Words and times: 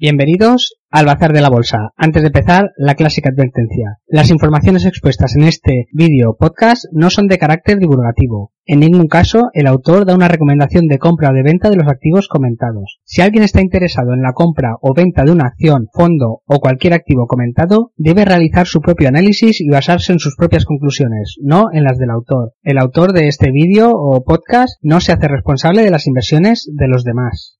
Bienvenidos 0.00 0.76
al 0.90 1.06
Bazar 1.06 1.32
de 1.32 1.40
la 1.40 1.50
Bolsa. 1.50 1.90
Antes 1.96 2.22
de 2.22 2.28
empezar, 2.28 2.70
la 2.76 2.94
clásica 2.94 3.30
advertencia. 3.30 3.98
Las 4.06 4.30
informaciones 4.30 4.86
expuestas 4.86 5.34
en 5.34 5.42
este 5.42 5.86
vídeo 5.92 6.36
podcast 6.38 6.84
no 6.92 7.10
son 7.10 7.26
de 7.26 7.36
carácter 7.36 7.78
divulgativo. 7.78 8.52
En 8.64 8.78
ningún 8.78 9.08
caso, 9.08 9.48
el 9.54 9.66
autor 9.66 10.06
da 10.06 10.14
una 10.14 10.28
recomendación 10.28 10.86
de 10.86 10.98
compra 10.98 11.30
o 11.30 11.32
de 11.32 11.42
venta 11.42 11.68
de 11.68 11.74
los 11.74 11.88
activos 11.88 12.28
comentados. 12.28 13.00
Si 13.02 13.22
alguien 13.22 13.42
está 13.42 13.60
interesado 13.60 14.14
en 14.14 14.22
la 14.22 14.34
compra 14.34 14.76
o 14.80 14.94
venta 14.94 15.24
de 15.24 15.32
una 15.32 15.46
acción, 15.46 15.88
fondo 15.92 16.42
o 16.46 16.60
cualquier 16.60 16.92
activo 16.92 17.26
comentado, 17.26 17.90
debe 17.96 18.24
realizar 18.24 18.68
su 18.68 18.80
propio 18.80 19.08
análisis 19.08 19.60
y 19.60 19.68
basarse 19.68 20.12
en 20.12 20.20
sus 20.20 20.36
propias 20.36 20.64
conclusiones, 20.64 21.38
no 21.42 21.72
en 21.72 21.82
las 21.82 21.98
del 21.98 22.10
autor. 22.10 22.52
El 22.62 22.78
autor 22.78 23.12
de 23.12 23.26
este 23.26 23.50
vídeo 23.50 23.90
o 23.92 24.22
podcast 24.22 24.78
no 24.80 25.00
se 25.00 25.10
hace 25.10 25.26
responsable 25.26 25.82
de 25.82 25.90
las 25.90 26.06
inversiones 26.06 26.70
de 26.72 26.86
los 26.86 27.02
demás. 27.02 27.57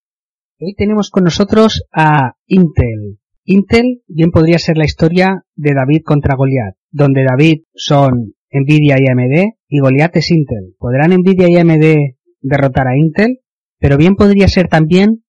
Hoy 0.60 0.74
tenemos 0.74 1.10
con 1.10 1.22
nosotros 1.22 1.84
a 1.92 2.32
Intel. 2.48 3.20
Intel 3.44 4.02
bien 4.08 4.32
podría 4.32 4.58
ser 4.58 4.76
la 4.76 4.86
historia 4.86 5.44
de 5.54 5.72
David 5.72 6.02
contra 6.04 6.34
Goliath, 6.34 6.74
donde 6.90 7.22
David 7.22 7.62
son 7.74 8.34
Nvidia 8.50 8.96
y 8.98 9.08
AMD 9.08 9.52
y 9.68 9.78
Goliath 9.78 10.16
es 10.16 10.32
Intel. 10.32 10.74
¿Podrán 10.76 11.12
Nvidia 11.12 11.46
y 11.48 11.58
AMD 11.58 12.14
derrotar 12.40 12.88
a 12.88 12.98
Intel? 12.98 13.38
Pero 13.78 13.96
bien 13.96 14.16
podría 14.16 14.48
ser 14.48 14.66
también 14.66 15.22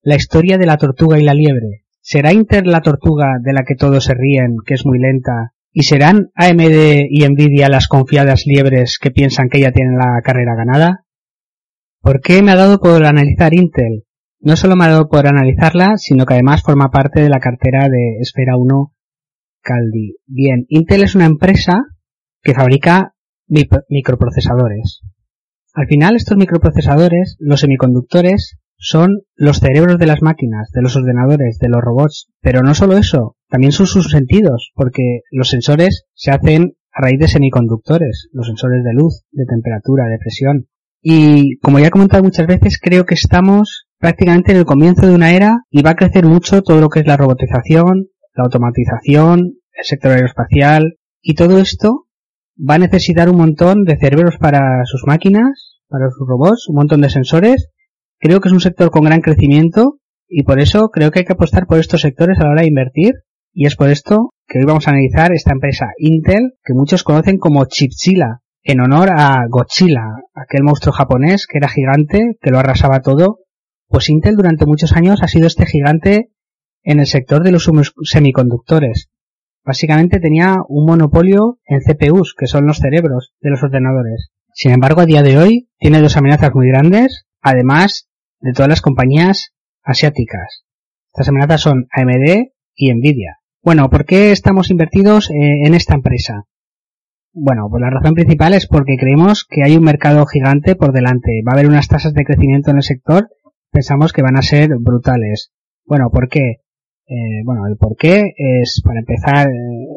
la 0.00 0.14
historia 0.14 0.58
de 0.58 0.66
la 0.66 0.76
tortuga 0.76 1.18
y 1.18 1.24
la 1.24 1.34
liebre. 1.34 1.82
¿Será 2.00 2.32
Intel 2.32 2.66
la 2.66 2.82
tortuga 2.82 3.38
de 3.42 3.52
la 3.54 3.64
que 3.64 3.74
todos 3.74 4.04
se 4.04 4.14
ríen, 4.14 4.58
que 4.64 4.74
es 4.74 4.86
muy 4.86 5.00
lenta? 5.00 5.54
¿Y 5.72 5.82
serán 5.82 6.30
AMD 6.36 7.08
y 7.10 7.28
Nvidia 7.28 7.68
las 7.68 7.88
confiadas 7.88 8.46
liebres 8.46 9.00
que 9.02 9.10
piensan 9.10 9.48
que 9.48 9.58
ya 9.58 9.72
tienen 9.72 9.96
la 9.96 10.20
carrera 10.22 10.54
ganada? 10.54 11.04
¿Por 12.00 12.20
qué 12.20 12.42
me 12.42 12.52
ha 12.52 12.56
dado 12.56 12.78
por 12.78 13.04
analizar 13.04 13.54
Intel? 13.54 14.04
No 14.44 14.56
solo 14.56 14.74
me 14.74 14.86
ha 14.86 14.88
dado 14.88 15.08
por 15.08 15.28
analizarla, 15.28 15.96
sino 15.98 16.26
que 16.26 16.34
además 16.34 16.62
forma 16.62 16.90
parte 16.90 17.22
de 17.22 17.28
la 17.28 17.38
cartera 17.38 17.88
de 17.88 18.18
Esfera 18.20 18.56
1 18.56 18.92
Caldi. 19.62 20.16
Bien, 20.26 20.66
Intel 20.68 21.04
es 21.04 21.14
una 21.14 21.26
empresa 21.26 21.84
que 22.42 22.52
fabrica 22.52 23.14
microprocesadores. 23.46 25.02
Al 25.74 25.86
final 25.86 26.16
estos 26.16 26.36
microprocesadores, 26.36 27.36
los 27.38 27.60
semiconductores, 27.60 28.58
son 28.76 29.20
los 29.36 29.60
cerebros 29.60 29.98
de 29.98 30.06
las 30.06 30.22
máquinas, 30.22 30.70
de 30.74 30.82
los 30.82 30.96
ordenadores, 30.96 31.58
de 31.60 31.68
los 31.68 31.80
robots. 31.80 32.28
Pero 32.40 32.62
no 32.62 32.74
solo 32.74 32.96
eso, 32.96 33.36
también 33.48 33.70
son 33.70 33.86
sus 33.86 34.10
sentidos, 34.10 34.72
porque 34.74 35.20
los 35.30 35.50
sensores 35.50 36.06
se 36.14 36.32
hacen 36.32 36.74
a 36.92 37.02
raíz 37.02 37.20
de 37.20 37.28
semiconductores, 37.28 38.28
los 38.32 38.48
sensores 38.48 38.82
de 38.82 38.92
luz, 38.92 39.22
de 39.30 39.44
temperatura, 39.46 40.08
de 40.08 40.18
presión. 40.18 40.66
Y 41.00 41.58
como 41.58 41.78
ya 41.78 41.86
he 41.86 41.90
comentado 41.90 42.24
muchas 42.24 42.48
veces, 42.48 42.80
creo 42.82 43.06
que 43.06 43.14
estamos 43.14 43.86
prácticamente 44.02 44.50
en 44.50 44.58
el 44.58 44.64
comienzo 44.64 45.06
de 45.06 45.14
una 45.14 45.30
era 45.30 45.60
y 45.70 45.80
va 45.80 45.90
a 45.90 45.94
crecer 45.94 46.26
mucho 46.26 46.62
todo 46.62 46.80
lo 46.80 46.88
que 46.88 46.98
es 46.98 47.06
la 47.06 47.16
robotización, 47.16 48.08
la 48.34 48.44
automatización, 48.44 49.52
el 49.72 49.84
sector 49.84 50.10
aeroespacial 50.10 50.96
y 51.20 51.34
todo 51.34 51.60
esto 51.60 52.08
va 52.58 52.74
a 52.74 52.78
necesitar 52.78 53.30
un 53.30 53.36
montón 53.36 53.84
de 53.84 53.96
cerebros 53.96 54.38
para 54.38 54.84
sus 54.86 55.04
máquinas, 55.06 55.80
para 55.86 56.10
sus 56.10 56.26
robots, 56.26 56.68
un 56.68 56.74
montón 56.74 57.00
de 57.00 57.10
sensores. 57.10 57.68
Creo 58.18 58.40
que 58.40 58.48
es 58.48 58.52
un 58.52 58.60
sector 58.60 58.90
con 58.90 59.04
gran 59.04 59.20
crecimiento 59.20 60.00
y 60.26 60.42
por 60.42 60.58
eso 60.58 60.88
creo 60.88 61.12
que 61.12 61.20
hay 61.20 61.24
que 61.24 61.34
apostar 61.34 61.68
por 61.68 61.78
estos 61.78 62.00
sectores 62.00 62.40
a 62.40 62.42
la 62.42 62.50
hora 62.50 62.62
de 62.62 62.68
invertir 62.68 63.12
y 63.52 63.66
es 63.66 63.76
por 63.76 63.88
esto 63.88 64.30
que 64.48 64.58
hoy 64.58 64.64
vamos 64.64 64.88
a 64.88 64.90
analizar 64.90 65.32
esta 65.32 65.52
empresa 65.52 65.86
Intel 65.98 66.54
que 66.64 66.74
muchos 66.74 67.04
conocen 67.04 67.38
como 67.38 67.66
Chipzilla 67.66 68.40
en 68.64 68.80
honor 68.80 69.10
a 69.16 69.44
Godzilla, 69.48 70.06
aquel 70.34 70.64
monstruo 70.64 70.92
japonés 70.92 71.46
que 71.46 71.58
era 71.58 71.68
gigante, 71.68 72.36
que 72.40 72.50
lo 72.50 72.58
arrasaba 72.58 72.98
todo 72.98 73.41
pues 73.92 74.08
Intel 74.08 74.36
durante 74.36 74.66
muchos 74.66 74.92
años 74.92 75.22
ha 75.22 75.28
sido 75.28 75.46
este 75.46 75.66
gigante 75.66 76.32
en 76.82 76.98
el 76.98 77.06
sector 77.06 77.44
de 77.44 77.52
los 77.52 77.70
semiconductores. 78.02 79.10
Básicamente 79.64 80.18
tenía 80.18 80.56
un 80.66 80.86
monopolio 80.86 81.60
en 81.66 81.80
CPUs, 81.80 82.34
que 82.36 82.46
son 82.46 82.66
los 82.66 82.78
cerebros 82.78 83.34
de 83.40 83.50
los 83.50 83.62
ordenadores. 83.62 84.30
Sin 84.52 84.72
embargo, 84.72 85.02
a 85.02 85.06
día 85.06 85.22
de 85.22 85.38
hoy 85.38 85.68
tiene 85.78 86.00
dos 86.00 86.16
amenazas 86.16 86.52
muy 86.54 86.66
grandes, 86.68 87.26
además 87.40 88.08
de 88.40 88.52
todas 88.52 88.68
las 88.68 88.80
compañías 88.80 89.52
asiáticas. 89.82 90.64
Estas 91.12 91.28
amenazas 91.28 91.60
son 91.60 91.86
AMD 91.92 92.48
y 92.74 92.94
Nvidia. 92.94 93.38
Bueno, 93.62 93.88
¿por 93.90 94.04
qué 94.04 94.32
estamos 94.32 94.70
invertidos 94.70 95.30
eh, 95.30 95.34
en 95.64 95.74
esta 95.74 95.94
empresa? 95.94 96.46
Bueno, 97.32 97.68
pues 97.70 97.80
la 97.80 97.90
razón 97.90 98.14
principal 98.14 98.54
es 98.54 98.66
porque 98.66 98.96
creemos 98.98 99.46
que 99.48 99.62
hay 99.62 99.76
un 99.76 99.84
mercado 99.84 100.26
gigante 100.26 100.74
por 100.74 100.92
delante. 100.92 101.42
Va 101.46 101.52
a 101.52 101.54
haber 101.54 101.68
unas 101.68 101.88
tasas 101.88 102.12
de 102.14 102.24
crecimiento 102.24 102.70
en 102.70 102.78
el 102.78 102.82
sector 102.82 103.28
pensamos 103.72 104.12
que 104.12 104.22
van 104.22 104.36
a 104.36 104.42
ser 104.42 104.70
brutales. 104.78 105.52
Bueno, 105.84 106.10
¿por 106.10 106.28
qué? 106.28 106.60
Eh, 107.06 107.42
bueno, 107.44 107.66
el 107.66 107.76
por 107.76 107.96
qué 107.96 108.32
es, 108.36 108.80
para 108.84 109.00
empezar, 109.00 109.48
eh, 109.48 109.52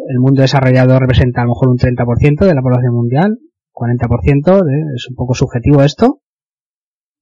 el 0.09 0.19
mundo 0.19 0.41
desarrollado 0.41 0.99
representa 0.99 1.41
a 1.41 1.45
lo 1.45 1.51
mejor 1.51 1.69
un 1.69 1.77
30% 1.77 2.45
de 2.45 2.55
la 2.55 2.61
población 2.61 2.95
mundial, 2.95 3.37
40%, 3.73 4.63
es 4.95 5.07
un 5.09 5.15
poco 5.15 5.33
subjetivo 5.35 5.83
esto, 5.83 6.21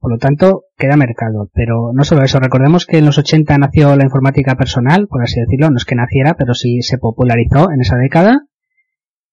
por 0.04 0.12
lo 0.12 0.18
tanto, 0.18 0.66
queda 0.78 0.98
mercado. 0.98 1.50
Pero 1.54 1.92
no 1.94 2.04
solo 2.04 2.24
eso, 2.24 2.38
recordemos 2.40 2.86
que 2.86 2.98
en 2.98 3.06
los 3.06 3.18
80 3.18 3.58
nació 3.58 3.96
la 3.96 4.04
informática 4.04 4.56
personal, 4.56 5.08
por 5.08 5.24
así 5.24 5.40
decirlo, 5.40 5.70
no 5.70 5.78
es 5.78 5.86
que 5.86 5.96
naciera, 5.96 6.34
pero 6.38 6.54
sí 6.54 6.82
se 6.82 6.98
popularizó 6.98 7.72
en 7.72 7.80
esa 7.80 7.96
década. 7.96 8.42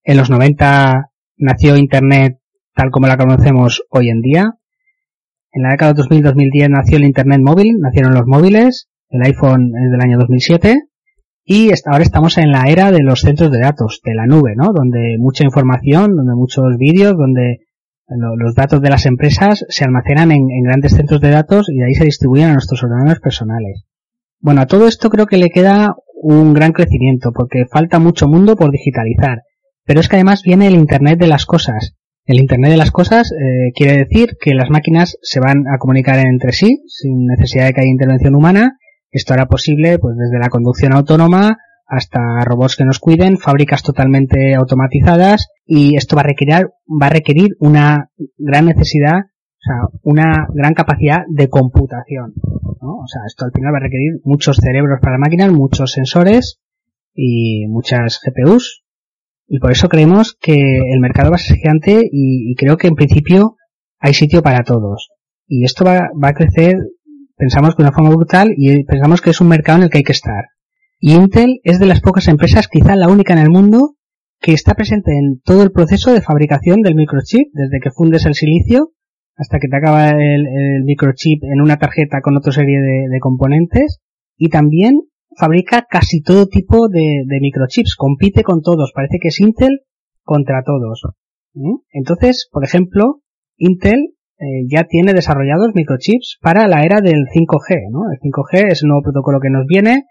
En 0.05 0.17
los 0.17 0.31
90 0.31 1.11
nació 1.39 1.77
Internet 1.77 2.39
tal 2.73 2.91
como 2.93 3.09
la 3.09 3.17
conocemos 3.17 3.83
hoy 3.91 4.11
en 4.11 4.21
día. 4.21 4.60
En 5.53 5.63
la 5.63 5.71
década 5.71 5.95
de 5.95 6.03
2000-2010 6.03 6.69
nació 6.71 6.99
el 6.99 7.05
Internet 7.05 7.41
móvil, 7.43 7.79
nacieron 7.81 8.15
los 8.15 8.27
móviles, 8.27 8.89
el 9.09 9.23
iPhone 9.23 9.73
es 9.85 9.91
del 9.91 10.01
año 10.01 10.19
2007 10.19 10.83
y 11.45 11.71
ahora 11.87 12.05
estamos 12.05 12.39
en 12.39 12.53
la 12.53 12.65
era 12.69 12.93
de 12.93 13.03
los 13.03 13.21
centros 13.21 13.51
de 13.51 13.59
datos, 13.59 14.01
de 14.05 14.15
la 14.15 14.27
nube, 14.27 14.55
¿no? 14.55 14.73
Donde 14.73 15.17
mucha 15.19 15.43
información, 15.43 16.15
donde 16.15 16.35
muchos 16.35 16.77
vídeos, 16.79 17.17
donde 17.17 17.59
los 18.37 18.55
datos 18.55 18.81
de 18.81 18.91
las 18.91 19.07
empresas 19.07 19.65
se 19.69 19.85
almacenan 19.85 20.31
en, 20.33 20.51
en, 20.51 20.63
grandes 20.65 20.93
centros 20.93 21.21
de 21.21 21.31
datos 21.31 21.69
y 21.69 21.79
de 21.79 21.87
ahí 21.87 21.95
se 21.95 22.05
distribuyen 22.05 22.51
a 22.51 22.53
nuestros 22.53 22.83
ordenadores 22.83 23.21
personales. 23.21 23.85
Bueno, 24.41 24.61
a 24.61 24.67
todo 24.67 24.87
esto 24.87 25.11
creo 25.11 25.27
que 25.27 25.37
le 25.37 25.51
queda 25.51 25.95
un 26.23 26.55
gran 26.55 26.73
crecimiento 26.73 27.33
porque 27.33 27.65
falta 27.71 27.99
mucho 27.99 28.29
mundo 28.29 28.57
por 28.57 28.71
digitalizar. 28.71 29.43
Pero 29.85 30.01
es 30.01 30.09
que 30.09 30.17
además 30.17 30.43
viene 30.43 30.67
el 30.67 30.75
Internet 30.75 31.19
de 31.19 31.27
las 31.27 31.47
cosas. 31.47 31.97
El 32.25 32.39
Internet 32.39 32.71
de 32.71 32.77
las 32.77 32.91
Cosas 32.91 33.33
eh, 33.33 33.73
quiere 33.75 33.97
decir 33.97 34.37
que 34.41 34.55
las 34.55 34.71
máquinas 34.71 35.17
se 35.23 35.41
van 35.41 35.67
a 35.67 35.79
comunicar 35.79 36.19
entre 36.19 36.53
sí 36.53 36.83
sin 36.87 37.27
necesidad 37.27 37.67
de 37.67 37.73
que 37.73 37.81
haya 37.81 37.91
intervención 37.91 38.35
humana. 38.35 38.79
Esto 39.11 39.35
hará 39.35 39.47
posible 39.47 39.99
pues 39.99 40.17
desde 40.17 40.39
la 40.39 40.49
conducción 40.49 40.93
autónoma 40.93 41.59
hasta 41.87 42.21
robots 42.45 42.77
que 42.77 42.85
nos 42.85 43.01
cuiden, 43.01 43.37
fábricas 43.37 43.83
totalmente 43.83 44.55
automatizadas 44.55 45.49
y 45.67 45.97
esto 45.97 46.15
va 46.15 46.23
a 46.23 46.27
requerir, 46.27 46.69
va 46.87 47.07
a 47.07 47.11
requerir 47.11 47.57
una 47.59 48.11
gran 48.39 48.67
necesidad, 48.67 49.17
o 49.19 49.63
sea, 49.63 49.99
una 50.03 50.47
gran 50.55 50.75
capacidad 50.75 51.23
de 51.29 51.49
computación. 51.49 52.35
O 52.81 53.07
sea, 53.09 53.23
esto 53.27 53.45
al 53.45 53.53
final 53.53 53.75
va 53.75 53.79
a 53.79 53.83
requerir 53.83 54.21
muchos 54.23 54.59
cerebros 54.59 55.01
para 55.03 55.19
máquinas, 55.19 55.51
muchos 55.51 55.91
sensores 55.91 56.61
y 57.13 57.67
muchas 57.67 58.21
GPUs 58.25 58.80
y 59.51 59.59
por 59.59 59.73
eso 59.73 59.89
creemos 59.89 60.39
que 60.41 60.55
el 60.55 61.01
mercado 61.01 61.31
va 61.31 61.37
a 61.37 61.39
ser 61.39 61.59
gigante 61.59 62.01
y, 62.11 62.55
creo 62.55 62.79
que 62.79 62.87
en 62.87 62.95
principio 62.95 63.57
hay 63.99 64.15
sitio 64.15 64.41
para 64.43 64.63
todos. 64.63 65.11
Y 65.47 65.65
esto 65.65 65.85
va, 65.85 66.09
va 66.23 66.29
a 66.29 66.35
crecer 66.35 66.79
pensamos 67.41 67.75
de 67.77 67.83
una 67.83 67.93
forma 67.93 68.11
brutal 68.11 68.53
y 68.57 68.85
pensamos 68.85 69.21
que 69.21 69.31
es 69.31 69.41
un 69.41 69.49
mercado 69.49 69.79
en 69.79 69.85
el 69.85 69.91
que 69.91 69.99
hay 69.99 70.05
que 70.05 70.13
estar. 70.13 70.45
Y 71.01 71.15
Intel 71.15 71.61
es 71.65 71.81
de 71.81 71.87
las 71.87 72.01
pocas 72.01 72.29
empresas, 72.29 72.69
quizá 72.69 72.95
la 72.95 73.09
única 73.09 73.33
en 73.33 73.41
el 73.41 73.51
mundo, 73.51 73.97
que 74.41 74.53
está 74.53 74.75
presente 74.75 75.13
en 75.13 75.41
todo 75.43 75.63
el 75.63 75.73
proceso 75.73 76.13
de 76.13 76.21
fabricación 76.21 76.83
del 76.83 76.95
microchip, 76.95 77.49
desde 77.53 77.81
que 77.83 77.91
fundes 77.91 78.27
el 78.27 78.35
silicio 78.35 78.93
hasta 79.37 79.59
que 79.59 79.69
te 79.69 79.77
acaba 79.77 80.11
el, 80.11 80.85
microchip 80.85 81.43
en 81.45 81.63
una 81.63 81.79
tarjeta 81.79 82.21
con 82.21 82.37
otra 82.37 82.53
serie 82.53 82.79
de, 82.79 83.19
componentes 83.21 84.01
y 84.37 84.51
también 84.51 85.01
fabrica 85.37 85.87
casi 85.89 86.23
todo 86.23 86.47
tipo 86.47 86.89
de, 86.89 87.25
microchips, 87.41 87.97
compite 87.97 88.43
con 88.43 88.63
todos, 88.63 88.93
parece 88.95 89.19
que 89.21 89.29
es 89.29 89.41
Intel 89.41 89.81
contra 90.23 90.63
todos. 90.65 91.03
Entonces, 91.93 92.49
por 92.51 92.65
ejemplo, 92.65 93.23
Intel 93.57 94.15
eh, 94.39 94.67
ya 94.69 94.85
tiene 94.85 95.13
desarrollados 95.13 95.75
microchips 95.75 96.39
para 96.41 96.69
la 96.69 96.83
era 96.85 97.01
del 97.01 97.27
5G, 97.27 97.91
¿no? 97.91 98.11
El 98.11 98.19
5G 98.21 98.73
es 98.73 98.83
el 98.83 98.89
nuevo 98.89 99.03
protocolo 99.03 99.41
que 99.41 99.51
nos 99.51 99.67
viene. 99.67 100.05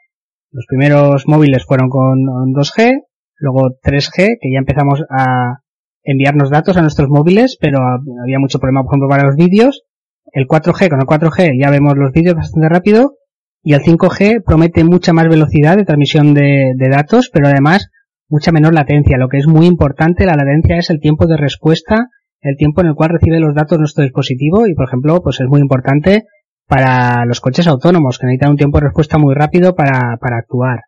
Los 0.51 0.66
primeros 0.68 1.27
móviles 1.27 1.66
fueron 1.66 1.89
con 1.89 2.25
2G, 2.54 3.04
luego 3.38 3.77
3G, 3.83 4.38
que 4.42 4.51
ya 4.51 4.60
empezamos 4.60 5.04
a, 5.10 5.62
enviarnos 6.04 6.50
datos 6.50 6.77
a 6.77 6.81
nuestros 6.81 7.10
móviles, 7.10 7.57
pero 7.60 7.80
había 7.80 8.39
mucho 8.39 8.60
problema, 8.60 8.83
por 8.83 8.94
ejemplo, 8.94 9.10
para 9.10 9.25
los 9.25 9.36
vídeos. 9.36 9.83
El 10.31 10.48
4G, 10.48 10.89
con 10.89 11.00
el 11.01 11.07
4G 11.07 11.60
ya 11.62 11.69
vemos 11.69 11.94
los 11.98 12.12
vídeos 12.12 12.36
bastante 12.36 12.69
rápido, 12.69 13.16
y 13.61 13.73
el 13.73 13.81
5G 13.81 14.44
promete 14.45 14.83
mucha 14.83 15.13
más 15.13 15.27
velocidad 15.27 15.77
de 15.77 15.85
transmisión 15.85 16.33
de, 16.33 16.73
datos, 16.89 17.29
pero 17.31 17.47
además 17.47 17.89
mucha 18.27 18.51
menor 18.51 18.73
latencia. 18.73 19.17
Lo 19.17 19.27
que 19.27 19.38
es 19.38 19.47
muy 19.47 19.65
importante, 19.65 20.25
la 20.25 20.35
latencia 20.35 20.77
es 20.77 20.89
el 20.89 21.00
tiempo 21.00 21.27
de 21.27 21.38
respuesta, 21.38 22.07
el 22.41 22.56
tiempo 22.57 22.81
en 22.81 22.88
el 22.88 22.95
cual 22.95 23.09
recibe 23.09 23.39
los 23.39 23.53
datos 23.53 23.79
nuestro 23.79 24.03
dispositivo, 24.03 24.65
y 24.67 24.75
por 24.75 24.88
ejemplo, 24.88 25.21
pues 25.21 25.39
es 25.41 25.47
muy 25.47 25.59
importante 25.59 26.23
para 26.67 27.25
los 27.25 27.41
coches 27.41 27.67
autónomos, 27.67 28.17
que 28.17 28.27
necesitan 28.27 28.51
un 28.51 28.57
tiempo 28.57 28.77
de 28.77 28.85
respuesta 28.85 29.17
muy 29.17 29.33
rápido 29.33 29.75
para, 29.75 30.17
para 30.21 30.38
actuar. 30.38 30.81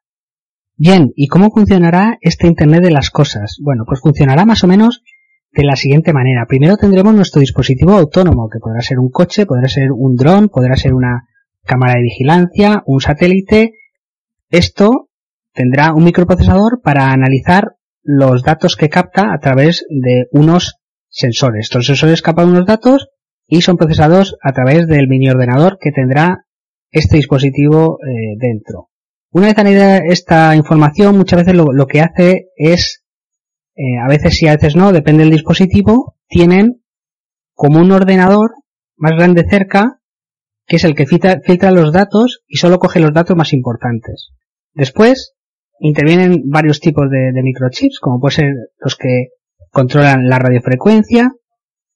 Bien, 0.77 1.11
¿y 1.15 1.27
cómo 1.27 1.51
funcionará 1.51 2.17
este 2.21 2.47
Internet 2.47 2.83
de 2.83 2.91
las 2.91 3.09
cosas? 3.09 3.57
Bueno, 3.61 3.83
pues 3.85 3.99
funcionará 3.99 4.45
más 4.45 4.63
o 4.63 4.67
menos 4.67 5.03
de 5.51 5.63
la 5.63 5.75
siguiente 5.75 6.13
manera. 6.13 6.45
Primero 6.47 6.77
tendremos 6.77 7.13
nuestro 7.13 7.41
dispositivo 7.41 7.93
autónomo, 7.93 8.49
que 8.49 8.59
podrá 8.59 8.81
ser 8.81 8.99
un 8.99 9.09
coche, 9.09 9.45
podrá 9.45 9.67
ser 9.67 9.91
un 9.91 10.15
dron, 10.15 10.49
podrá 10.49 10.75
ser 10.75 10.93
una 10.93 11.27
cámara 11.63 11.95
de 11.95 12.03
vigilancia, 12.03 12.83
un 12.85 13.01
satélite. 13.01 13.71
Esto 14.49 15.09
tendrá 15.53 15.93
un 15.93 16.03
microprocesador 16.03 16.81
para 16.81 17.11
analizar 17.11 17.75
los 18.03 18.43
datos 18.43 18.75
que 18.75 18.89
capta 18.89 19.33
a 19.33 19.39
través 19.39 19.85
de 19.89 20.27
unos 20.31 20.75
sensores. 21.09 21.65
Estos 21.65 21.85
sensores 21.85 22.21
captan 22.21 22.49
unos 22.49 22.65
datos 22.65 23.09
y 23.47 23.61
son 23.61 23.77
procesados 23.77 24.37
a 24.41 24.53
través 24.53 24.87
del 24.87 25.07
mini 25.07 25.29
ordenador 25.29 25.77
que 25.79 25.91
tendrá 25.91 26.45
este 26.89 27.17
dispositivo 27.17 27.99
eh, 28.01 28.35
dentro. 28.37 28.89
Una 29.31 29.47
vez 29.47 29.57
añadida 29.57 29.97
esta 29.97 30.55
información, 30.55 31.17
muchas 31.17 31.39
veces 31.39 31.55
lo, 31.55 31.87
que 31.87 32.01
hace 32.01 32.49
es, 32.55 33.03
eh, 33.75 33.97
a 34.03 34.09
veces 34.09 34.35
sí, 34.35 34.47
a 34.47 34.55
veces 34.55 34.75
no, 34.75 34.91
depende 34.91 35.23
del 35.23 35.31
dispositivo, 35.31 36.17
tienen 36.27 36.81
como 37.53 37.79
un 37.79 37.91
ordenador 37.91 38.51
más 38.97 39.13
grande 39.13 39.45
cerca, 39.49 40.00
que 40.65 40.77
es 40.77 40.83
el 40.83 40.95
que 40.95 41.05
filtra, 41.05 41.71
los 41.71 41.91
datos 41.91 42.43
y 42.47 42.57
solo 42.57 42.79
coge 42.79 42.99
los 42.99 43.13
datos 43.13 43.35
más 43.35 43.53
importantes. 43.53 44.29
Después, 44.73 45.33
intervienen 45.79 46.43
varios 46.45 46.79
tipos 46.79 47.09
de, 47.09 47.41
microchips, 47.41 47.99
como 47.99 48.19
pueden 48.19 48.35
ser 48.35 48.53
los 48.79 48.95
que 48.95 49.27
controlan 49.71 50.27
la 50.27 50.39
radiofrecuencia, 50.39 51.31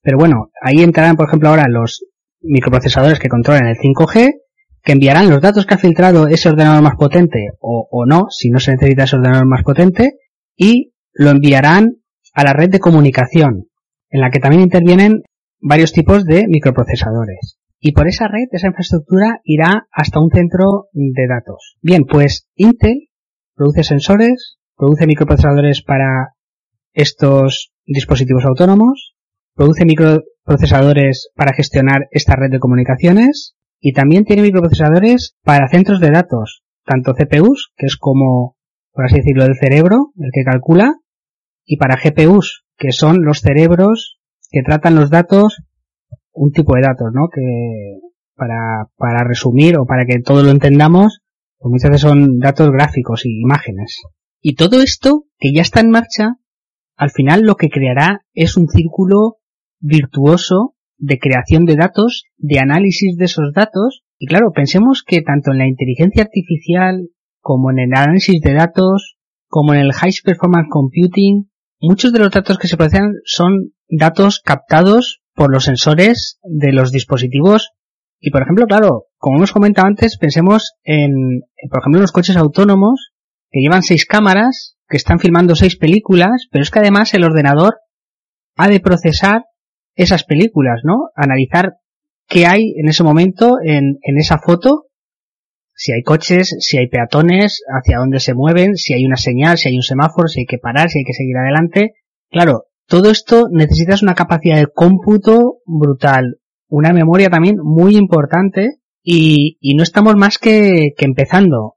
pero 0.02 0.18
bueno, 0.18 0.50
ahí 0.62 0.82
entrarán, 0.82 1.16
por 1.16 1.26
ejemplo, 1.26 1.48
ahora 1.48 1.68
los 1.68 2.04
microprocesadores 2.40 3.18
que 3.18 3.28
controlan 3.28 3.66
el 3.66 3.76
5G, 3.76 4.34
que 4.82 4.92
enviarán 4.92 5.28
los 5.28 5.40
datos 5.40 5.66
que 5.66 5.74
ha 5.74 5.78
filtrado 5.78 6.28
ese 6.28 6.48
ordenador 6.48 6.82
más 6.82 6.94
potente 6.96 7.48
o, 7.60 8.04
no, 8.06 8.26
si 8.30 8.50
no 8.50 8.60
se 8.60 8.72
necesita 8.72 9.04
ese 9.04 9.16
ordenador 9.16 9.46
más 9.46 9.62
potente, 9.64 10.12
y 10.56 10.92
lo 11.12 11.30
enviarán 11.30 11.96
a 12.34 12.44
la 12.44 12.52
red 12.52 12.70
de 12.70 12.78
comunicación, 12.78 13.68
en 14.10 14.20
la 14.20 14.30
que 14.30 14.38
también 14.38 14.62
intervienen 14.62 15.22
varios 15.60 15.92
tipos 15.92 16.24
de 16.24 16.46
microprocesadores. 16.46 17.58
Y 17.86 17.92
por 17.92 18.08
esa 18.08 18.26
red, 18.26 18.48
esa 18.50 18.66
infraestructura 18.66 19.38
irá 19.44 19.86
hasta 19.92 20.18
un 20.18 20.28
centro 20.34 20.88
de 20.92 21.28
datos. 21.28 21.76
Bien, 21.82 22.02
pues 22.02 22.48
Intel 22.56 23.10
produce 23.54 23.84
sensores, 23.84 24.58
produce 24.76 25.06
microprocesadores 25.06 25.84
para 25.84 26.34
estos 26.94 27.70
dispositivos 27.84 28.44
autónomos, 28.44 29.14
produce 29.54 29.84
microprocesadores 29.84 31.30
para 31.36 31.54
gestionar 31.54 32.08
esta 32.10 32.34
red 32.34 32.50
de 32.50 32.58
comunicaciones, 32.58 33.54
y 33.78 33.92
también 33.92 34.24
tiene 34.24 34.42
microprocesadores 34.42 35.36
para 35.44 35.68
centros 35.68 36.00
de 36.00 36.10
datos, 36.10 36.64
tanto 36.84 37.14
CPUs, 37.14 37.72
que 37.76 37.86
es 37.86 37.96
como, 37.96 38.56
por 38.90 39.04
así 39.04 39.18
decirlo, 39.18 39.44
el 39.44 39.60
cerebro, 39.60 40.12
el 40.18 40.30
que 40.34 40.42
calcula, 40.42 40.96
y 41.64 41.76
para 41.76 42.00
GPUs, 42.02 42.64
que 42.76 42.90
son 42.90 43.24
los 43.24 43.42
cerebros 43.42 44.18
que 44.50 44.62
tratan 44.64 44.96
los 44.96 45.08
datos, 45.08 45.62
un 46.36 46.52
tipo 46.52 46.74
de 46.76 46.82
datos, 46.82 47.08
¿no? 47.12 47.28
Que 47.32 48.00
para, 48.36 48.88
para 48.96 49.24
resumir 49.24 49.78
o 49.78 49.86
para 49.86 50.04
que 50.04 50.20
todo 50.20 50.42
lo 50.42 50.50
entendamos, 50.50 51.20
pues 51.58 51.70
muchas 51.72 51.90
veces 51.90 52.02
son 52.02 52.38
datos 52.38 52.70
gráficos 52.70 53.24
y 53.24 53.40
imágenes. 53.40 54.02
Y 54.40 54.54
todo 54.54 54.82
esto, 54.82 55.24
que 55.38 55.52
ya 55.52 55.62
está 55.62 55.80
en 55.80 55.90
marcha, 55.90 56.36
al 56.96 57.10
final 57.10 57.42
lo 57.42 57.56
que 57.56 57.70
creará 57.70 58.22
es 58.34 58.56
un 58.56 58.68
círculo 58.68 59.38
virtuoso 59.80 60.74
de 60.98 61.18
creación 61.18 61.64
de 61.64 61.76
datos, 61.76 62.24
de 62.36 62.58
análisis 62.58 63.16
de 63.16 63.24
esos 63.24 63.52
datos. 63.54 64.02
Y 64.18 64.26
claro, 64.26 64.52
pensemos 64.54 65.02
que 65.06 65.22
tanto 65.22 65.52
en 65.52 65.58
la 65.58 65.66
inteligencia 65.66 66.22
artificial 66.22 67.08
como 67.40 67.70
en 67.70 67.78
el 67.78 67.94
análisis 67.94 68.40
de 68.40 68.54
datos, 68.54 69.16
como 69.48 69.74
en 69.74 69.80
el 69.80 69.92
High 69.92 70.12
Performance 70.24 70.68
Computing, 70.70 71.50
muchos 71.80 72.12
de 72.12 72.18
los 72.18 72.30
datos 72.30 72.58
que 72.58 72.68
se 72.68 72.76
procesan 72.76 73.14
son 73.24 73.72
datos 73.88 74.40
captados 74.40 75.22
por 75.36 75.52
los 75.52 75.64
sensores 75.64 76.40
de 76.42 76.72
los 76.72 76.90
dispositivos. 76.90 77.70
Y 78.18 78.30
por 78.30 78.42
ejemplo, 78.42 78.66
claro, 78.66 79.04
como 79.18 79.36
hemos 79.36 79.52
comentado 79.52 79.86
antes, 79.86 80.16
pensemos 80.18 80.72
en, 80.82 81.42
por 81.70 81.80
ejemplo, 81.80 82.00
los 82.00 82.10
coches 82.10 82.36
autónomos 82.36 83.12
que 83.50 83.60
llevan 83.60 83.82
seis 83.82 84.06
cámaras, 84.06 84.76
que 84.88 84.96
están 84.96 85.20
filmando 85.20 85.54
seis 85.54 85.76
películas, 85.76 86.48
pero 86.50 86.62
es 86.62 86.70
que 86.70 86.78
además 86.78 87.12
el 87.14 87.24
ordenador 87.24 87.76
ha 88.56 88.68
de 88.68 88.80
procesar 88.80 89.44
esas 89.94 90.24
películas, 90.24 90.80
¿no? 90.82 91.10
Analizar 91.14 91.74
qué 92.26 92.46
hay 92.46 92.72
en 92.76 92.88
ese 92.88 93.04
momento 93.04 93.58
en, 93.62 93.98
en 94.02 94.18
esa 94.18 94.38
foto, 94.38 94.86
si 95.74 95.92
hay 95.92 96.02
coches, 96.02 96.56
si 96.60 96.78
hay 96.78 96.88
peatones, 96.88 97.60
hacia 97.68 97.98
dónde 97.98 98.20
se 98.20 98.32
mueven, 98.32 98.76
si 98.76 98.94
hay 98.94 99.04
una 99.04 99.16
señal, 99.16 99.58
si 99.58 99.68
hay 99.68 99.76
un 99.76 99.82
semáforo, 99.82 100.28
si 100.28 100.40
hay 100.40 100.46
que 100.46 100.58
parar, 100.58 100.88
si 100.88 101.00
hay 101.00 101.04
que 101.04 101.12
seguir 101.12 101.36
adelante. 101.36 101.92
Claro, 102.30 102.64
todo 102.86 103.10
esto 103.10 103.48
necesitas 103.50 104.02
una 104.02 104.14
capacidad 104.14 104.56
de 104.56 104.68
cómputo 104.72 105.58
brutal, 105.64 106.38
una 106.68 106.92
memoria 106.92 107.30
también 107.30 107.56
muy 107.62 107.96
importante 107.96 108.80
y, 109.02 109.58
y 109.60 109.74
no 109.74 109.82
estamos 109.82 110.16
más 110.16 110.38
que, 110.38 110.90
que 110.96 111.04
empezando. 111.04 111.76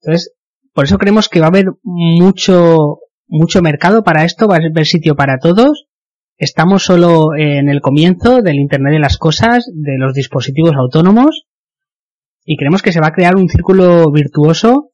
Entonces, 0.00 0.32
por 0.72 0.84
eso 0.84 0.98
creemos 0.98 1.28
que 1.28 1.40
va 1.40 1.46
a 1.46 1.50
haber 1.50 1.66
mucho, 1.82 2.98
mucho 3.26 3.62
mercado 3.62 4.02
para 4.02 4.24
esto, 4.24 4.48
va 4.48 4.56
a 4.56 4.58
haber 4.58 4.86
sitio 4.86 5.14
para 5.14 5.38
todos 5.38 5.86
Estamos 6.42 6.82
solo 6.82 7.36
en 7.36 7.68
el 7.68 7.80
comienzo 7.80 8.42
del 8.42 8.56
Internet 8.56 8.94
de 8.94 8.98
las 8.98 9.16
Cosas, 9.16 9.70
de 9.72 9.96
los 9.96 10.12
dispositivos 10.12 10.74
autónomos, 10.74 11.46
y 12.44 12.56
creemos 12.56 12.82
que 12.82 12.90
se 12.90 13.00
va 13.00 13.06
a 13.06 13.12
crear 13.12 13.36
un 13.36 13.48
círculo 13.48 14.10
virtuoso 14.10 14.90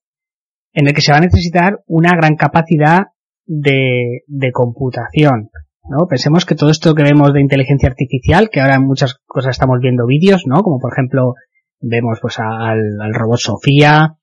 en 0.75 0.88
el 0.88 0.93
que 0.93 1.00
se 1.00 1.11
va 1.11 1.17
a 1.17 1.23
necesitar 1.23 1.81
una 1.87 2.11
gran 2.15 2.37
capacidad 2.37 3.07
de, 3.49 4.21
de 4.28 4.52
computación. 4.52 5.50
¿no? 5.88 6.07
Pensemos 6.07 6.45
que 6.45 6.55
todo 6.55 6.71
esto 6.71 6.95
que 6.95 7.02
vemos 7.02 7.33
de 7.33 7.40
inteligencia 7.40 7.88
artificial, 7.88 8.50
que 8.50 8.61
ahora 8.61 8.76
en 8.76 8.87
muchas 8.87 9.17
cosas 9.26 9.50
estamos 9.50 9.78
viendo 9.81 10.07
vídeos, 10.07 10.45
¿no? 10.47 10.62
Como 10.62 10.78
por 10.78 10.93
ejemplo, 10.93 11.35
vemos 11.81 12.19
pues 12.23 12.38
al, 12.38 13.00
al 13.00 13.14
robot 13.14 13.38
Sofía, 13.38 14.17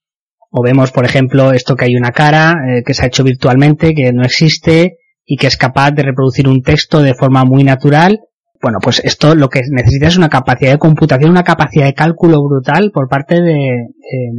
o 0.52 0.62
vemos 0.64 0.92
por 0.92 1.06
ejemplo 1.06 1.52
esto 1.52 1.76
que 1.76 1.86
hay 1.86 1.96
una 1.96 2.12
cara 2.12 2.54
eh, 2.70 2.84
que 2.86 2.94
se 2.94 3.04
ha 3.04 3.08
hecho 3.08 3.24
virtualmente, 3.24 3.94
que 3.94 4.14
no 4.14 4.24
existe, 4.24 5.00
y 5.26 5.38
que 5.38 5.48
es 5.48 5.58
capaz 5.58 5.92
de 5.92 6.04
reproducir 6.04 6.48
un 6.48 6.62
texto 6.62 7.02
de 7.02 7.16
forma 7.16 7.44
muy 7.46 7.64
natural, 7.64 8.22
bueno, 8.62 8.80
pues 8.82 9.00
esto 9.04 9.36
lo 9.36 9.50
que 9.50 9.62
necesita 9.70 10.08
es 10.08 10.18
una 10.18 10.30
capacidad 10.30 10.72
de 10.72 10.80
computación, 10.80 11.32
una 11.32 11.44
capacidad 11.44 11.86
de 11.86 11.94
cálculo 11.94 12.42
brutal 12.44 12.92
por 12.92 13.08
parte 13.10 13.42
de, 13.42 13.70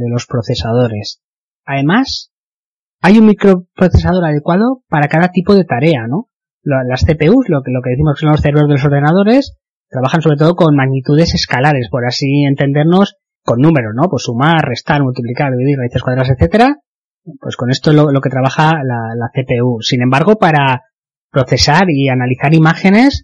los 0.09 0.25
procesadores. 0.25 1.21
Además, 1.65 2.31
hay 3.01 3.17
un 3.19 3.25
microprocesador 3.27 4.25
adecuado 4.25 4.83
para 4.89 5.07
cada 5.07 5.29
tipo 5.29 5.55
de 5.55 5.65
tarea, 5.65 6.07
¿no? 6.07 6.29
Las 6.63 7.05
CPUs, 7.05 7.47
lo 7.47 7.61
que, 7.63 7.71
lo 7.71 7.81
que 7.81 7.91
decimos 7.91 8.15
que 8.15 8.21
son 8.21 8.31
los 8.31 8.41
cerebros 8.41 8.67
de 8.67 8.73
los 8.73 8.85
ordenadores, 8.85 9.57
trabajan 9.89 10.21
sobre 10.21 10.37
todo 10.37 10.55
con 10.55 10.75
magnitudes 10.75 11.33
escalares, 11.33 11.87
por 11.89 12.05
así 12.05 12.43
entendernos, 12.43 13.15
con 13.43 13.61
números, 13.61 13.93
¿no? 13.95 14.09
Pues 14.09 14.23
sumar, 14.23 14.65
restar, 14.67 15.01
multiplicar, 15.01 15.53
dividir, 15.53 15.77
raíces 15.77 16.01
cuadradas, 16.03 16.31
etcétera, 16.31 16.75
pues 17.39 17.55
con 17.55 17.71
esto 17.71 17.91
es 17.91 17.95
lo, 17.95 18.21
que 18.21 18.29
trabaja 18.29 18.73
la, 18.83 19.31
CPU. 19.33 19.81
Sin 19.81 20.01
embargo, 20.01 20.37
para 20.37 20.83
procesar 21.31 21.85
y 21.89 22.09
analizar 22.09 22.53
imágenes, 22.53 23.23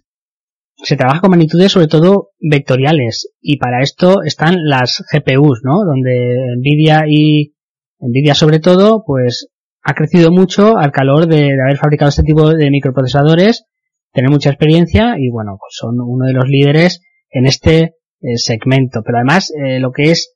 se 0.76 0.96
trabaja 0.96 1.20
con 1.20 1.30
magnitudes 1.30 1.72
sobre 1.72 1.86
todo 1.86 2.30
vectoriales 2.40 3.32
y 3.40 3.58
para 3.58 3.82
esto 3.82 4.22
están 4.22 4.56
las 4.64 5.04
GPUs, 5.12 5.60
¿no? 5.62 5.84
Donde 5.84 6.56
Nvidia 6.58 7.04
y 7.06 7.54
Nvidia 8.00 8.34
sobre 8.34 8.60
todo, 8.60 9.04
pues 9.06 9.48
ha 9.84 9.94
crecido 9.94 10.30
mucho 10.30 10.76
al 10.76 10.92
calor 10.92 11.26
de, 11.26 11.52
haber 11.62 11.76
fabricado 11.76 12.08
este 12.08 12.22
tipo 12.22 12.50
de 12.50 12.70
microprocesadores, 12.70 13.66
tener 14.12 14.30
mucha 14.30 14.50
experiencia 14.50 15.16
y 15.18 15.30
bueno, 15.30 15.56
pues 15.60 15.72
son 15.72 16.00
uno 16.00 16.26
de 16.26 16.32
los 16.32 16.48
líderes 16.48 17.02
en 17.30 17.46
este 17.46 17.94
eh, 18.20 18.36
segmento. 18.36 19.02
Pero 19.04 19.18
además, 19.18 19.52
eh, 19.52 19.78
lo 19.80 19.92
que 19.92 20.10
es 20.10 20.34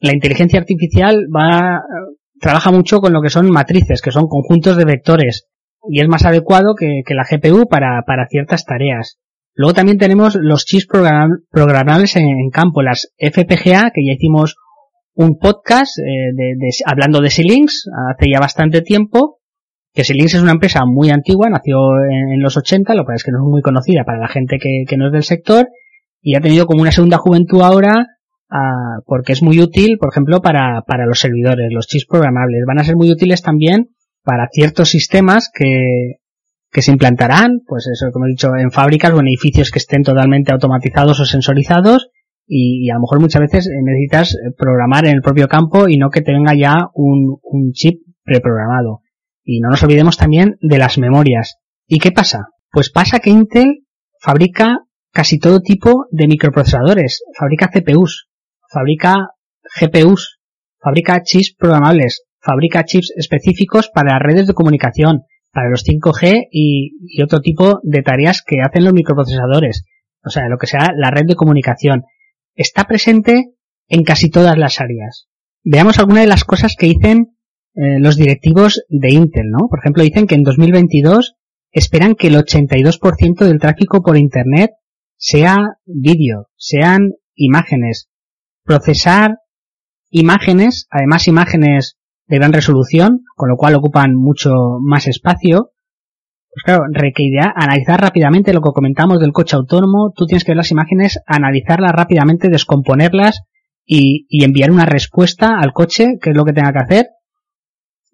la 0.00 0.12
inteligencia 0.12 0.60
artificial 0.60 1.26
va, 1.34 1.82
trabaja 2.40 2.70
mucho 2.70 3.00
con 3.00 3.12
lo 3.12 3.22
que 3.22 3.30
son 3.30 3.50
matrices, 3.50 4.02
que 4.02 4.12
son 4.12 4.28
conjuntos 4.28 4.76
de 4.76 4.84
vectores 4.84 5.48
y 5.88 6.00
es 6.00 6.08
más 6.08 6.24
adecuado 6.24 6.74
que, 6.74 7.02
la 7.14 7.24
GPU 7.24 7.66
para 7.68 8.26
ciertas 8.28 8.64
tareas. 8.64 9.18
Luego 9.54 9.74
también 9.74 9.98
tenemos 9.98 10.34
los 10.34 10.64
chips 10.64 10.86
programables 10.86 12.16
en, 12.16 12.50
campo, 12.52 12.82
las 12.82 13.12
FPGA, 13.18 13.92
que 13.94 14.04
ya 14.04 14.12
hicimos 14.14 14.56
un 15.14 15.38
podcast 15.38 15.98
eh, 15.98 16.32
de, 16.34 16.70
hablando 16.86 17.20
de 17.20 17.30
Xilinx 17.30 17.88
hace 18.10 18.30
ya 18.32 18.40
bastante 18.40 18.82
tiempo, 18.82 19.40
que 19.92 20.04
Xilinx 20.04 20.34
es 20.34 20.42
una 20.42 20.52
empresa 20.52 20.84
muy 20.86 21.10
antigua, 21.10 21.48
nació 21.48 21.78
en, 22.10 22.42
los 22.42 22.56
80, 22.56 22.94
lo 22.94 23.04
que 23.04 23.14
es 23.14 23.22
que 23.22 23.30
no 23.30 23.38
es 23.38 23.48
muy 23.48 23.62
conocida 23.62 24.04
para 24.04 24.18
la 24.18 24.28
gente 24.28 24.58
que, 24.58 24.96
no 24.96 25.06
es 25.06 25.12
del 25.12 25.22
sector, 25.22 25.68
y 26.20 26.36
ha 26.36 26.40
tenido 26.40 26.66
como 26.66 26.82
una 26.82 26.90
segunda 26.90 27.18
juventud 27.18 27.62
ahora, 27.62 28.06
ah, 28.50 28.98
porque 29.06 29.32
es 29.32 29.42
muy 29.42 29.60
útil, 29.60 29.98
por 29.98 30.12
ejemplo, 30.12 30.40
para, 30.40 30.82
para 30.86 31.06
los 31.06 31.20
servidores, 31.20 31.68
los 31.70 31.86
chips 31.86 32.06
programables. 32.06 32.64
Van 32.66 32.80
a 32.80 32.84
ser 32.84 32.96
muy 32.96 33.10
útiles 33.10 33.42
también 33.42 33.90
para 34.24 34.48
ciertos 34.50 34.88
sistemas 34.88 35.50
que, 35.54 36.16
que 36.72 36.82
se 36.82 36.90
implantarán, 36.90 37.60
pues 37.64 37.86
eso, 37.86 38.10
como 38.12 38.26
he 38.26 38.30
dicho, 38.30 38.50
en 38.56 38.72
fábricas 38.72 39.12
o 39.12 39.20
en 39.20 39.28
edificios 39.28 39.70
que 39.70 39.78
estén 39.78 40.02
totalmente 40.02 40.52
automatizados 40.52 41.20
o 41.20 41.24
sensorizados 41.24 42.08
y, 42.46 42.90
a 42.90 42.94
lo 42.94 43.00
mejor 43.00 43.20
muchas 43.20 43.40
veces 43.40 43.68
necesitas 43.82 44.36
programar 44.56 45.06
en 45.06 45.14
el 45.16 45.22
propio 45.22 45.48
campo 45.48 45.88
y 45.88 45.96
no 45.96 46.10
que 46.10 46.22
tenga 46.22 46.54
ya 46.54 46.88
un, 46.94 47.38
un 47.42 47.72
chip 47.72 48.02
preprogramado. 48.22 49.00
Y 49.42 49.60
no 49.60 49.70
nos 49.70 49.82
olvidemos 49.82 50.16
también 50.16 50.56
de 50.60 50.78
las 50.78 50.98
memorias. 50.98 51.56
¿Y 51.86 51.98
qué 51.98 52.12
pasa? 52.12 52.48
Pues 52.70 52.90
pasa 52.90 53.20
que 53.20 53.30
Intel 53.30 53.84
fabrica 54.20 54.80
casi 55.12 55.38
todo 55.38 55.60
tipo 55.60 56.06
de 56.10 56.26
microprocesadores. 56.26 57.22
Fabrica 57.38 57.68
CPUs, 57.68 58.28
fabrica 58.70 59.28
GPUs, 59.80 60.40
fabrica 60.82 61.22
chips 61.22 61.54
programables, 61.56 62.24
fabrica 62.40 62.84
chips 62.84 63.12
específicos 63.16 63.88
para 63.88 64.18
redes 64.18 64.46
de 64.46 64.54
comunicación, 64.54 65.22
para 65.52 65.70
los 65.70 65.84
5G 65.84 66.48
y, 66.50 67.22
otro 67.22 67.40
tipo 67.40 67.80
de 67.84 68.02
tareas 68.02 68.42
que 68.44 68.60
hacen 68.60 68.84
los 68.84 68.92
microprocesadores. 68.92 69.84
O 70.24 70.30
sea, 70.30 70.48
lo 70.48 70.58
que 70.58 70.66
sea 70.66 70.88
la 70.96 71.10
red 71.10 71.26
de 71.26 71.36
comunicación. 71.36 72.02
Está 72.54 72.84
presente 72.84 73.54
en 73.88 74.04
casi 74.04 74.30
todas 74.30 74.56
las 74.56 74.80
áreas. 74.80 75.28
Veamos 75.62 75.98
algunas 75.98 76.22
de 76.22 76.28
las 76.28 76.44
cosas 76.44 76.76
que 76.78 76.86
dicen 76.86 77.36
eh, 77.74 77.98
los 77.98 78.16
directivos 78.16 78.84
de 78.88 79.10
Intel, 79.10 79.50
¿no? 79.50 79.68
Por 79.68 79.80
ejemplo, 79.80 80.02
dicen 80.02 80.26
que 80.26 80.34
en 80.34 80.42
2022 80.42 81.34
esperan 81.72 82.14
que 82.14 82.28
el 82.28 82.36
82% 82.36 83.44
del 83.44 83.58
tráfico 83.58 84.02
por 84.02 84.16
Internet 84.16 84.70
sea 85.16 85.78
vídeo, 85.84 86.48
sean 86.56 87.14
imágenes. 87.34 88.08
Procesar 88.62 89.38
imágenes, 90.10 90.86
además 90.90 91.26
imágenes 91.26 91.98
de 92.26 92.36
gran 92.36 92.52
resolución, 92.52 93.24
con 93.34 93.48
lo 93.48 93.56
cual 93.56 93.74
ocupan 93.74 94.14
mucho 94.14 94.78
más 94.80 95.06
espacio. 95.06 95.72
Pues 96.54 96.62
claro, 96.64 96.84
requerirá 96.92 97.52
analizar 97.54 98.00
rápidamente 98.00 98.52
lo 98.52 98.60
que 98.60 98.70
comentamos 98.72 99.18
del 99.18 99.32
coche 99.32 99.56
autónomo. 99.56 100.12
Tú 100.14 100.26
tienes 100.26 100.44
que 100.44 100.52
ver 100.52 100.58
las 100.58 100.70
imágenes, 100.70 101.18
analizarlas 101.26 101.90
rápidamente, 101.92 102.48
descomponerlas 102.48 103.42
y, 103.84 104.26
enviar 104.44 104.70
una 104.70 104.86
respuesta 104.86 105.58
al 105.58 105.72
coche, 105.72 106.18
que 106.22 106.30
es 106.30 106.36
lo 106.36 106.44
que 106.44 106.52
tenga 106.52 106.72
que 106.72 106.78
hacer. 106.78 107.06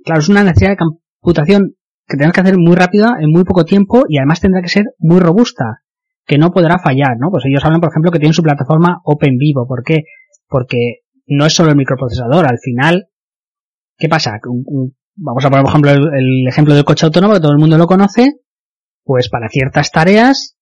Claro, 0.04 0.20
es 0.20 0.28
una 0.30 0.42
necesidad 0.42 0.70
de 0.70 0.76
computación 0.76 1.74
que 2.06 2.16
tendrás 2.16 2.32
que 2.32 2.40
hacer 2.40 2.56
muy 2.56 2.74
rápida, 2.74 3.16
en 3.20 3.30
muy 3.30 3.44
poco 3.44 3.64
tiempo, 3.64 4.04
y 4.08 4.16
además 4.16 4.40
tendrá 4.40 4.62
que 4.62 4.68
ser 4.68 4.86
muy 4.98 5.20
robusta, 5.20 5.82
que 6.26 6.38
no 6.38 6.50
podrá 6.50 6.78
fallar, 6.78 7.16
¿no? 7.18 7.30
Pues 7.30 7.44
ellos 7.46 7.64
hablan, 7.64 7.80
por 7.80 7.90
ejemplo, 7.90 8.10
que 8.10 8.18
tienen 8.18 8.32
su 8.32 8.42
plataforma 8.42 9.00
OpenVivo. 9.04 9.66
¿Por 9.68 9.82
qué? 9.84 10.04
Porque 10.48 11.02
no 11.26 11.44
es 11.44 11.52
solo 11.52 11.70
el 11.70 11.76
microprocesador, 11.76 12.46
al 12.46 12.58
final 12.58 13.10
¿Qué 14.00 14.08
pasa? 14.08 14.40
Vamos 15.20 15.44
a 15.44 15.50
poner, 15.50 15.62
por 15.62 15.70
ejemplo, 15.70 15.90
el, 15.92 16.48
ejemplo 16.48 16.74
del 16.74 16.84
coche 16.84 17.06
autónomo, 17.06 17.34
que 17.34 17.40
todo 17.40 17.52
el 17.52 17.58
mundo 17.58 17.78
lo 17.78 17.86
conoce, 17.86 18.40
pues 19.04 19.28
para 19.28 19.48
ciertas 19.48 19.90
tareas, 19.90 20.56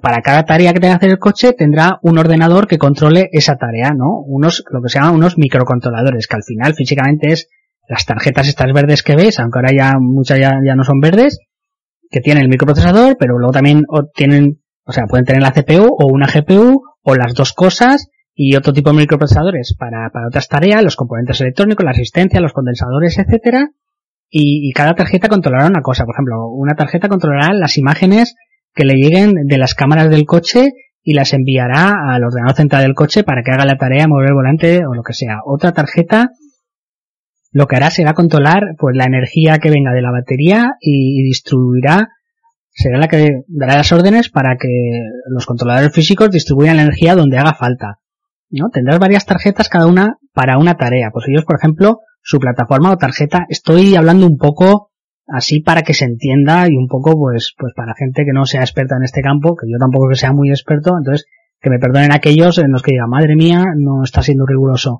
para 0.00 0.22
cada 0.22 0.44
tarea 0.44 0.72
que 0.72 0.80
tenga 0.80 0.94
que 0.94 1.06
hacer 1.06 1.10
el 1.10 1.18
coche, 1.18 1.52
tendrá 1.52 1.98
un 2.02 2.18
ordenador 2.18 2.66
que 2.66 2.78
controle 2.78 3.28
esa 3.32 3.56
tarea, 3.56 3.90
¿no? 3.94 4.20
Unos, 4.26 4.62
lo 4.70 4.80
que 4.82 4.88
se 4.88 4.98
llaman 4.98 5.14
unos 5.14 5.38
microcontroladores, 5.38 6.26
que 6.26 6.36
al 6.36 6.44
final 6.44 6.74
físicamente 6.74 7.32
es 7.32 7.48
las 7.88 8.06
tarjetas 8.06 8.48
estas 8.48 8.72
verdes 8.72 9.02
que 9.02 9.16
ves, 9.16 9.38
aunque 9.38 9.58
ahora 9.58 9.72
ya 9.76 9.94
muchas 9.98 10.38
ya, 10.38 10.52
ya 10.64 10.74
no 10.74 10.84
son 10.84 11.00
verdes, 11.00 11.38
que 12.10 12.20
tienen 12.20 12.44
el 12.44 12.48
microprocesador, 12.48 13.16
pero 13.18 13.38
luego 13.38 13.52
también 13.52 13.84
tienen, 14.14 14.62
o 14.84 14.92
sea, 14.92 15.06
pueden 15.06 15.24
tener 15.24 15.42
la 15.42 15.52
CPU 15.52 15.86
o 15.86 16.06
una 16.12 16.26
GPU 16.26 16.82
o 17.02 17.14
las 17.14 17.34
dos 17.34 17.52
cosas 17.52 18.08
y 18.34 18.56
otro 18.56 18.72
tipo 18.72 18.90
de 18.90 18.96
microprocesadores 18.96 19.76
para, 19.78 20.10
para 20.10 20.28
otras 20.28 20.48
tareas, 20.48 20.82
los 20.82 20.96
componentes 20.96 21.40
electrónicos, 21.40 21.84
la 21.84 21.90
asistencia, 21.90 22.40
los 22.40 22.52
condensadores, 22.52 23.18
etcétera, 23.18 23.68
y, 24.34 24.72
cada 24.72 24.94
tarjeta 24.94 25.28
controlará 25.28 25.68
una 25.68 25.82
cosa. 25.82 26.06
Por 26.06 26.14
ejemplo, 26.14 26.48
una 26.48 26.74
tarjeta 26.74 27.10
controlará 27.10 27.52
las 27.52 27.76
imágenes 27.76 28.34
que 28.74 28.86
le 28.86 28.94
lleguen 28.94 29.46
de 29.46 29.58
las 29.58 29.74
cámaras 29.74 30.08
del 30.08 30.24
coche 30.24 30.70
y 31.02 31.12
las 31.12 31.34
enviará 31.34 31.92
al 32.08 32.24
ordenador 32.24 32.56
central 32.56 32.82
del 32.82 32.94
coche 32.94 33.24
para 33.24 33.42
que 33.42 33.50
haga 33.50 33.66
la 33.66 33.76
tarea, 33.76 34.08
mover 34.08 34.28
el 34.28 34.34
volante 34.34 34.86
o 34.86 34.94
lo 34.94 35.02
que 35.02 35.12
sea. 35.12 35.40
Otra 35.44 35.72
tarjeta 35.72 36.30
lo 37.50 37.66
que 37.66 37.76
hará 37.76 37.90
será 37.90 38.14
controlar 38.14 38.62
pues 38.78 38.96
la 38.96 39.04
energía 39.04 39.58
que 39.58 39.70
venga 39.70 39.92
de 39.92 40.00
la 40.00 40.10
batería 40.10 40.76
y 40.80 41.22
distribuirá 41.24 42.08
será 42.70 42.98
la 42.98 43.08
que 43.08 43.42
dará 43.48 43.76
las 43.76 43.92
órdenes 43.92 44.30
para 44.30 44.56
que 44.56 44.70
los 45.28 45.44
controladores 45.44 45.92
físicos 45.92 46.30
distribuyan 46.30 46.76
la 46.76 46.84
energía 46.84 47.14
donde 47.14 47.36
haga 47.36 47.52
falta. 47.52 47.98
¿No? 48.60 48.68
Tendrás 48.70 48.98
varias 48.98 49.26
tarjetas 49.26 49.68
cada 49.68 49.86
una 49.86 50.18
para 50.32 50.58
una 50.58 50.76
tarea. 50.76 51.10
Pues 51.12 51.26
ellos, 51.28 51.44
por 51.44 51.56
ejemplo, 51.56 52.00
su 52.22 52.38
plataforma 52.38 52.92
o 52.92 52.96
tarjeta, 52.96 53.46
estoy 53.48 53.96
hablando 53.96 54.26
un 54.26 54.36
poco 54.36 54.90
así 55.26 55.60
para 55.60 55.82
que 55.82 55.94
se 55.94 56.04
entienda 56.04 56.66
y 56.68 56.76
un 56.76 56.88
poco 56.88 57.16
pues, 57.18 57.54
pues 57.56 57.72
para 57.74 57.94
gente 57.96 58.24
que 58.24 58.32
no 58.32 58.44
sea 58.44 58.60
experta 58.60 58.96
en 58.96 59.04
este 59.04 59.22
campo, 59.22 59.56
que 59.56 59.66
yo 59.70 59.78
tampoco 59.78 60.08
que 60.08 60.16
sea 60.16 60.32
muy 60.32 60.50
experto, 60.50 60.94
entonces 60.98 61.26
que 61.60 61.70
me 61.70 61.78
perdonen 61.78 62.12
aquellos 62.12 62.58
en 62.58 62.72
los 62.72 62.82
que 62.82 62.92
digan, 62.92 63.08
madre 63.08 63.36
mía, 63.36 63.64
no 63.76 64.02
está 64.02 64.22
siendo 64.22 64.44
riguroso. 64.46 64.98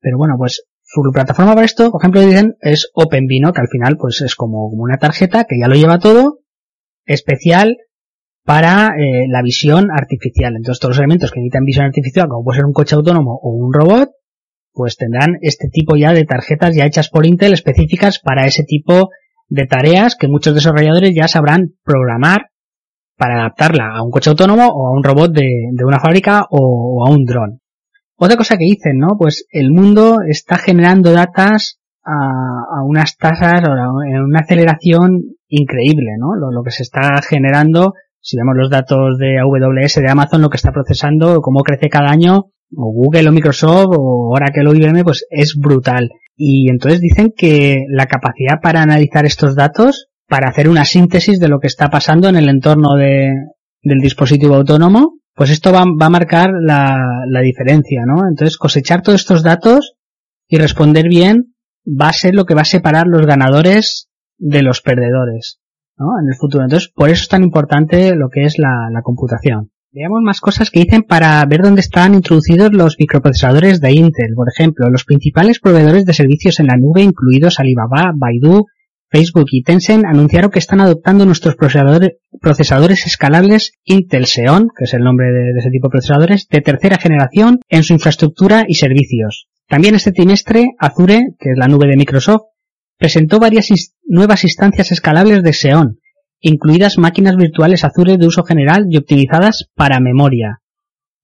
Pero 0.00 0.16
bueno, 0.16 0.34
pues 0.38 0.64
su 0.82 1.02
plataforma 1.12 1.54
para 1.54 1.66
esto, 1.66 1.90
por 1.90 2.00
ejemplo, 2.00 2.20
dicen 2.20 2.56
es 2.60 2.90
OpenVino, 2.94 3.52
que 3.52 3.60
al 3.60 3.68
final 3.68 3.96
pues 3.98 4.22
es 4.22 4.34
como, 4.34 4.70
como 4.70 4.84
una 4.84 4.96
tarjeta 4.96 5.44
que 5.44 5.58
ya 5.60 5.68
lo 5.68 5.74
lleva 5.74 5.98
todo, 5.98 6.38
especial 7.04 7.76
para 8.48 8.94
eh, 8.96 9.26
la 9.28 9.42
visión 9.42 9.90
artificial. 9.90 10.54
Entonces 10.56 10.80
todos 10.80 10.96
los 10.96 11.00
elementos 11.00 11.30
que 11.30 11.38
necesitan 11.38 11.66
visión 11.66 11.84
artificial, 11.84 12.28
como 12.28 12.44
puede 12.44 12.56
ser 12.56 12.64
un 12.64 12.72
coche 12.72 12.96
autónomo 12.96 13.38
o 13.42 13.50
un 13.50 13.74
robot, 13.74 14.08
pues 14.72 14.96
tendrán 14.96 15.36
este 15.42 15.68
tipo 15.70 15.96
ya 15.96 16.14
de 16.14 16.24
tarjetas 16.24 16.74
ya 16.74 16.86
hechas 16.86 17.10
por 17.10 17.26
Intel 17.26 17.52
específicas 17.52 18.20
para 18.20 18.46
ese 18.46 18.64
tipo 18.64 19.10
de 19.48 19.66
tareas 19.66 20.16
que 20.16 20.28
muchos 20.28 20.54
desarrolladores 20.54 21.14
ya 21.14 21.28
sabrán 21.28 21.74
programar 21.84 22.46
para 23.18 23.40
adaptarla 23.40 23.90
a 23.94 24.02
un 24.02 24.10
coche 24.10 24.30
autónomo 24.30 24.66
o 24.66 24.86
a 24.86 24.96
un 24.96 25.04
robot 25.04 25.30
de, 25.30 25.84
una 25.84 26.00
fábrica 26.00 26.46
o, 26.48 27.04
a 27.06 27.10
un 27.10 27.26
dron. 27.26 27.60
Otra 28.16 28.38
cosa 28.38 28.56
que 28.56 28.64
dicen, 28.64 28.96
¿no? 28.96 29.18
Pues 29.18 29.44
el 29.50 29.72
mundo 29.72 30.20
está 30.26 30.56
generando 30.56 31.12
datas 31.12 31.80
a, 32.02 32.82
unas 32.82 33.14
tasas 33.18 33.60
o 33.68 34.02
en 34.04 34.22
una 34.22 34.40
aceleración 34.40 35.36
increíble, 35.48 36.12
¿no? 36.18 36.34
lo, 36.34 36.62
que 36.62 36.70
se 36.70 36.82
está 36.82 37.20
generando 37.20 37.92
si 38.20 38.36
vemos 38.36 38.54
los 38.56 38.70
datos 38.70 39.18
de 39.18 39.38
AWS 39.38 39.96
de 39.96 40.10
Amazon, 40.10 40.42
lo 40.42 40.50
que 40.50 40.56
está 40.56 40.72
procesando, 40.72 41.40
cómo 41.40 41.62
crece 41.62 41.88
cada 41.88 42.10
año, 42.10 42.50
o 42.76 42.92
Google 42.92 43.28
o 43.28 43.32
Microsoft 43.32 43.96
o 43.96 44.30
Oracle 44.34 44.68
o 44.68 44.74
IBM, 44.74 45.04
pues 45.04 45.26
es 45.30 45.54
brutal. 45.58 46.10
Y 46.36 46.70
entonces 46.70 47.00
dicen 47.00 47.32
que 47.36 47.84
la 47.88 48.06
capacidad 48.06 48.60
para 48.62 48.82
analizar 48.82 49.24
estos 49.24 49.56
datos, 49.56 50.08
para 50.28 50.48
hacer 50.48 50.68
una 50.68 50.84
síntesis 50.84 51.40
de 51.40 51.48
lo 51.48 51.58
que 51.58 51.66
está 51.66 51.88
pasando 51.88 52.28
en 52.28 52.36
el 52.36 52.48
entorno 52.48 52.94
de, 52.96 53.32
del 53.82 53.98
dispositivo 54.00 54.54
autónomo, 54.54 55.18
pues 55.34 55.50
esto 55.50 55.72
va, 55.72 55.82
a 55.82 56.10
marcar 56.10 56.50
la, 56.60 56.98
la 57.28 57.40
diferencia, 57.40 58.02
¿no? 58.06 58.28
Entonces 58.28 58.56
cosechar 58.56 59.02
todos 59.02 59.20
estos 59.20 59.42
datos 59.42 59.94
y 60.48 60.58
responder 60.58 61.08
bien 61.08 61.54
va 61.86 62.08
a 62.08 62.12
ser 62.12 62.34
lo 62.34 62.44
que 62.44 62.54
va 62.54 62.62
a 62.62 62.66
separar 62.66 63.06
los 63.06 63.24
ganadores 63.24 64.08
de 64.36 64.62
los 64.62 64.80
perdedores. 64.80 65.60
En 65.98 66.28
el 66.28 66.36
futuro. 66.36 66.64
Entonces, 66.64 66.90
por 66.94 67.10
eso 67.10 67.22
es 67.22 67.28
tan 67.28 67.42
importante 67.42 68.14
lo 68.14 68.28
que 68.28 68.44
es 68.44 68.56
la, 68.58 69.00
computación. 69.02 69.70
Veamos 69.90 70.20
más 70.22 70.40
cosas 70.40 70.70
que 70.70 70.80
dicen 70.80 71.02
para 71.02 71.44
ver 71.46 71.62
dónde 71.62 71.80
están 71.80 72.14
introducidos 72.14 72.72
los 72.72 72.96
microprocesadores 72.98 73.80
de 73.80 73.92
Intel. 73.92 74.34
Por 74.36 74.48
ejemplo, 74.48 74.90
los 74.90 75.04
principales 75.04 75.58
proveedores 75.60 76.04
de 76.04 76.12
servicios 76.12 76.60
en 76.60 76.66
la 76.66 76.76
nube, 76.76 77.02
incluidos 77.02 77.58
Alibaba, 77.58 78.12
Baidu, 78.14 78.66
Facebook 79.10 79.46
y 79.50 79.62
Tencent 79.62 80.04
anunciaron 80.04 80.50
que 80.50 80.58
están 80.58 80.80
adoptando 80.80 81.24
nuestros 81.24 81.56
procesadores, 81.56 83.06
escalables 83.06 83.72
Intel 83.84 84.26
Xeon, 84.26 84.68
que 84.76 84.84
es 84.84 84.94
el 84.94 85.02
nombre 85.02 85.28
de 85.32 85.58
ese 85.58 85.70
tipo 85.70 85.88
de 85.88 85.92
procesadores, 85.92 86.46
de 86.48 86.60
tercera 86.60 86.98
generación 86.98 87.60
en 87.68 87.82
su 87.82 87.94
infraestructura 87.94 88.64
y 88.68 88.74
servicios. 88.74 89.48
También 89.66 89.94
este 89.94 90.12
trimestre, 90.12 90.74
Azure, 90.78 91.34
que 91.38 91.50
es 91.50 91.58
la 91.58 91.68
nube 91.68 91.88
de 91.88 91.96
Microsoft, 91.96 92.42
presentó 92.98 93.38
varias 93.38 93.68
nuevas 94.04 94.44
instancias 94.44 94.92
escalables 94.92 95.42
de 95.42 95.52
Xeon, 95.52 95.98
incluidas 96.40 96.98
máquinas 96.98 97.36
virtuales 97.36 97.84
Azure 97.84 98.16
de 98.18 98.26
uso 98.26 98.42
general 98.44 98.86
y 98.90 98.96
optimizadas 98.96 99.70
para 99.74 100.00
memoria. 100.00 100.60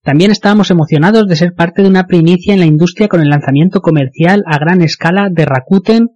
También 0.02 0.30
estábamos 0.30 0.70
emocionados 0.70 1.26
de 1.28 1.36
ser 1.36 1.54
parte 1.54 1.82
de 1.82 1.88
una 1.88 2.06
primicia 2.06 2.52
en 2.52 2.60
la 2.60 2.66
industria 2.66 3.08
con 3.08 3.20
el 3.20 3.28
lanzamiento 3.28 3.80
comercial 3.80 4.42
a 4.46 4.58
gran 4.58 4.82
escala 4.82 5.28
de 5.30 5.46
Rakuten 5.46 6.08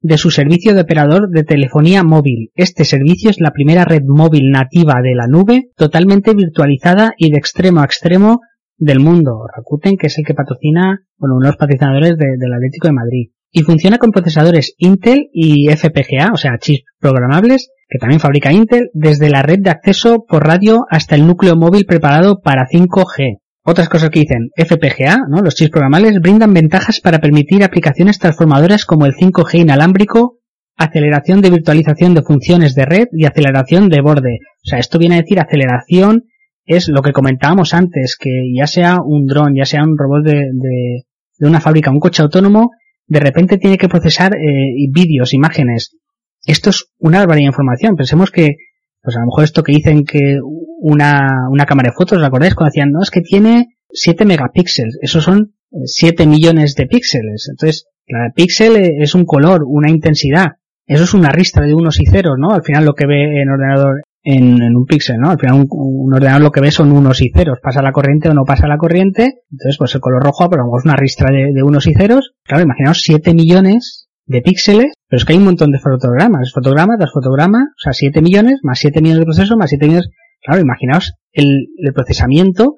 de 0.00 0.16
su 0.16 0.30
servicio 0.30 0.74
de 0.74 0.80
operador 0.82 1.28
de 1.28 1.42
telefonía 1.44 2.04
móvil. 2.04 2.50
Este 2.54 2.84
servicio 2.84 3.30
es 3.30 3.40
la 3.40 3.50
primera 3.50 3.84
red 3.84 4.02
móvil 4.06 4.50
nativa 4.50 5.02
de 5.02 5.14
la 5.14 5.26
nube, 5.26 5.70
totalmente 5.76 6.34
virtualizada 6.34 7.12
y 7.18 7.30
de 7.30 7.36
extremo 7.36 7.80
a 7.80 7.84
extremo 7.84 8.40
del 8.76 9.00
mundo. 9.00 9.42
Rakuten, 9.54 9.96
que 9.96 10.06
es 10.06 10.16
el 10.18 10.24
que 10.24 10.34
patrocina, 10.34 11.00
bueno, 11.18 11.34
uno 11.36 11.46
de 11.46 11.48
los 11.50 11.56
patrocinadores 11.56 12.16
de- 12.16 12.36
del 12.38 12.52
Atlético 12.54 12.86
de 12.88 12.92
Madrid. 12.94 13.30
Y 13.50 13.62
funciona 13.62 13.98
con 13.98 14.10
procesadores 14.10 14.74
Intel 14.78 15.28
y 15.32 15.68
FPGA, 15.68 16.30
o 16.32 16.36
sea, 16.36 16.58
chips 16.58 16.84
programables, 16.98 17.70
que 17.88 17.98
también 17.98 18.20
fabrica 18.20 18.52
Intel, 18.52 18.90
desde 18.92 19.30
la 19.30 19.42
red 19.42 19.60
de 19.60 19.70
acceso 19.70 20.24
por 20.28 20.46
radio 20.46 20.84
hasta 20.90 21.14
el 21.14 21.26
núcleo 21.26 21.56
móvil 21.56 21.86
preparado 21.86 22.40
para 22.40 22.66
5G. 22.66 23.38
Otras 23.64 23.88
cosas 23.88 24.10
que 24.10 24.20
dicen 24.20 24.50
FPGA, 24.56 25.26
¿no? 25.28 25.42
Los 25.42 25.54
chips 25.54 25.70
programables 25.70 26.20
brindan 26.20 26.54
ventajas 26.54 27.00
para 27.00 27.18
permitir 27.18 27.64
aplicaciones 27.64 28.18
transformadoras 28.18 28.84
como 28.84 29.06
el 29.06 29.14
5G 29.14 29.60
inalámbrico, 29.60 30.38
aceleración 30.76 31.40
de 31.40 31.50
virtualización 31.50 32.14
de 32.14 32.22
funciones 32.22 32.74
de 32.74 32.84
red 32.84 33.08
y 33.12 33.26
aceleración 33.26 33.88
de 33.88 34.00
borde. 34.00 34.38
O 34.64 34.68
sea, 34.68 34.78
esto 34.78 34.98
viene 34.98 35.16
a 35.16 35.22
decir 35.22 35.40
aceleración 35.40 36.24
es 36.64 36.88
lo 36.88 37.02
que 37.02 37.12
comentábamos 37.12 37.72
antes, 37.72 38.16
que 38.20 38.30
ya 38.54 38.66
sea 38.66 38.98
un 39.02 39.26
dron, 39.26 39.54
ya 39.56 39.64
sea 39.64 39.82
un 39.82 39.96
robot 39.96 40.24
de, 40.24 40.34
de, 40.34 41.04
de 41.38 41.48
una 41.48 41.60
fábrica, 41.60 41.90
un 41.90 41.98
coche 41.98 42.22
autónomo, 42.22 42.70
de 43.08 43.20
repente 43.20 43.58
tiene 43.58 43.78
que 43.78 43.88
procesar 43.88 44.36
eh, 44.36 44.86
vídeos, 44.90 45.32
imágenes. 45.32 45.96
Esto 46.44 46.70
es 46.70 46.86
una 46.98 47.18
barbaridad 47.18 47.46
de 47.46 47.52
información. 47.52 47.96
Pensemos 47.96 48.30
que, 48.30 48.56
pues 49.02 49.16
a 49.16 49.20
lo 49.20 49.26
mejor 49.26 49.44
esto 49.44 49.62
que 49.62 49.72
dicen 49.72 50.04
que 50.04 50.38
una, 50.80 51.48
una 51.50 51.66
cámara 51.66 51.90
de 51.90 51.96
fotos, 51.96 52.18
¿os 52.18 52.24
acordáis? 52.24 52.54
Cuando 52.54 52.70
decían, 52.70 52.92
no, 52.92 53.02
es 53.02 53.10
que 53.10 53.22
tiene 53.22 53.68
7 53.90 54.24
megapíxeles. 54.24 54.98
Eso 55.00 55.20
son 55.20 55.54
eh, 55.72 55.86
7 55.86 56.26
millones 56.26 56.74
de 56.74 56.86
píxeles. 56.86 57.48
Entonces, 57.50 57.86
cada 58.06 58.30
píxel 58.34 58.76
eh, 58.76 58.96
es 59.00 59.14
un 59.14 59.24
color, 59.24 59.62
una 59.66 59.90
intensidad. 59.90 60.58
Eso 60.86 61.04
es 61.04 61.14
una 61.14 61.30
ristra 61.30 61.66
de 61.66 61.74
unos 61.74 62.00
y 62.00 62.06
ceros, 62.06 62.36
¿no? 62.38 62.52
Al 62.52 62.62
final 62.62 62.84
lo 62.84 62.94
que 62.94 63.06
ve 63.06 63.42
en 63.42 63.50
ordenador 63.50 64.02
en, 64.28 64.76
un 64.76 64.84
píxel, 64.84 65.16
¿no? 65.18 65.30
Al 65.30 65.38
final 65.38 65.54
un, 65.56 65.66
un, 65.70 66.14
ordenador 66.14 66.42
lo 66.42 66.50
que 66.50 66.60
ve 66.60 66.70
son 66.70 66.92
unos 66.92 67.22
y 67.22 67.30
ceros. 67.34 67.58
Pasa 67.62 67.80
la 67.82 67.92
corriente 67.92 68.28
o 68.28 68.34
no 68.34 68.44
pasa 68.44 68.68
la 68.68 68.76
corriente. 68.76 69.42
Entonces, 69.50 69.76
pues 69.78 69.94
el 69.94 70.00
color 70.00 70.22
rojo, 70.22 70.48
pero 70.50 70.64
es 70.78 70.84
una 70.84 70.96
ristra 70.96 71.30
de, 71.30 71.52
de 71.54 71.62
unos 71.62 71.86
y 71.86 71.94
ceros. 71.94 72.32
Claro, 72.44 72.62
imaginaos 72.62 73.00
7 73.02 73.32
millones 73.34 74.08
de 74.26 74.42
píxeles, 74.42 74.92
pero 75.08 75.18
es 75.18 75.24
que 75.24 75.32
hay 75.32 75.38
un 75.38 75.46
montón 75.46 75.70
de 75.70 75.78
fotogramas. 75.78 76.52
Fotograma 76.52 76.96
tras 76.98 77.12
fotograma, 77.12 77.58
o 77.58 77.78
sea, 77.78 77.92
7 77.92 78.20
millones, 78.20 78.60
más 78.62 78.78
7 78.78 79.00
millones 79.00 79.20
de 79.20 79.24
procesos, 79.24 79.56
más 79.56 79.70
7 79.70 79.86
millones. 79.86 80.10
Claro, 80.42 80.60
imaginaos 80.60 81.14
el, 81.32 81.68
el 81.78 81.92
procesamiento 81.94 82.74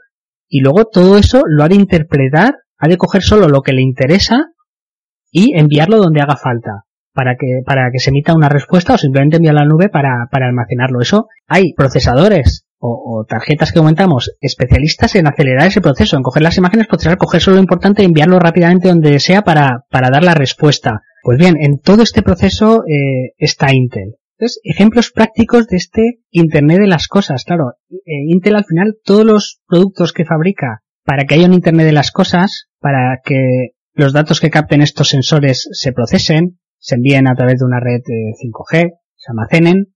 y 0.49 0.61
luego 0.61 0.85
todo 0.85 1.19
eso 1.19 1.43
lo 1.47 1.65
ha 1.65 1.69
de 1.69 1.75
interpretar, 1.75 2.55
ha 2.79 2.89
de 2.89 2.97
coger 2.97 3.23
solo 3.23 3.49
lo 3.49 3.63
que 3.63 3.73
le 3.73 3.83
interesa 3.83 4.47
y 5.33 5.59
enviarlo 5.59 5.99
donde 5.99 6.21
haga 6.21 6.37
falta 6.37 6.85
para 7.21 7.37
que, 7.37 7.61
para 7.67 7.91
que 7.93 7.99
se 7.99 8.09
emita 8.09 8.35
una 8.35 8.49
respuesta 8.49 8.95
o 8.95 8.99
simplemente 8.99 9.37
enviarlo 9.37 9.61
a 9.61 9.65
la 9.65 9.69
nube 9.69 9.91
para, 9.91 10.27
para 10.31 10.47
almacenarlo. 10.47 11.03
Eso 11.03 11.29
hay 11.47 11.75
procesadores 11.75 12.65
o, 12.79 12.89
o, 12.89 13.27
tarjetas 13.27 13.73
que 13.73 13.79
comentamos 13.79 14.31
especialistas 14.41 15.15
en 15.17 15.27
acelerar 15.27 15.67
ese 15.67 15.83
proceso, 15.83 16.17
en 16.17 16.23
coger 16.23 16.43
las 16.43 16.57
imágenes, 16.57 16.87
procesar, 16.87 17.19
coger 17.19 17.43
solo 17.43 17.57
lo 17.57 17.63
importante 17.63 18.01
y 18.01 18.07
enviarlo 18.07 18.39
rápidamente 18.39 18.89
donde 18.89 19.21
sea 19.21 19.43
para, 19.43 19.85
para 19.91 20.09
dar 20.09 20.25
la 20.25 20.33
respuesta. 20.33 21.03
Pues 21.23 21.37
bien, 21.37 21.57
en 21.61 21.79
todo 21.79 22.03
este 22.03 22.23
proceso 22.23 22.85
eh, 22.89 23.35
está 23.37 23.71
Intel. 23.71 24.15
Entonces, 24.39 24.59
ejemplos 24.65 25.11
prácticos 25.11 25.67
de 25.67 25.77
este 25.77 26.21
Internet 26.31 26.79
de 26.79 26.87
las 26.87 27.07
cosas. 27.07 27.45
Claro, 27.45 27.75
eh, 27.91 28.31
Intel 28.31 28.57
al 28.57 28.65
final 28.65 28.97
todos 29.05 29.27
los 29.27 29.61
productos 29.69 30.15
que 30.15 30.25
fabrica 30.25 30.81
para 31.05 31.25
que 31.25 31.35
haya 31.35 31.49
un 31.49 31.53
Internet 31.53 31.85
de 31.85 31.93
las 31.93 32.13
cosas, 32.13 32.71
para 32.79 33.21
que 33.23 33.73
los 33.93 34.15
datos 34.15 34.41
que 34.41 34.49
capten 34.49 34.81
estos 34.81 35.11
sensores 35.11 35.69
se 35.73 35.93
procesen, 35.93 36.57
se 36.81 36.97
envíen 36.97 37.29
a 37.29 37.35
través 37.35 37.61
de 37.61 37.67
una 37.67 37.79
red 37.79 38.01
eh, 38.01 38.35
5G, 38.43 38.95
se 39.15 39.31
almacenen, 39.31 39.95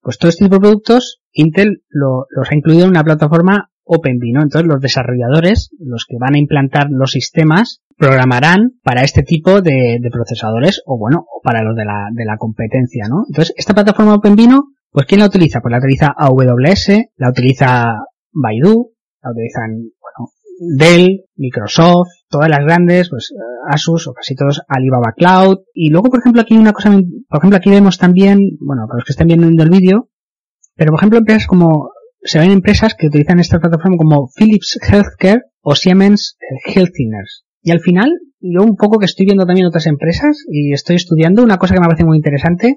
pues 0.00 0.16
todo 0.16 0.30
este 0.30 0.44
tipo 0.46 0.56
de 0.56 0.60
productos 0.60 1.20
Intel 1.32 1.82
lo, 1.88 2.26
los 2.30 2.50
ha 2.50 2.54
incluido 2.54 2.84
en 2.84 2.90
una 2.90 3.04
plataforma 3.04 3.70
OpenVINO. 3.84 4.42
Entonces 4.42 4.68
los 4.68 4.80
desarrolladores, 4.80 5.70
los 5.78 6.06
que 6.08 6.16
van 6.18 6.34
a 6.34 6.38
implantar 6.38 6.86
los 6.90 7.10
sistemas, 7.10 7.82
programarán 7.96 8.78
para 8.82 9.02
este 9.02 9.22
tipo 9.22 9.60
de, 9.60 9.98
de 10.00 10.10
procesadores 10.10 10.82
o 10.86 10.98
bueno, 10.98 11.26
o 11.30 11.40
para 11.42 11.62
los 11.62 11.76
de 11.76 11.84
la, 11.84 12.08
de 12.12 12.24
la 12.24 12.36
competencia, 12.36 13.04
¿no? 13.08 13.24
Entonces 13.28 13.54
esta 13.56 13.74
plataforma 13.74 14.14
OpenVINO, 14.14 14.62
pues 14.90 15.06
¿quién 15.06 15.20
la 15.20 15.26
utiliza? 15.26 15.60
Pues 15.60 15.72
la 15.72 15.78
utiliza 15.78 16.14
AWS, 16.16 17.10
la 17.16 17.28
utiliza 17.30 17.98
Baidu, 18.32 18.92
la 19.22 19.30
utilizan, 19.30 19.70
bueno, 20.00 20.30
Dell, 20.76 21.24
Microsoft, 21.36 22.08
todas 22.30 22.48
las 22.48 22.60
grandes, 22.60 23.10
pues 23.10 23.32
Asus 23.68 24.06
o 24.06 24.14
casi 24.14 24.34
todos 24.34 24.62
Alibaba 24.68 25.12
Cloud. 25.16 25.58
Y 25.74 25.90
luego, 25.90 26.08
por 26.08 26.20
ejemplo, 26.20 26.40
aquí 26.40 26.56
una 26.56 26.72
cosa, 26.72 26.90
por 26.90 27.38
ejemplo, 27.38 27.56
aquí 27.56 27.70
vemos 27.70 27.98
también, 27.98 28.38
bueno, 28.60 28.86
para 28.86 28.98
los 28.98 29.04
que 29.04 29.12
estén 29.12 29.26
viendo 29.26 29.62
el 29.62 29.70
vídeo, 29.70 30.08
pero 30.76 30.92
por 30.92 31.00
ejemplo, 31.00 31.18
empresas 31.18 31.46
como, 31.46 31.90
se 32.22 32.38
ven 32.38 32.52
empresas 32.52 32.94
que 32.94 33.08
utilizan 33.08 33.40
esta 33.40 33.58
plataforma 33.58 33.96
como 33.96 34.28
Philips 34.34 34.78
Healthcare 34.80 35.42
o 35.60 35.74
Siemens 35.74 36.38
Healthineers. 36.64 37.44
Y 37.62 37.72
al 37.72 37.80
final, 37.80 38.10
yo 38.40 38.62
un 38.62 38.76
poco 38.76 38.98
que 38.98 39.04
estoy 39.04 39.26
viendo 39.26 39.44
también 39.44 39.66
otras 39.66 39.86
empresas 39.86 40.44
y 40.48 40.72
estoy 40.72 40.96
estudiando, 40.96 41.42
una 41.42 41.58
cosa 41.58 41.74
que 41.74 41.80
me 41.80 41.86
parece 41.86 42.04
muy 42.04 42.16
interesante 42.16 42.76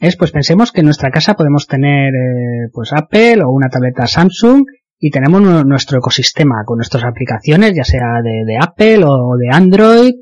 es, 0.00 0.16
pues 0.16 0.32
pensemos 0.32 0.72
que 0.72 0.80
en 0.80 0.86
nuestra 0.86 1.10
casa 1.10 1.34
podemos 1.34 1.66
tener, 1.66 2.14
eh, 2.14 2.70
pues 2.72 2.92
Apple 2.92 3.42
o 3.44 3.50
una 3.50 3.68
tableta 3.68 4.06
Samsung 4.06 4.64
y 5.00 5.10
tenemos 5.10 5.40
nuestro 5.64 5.98
ecosistema 5.98 6.62
con 6.66 6.76
nuestras 6.76 7.04
aplicaciones, 7.04 7.72
ya 7.74 7.84
sea 7.84 8.20
de, 8.22 8.58
Apple 8.60 9.02
o 9.06 9.36
de 9.38 9.48
Android 9.50 10.12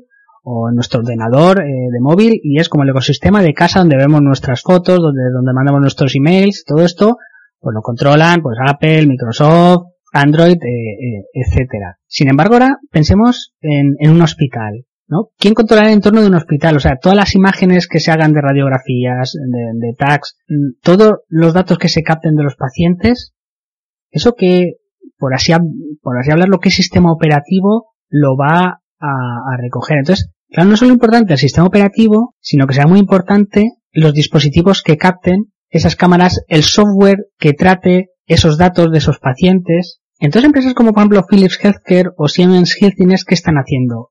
o 0.43 0.71
nuestro 0.71 1.01
ordenador 1.01 1.61
eh, 1.61 1.65
de 1.65 1.99
móvil 1.99 2.39
y 2.41 2.59
es 2.59 2.69
como 2.69 2.83
el 2.83 2.89
ecosistema 2.89 3.43
de 3.43 3.53
casa 3.53 3.79
donde 3.79 3.97
vemos 3.97 4.21
nuestras 4.21 4.61
fotos, 4.61 4.99
donde, 4.99 5.23
donde 5.33 5.53
mandamos 5.53 5.81
nuestros 5.81 6.15
emails, 6.15 6.63
todo 6.65 6.85
esto, 6.85 7.17
pues 7.59 7.73
lo 7.73 7.81
controlan 7.81 8.41
pues 8.41 8.57
Apple, 8.65 9.05
Microsoft, 9.05 9.87
Android, 10.13 10.53
eh, 10.53 10.57
eh, 10.63 11.25
etcétera. 11.33 11.97
Sin 12.07 12.29
embargo, 12.29 12.53
ahora 12.53 12.77
pensemos 12.89 13.53
en, 13.59 13.95
en 13.99 14.11
un 14.11 14.21
hospital. 14.21 14.85
¿no? 15.07 15.31
¿Quién 15.37 15.55
controla 15.55 15.87
el 15.87 15.93
entorno 15.93 16.21
de 16.21 16.27
un 16.27 16.35
hospital? 16.35 16.77
O 16.77 16.79
sea, 16.79 16.97
todas 17.01 17.17
las 17.17 17.35
imágenes 17.35 17.87
que 17.87 17.99
se 17.99 18.11
hagan 18.11 18.31
de 18.31 18.41
radiografías, 18.41 19.33
de, 19.33 19.87
de 19.87 19.93
tags, 19.97 20.37
todos 20.81 21.21
los 21.27 21.53
datos 21.53 21.79
que 21.79 21.89
se 21.89 22.03
capten 22.03 22.35
de 22.35 22.43
los 22.43 22.55
pacientes, 22.55 23.33
eso 24.11 24.33
que, 24.33 24.73
por 25.17 25.33
así, 25.33 25.53
por 26.01 26.17
así 26.17 26.31
hablarlo, 26.31 26.59
¿qué 26.59 26.71
sistema 26.71 27.11
operativo 27.11 27.93
lo 28.09 28.35
va 28.35 28.81
a, 28.99 29.57
recoger? 29.57 29.99
Entonces, 29.99 30.31
claro, 30.49 30.69
no 30.69 30.77
solo 30.77 30.93
importante 30.93 31.33
el 31.33 31.39
sistema 31.39 31.67
operativo, 31.67 32.35
sino 32.39 32.67
que 32.67 32.73
sea 32.73 32.87
muy 32.87 32.99
importante 32.99 33.71
los 33.91 34.13
dispositivos 34.13 34.81
que 34.81 34.97
capten 34.97 35.51
esas 35.69 35.95
cámaras, 35.95 36.41
el 36.47 36.63
software 36.63 37.27
que 37.37 37.53
trate 37.53 38.09
esos 38.25 38.57
datos 38.57 38.91
de 38.91 38.97
esos 38.97 39.19
pacientes. 39.19 39.99
Entonces, 40.19 40.47
empresas 40.47 40.73
como, 40.73 40.91
por 40.91 41.01
ejemplo, 41.01 41.25
Philips 41.29 41.59
Healthcare 41.63 42.09
o 42.17 42.27
Siemens 42.27 42.75
Healthineers, 42.79 43.25
¿qué 43.25 43.35
están 43.35 43.55
haciendo? 43.55 44.09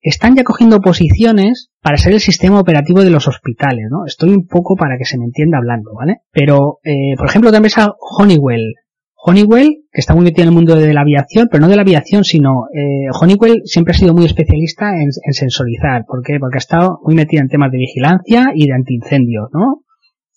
Están 0.00 0.34
ya 0.34 0.44
cogiendo 0.44 0.80
posiciones 0.80 1.70
para 1.82 1.98
ser 1.98 2.14
el 2.14 2.20
sistema 2.20 2.58
operativo 2.58 3.02
de 3.02 3.10
los 3.10 3.28
hospitales, 3.28 3.86
¿no? 3.90 4.06
Estoy 4.06 4.30
un 4.30 4.46
poco 4.46 4.74
para 4.74 4.96
que 4.96 5.04
se 5.04 5.18
me 5.18 5.24
entienda 5.24 5.58
hablando, 5.58 5.90
¿vale? 5.94 6.22
Pero, 6.32 6.78
eh, 6.84 7.16
por 7.18 7.26
ejemplo, 7.26 7.50
la 7.50 7.58
empresa 7.58 7.92
Honeywell, 8.00 8.74
Honeywell, 9.22 9.84
que 9.92 10.00
está 10.00 10.14
muy 10.14 10.24
metido 10.24 10.44
en 10.44 10.48
el 10.48 10.54
mundo 10.54 10.76
de 10.76 10.94
la 10.94 11.02
aviación, 11.02 11.48
pero 11.50 11.60
no 11.60 11.68
de 11.68 11.76
la 11.76 11.82
aviación, 11.82 12.24
sino 12.24 12.64
eh, 12.74 13.08
Honeywell 13.12 13.62
siempre 13.64 13.92
ha 13.92 13.98
sido 13.98 14.14
muy 14.14 14.24
especialista 14.24 14.94
en, 14.94 15.10
en, 15.22 15.32
sensorizar. 15.32 16.04
¿Por 16.06 16.22
qué? 16.22 16.38
Porque 16.40 16.56
ha 16.56 16.58
estado 16.58 17.00
muy 17.04 17.14
metido 17.14 17.42
en 17.42 17.48
temas 17.48 17.70
de 17.70 17.78
vigilancia 17.78 18.52
y 18.54 18.66
de 18.66 18.72
antiincendios, 18.72 19.48
¿no? 19.52 19.82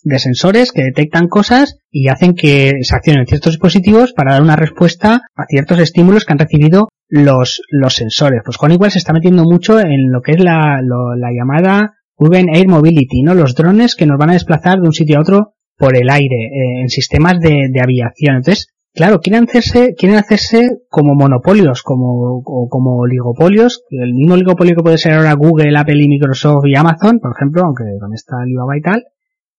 De 0.04 0.20
sensores 0.20 0.74
que 0.74 0.84
detectan 0.84 1.30
cosas 1.30 1.78
y 1.90 2.10
hacen 2.10 2.34
que 2.34 2.74
se 2.82 2.96
accionen 2.96 3.26
ciertos 3.26 3.54
dispositivos 3.54 4.12
para 4.12 4.34
dar 4.34 4.42
una 4.42 4.58
respuesta 4.58 5.22
a 5.34 5.46
ciertos 5.48 5.80
estímulos 5.80 6.26
que 6.26 6.34
han 6.34 6.40
recibido 6.40 6.90
los, 7.08 7.62
los 7.70 7.96
sensores. 7.96 8.42
Pues 8.44 8.58
Honeywell 8.60 8.92
se 8.92 8.98
está 8.98 9.14
metiendo 9.14 9.44
mucho 9.46 9.80
en 9.80 10.12
lo 10.12 10.22
que 10.22 10.34
es 10.34 10.44
la, 10.44 10.82
lo, 10.84 11.16
la 11.16 11.30
llamada 11.32 11.94
Urban 12.18 12.50
Air 12.54 12.68
Mobility, 12.68 13.24
¿no? 13.24 13.34
Los 13.34 13.56
drones 13.56 13.96
que 13.96 14.06
nos 14.06 14.18
van 14.18 14.32
a 14.32 14.34
desplazar 14.34 14.80
de 14.80 14.88
un 14.88 14.94
sitio 14.94 15.18
a 15.18 15.22
otro 15.22 15.54
por 15.78 15.96
el 15.96 16.10
aire, 16.10 16.36
eh, 16.36 16.82
en 16.82 16.90
sistemas 16.90 17.40
de, 17.40 17.70
de 17.72 17.82
aviación. 17.82 18.38
Entonces, 18.38 18.73
Claro, 18.96 19.22
quieren 19.22 19.46
hacerse, 19.46 19.96
quieren 19.98 20.20
hacerse 20.20 20.82
como 20.88 21.16
monopolios, 21.16 21.82
como, 21.82 22.44
o 22.46 22.68
como 22.70 22.98
oligopolios, 22.98 23.84
el 23.90 24.14
mismo 24.14 24.36
oligopolio 24.36 24.76
que 24.76 24.84
puede 24.84 25.00
ser 25.00 25.14
ahora 25.14 25.34
Google, 25.34 25.76
Apple 25.76 26.04
y 26.04 26.08
Microsoft 26.08 26.66
y 26.66 26.76
Amazon, 26.76 27.20
por 27.20 27.32
ejemplo, 27.36 27.64
aunque 27.64 27.86
donde 28.00 28.16
está 28.16 28.36
Alibaba 28.40 28.78
y 28.78 28.82
tal, 28.82 29.04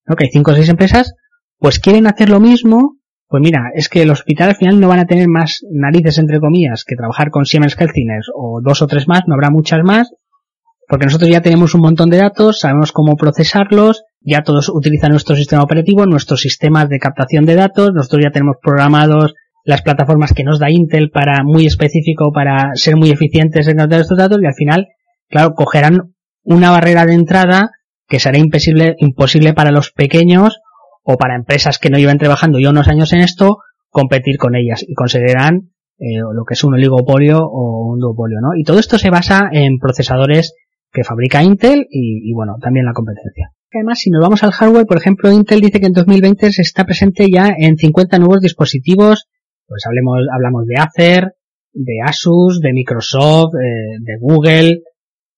¿no? 0.05 0.15
que 0.15 0.25
hay 0.25 0.29
cinco 0.31 0.51
o 0.51 0.55
seis 0.55 0.69
empresas, 0.69 1.15
pues 1.59 1.79
quieren 1.79 2.07
hacer 2.07 2.29
lo 2.29 2.39
mismo, 2.39 2.97
pues 3.27 3.41
mira, 3.41 3.71
es 3.75 3.89
que 3.89 4.03
el 4.03 4.11
hospital 4.11 4.49
al 4.49 4.55
final 4.55 4.79
no 4.79 4.87
van 4.87 4.99
a 4.99 5.05
tener 5.05 5.27
más 5.27 5.59
narices 5.69 6.17
entre 6.17 6.39
comillas 6.39 6.85
que 6.85 6.95
trabajar 6.95 7.29
con 7.29 7.45
Siemens 7.45 7.75
Healthineers 7.77 8.27
o 8.33 8.61
dos 8.63 8.81
o 8.81 8.87
tres 8.87 9.09
más, 9.09 9.23
no 9.27 9.33
habrá 9.33 9.49
muchas 9.49 9.83
más, 9.83 10.13
porque 10.87 11.07
nosotros 11.07 11.29
ya 11.29 11.41
tenemos 11.41 11.75
un 11.75 11.81
montón 11.81 12.09
de 12.09 12.17
datos, 12.17 12.59
sabemos 12.61 12.93
cómo 12.93 13.17
procesarlos, 13.17 14.03
ya 14.25 14.41
todos 14.41 14.69
utilizan 14.69 15.11
nuestro 15.11 15.35
sistema 15.35 15.61
operativo, 15.61 16.05
nuestros 16.05 16.41
sistemas 16.41 16.89
de 16.89 16.99
captación 16.99 17.45
de 17.45 17.55
datos, 17.55 17.91
nosotros 17.93 18.23
ya 18.23 18.31
tenemos 18.31 18.57
programados 18.61 19.33
las 19.63 19.81
plataformas 19.81 20.33
que 20.33 20.43
nos 20.43 20.59
da 20.59 20.69
Intel 20.69 21.09
para 21.11 21.43
muy 21.43 21.65
específico 21.65 22.31
para 22.33 22.71
ser 22.73 22.97
muy 22.97 23.09
eficientes 23.09 23.67
en 23.67 23.77
captar 23.77 24.01
estos 24.01 24.17
datos 24.17 24.39
y 24.41 24.45
al 24.45 24.53
final, 24.53 24.87
claro, 25.29 25.53
cogerán 25.53 26.15
una 26.43 26.71
barrera 26.71 27.05
de 27.05 27.13
entrada 27.13 27.71
que 28.07 28.19
será 28.19 28.37
imposible, 28.37 29.53
para 29.55 29.71
los 29.71 29.91
pequeños 29.91 30.59
o 31.03 31.17
para 31.17 31.35
empresas 31.35 31.79
que 31.79 31.89
no 31.89 31.97
llevan 31.97 32.17
trabajando 32.17 32.59
ya 32.59 32.69
unos 32.69 32.87
años 32.87 33.13
en 33.13 33.21
esto, 33.21 33.57
competir 33.89 34.37
con 34.37 34.55
ellas 34.55 34.83
y 34.87 34.93
consideran 34.93 35.71
eh, 35.97 36.19
lo 36.19 36.43
que 36.45 36.53
es 36.53 36.63
un 36.63 36.75
oligopolio 36.75 37.39
o 37.39 37.91
un 37.91 37.99
duopolio, 37.99 38.39
¿no? 38.41 38.49
Y 38.55 38.63
todo 38.63 38.79
esto 38.79 38.97
se 38.97 39.09
basa 39.09 39.49
en 39.51 39.79
procesadores 39.79 40.53
que 40.91 41.03
fabrica 41.03 41.43
Intel 41.43 41.87
y, 41.89 42.33
bueno, 42.33 42.55
también 42.61 42.85
la 42.85 42.93
competencia. 42.93 43.51
Además, 43.75 43.99
si 43.99 44.09
nos 44.09 44.21
vamos 44.21 44.41
al 44.43 44.51
hardware, 44.51 44.85
por 44.85 44.97
ejemplo, 44.97 45.31
Intel 45.31 45.59
dice 45.59 45.79
que 45.81 45.87
en 45.87 45.93
2020 45.93 46.51
se 46.51 46.61
está 46.61 46.85
presente 46.85 47.27
ya 47.29 47.53
en 47.57 47.75
50 47.75 48.19
nuevos 48.19 48.39
dispositivos, 48.39 49.27
pues 49.67 49.83
hablemos, 49.85 50.19
hablamos 50.33 50.65
de 50.65 50.75
Acer, 50.77 51.33
de 51.73 51.99
Asus, 52.05 52.61
de 52.61 52.71
Microsoft, 52.71 53.53
eh, 53.55 53.97
de 53.99 54.17
Google, 54.17 54.81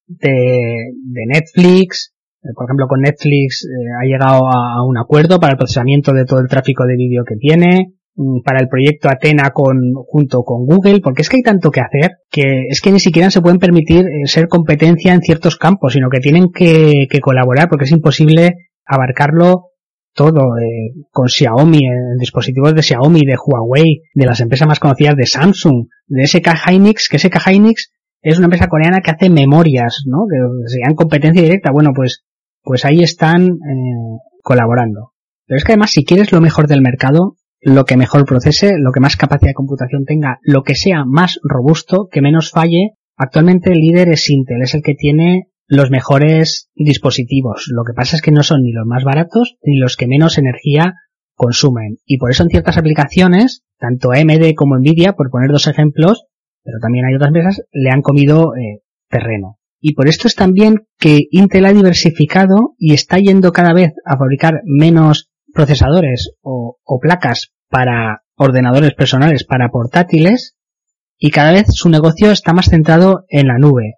de, 0.06 0.91
Netflix, 1.28 2.13
eh, 2.43 2.50
por 2.56 2.65
ejemplo, 2.65 2.88
con 2.88 3.02
Netflix 3.02 3.65
eh, 3.65 3.89
ha 4.00 4.06
llegado 4.06 4.47
a, 4.47 4.86
un 4.86 4.97
acuerdo 5.00 5.39
para 5.39 5.54
el 5.54 5.58
procesamiento 5.58 6.13
de 6.13 6.26
todo 6.26 6.39
el 6.39 6.47
tráfico 6.47 6.86
de 6.86 6.95
vídeo 6.95 7.23
que 7.28 7.38
tiene, 7.38 7.93
para 8.43 8.60
el 8.60 8.67
proyecto 8.67 9.10
Atena 9.10 9.51
con, 9.53 9.93
junto 9.93 10.43
con 10.43 10.65
Google, 10.65 11.01
porque 11.01 11.21
es 11.21 11.30
que 11.30 11.38
hay 11.38 11.43
tanto 11.43 11.69
que 11.69 11.82
hacer 11.82 12.17
que 12.32 12.65
es 12.69 12.82
que 12.82 12.91
ni 12.91 12.99
siquiera 12.99 13.30
se 13.30 13.41
pueden 13.41 13.60
permitir 13.60 14.06
eh, 14.06 14.25
ser 14.25 14.47
competencia 14.47 15.13
en 15.13 15.21
ciertos 15.21 15.58
campos, 15.58 15.93
sino 15.93 16.10
que 16.10 16.19
tienen 16.19 16.51
que, 16.51 17.08
colaborar 17.21 17.69
porque 17.69 17.86
es 17.86 17.91
imposible 17.91 18.69
abarcarlo 18.86 19.65
todo 20.13 20.49
con 21.12 21.27
Xiaomi, 21.27 21.86
en 21.86 22.17
dispositivos 22.19 22.73
de 22.73 22.82
Xiaomi, 22.82 23.21
de 23.21 23.36
Huawei, 23.38 24.01
de 24.15 24.25
las 24.25 24.39
empresas 24.39 24.67
más 24.67 24.80
conocidas 24.80 25.15
de 25.15 25.27
Samsung, 25.27 25.86
de 26.08 26.25
SK 26.25 26.47
Hynix, 26.67 27.08
que 27.08 27.19
SK 27.19 27.38
Hynix 27.47 27.91
es 28.21 28.38
una 28.38 28.45
empresa 28.47 28.67
coreana 28.67 29.01
que 29.01 29.12
hace 29.12 29.30
memorias, 29.30 30.06
¿no? 30.08 30.25
Que 30.27 30.38
sean 30.69 30.95
competencia 30.95 31.43
directa. 31.43 31.71
Bueno, 31.71 31.91
pues 31.95 32.23
pues 32.67 32.84
ahí 32.84 33.01
están 33.01 33.45
eh, 33.45 34.19
colaborando. 34.43 35.13
Pero 35.45 35.58
es 35.58 35.63
que 35.63 35.71
además 35.71 35.91
si 35.91 36.03
quieres 36.03 36.32
lo 36.32 36.41
mejor 36.41 36.67
del 36.67 36.82
mercado, 36.82 37.38
lo 37.62 37.86
que 37.86 37.98
mejor 37.98 38.26
procese, 38.26 38.78
lo 38.78 38.91
que 38.91 39.00
más 39.00 39.15
capacidad 39.15 39.50
de 39.50 39.56
computación 39.56 40.06
tenga, 40.06 40.39
lo 40.43 40.63
que 40.63 40.76
sea 40.76 41.06
más 41.06 41.39
robusto, 41.43 42.08
que 42.12 42.22
menos 42.22 42.52
falle, 42.52 42.93
actualmente 43.15 43.72
el 43.72 43.80
líder 43.80 44.10
es 44.10 44.30
Intel, 44.30 44.62
es 44.62 44.74
el 44.76 44.84
que 44.84 44.96
tiene 44.96 45.50
los 45.67 45.91
mejores 45.91 46.70
dispositivos. 46.76 47.65
Lo 47.70 47.84
que 47.84 47.93
pasa 47.93 48.15
es 48.15 48.22
que 48.22 48.32
no 48.32 48.43
son 48.43 48.63
ni 48.63 48.72
los 48.72 48.86
más 48.86 49.04
baratos 49.04 49.58
ni 49.63 49.78
los 49.78 49.98
que 49.98 50.08
menos 50.08 50.38
energía 50.38 50.96
consumen. 51.36 51.98
Y 52.06 52.17
por 52.17 52.32
eso 52.32 52.43
en 52.43 52.50
ciertas 52.50 52.78
aplicaciones, 52.78 53.63
tanto 53.78 54.12
AMD 54.12 54.54
como 54.56 54.78
Nvidia, 54.78 55.13
por 55.13 55.30
poner 55.30 55.52
dos 55.52 55.67
ejemplos, 55.67 56.26
pero 56.63 56.80
también 56.82 57.06
hay 57.06 57.15
otras 57.15 57.30
empresas, 57.30 57.62
le 57.72 57.89
han 57.91 58.02
comido 58.02 58.56
eh, 58.56 58.82
terreno. 59.10 59.58
Y 59.80 59.93
por 59.93 60.08
esto 60.08 60.28
es 60.28 60.36
también 60.36 60.88
que 60.98 61.28
Intel 61.32 61.65
ha 61.65 61.74
diversificado 61.74 62.74
y 62.78 62.93
está 62.93 63.20
yendo 63.20 63.52
cada 63.52 63.74
vez 63.74 63.93
a 64.06 64.17
fabricar 64.17 64.62
menos 64.65 65.30
procesadores 65.53 66.31
o, 66.41 66.77
placas 67.01 67.51
para 67.69 68.23
ordenadores 68.36 68.93
personales, 68.93 69.43
para 69.43 69.69
portátiles, 69.69 70.55
y 71.17 71.31
cada 71.31 71.51
vez 71.51 71.67
su 71.71 71.89
negocio 71.89 72.31
está 72.31 72.53
más 72.53 72.69
centrado 72.69 73.25
en 73.29 73.47
la 73.47 73.57
nube, 73.57 73.95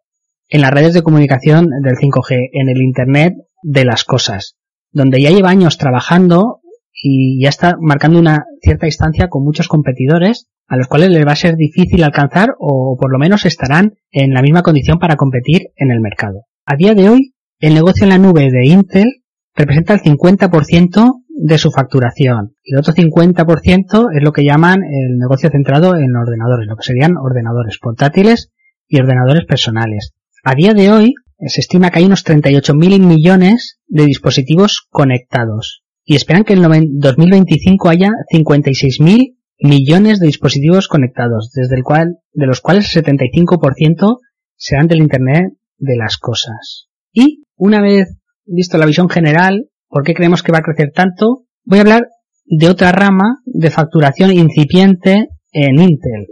en 0.48 0.62
las 0.62 0.72
redes 0.72 0.94
de 0.94 1.04
comunicación 1.04 1.68
del 1.84 1.96
5G, 1.96 2.50
en 2.54 2.70
el 2.70 2.82
Internet 2.82 3.34
de 3.62 3.86
las 3.86 4.04
cosas, 4.04 4.56
donde 4.92 5.22
ya 5.22 5.32
lleva 5.32 5.50
años 5.50 5.78
trabajando 5.78 6.62
y 7.02 7.42
ya 7.44 7.50
está 7.50 7.76
marcando 7.80 8.20
una 8.20 8.46
cierta 8.62 8.86
distancia 8.86 9.28
con 9.28 9.44
muchos 9.44 9.68
competidores 9.68 10.48
a 10.68 10.78
los 10.78 10.88
cuales 10.88 11.10
les 11.10 11.26
va 11.26 11.32
a 11.32 11.36
ser 11.36 11.56
difícil 11.56 12.04
alcanzar 12.04 12.50
o 12.60 12.96
por 13.00 13.12
lo 13.12 13.18
menos 13.18 13.46
estarán 13.46 13.94
en 14.12 14.34
la 14.34 14.42
misma 14.42 14.62
condición 14.62 15.00
para 15.00 15.16
competir 15.16 15.72
en 15.76 15.92
el 15.92 16.00
mercado. 16.00 16.44
A 16.66 16.76
día 16.76 16.94
de 16.94 17.10
hoy, 17.10 17.34
el 17.60 17.74
negocio 17.74 18.04
en 18.04 18.10
la 18.10 18.20
nube 18.20 18.50
de 18.52 18.68
Intel 18.68 19.24
representa 19.56 19.94
el 19.94 20.02
50% 20.02 21.24
de 21.42 21.58
su 21.58 21.72
facturación 21.72 22.56
y 22.64 22.74
el 22.74 22.80
otro 22.80 22.94
50% 22.94 24.10
es 24.14 24.24
lo 24.24 24.34
que 24.34 24.44
llaman 24.44 24.84
el 24.84 25.18
negocio 25.18 25.50
centrado 25.50 25.96
en 25.96 26.14
ordenadores, 26.16 26.68
lo 26.68 26.76
que 26.76 26.84
serían 26.84 27.16
ordenadores 27.16 27.80
portátiles 27.82 28.52
y 28.88 29.00
ordenadores 29.00 29.46
personales. 29.46 30.12
A 30.44 30.54
día 30.54 30.74
de 30.74 30.92
hoy 30.92 31.14
se 31.48 31.62
estima 31.62 31.92
que 31.92 32.00
hay 32.00 32.06
unos 32.06 32.26
38.000 32.26 33.00
millones 33.00 33.80
de 33.88 34.06
dispositivos 34.06 34.86
conectados 34.90 35.84
y 36.04 36.16
esperan 36.16 36.44
que 36.44 36.54
en 36.54 37.00
2025 37.00 37.88
haya 37.88 38.12
56.000 38.34 39.38
millones 39.62 40.20
de 40.20 40.28
dispositivos 40.28 40.90
conectados, 40.90 41.52
desde 41.54 41.78
el 41.78 41.84
cual, 41.84 42.18
de 42.34 42.48
los 42.48 42.60
cuales 42.60 42.94
el 42.96 43.04
75% 43.04 44.18
serán 44.58 44.88
del 44.88 45.00
Internet 45.00 45.54
de 45.78 45.96
las 45.96 46.18
cosas. 46.18 46.90
Y 47.14 47.44
una 47.56 47.82
vez 47.82 48.10
visto 48.46 48.78
la 48.78 48.86
visión 48.86 49.10
general, 49.10 49.70
¿por 49.90 50.04
qué 50.04 50.14
creemos 50.14 50.44
que 50.44 50.52
va 50.52 50.60
a 50.60 50.64
crecer 50.64 50.92
tanto? 50.94 51.46
Voy 51.66 51.80
a 51.80 51.82
hablar 51.82 52.08
de 52.46 52.70
otra 52.70 52.92
rama 52.92 53.42
de 53.46 53.70
facturación 53.70 54.32
incipiente 54.32 55.28
en 55.52 55.80
Intel, 55.80 56.28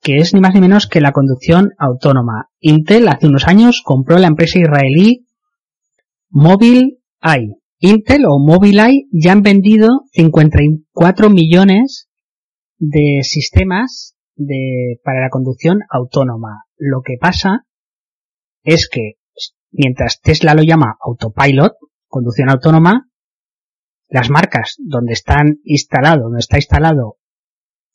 que 0.00 0.16
es 0.16 0.34
ni 0.34 0.40
más 0.40 0.54
ni 0.54 0.60
menos 0.60 0.86
que 0.86 1.00
la 1.00 1.12
conducción 1.12 1.70
autónoma. 1.78 2.48
Intel 2.60 3.08
hace 3.08 3.26
unos 3.26 3.46
años 3.46 3.82
compró 3.84 4.18
la 4.18 4.26
empresa 4.26 4.58
israelí 4.58 5.26
Mobileye. 6.30 7.56
Intel 7.78 8.24
o 8.26 8.38
Mobileye 8.38 9.06
ya 9.12 9.32
han 9.32 9.42
vendido 9.42 10.02
54 10.12 11.30
millones 11.30 12.08
de 12.78 13.20
sistemas 13.22 14.16
de, 14.34 14.98
para 15.04 15.20
la 15.20 15.30
conducción 15.30 15.80
autónoma. 15.90 16.64
Lo 16.76 17.02
que 17.02 17.14
pasa 17.20 17.66
es 18.62 18.88
que 18.88 19.14
mientras 19.70 20.20
Tesla 20.20 20.54
lo 20.54 20.62
llama 20.62 20.96
autopilot, 21.00 21.72
conducción 22.12 22.50
autónoma, 22.50 23.08
las 24.08 24.28
marcas 24.28 24.76
donde 24.78 25.14
están 25.14 25.60
instalado, 25.64 26.24
donde 26.24 26.40
está 26.40 26.58
instalado 26.58 27.16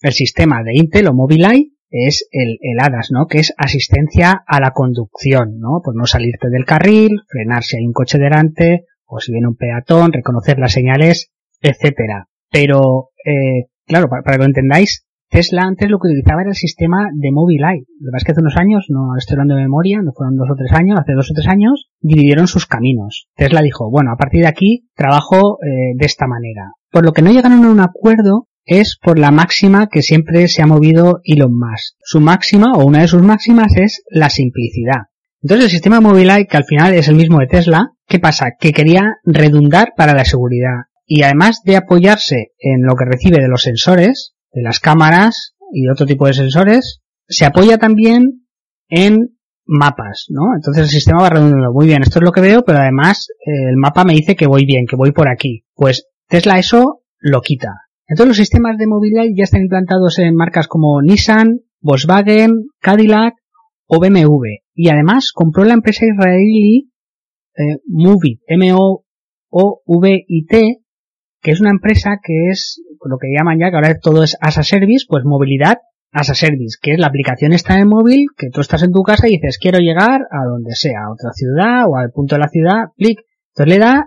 el 0.02 0.14
sistema 0.14 0.64
de 0.64 0.76
Intel 0.76 1.08
o 1.08 1.14
Mobileye 1.14 1.72
es 1.90 2.28
el, 2.32 2.58
el 2.62 2.78
¿no? 3.12 3.28
Que 3.28 3.40
es 3.40 3.54
asistencia 3.56 4.44
a 4.46 4.60
la 4.60 4.72
conducción, 4.72 5.60
¿no? 5.60 5.82
Por 5.84 5.96
no 5.96 6.06
salirte 6.06 6.50
del 6.50 6.66
carril, 6.66 7.22
frenar 7.30 7.64
si 7.64 7.78
hay 7.78 7.86
un 7.86 7.94
coche 7.94 8.18
delante, 8.18 8.86
o 9.06 9.20
si 9.20 9.32
viene 9.32 9.48
un 9.48 9.56
peatón, 9.56 10.12
reconocer 10.12 10.60
las 10.60 10.74
señales, 10.74 11.32
etcétera. 11.62 12.28
Pero 12.50 13.12
eh, 13.24 13.70
Claro, 13.88 14.10
para, 14.10 14.22
que 14.22 14.38
lo 14.38 14.44
entendáis, 14.44 15.07
Tesla 15.30 15.64
antes 15.64 15.90
lo 15.90 16.00
que 16.00 16.08
utilizaba 16.08 16.42
era 16.42 16.52
el 16.52 16.56
sistema 16.56 17.10
de 17.14 17.32
Mobileye. 17.32 17.86
Lo 18.00 18.08
que 18.08 18.12
pasa 18.12 18.18
es 18.18 18.24
que 18.26 18.32
hace 18.32 18.42
unos 18.42 18.58
años, 18.58 18.86
no 18.90 19.16
estoy 19.18 19.36
hablando 19.36 19.56
de 19.56 19.62
memoria, 19.62 20.02
no 20.02 20.12
fueron 20.14 20.38
dos 20.38 20.50
o 20.50 20.56
tres 20.56 20.72
años, 20.72 20.98
hace 21.00 21.14
dos 21.14 21.30
o 21.32 21.34
tres 21.34 21.48
años, 21.48 21.90
dividieron 22.00 22.48
sus 22.48 22.66
caminos. 22.66 23.28
Tesla 23.36 23.62
dijo, 23.62 23.90
bueno, 23.92 24.12
a 24.12 24.18
partir 24.18 24.42
de 24.42 24.48
aquí 24.48 24.88
trabajo 24.96 25.60
eh, 25.62 25.96
de 25.96 26.06
esta 26.06 26.28
manera. 26.28 26.72
Por 26.92 27.04
lo 27.04 27.12
que 27.12 27.22
no 27.22 27.32
llegaron 27.32 27.66
a 27.66 27.72
un 27.72 27.80
acuerdo 27.82 28.48
es 28.66 28.98
por 29.02 29.18
la 29.20 29.32
máxima 29.32 29.88
que 29.88 30.02
siempre 30.02 30.48
se 30.48 30.62
ha 30.62 30.68
movido 30.68 31.20
Elon 31.24 31.58
Musk. 31.58 31.96
Su 32.02 32.20
máxima, 32.20 32.74
o 32.74 32.86
una 32.86 33.02
de 33.02 33.08
sus 33.08 33.22
máximas, 33.22 33.76
es 33.76 34.04
la 34.10 34.30
simplicidad. 34.30 35.08
Entonces 35.42 35.66
el 35.66 35.72
sistema 35.72 36.02
Mobileye, 36.02 36.48
que 36.48 36.58
al 36.58 36.66
final 36.66 36.94
es 36.94 37.08
el 37.08 37.16
mismo 37.16 37.40
de 37.40 37.48
Tesla, 37.48 37.92
¿qué 38.08 38.20
pasa? 38.20 38.52
Que 38.60 38.74
quería 38.74 39.18
redundar 39.24 39.94
para 39.96 40.14
la 40.14 40.26
seguridad 40.26 40.88
y 41.06 41.24
además 41.24 41.62
de 41.64 41.78
apoyarse 41.78 42.52
en 42.60 42.84
lo 42.84 42.96
que 42.96 43.06
recibe 43.06 43.42
de 43.42 43.48
los 43.48 43.64
sensores, 43.64 44.36
de 44.52 44.62
las 44.62 44.80
cámaras 44.80 45.56
y 45.72 45.90
otro 45.90 46.06
tipo 46.06 46.28
de 46.28 46.34
sensores, 46.34 47.02
se 47.28 47.46
apoya 47.46 47.78
también 47.78 48.48
en 48.90 49.38
mapas, 49.66 50.28
¿no? 50.30 50.56
Entonces 50.56 50.84
el 50.84 50.90
sistema 50.90 51.22
va 51.22 51.30
redundando. 51.30 51.74
Muy 51.74 51.88
bien, 51.88 52.02
esto 52.02 52.20
es 52.20 52.26
lo 52.26 52.32
que 52.32 52.42
veo, 52.42 52.64
pero 52.64 52.80
además 52.80 53.28
eh, 53.30 53.70
el 53.70 53.78
mapa 53.78 54.06
me 54.06 54.14
dice 54.14 54.36
que 54.36 54.48
voy 54.48 54.66
bien, 54.66 54.86
que 54.88 54.96
voy 54.96 55.12
por 55.12 55.30
aquí. 55.30 55.66
Pues 55.76 56.08
Tesla 56.28 56.58
eso 56.58 57.02
lo 57.20 57.42
quita. 57.42 57.74
Entonces 58.08 58.30
los 58.30 58.38
sistemas 58.38 58.78
de 58.78 58.88
movilidad 58.88 59.26
ya 59.36 59.44
están 59.44 59.62
implantados 59.62 60.18
en 60.20 60.34
marcas 60.36 60.68
como 60.68 61.02
Nissan, 61.02 61.60
Volkswagen, 61.82 62.68
Cadillac 62.80 63.34
o 63.88 64.00
BMW. 64.00 64.46
Y 64.74 64.90
además 64.90 65.32
compró 65.34 65.66
la 65.66 65.74
empresa 65.74 66.06
israelí 66.06 66.92
eh, 67.56 67.80
Movit, 67.88 68.40
M-O-V-I-T, 68.48 69.02
que 71.42 71.52
es 71.52 71.60
una 71.60 71.72
empresa 71.72 72.20
que 72.24 72.50
es 72.52 72.82
lo 73.08 73.18
que 73.18 73.28
llaman 73.36 73.60
ya, 73.60 73.70
que 73.70 73.76
ahora 73.76 74.00
todo 74.00 74.24
es 74.24 74.38
as 74.42 74.58
a 74.58 74.64
service, 74.64 75.06
pues 75.08 75.24
movilidad 75.26 75.78
as 76.12 76.30
a 76.30 76.36
service, 76.36 76.78
que 76.82 76.94
es 76.94 77.00
la 77.00 77.08
aplicación 77.08 77.54
está 77.54 77.80
en 77.80 77.88
móvil, 77.88 78.28
que 78.38 78.50
tú 78.50 78.62
estás 78.62 78.84
en 78.84 78.92
tu 78.92 79.04
casa 79.04 79.28
y 79.28 79.34
dices 79.34 79.58
quiero 79.60 79.80
llegar 79.80 80.22
a 80.32 80.46
donde 80.46 80.74
sea, 80.74 81.06
a 81.06 81.12
otra 81.12 81.32
ciudad 81.34 81.86
o 81.88 81.98
al 81.98 82.12
punto 82.12 82.36
de 82.36 82.40
la 82.40 82.48
ciudad, 82.48 82.86
clic, 82.96 83.20
entonces 83.56 83.74
le 83.74 83.80
da 83.80 84.06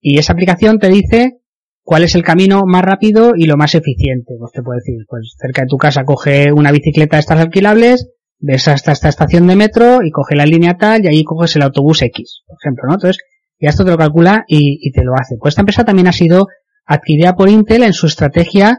Y 0.00 0.18
esa 0.18 0.32
aplicación 0.32 0.78
te 0.78 0.88
dice 0.88 1.40
cuál 1.82 2.04
es 2.04 2.14
el 2.14 2.22
camino 2.22 2.62
más 2.66 2.82
rápido 2.82 3.32
y 3.36 3.44
lo 3.44 3.56
más 3.56 3.74
eficiente. 3.74 4.34
Pues 4.38 4.52
te 4.52 4.62
puede 4.62 4.80
decir, 4.80 5.04
pues 5.08 5.34
cerca 5.38 5.62
de 5.62 5.68
tu 5.68 5.76
casa 5.76 6.04
coge 6.04 6.52
una 6.52 6.72
bicicleta 6.72 7.16
de 7.16 7.20
estas 7.20 7.40
alquilables, 7.40 8.10
ves 8.38 8.68
hasta 8.68 8.92
esta 8.92 9.08
estación 9.08 9.46
de 9.46 9.56
metro 9.56 10.00
y 10.02 10.10
coge 10.10 10.34
la 10.34 10.46
línea 10.46 10.76
tal 10.76 11.04
y 11.04 11.08
ahí 11.08 11.24
coges 11.24 11.56
el 11.56 11.62
autobús 11.62 12.02
X, 12.02 12.42
por 12.46 12.56
ejemplo, 12.62 12.84
¿no? 12.88 12.94
Entonces, 12.94 13.22
ya 13.60 13.70
esto 13.70 13.84
te 13.84 13.90
lo 13.90 13.96
calcula 13.96 14.44
y, 14.46 14.90
te 14.92 15.04
lo 15.04 15.14
hace. 15.14 15.36
Pues 15.38 15.52
esta 15.52 15.62
empresa 15.62 15.84
también 15.84 16.08
ha 16.08 16.12
sido 16.12 16.48
adquirida 16.84 17.34
por 17.34 17.48
Intel 17.48 17.82
en 17.82 17.92
su 17.92 18.06
estrategia 18.06 18.78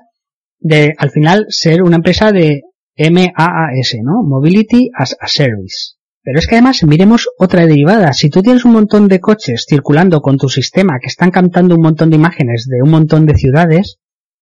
de, 0.59 0.93
al 0.97 1.11
final, 1.11 1.45
ser 1.49 1.83
una 1.83 1.97
empresa 1.97 2.31
de 2.31 2.61
MAAS, 2.97 3.95
¿no? 4.03 4.23
Mobility 4.23 4.89
as 4.97 5.15
a 5.19 5.27
Service. 5.27 5.95
Pero 6.23 6.39
es 6.39 6.47
que 6.47 6.55
además 6.55 6.83
miremos 6.83 7.27
otra 7.37 7.67
derivada. 7.67 8.11
Si 8.13 8.29
tú 8.29 8.41
tienes 8.41 8.65
un 8.65 8.71
montón 8.73 9.07
de 9.07 9.19
coches 9.19 9.65
circulando 9.69 10.21
con 10.21 10.37
tu 10.37 10.49
sistema 10.49 10.97
que 10.99 11.07
están 11.07 11.29
captando 11.29 11.75
un 11.75 11.81
montón 11.81 12.09
de 12.09 12.15
imágenes 12.15 12.65
de 12.67 12.81
un 12.81 12.89
montón 12.89 13.27
de 13.27 13.35
ciudades, 13.35 13.97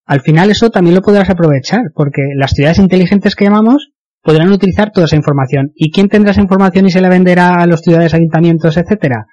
al 0.06 0.22
final 0.22 0.50
eso 0.50 0.70
también 0.70 0.96
lo 0.96 1.02
podrás 1.02 1.30
aprovechar, 1.30 1.82
porque 1.94 2.22
las 2.36 2.52
ciudades 2.52 2.80
inteligentes 2.80 3.36
que 3.36 3.46
llamamos 3.46 3.92
podrán 4.22 4.52
utilizar 4.52 4.92
toda 4.92 5.08
esa 5.08 5.18
información. 5.18 5.72
¿Y 5.76 5.92
quién 5.92 6.08
tendrá 6.08 6.32
esa 6.32 6.42
información 6.42 6.86
y 6.86 6.92
se 6.92 7.02
la 7.02 7.10
venderá 7.10 7.56
a 7.56 7.68
los 7.68 7.82
ciudades, 7.82 8.14
ayuntamientos, 8.14 8.78
etcétera? 8.78 9.26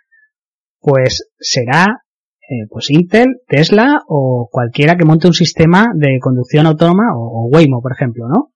Pues 0.80 1.28
será 1.38 2.02
eh, 2.50 2.66
pues 2.68 2.90
Intel, 2.90 3.42
Tesla 3.46 4.02
o 4.08 4.48
cualquiera 4.50 4.96
que 4.96 5.04
monte 5.04 5.28
un 5.28 5.34
sistema 5.34 5.92
de 5.94 6.18
conducción 6.20 6.66
autónoma 6.66 7.14
o, 7.14 7.48
Waymo, 7.48 7.80
por 7.80 7.92
ejemplo, 7.92 8.26
¿no? 8.28 8.50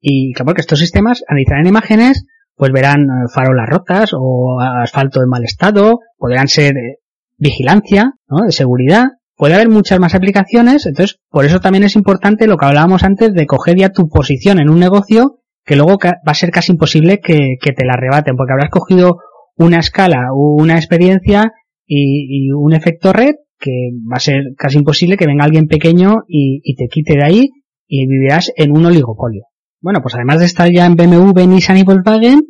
Y 0.00 0.32
claro, 0.32 0.54
que 0.54 0.62
estos 0.62 0.78
sistemas 0.78 1.22
analizarán 1.28 1.66
imágenes, 1.66 2.24
pues 2.54 2.72
verán 2.72 3.02
eh, 3.02 3.28
farolas 3.30 3.68
rotas 3.68 4.12
o 4.14 4.58
asfalto 4.58 5.22
en 5.22 5.28
mal 5.28 5.44
estado, 5.44 5.98
podrán 6.16 6.48
ser 6.48 6.78
eh, 6.78 6.96
vigilancia, 7.36 8.14
¿no? 8.26 8.46
De 8.46 8.52
seguridad. 8.52 9.08
Puede 9.36 9.52
haber 9.52 9.68
muchas 9.68 10.00
más 10.00 10.14
aplicaciones, 10.14 10.86
entonces 10.86 11.20
por 11.28 11.44
eso 11.44 11.60
también 11.60 11.84
es 11.84 11.96
importante 11.96 12.46
lo 12.46 12.56
que 12.56 12.64
hablábamos 12.64 13.04
antes 13.04 13.34
de 13.34 13.44
coger 13.44 13.76
ya 13.76 13.90
tu 13.90 14.08
posición 14.08 14.60
en 14.60 14.70
un 14.70 14.80
negocio 14.80 15.40
que 15.66 15.76
luego 15.76 15.98
va 16.02 16.18
a 16.24 16.34
ser 16.34 16.50
casi 16.50 16.72
imposible 16.72 17.20
que, 17.20 17.56
te 17.60 17.84
la 17.84 17.92
arrebaten, 17.92 18.34
porque 18.34 18.54
habrás 18.54 18.70
cogido 18.70 19.18
una 19.56 19.78
escala, 19.78 20.28
una 20.32 20.76
experiencia 20.76 21.52
y, 21.92 22.50
un 22.52 22.72
efecto 22.72 23.12
red 23.12 23.34
que 23.58 23.90
va 24.10 24.16
a 24.16 24.20
ser 24.20 24.54
casi 24.56 24.78
imposible 24.78 25.16
que 25.16 25.26
venga 25.26 25.44
alguien 25.44 25.66
pequeño 25.66 26.22
y, 26.28 26.74
te 26.76 26.86
quite 26.88 27.14
de 27.14 27.24
ahí 27.24 27.50
y 27.86 28.06
vivirás 28.06 28.52
en 28.56 28.70
un 28.70 28.86
oligopolio. 28.86 29.44
Bueno, 29.80 30.00
pues 30.02 30.14
además 30.14 30.38
de 30.40 30.46
estar 30.46 30.70
ya 30.70 30.86
en 30.86 30.94
BMW, 30.94 31.46
Nissan 31.46 31.78
y 31.78 31.82
Volkswagen, 31.82 32.42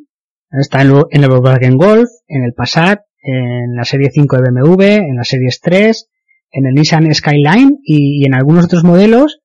está 0.50 0.82
en, 0.82 0.90
el 1.22 1.28
Volkswagen 1.28 1.76
Golf, 1.76 2.08
en 2.28 2.44
el 2.44 2.52
Passat, 2.52 3.00
en 3.22 3.74
la 3.76 3.84
serie 3.84 4.10
5 4.12 4.36
de 4.36 4.42
BMW, 4.50 4.82
en 4.82 5.16
la 5.16 5.24
serie 5.24 5.48
3, 5.60 6.08
en 6.52 6.66
el 6.66 6.74
Nissan 6.74 7.12
Skyline 7.14 7.78
y, 7.82 8.22
y 8.22 8.26
en 8.26 8.34
algunos 8.34 8.66
otros 8.66 8.84
modelos. 8.84 9.40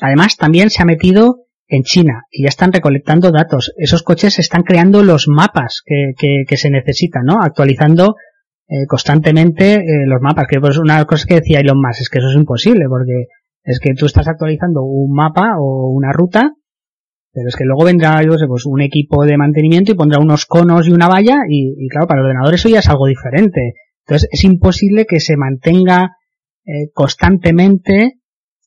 Además 0.00 0.36
también 0.36 0.70
se 0.70 0.82
ha 0.82 0.86
metido 0.86 1.48
en 1.68 1.82
China 1.82 2.24
y 2.30 2.42
ya 2.42 2.48
están 2.48 2.72
recolectando 2.72 3.30
datos. 3.30 3.72
Esos 3.76 4.02
coches 4.02 4.38
están 4.38 4.62
creando 4.62 5.02
los 5.02 5.28
mapas 5.28 5.82
que, 5.84 6.44
que, 6.46 6.56
se 6.56 6.70
necesitan, 6.70 7.24
¿no? 7.24 7.40
Actualizando 7.42 8.16
eh, 8.68 8.86
constantemente 8.86 9.76
eh, 9.76 10.06
los 10.06 10.20
mapas. 10.20 10.46
Que 10.46 10.60
pues 10.60 10.78
una 10.78 10.94
de 10.94 11.00
las 11.00 11.06
cosas 11.06 11.26
que 11.26 11.36
decía 11.36 11.60
Elon 11.60 11.80
Musk 11.80 12.02
es 12.02 12.10
que 12.10 12.18
eso 12.18 12.28
es 12.28 12.36
imposible 12.36 12.84
porque 12.88 13.26
es 13.64 13.80
que 13.80 13.94
tú 13.94 14.06
estás 14.06 14.28
actualizando 14.28 14.82
un 14.82 15.14
mapa 15.14 15.56
o 15.58 15.90
una 15.90 16.12
ruta, 16.12 16.52
pero 17.32 17.48
es 17.48 17.56
que 17.56 17.64
luego 17.64 17.84
vendrá, 17.84 18.22
yo 18.22 18.36
sé, 18.38 18.46
pues 18.46 18.66
un 18.66 18.80
equipo 18.80 19.24
de 19.24 19.36
mantenimiento 19.36 19.92
y 19.92 19.94
pondrá 19.94 20.18
unos 20.20 20.46
conos 20.46 20.88
y 20.88 20.92
una 20.92 21.08
valla 21.08 21.40
y, 21.48 21.88
claro, 21.88 22.06
para 22.06 22.20
el 22.20 22.26
ordenador 22.26 22.54
eso 22.54 22.68
ya 22.68 22.80
es 22.80 22.88
algo 22.88 23.06
diferente. 23.06 23.74
Entonces 24.06 24.28
es 24.32 24.44
imposible 24.44 25.06
que 25.06 25.20
se 25.20 25.36
mantenga 25.36 26.16
eh, 26.64 26.90
constantemente 26.92 28.14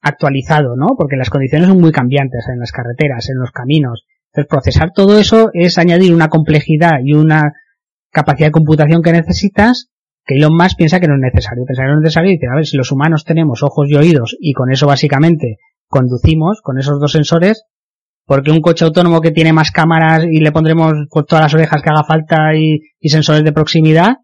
actualizado, 0.01 0.75
¿no? 0.75 0.95
Porque 0.97 1.15
las 1.15 1.29
condiciones 1.29 1.67
son 1.67 1.79
muy 1.79 1.91
cambiantes 1.91 2.45
en 2.51 2.59
las 2.59 2.71
carreteras, 2.71 3.29
en 3.29 3.37
los 3.37 3.51
caminos. 3.51 4.05
Entonces, 4.33 4.49
procesar 4.49 4.91
todo 4.93 5.19
eso 5.19 5.49
es 5.53 5.77
añadir 5.77 6.13
una 6.13 6.29
complejidad 6.29 6.99
y 7.03 7.13
una 7.13 7.53
capacidad 8.11 8.47
de 8.47 8.51
computación 8.51 9.01
que 9.01 9.11
necesitas 9.11 9.90
que 10.31 10.37
Elon 10.37 10.55
Musk 10.55 10.77
piensa 10.77 10.99
que 10.99 11.07
no 11.07 11.15
es 11.15 11.21
necesario. 11.21 11.65
Piensa 11.65 11.83
que 11.83 11.89
no 11.89 11.95
es 11.95 12.01
necesario 12.01 12.29
y 12.31 12.33
dice, 12.35 12.47
a 12.47 12.55
ver, 12.55 12.65
si 12.65 12.77
los 12.77 12.91
humanos 12.91 13.25
tenemos 13.25 13.63
ojos 13.63 13.89
y 13.89 13.95
oídos 13.95 14.37
y 14.39 14.53
con 14.53 14.71
eso 14.71 14.87
básicamente 14.87 15.57
conducimos, 15.87 16.61
con 16.63 16.79
esos 16.79 16.99
dos 16.99 17.11
sensores, 17.11 17.65
porque 18.25 18.51
un 18.51 18.61
coche 18.61 18.85
autónomo 18.85 19.19
que 19.19 19.31
tiene 19.31 19.51
más 19.51 19.71
cámaras 19.71 20.25
y 20.29 20.39
le 20.39 20.51
pondremos 20.51 20.93
con 21.09 21.25
todas 21.25 21.43
las 21.43 21.53
orejas 21.53 21.81
que 21.81 21.89
haga 21.89 22.03
falta 22.03 22.55
y, 22.55 22.79
sensores 23.09 23.43
de 23.43 23.51
proximidad. 23.51 24.17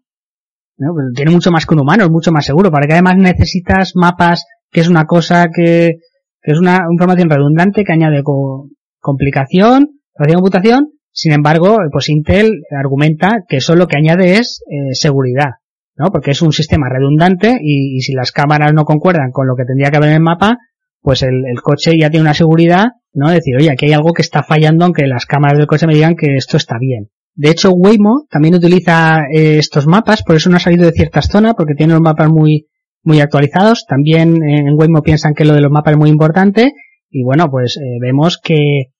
Pues 0.76 1.06
tiene 1.14 1.32
mucho 1.32 1.50
más 1.50 1.66
que 1.66 1.74
un 1.74 1.80
humano, 1.80 2.04
es 2.04 2.10
mucho 2.10 2.32
más 2.32 2.46
seguro. 2.46 2.70
Para 2.70 2.86
que 2.86 2.94
además 2.94 3.16
necesitas 3.16 3.92
mapas 3.94 4.46
que 4.70 4.80
es 4.80 4.88
una 4.88 5.04
cosa 5.04 5.48
que, 5.54 5.96
que 6.40 6.52
es 6.52 6.58
una 6.58 6.78
información 6.90 7.28
redundante 7.28 7.84
que 7.84 7.92
añade 7.92 8.22
complicación, 9.00 10.00
de 10.18 10.34
computación, 10.34 10.92
sin 11.12 11.32
embargo, 11.32 11.78
pues 11.90 12.08
Intel 12.10 12.62
argumenta 12.70 13.44
que 13.48 13.56
eso 13.56 13.74
lo 13.74 13.88
que 13.88 13.96
añade 13.96 14.36
es 14.36 14.62
eh, 14.70 14.94
seguridad, 14.94 15.54
¿no? 15.98 16.10
Porque 16.10 16.30
es 16.30 16.42
un 16.42 16.52
sistema 16.52 16.88
redundante 16.88 17.58
y, 17.60 18.00
si 18.00 18.12
las 18.12 18.32
cámaras 18.32 18.72
no 18.72 18.84
concuerdan 18.84 19.30
con 19.32 19.46
lo 19.46 19.56
que 19.56 19.64
tendría 19.64 19.90
que 19.90 19.96
haber 19.96 20.10
en 20.10 20.16
el 20.16 20.22
mapa, 20.22 20.58
pues 21.00 21.22
el, 21.22 21.42
coche 21.62 21.98
ya 21.98 22.10
tiene 22.10 22.22
una 22.22 22.34
seguridad, 22.34 22.86
¿no? 23.12 23.30
Decir, 23.30 23.56
oye, 23.56 23.70
aquí 23.70 23.86
hay 23.86 23.92
algo 23.92 24.12
que 24.12 24.22
está 24.22 24.42
fallando 24.42 24.84
aunque 24.84 25.06
las 25.06 25.26
cámaras 25.26 25.58
del 25.58 25.66
coche 25.66 25.86
me 25.86 25.94
digan 25.94 26.16
que 26.16 26.36
esto 26.36 26.56
está 26.56 26.76
bien. 26.78 27.08
De 27.34 27.50
hecho, 27.50 27.70
Waymo 27.70 28.26
también 28.30 28.54
utiliza 28.54 29.22
eh, 29.32 29.58
estos 29.58 29.86
mapas, 29.86 30.22
por 30.22 30.36
eso 30.36 30.50
no 30.50 30.56
ha 30.56 30.60
salido 30.60 30.86
de 30.86 30.92
ciertas 30.92 31.28
zonas, 31.28 31.54
porque 31.56 31.74
tiene 31.74 31.92
los 31.92 32.02
mapas 32.02 32.28
muy, 32.28 32.66
muy 33.02 33.20
actualizados. 33.20 33.86
También 33.86 34.42
en 34.42 34.74
Waymo 34.74 35.02
piensan 35.02 35.34
que 35.34 35.44
lo 35.44 35.54
de 35.54 35.60
los 35.60 35.70
mapas 35.70 35.92
es 35.92 35.98
muy 35.98 36.10
importante. 36.10 36.72
Y 37.10 37.22
bueno, 37.22 37.48
pues 37.50 37.76
eh, 37.76 37.98
vemos 38.00 38.38
que 38.42 38.90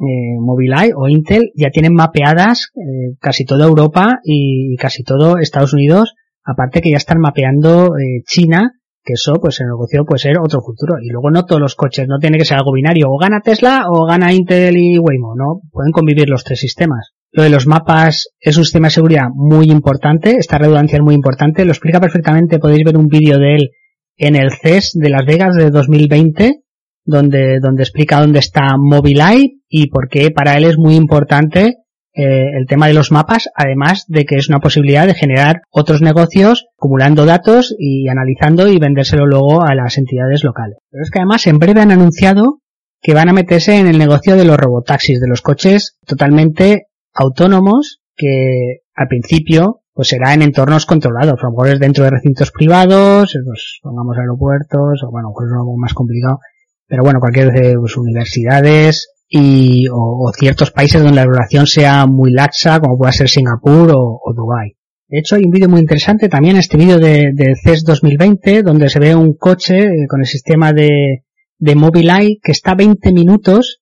eh, 0.00 0.38
Mobileye 0.40 0.92
o 0.96 1.08
Intel 1.08 1.52
ya 1.54 1.70
tienen 1.70 1.92
mapeadas 1.92 2.70
eh, 2.74 3.16
casi 3.20 3.44
toda 3.44 3.66
Europa 3.66 4.20
y, 4.24 4.76
casi 4.76 5.02
todo 5.02 5.38
Estados 5.38 5.74
Unidos. 5.74 6.14
Aparte 6.50 6.80
que 6.80 6.90
ya 6.90 6.96
están 6.96 7.20
mapeando 7.20 7.96
eh, 7.96 8.22
China, 8.26 8.72
que 9.02 9.14
eso 9.14 9.34
pues 9.40 9.60
el 9.60 9.68
negocio 9.68 10.04
puede 10.04 10.18
ser 10.18 10.38
otro 10.38 10.60
futuro. 10.60 10.94
Y 11.02 11.10
luego 11.10 11.30
no 11.30 11.44
todos 11.44 11.60
los 11.60 11.74
coches, 11.74 12.06
no 12.08 12.18
tiene 12.18 12.38
que 12.38 12.44
ser 12.44 12.58
algo 12.58 12.72
binario. 12.72 13.06
O 13.08 13.18
gana 13.18 13.40
Tesla 13.40 13.84
o 13.88 14.04
gana 14.06 14.32
Intel 14.32 14.76
y 14.76 14.98
Waymo, 14.98 15.34
¿no? 15.36 15.60
Pueden 15.70 15.92
convivir 15.92 16.28
los 16.28 16.44
tres 16.44 16.60
sistemas. 16.60 17.12
Lo 17.32 17.44
de 17.44 17.50
los 17.50 17.66
mapas 17.66 18.30
es 18.40 18.56
un 18.56 18.64
sistema 18.64 18.88
de 18.88 18.94
seguridad 18.94 19.28
muy 19.32 19.66
importante, 19.66 20.36
esta 20.36 20.58
redundancia 20.58 20.96
es 20.96 21.02
muy 21.02 21.14
importante, 21.14 21.64
lo 21.64 21.70
explica 21.70 22.00
perfectamente, 22.00 22.58
podéis 22.58 22.82
ver 22.84 22.96
un 22.96 23.06
vídeo 23.06 23.38
de 23.38 23.54
él 23.54 23.70
en 24.16 24.34
el 24.34 24.50
CES 24.50 24.94
de 24.94 25.10
Las 25.10 25.24
Vegas 25.24 25.54
de 25.54 25.70
2020, 25.70 26.62
donde, 27.04 27.60
donde 27.60 27.84
explica 27.84 28.20
dónde 28.20 28.40
está 28.40 28.76
Mobileye 28.76 29.60
y 29.68 29.90
por 29.90 30.08
qué 30.08 30.32
para 30.32 30.56
él 30.56 30.64
es 30.64 30.76
muy 30.76 30.96
importante 30.96 31.76
eh, 32.20 32.50
el 32.54 32.66
tema 32.66 32.86
de 32.86 32.92
los 32.92 33.10
mapas, 33.10 33.48
además 33.54 34.04
de 34.06 34.26
que 34.26 34.36
es 34.36 34.50
una 34.50 34.60
posibilidad 34.60 35.06
de 35.06 35.14
generar 35.14 35.62
otros 35.70 36.02
negocios 36.02 36.66
acumulando 36.76 37.24
datos 37.24 37.74
y 37.78 38.08
analizando 38.08 38.68
y 38.68 38.78
vendérselo 38.78 39.26
luego 39.26 39.62
a 39.62 39.74
las 39.74 39.96
entidades 39.96 40.44
locales. 40.44 40.76
Pero 40.90 41.02
es 41.02 41.10
que 41.10 41.18
además 41.18 41.46
en 41.46 41.58
breve 41.58 41.80
han 41.80 41.92
anunciado 41.92 42.60
que 43.00 43.14
van 43.14 43.30
a 43.30 43.32
meterse 43.32 43.78
en 43.78 43.86
el 43.86 43.96
negocio 43.96 44.36
de 44.36 44.44
los 44.44 44.58
robotaxis, 44.58 45.18
de 45.18 45.28
los 45.28 45.40
coches 45.40 45.96
totalmente 46.06 46.88
autónomos 47.14 48.00
que 48.14 48.80
al 48.94 49.08
principio 49.08 49.80
pues 49.94 50.08
será 50.08 50.34
en 50.34 50.42
entornos 50.42 50.84
controlados, 50.84 51.40
a 51.42 51.46
lo 51.46 51.52
mejor 51.52 51.68
es 51.68 51.80
dentro 51.80 52.04
de 52.04 52.10
recintos 52.10 52.52
privados, 52.52 53.34
pues 53.44 53.78
pongamos 53.82 54.16
aeropuertos, 54.18 55.02
o 55.04 55.10
bueno, 55.10 55.30
pues 55.34 55.48
es 55.48 55.52
algo 55.52 55.76
más 55.78 55.94
complicado, 55.94 56.38
pero 56.86 57.02
bueno, 57.02 57.18
cualquier 57.18 57.50
de 57.52 57.78
pues, 57.78 57.96
universidades 57.96 59.10
y 59.30 59.86
o, 59.92 60.30
ciertos 60.36 60.72
países 60.72 61.00
donde 61.00 61.16
la 61.16 61.22
regulación 61.22 61.66
sea 61.66 62.06
muy 62.06 62.32
laxa, 62.32 62.80
como 62.80 62.98
pueda 62.98 63.12
ser 63.12 63.28
Singapur 63.28 63.92
o, 63.94 64.20
o 64.22 64.34
Dubai. 64.34 64.76
De 65.08 65.20
hecho, 65.20 65.36
hay 65.36 65.44
un 65.44 65.50
vídeo 65.50 65.68
muy 65.68 65.80
interesante 65.80 66.28
también, 66.28 66.56
este 66.56 66.76
vídeo 66.76 66.98
de, 66.98 67.30
de 67.32 67.54
CES 67.54 67.84
2020, 67.84 68.62
donde 68.62 68.88
se 68.88 68.98
ve 68.98 69.14
un 69.14 69.34
coche 69.34 69.78
eh, 69.78 70.06
con 70.08 70.20
el 70.20 70.26
sistema 70.26 70.72
de, 70.72 71.24
de 71.58 71.74
Mobileye 71.74 72.38
que 72.42 72.52
está 72.52 72.74
20 72.74 73.12
minutos 73.12 73.80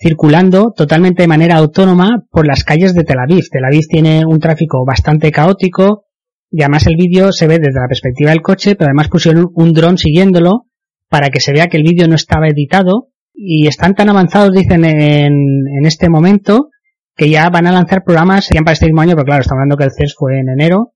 circulando 0.00 0.72
totalmente 0.76 1.22
de 1.22 1.28
manera 1.28 1.56
autónoma 1.56 2.24
por 2.30 2.46
las 2.46 2.62
calles 2.62 2.94
de 2.94 3.04
Tel 3.04 3.18
Aviv. 3.18 3.44
Tel 3.50 3.64
Aviv 3.64 3.86
tiene 3.88 4.24
un 4.24 4.38
tráfico 4.38 4.84
bastante 4.86 5.32
caótico 5.32 6.04
y 6.50 6.62
además 6.62 6.86
el 6.86 6.96
vídeo 6.96 7.32
se 7.32 7.46
ve 7.46 7.58
desde 7.58 7.80
la 7.80 7.88
perspectiva 7.88 8.30
del 8.30 8.42
coche, 8.42 8.74
pero 8.76 8.88
además 8.88 9.08
pusieron 9.08 9.48
un 9.54 9.72
dron 9.72 9.98
siguiéndolo 9.98 10.66
para 11.08 11.30
que 11.30 11.40
se 11.40 11.52
vea 11.52 11.66
que 11.66 11.78
el 11.78 11.82
vídeo 11.82 12.06
no 12.06 12.14
estaba 12.14 12.48
editado 12.48 13.08
y 13.40 13.68
están 13.68 13.94
tan 13.94 14.08
avanzados, 14.08 14.52
dicen, 14.52 14.84
en, 14.84 15.32
en 15.32 15.86
este 15.86 16.08
momento 16.08 16.70
que 17.14 17.30
ya 17.30 17.48
van 17.50 17.68
a 17.68 17.72
lanzar 17.72 18.02
programas, 18.02 18.48
ya 18.52 18.60
para 18.62 18.72
este 18.72 18.86
mismo 18.86 19.00
año, 19.00 19.12
pero 19.12 19.26
claro, 19.26 19.42
estamos 19.42 19.60
hablando 19.60 19.76
que 19.76 19.84
el 19.84 19.92
CES 19.92 20.14
fue 20.16 20.40
en 20.40 20.48
enero 20.48 20.94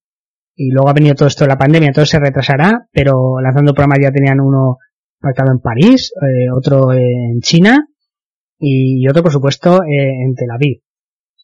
y 0.57 0.71
luego 0.71 0.89
ha 0.89 0.93
venido 0.93 1.15
todo 1.15 1.29
esto 1.29 1.45
de 1.45 1.49
la 1.49 1.59
pandemia, 1.59 1.89
entonces 1.89 2.11
se 2.11 2.19
retrasará, 2.19 2.89
pero 2.91 3.41
lanzando 3.41 3.73
programas 3.75 4.01
ya 4.03 4.11
tenían 4.11 4.41
uno 4.41 4.79
marcado 5.21 5.53
en 5.53 5.61
París, 5.61 6.13
eh, 6.21 6.51
otro 6.53 6.93
en 6.93 7.41
China 7.41 7.87
y 8.59 9.07
otro, 9.09 9.23
por 9.23 9.33
supuesto, 9.33 9.83
eh, 9.85 10.25
en 10.25 10.35
Tel 10.35 10.51
Aviv. 10.51 10.83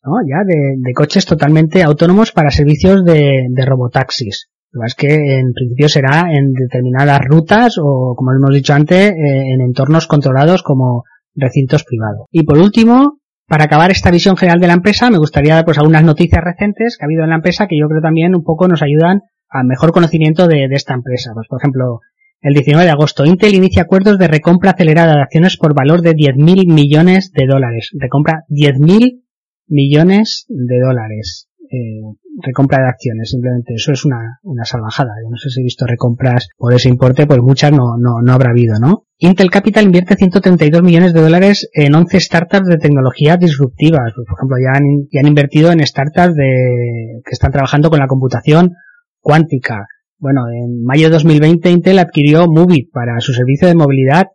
¿no? 0.02 0.14
Ya 0.28 0.44
de, 0.44 0.92
coches 0.94 1.26
totalmente 1.26 1.82
autónomos 1.84 2.32
para 2.32 2.50
servicios 2.50 3.04
de, 3.04 3.46
de 3.50 3.64
robotaxis. 3.64 4.48
Lo 4.70 4.84
es 4.84 4.94
que 4.94 5.14
en 5.14 5.52
principio 5.52 5.88
será 5.88 6.30
en 6.30 6.52
determinadas 6.52 7.20
rutas 7.26 7.76
o, 7.78 8.14
como 8.16 8.32
hemos 8.32 8.54
dicho 8.54 8.74
antes, 8.74 9.10
eh, 9.10 9.14
en 9.54 9.60
entornos 9.60 10.06
controlados 10.06 10.62
como 10.62 11.04
recintos 11.34 11.84
privados. 11.84 12.26
Y 12.30 12.44
por 12.44 12.58
último, 12.58 13.18
para 13.46 13.64
acabar 13.64 13.90
esta 13.90 14.10
visión 14.10 14.36
general 14.36 14.60
de 14.60 14.66
la 14.66 14.74
empresa, 14.74 15.10
me 15.10 15.18
gustaría 15.18 15.54
dar 15.54 15.64
pues 15.64 15.78
algunas 15.78 16.04
noticias 16.04 16.44
recientes 16.44 16.96
que 16.98 17.04
ha 17.04 17.06
habido 17.06 17.24
en 17.24 17.30
la 17.30 17.36
empresa 17.36 17.66
que 17.66 17.78
yo 17.78 17.88
creo 17.88 18.02
también 18.02 18.34
un 18.34 18.44
poco 18.44 18.68
nos 18.68 18.82
ayudan 18.82 19.22
a 19.48 19.64
mejor 19.64 19.92
conocimiento 19.92 20.46
de, 20.46 20.66
esta 20.70 20.92
empresa. 20.92 21.30
Pues 21.32 21.46
por 21.48 21.58
ejemplo, 21.58 22.00
el 22.42 22.52
19 22.52 22.84
de 22.84 22.90
agosto, 22.90 23.24
Intel 23.24 23.54
inicia 23.54 23.82
acuerdos 23.82 24.18
de 24.18 24.28
recompra 24.28 24.72
acelerada 24.72 25.14
de 25.14 25.22
acciones 25.22 25.56
por 25.56 25.74
valor 25.74 26.02
de 26.02 26.12
10.000 26.12 26.70
millones 26.70 27.32
de 27.32 27.46
dólares. 27.46 27.90
Recompra 27.98 28.44
10.000 28.50 29.22
millones 29.66 30.44
de 30.48 30.80
dólares. 30.80 31.47
Eh, 31.70 32.00
recompra 32.40 32.82
de 32.82 32.88
acciones, 32.88 33.30
simplemente 33.30 33.74
eso 33.74 33.92
es 33.92 34.04
una, 34.04 34.38
una 34.42 34.64
salvajada. 34.64 35.10
Yo 35.22 35.30
no 35.30 35.36
sé 35.36 35.50
si 35.50 35.60
he 35.60 35.64
visto 35.64 35.86
recompras 35.86 36.48
por 36.56 36.72
ese 36.72 36.88
importe, 36.88 37.26
pues 37.26 37.40
muchas 37.40 37.72
no, 37.72 37.98
no, 37.98 38.22
no 38.22 38.32
habrá 38.32 38.50
habido, 38.50 38.78
¿no? 38.78 39.04
Intel 39.18 39.50
Capital 39.50 39.84
invierte 39.84 40.14
132 40.14 40.82
millones 40.82 41.12
de 41.12 41.20
dólares 41.20 41.68
en 41.72 41.94
11 41.94 42.20
startups 42.20 42.68
de 42.68 42.78
tecnología 42.78 43.36
disruptivas. 43.36 44.12
Por 44.14 44.38
ejemplo, 44.38 44.56
ya 44.62 44.78
han, 44.78 45.08
ya 45.12 45.20
han 45.20 45.26
invertido 45.26 45.72
en 45.72 45.84
startups 45.84 46.36
de, 46.36 47.20
que 47.24 47.32
están 47.32 47.52
trabajando 47.52 47.90
con 47.90 47.98
la 47.98 48.06
computación 48.06 48.74
cuántica. 49.20 49.86
Bueno, 50.18 50.42
en 50.48 50.82
mayo 50.84 51.06
de 51.06 51.14
2020 51.14 51.70
Intel 51.70 51.98
adquirió 51.98 52.46
Movit 52.46 52.90
para 52.92 53.20
su 53.20 53.32
servicio 53.32 53.68
de 53.68 53.74
movilidad 53.74 54.28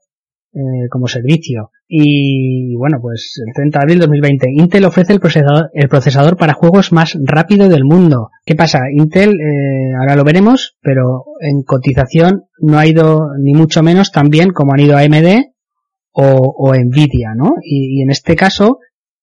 eh, 0.54 0.88
como 0.90 1.08
servicio. 1.08 1.72
Y 1.96 2.74
bueno, 2.76 2.98
pues 3.00 3.40
el 3.46 3.54
30 3.54 3.78
de 3.78 3.84
abril 3.84 4.00
de 4.00 4.08
2020, 4.08 4.48
Intel 4.52 4.86
ofrece 4.86 5.14
el 5.14 5.20
procesador, 5.20 5.70
el 5.74 5.88
procesador 5.88 6.38
para 6.38 6.56
juegos 6.56 6.92
más 6.92 7.16
rápido 7.24 7.70
del 7.70 7.84
mundo. 7.84 8.32
¿Qué 8.44 8.56
pasa? 8.56 8.80
Intel, 8.92 9.30
eh, 9.30 9.94
ahora 10.00 10.16
lo 10.16 10.24
veremos, 10.24 10.76
pero 10.82 11.26
en 11.40 11.62
cotización 11.62 12.46
no 12.60 12.80
ha 12.80 12.88
ido 12.88 13.28
ni 13.40 13.54
mucho 13.54 13.84
menos 13.84 14.12
tan 14.12 14.30
bien 14.30 14.50
como 14.50 14.74
han 14.74 14.80
ido 14.80 14.98
AMD 14.98 15.52
o, 16.14 16.56
o 16.58 16.74
Nvidia, 16.74 17.36
¿no? 17.36 17.58
Y, 17.62 18.00
y 18.00 18.02
en 18.02 18.10
este 18.10 18.36
caso, 18.36 18.80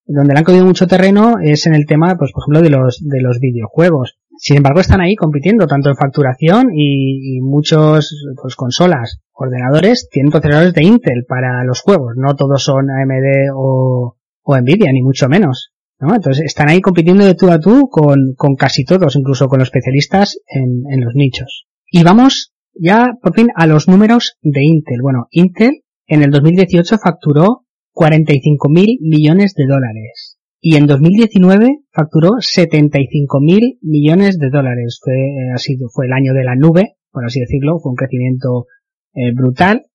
donde 0.07 0.33
le 0.33 0.39
han 0.39 0.45
cogido 0.45 0.65
mucho 0.65 0.87
terreno 0.87 1.39
es 1.43 1.67
en 1.67 1.75
el 1.75 1.87
tema, 1.87 2.15
pues 2.17 2.31
por 2.31 2.45
ejemplo, 2.45 2.63
de 2.63 2.71
los, 2.71 3.01
de 3.03 3.21
los 3.21 3.41
videojuegos. 3.41 4.20
Sin 4.43 4.57
embargo, 4.57 4.81
están 4.81 5.03
ahí 5.03 5.17
compitiendo 5.17 5.67
tanto 5.67 5.91
en 5.91 5.97
facturación 5.97 6.69
y, 6.75 7.41
muchos 7.43 8.25
pues, 8.41 8.57
consolas, 8.57 9.21
ordenadores 9.35 10.09
tienen 10.11 10.31
procesadores 10.31 10.73
de 10.73 10.83
Intel 10.83 11.27
para 11.29 11.63
los 11.65 11.83
juegos. 11.83 12.15
No 12.17 12.35
todos 12.37 12.65
son 12.65 12.87
AMD 12.91 13.53
o, 13.55 14.17
Nvidia, 14.47 14.93
ni 14.95 15.03
mucho 15.03 15.29
menos. 15.29 15.75
¿no? 15.99 16.15
Entonces 16.15 16.47
están 16.47 16.71
ahí 16.71 16.81
compitiendo 16.81 17.27
de 17.27 17.35
tú 17.35 17.51
a 17.51 17.61
tú 17.61 17.91
con, 17.91 18.33
con 18.35 18.57
casi 18.57 18.87
todos, 18.87 19.15
incluso 19.15 19.47
con 19.47 19.59
los 19.59 19.69
especialistas 19.69 20.39
en, 20.47 20.85
en 20.91 21.05
los 21.05 21.15
nichos. 21.15 21.67
Y 21.91 22.03
vamos 22.03 22.55
ya 22.73 23.13
por 23.21 23.35
fin 23.35 23.49
a 23.55 23.67
los 23.67 23.89
números 23.89 24.39
de 24.41 24.65
Intel. 24.65 25.03
Bueno, 25.03 25.27
Intel 25.33 25.83
en 26.07 26.23
el 26.23 26.31
2018 26.31 26.97
facturó 26.97 27.67
45 27.93 28.71
mil 28.71 28.99
millones 29.03 29.53
de 29.55 29.67
dólares 29.67 30.40
y 30.61 30.77
en 30.77 30.87
2019 30.87 31.85
facturó 31.91 32.33
75 32.39 33.41
mil 33.41 33.79
millones 33.83 34.39
de 34.39 34.51
dólares. 34.51 35.01
Fue, 35.03 35.15
eh, 35.15 35.53
ha 35.55 35.59
sido, 35.59 35.89
fue 35.89 36.07
el 36.07 36.13
año 36.13 36.35
de 36.35 36.45
la 36.45 36.55
nube, 36.55 36.97
por 37.11 37.25
así 37.25 37.41
decirlo, 37.41 37.79
fue 37.79 37.91
un 37.91 37.97
crecimiento 37.97 38.67
eh, 39.15 39.33
brutal. 39.35 39.87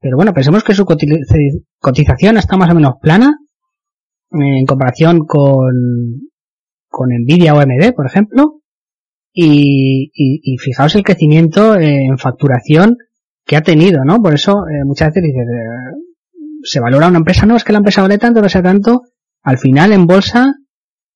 Pero 0.00 0.16
bueno, 0.16 0.32
pensemos 0.32 0.64
que 0.64 0.74
su 0.74 0.84
cotización 0.84 2.36
está 2.36 2.56
más 2.56 2.70
o 2.70 2.74
menos 2.74 2.94
plana 3.00 3.36
en 4.30 4.64
comparación 4.64 5.20
con, 5.26 5.74
con 6.88 7.08
Nvidia 7.10 7.54
o 7.54 7.58
AMD, 7.58 7.92
por 7.94 8.06
ejemplo. 8.06 8.60
Y, 9.32 10.10
y, 10.12 10.40
y, 10.42 10.58
fijaos 10.58 10.96
el 10.96 11.04
crecimiento 11.04 11.76
en 11.76 12.18
facturación 12.18 12.96
que 13.46 13.56
ha 13.56 13.62
tenido, 13.62 14.04
¿no? 14.04 14.20
Por 14.20 14.34
eso 14.34 14.52
eh, 14.68 14.84
muchas 14.84 15.08
veces 15.08 15.22
dices, 15.22 15.46
eh, 15.48 16.60
se 16.64 16.80
valora 16.80 17.08
una 17.08 17.18
empresa, 17.18 17.46
no 17.46 17.56
es 17.56 17.62
que 17.62 17.72
la 17.72 17.78
empresa 17.78 18.02
vale 18.02 18.18
tanto, 18.18 18.42
no 18.42 18.48
sea 18.48 18.62
tanto, 18.62 19.02
al 19.42 19.58
final 19.58 19.92
en 19.92 20.06
bolsa 20.06 20.54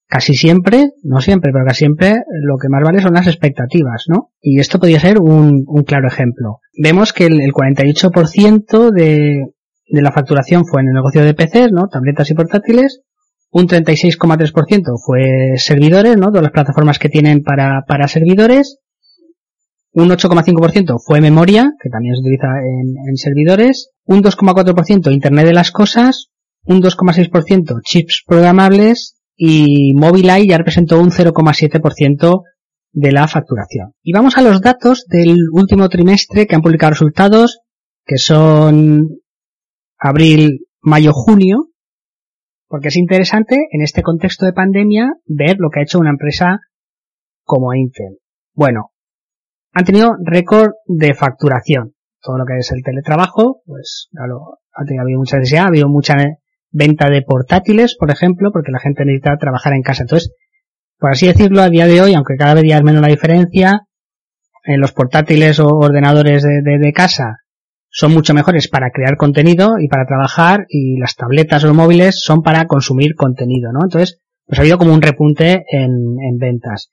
casi 0.06 0.34
siempre, 0.34 0.90
no 1.02 1.20
siempre, 1.20 1.50
pero 1.52 1.64
casi 1.66 1.78
siempre 1.80 2.14
lo 2.42 2.56
que 2.58 2.68
más 2.68 2.82
vale 2.84 3.02
son 3.02 3.14
las 3.14 3.26
expectativas, 3.26 4.04
¿no? 4.08 4.30
Y 4.40 4.60
esto 4.60 4.78
podría 4.78 5.00
ser 5.00 5.18
un, 5.18 5.64
un 5.66 5.82
claro 5.82 6.06
ejemplo. 6.06 6.60
Vemos 6.80 7.12
que 7.12 7.26
el, 7.26 7.40
el 7.40 7.52
48% 7.52 8.92
de, 8.92 9.54
de 9.88 10.02
la 10.02 10.12
facturación 10.12 10.66
fue 10.66 10.82
en 10.82 10.88
el 10.88 10.94
negocio 10.94 11.24
de 11.24 11.34
PCs, 11.34 11.72
¿no? 11.72 11.88
Tabletas 11.88 12.30
y 12.30 12.34
portátiles. 12.34 13.00
Un 13.50 13.66
36,3% 13.66 14.82
fue 15.04 15.56
servidores, 15.56 16.16
¿no? 16.16 16.28
Todas 16.28 16.42
las 16.42 16.52
plataformas 16.52 16.98
que 16.98 17.08
tienen 17.08 17.42
para, 17.42 17.82
para 17.86 18.08
servidores. 18.08 18.78
Un 19.92 20.08
8,5% 20.10 20.96
fue 21.04 21.20
memoria, 21.20 21.70
que 21.80 21.88
también 21.88 22.16
se 22.16 22.20
utiliza 22.20 22.48
en, 22.60 23.08
en 23.08 23.16
servidores. 23.16 23.90
Un 24.04 24.22
2,4% 24.22 25.12
Internet 25.12 25.46
de 25.46 25.52
las 25.52 25.70
cosas 25.70 26.30
un 26.64 26.82
2,6% 26.82 27.80
chips 27.82 28.22
programables 28.26 29.16
y 29.36 29.94
Mobileye 29.94 30.48
ya 30.48 30.58
representó 30.58 31.00
un 31.00 31.10
0,7% 31.10 32.42
de 32.92 33.12
la 33.12 33.26
facturación. 33.26 33.92
Y 34.02 34.12
vamos 34.12 34.38
a 34.38 34.42
los 34.42 34.60
datos 34.60 35.06
del 35.08 35.36
último 35.52 35.88
trimestre 35.88 36.46
que 36.46 36.54
han 36.54 36.62
publicado 36.62 36.90
resultados, 36.90 37.60
que 38.06 38.18
son 38.18 39.08
abril, 39.98 40.66
mayo, 40.80 41.12
junio, 41.12 41.70
porque 42.68 42.88
es 42.88 42.96
interesante 42.96 43.68
en 43.70 43.82
este 43.82 44.02
contexto 44.02 44.46
de 44.46 44.52
pandemia 44.52 45.14
ver 45.26 45.56
lo 45.58 45.70
que 45.70 45.80
ha 45.80 45.82
hecho 45.82 45.98
una 45.98 46.10
empresa 46.10 46.60
como 47.42 47.74
Intel. 47.74 48.18
Bueno, 48.52 48.92
han 49.72 49.84
tenido 49.84 50.16
récord 50.24 50.72
de 50.86 51.14
facturación. 51.14 51.94
Todo 52.20 52.38
lo 52.38 52.46
que 52.46 52.58
es 52.58 52.70
el 52.72 52.82
teletrabajo, 52.82 53.62
pues 53.66 54.08
ha 54.16 55.02
habido 55.02 55.18
mucha 55.18 55.36
necesidad, 55.36 55.64
ha 55.64 55.68
habido 55.68 55.88
mucha 55.88 56.14
venta 56.74 57.08
de 57.08 57.22
portátiles, 57.22 57.96
por 57.98 58.10
ejemplo, 58.10 58.50
porque 58.52 58.72
la 58.72 58.80
gente 58.80 59.04
necesita 59.04 59.38
trabajar 59.38 59.72
en 59.72 59.82
casa. 59.82 60.02
Entonces, 60.02 60.34
por 60.98 61.12
así 61.12 61.26
decirlo, 61.26 61.62
a 61.62 61.70
día 61.70 61.86
de 61.86 62.02
hoy, 62.02 62.14
aunque 62.14 62.36
cada 62.36 62.54
vez 62.54 62.64
ya 62.66 62.76
es 62.76 62.82
menos 62.82 63.00
la 63.00 63.08
diferencia, 63.08 63.86
en 64.64 64.80
los 64.80 64.92
portátiles 64.92 65.60
o 65.60 65.68
ordenadores 65.68 66.42
de, 66.42 66.78
de, 66.78 66.92
casa 66.92 67.38
son 67.90 68.12
mucho 68.12 68.34
mejores 68.34 68.68
para 68.68 68.90
crear 68.90 69.16
contenido 69.16 69.74
y 69.78 69.88
para 69.88 70.06
trabajar 70.06 70.66
y 70.68 70.98
las 70.98 71.14
tabletas 71.14 71.62
o 71.62 71.68
los 71.68 71.76
móviles 71.76 72.20
son 72.20 72.42
para 72.42 72.66
consumir 72.66 73.14
contenido, 73.14 73.70
¿no? 73.72 73.80
Entonces, 73.84 74.18
pues 74.46 74.58
ha 74.58 74.62
habido 74.62 74.78
como 74.78 74.94
un 74.94 75.02
repunte 75.02 75.64
en, 75.70 75.90
en 76.18 76.38
ventas. 76.38 76.90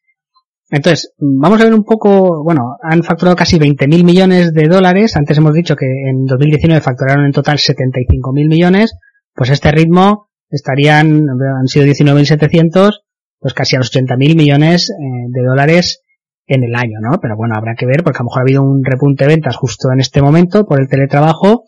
Entonces, 0.69 1.13
vamos 1.17 1.59
a 1.59 1.63
ver 1.63 1.73
un 1.73 1.83
poco, 1.83 2.43
bueno, 2.43 2.77
han 2.83 3.03
facturado 3.03 3.35
casi 3.35 3.57
20.000 3.57 4.03
millones 4.03 4.53
de 4.53 4.67
dólares. 4.67 5.15
Antes 5.15 5.37
hemos 5.37 5.53
dicho 5.53 5.75
que 5.75 5.85
en 5.85 6.25
2019 6.25 6.81
facturaron 6.81 7.25
en 7.25 7.31
total 7.31 7.57
75.000 7.57 8.47
millones 8.47 8.93
pues 9.33 9.49
este 9.49 9.71
ritmo 9.71 10.29
estarían, 10.49 11.27
han 11.29 11.67
sido 11.67 11.85
19.700, 11.85 13.01
pues 13.39 13.53
casi 13.53 13.75
a 13.75 13.79
los 13.79 13.91
80.000 13.93 14.35
millones 14.35 14.89
eh, 14.89 14.93
de 15.29 15.41
dólares 15.43 16.01
en 16.47 16.63
el 16.63 16.75
año, 16.75 16.99
¿no? 17.01 17.19
Pero 17.21 17.35
bueno, 17.37 17.55
habrá 17.55 17.75
que 17.75 17.85
ver 17.85 18.03
porque 18.03 18.17
a 18.17 18.21
lo 18.21 18.25
mejor 18.25 18.39
ha 18.39 18.43
habido 18.43 18.61
un 18.61 18.83
repunte 18.83 19.23
de 19.23 19.35
ventas 19.35 19.55
justo 19.55 19.91
en 19.91 19.99
este 19.99 20.21
momento 20.21 20.65
por 20.65 20.81
el 20.81 20.89
teletrabajo 20.89 21.63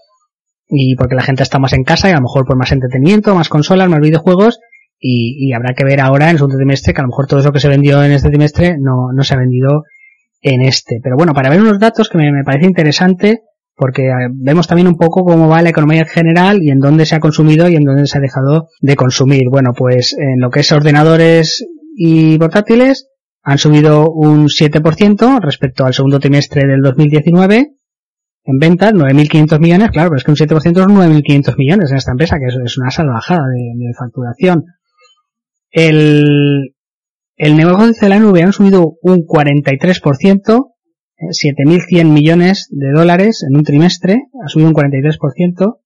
y 0.68 0.96
porque 0.96 1.16
la 1.16 1.24
gente 1.24 1.44
está 1.44 1.60
más 1.60 1.74
en 1.74 1.84
casa 1.84 2.10
y 2.10 2.12
a 2.12 2.16
lo 2.16 2.22
mejor 2.22 2.46
por 2.46 2.58
más 2.58 2.72
entretenimiento, 2.72 3.36
más 3.36 3.50
consolas, 3.50 3.90
más 3.90 4.02
videojuegos 4.02 4.60
y, 5.00 5.52
habrá 5.54 5.74
que 5.74 5.84
ver 5.84 6.00
ahora 6.00 6.26
en 6.26 6.32
el 6.32 6.38
segundo 6.38 6.56
trimestre 6.56 6.94
que 6.94 7.02
a 7.02 7.04
lo 7.04 7.10
mejor 7.10 7.28
todo 7.28 7.42
eso 7.42 7.52
que 7.52 7.60
se 7.60 7.68
vendió 7.68 8.02
en 8.04 8.14
este 8.14 8.30
trimestre 8.30 8.78
no, 8.80 9.12
no 9.14 9.24
se 9.24 9.34
ha 9.34 9.38
vendido 9.38 9.84
en 10.42 10.62
este. 10.62 11.00
Pero 11.04 11.18
bueno, 11.18 11.34
para 11.34 11.50
ver 11.50 11.62
unos 11.62 11.80
datos 11.80 12.08
que 12.08 12.18
me, 12.18 12.32
me 12.32 12.44
parece 12.44 12.68
interesante, 12.68 13.42
porque 13.76 14.08
eh, 14.08 14.30
vemos 14.32 14.68
también 14.68 14.88
un 14.88 14.98
poco 14.98 15.24
cómo 15.24 15.48
va 15.48 15.62
la 15.62 15.70
economía 15.70 16.02
en 16.02 16.08
general 16.08 16.62
y 16.62 16.70
en 16.70 16.80
dónde 16.80 17.06
se 17.06 17.16
ha 17.16 17.20
consumido 17.20 17.68
y 17.70 17.76
en 17.76 17.84
dónde 17.84 18.08
se 18.08 18.18
ha 18.18 18.22
dejado 18.22 18.68
de 18.82 18.96
consumir. 18.96 19.44
Bueno, 19.50 19.72
pues 19.76 20.16
en 20.18 20.40
lo 20.40 20.50
que 20.50 20.62
es 20.62 20.72
ordenadores 20.72 21.66
y 21.96 22.38
portátiles 22.38 23.10
han 23.44 23.58
subido 23.58 24.10
un 24.10 24.48
7% 24.48 25.42
respecto 25.42 25.86
al 25.86 25.94
segundo 25.94 26.20
trimestre 26.20 26.68
del 26.68 26.82
2019 26.82 27.74
en 28.46 28.58
ventas, 28.58 28.94
9.500 28.94 29.60
millones, 29.60 29.92
claro, 29.92 30.10
pero 30.10 30.18
es 30.18 30.24
que 30.26 30.32
un 30.32 30.38
7% 30.38 30.76
son 30.76 30.96
9.500 30.96 31.58
millones 31.58 31.92
en 31.92 31.98
esta 31.98 32.12
empresa, 32.12 32.38
que 32.38 32.48
es, 32.48 32.78
una 32.78 32.92
salvajada 32.92 33.48
de, 33.48 33.86
de 33.86 33.94
facturación. 33.98 34.66
El, 35.72 36.76
el 37.38 37.56
negocio 37.56 37.94
de 38.02 38.10
la 38.10 38.20
nube 38.20 38.44
han 38.44 38.52
subido 38.52 38.98
un 39.02 39.20
43%, 39.26 40.73
7.100 41.30 42.06
millones 42.06 42.68
de 42.70 42.92
dólares 42.92 43.46
en 43.48 43.56
un 43.56 43.64
trimestre, 43.64 44.24
ha 44.44 44.48
subido 44.48 44.70
un 44.70 44.76
43%. 44.76 45.78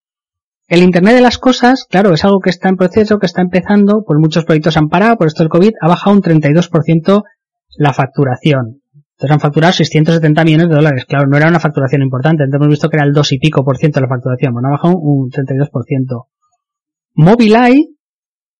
El 0.67 0.83
Internet 0.83 1.15
de 1.15 1.21
las 1.21 1.37
Cosas, 1.37 1.85
claro, 1.89 2.13
es 2.13 2.25
algo 2.25 2.39
que 2.39 2.49
está 2.49 2.69
en 2.69 2.77
proceso, 2.77 3.19
que 3.19 3.25
está 3.25 3.41
empezando, 3.41 4.03
por 4.05 4.19
muchos 4.19 4.45
proyectos 4.45 4.77
han 4.77 4.89
parado, 4.89 5.17
por 5.17 5.27
esto 5.27 5.43
del 5.43 5.49
COVID, 5.49 5.71
ha 5.81 5.87
bajado 5.87 6.15
un 6.15 6.21
32% 6.21 7.23
la 7.77 7.93
facturación. 7.93 8.81
Entonces 9.17 9.33
han 9.33 9.39
facturado 9.39 9.73
670 9.73 10.43
millones 10.43 10.69
de 10.69 10.75
dólares. 10.75 11.05
Claro, 11.05 11.27
no 11.27 11.37
era 11.37 11.47
una 11.47 11.59
facturación 11.59 12.01
importante, 12.01 12.43
entonces 12.43 12.61
hemos 12.61 12.71
visto 12.71 12.89
que 12.89 12.97
era 12.97 13.05
el 13.05 13.13
2 13.13 13.31
y 13.31 13.39
pico 13.39 13.63
por 13.63 13.77
ciento 13.77 13.99
de 13.99 14.05
la 14.05 14.09
facturación, 14.09 14.53
bueno, 14.53 14.67
ha 14.67 14.71
bajado 14.71 14.97
un 14.97 15.31
32%. 15.31 16.27
Mobileye 17.15 17.95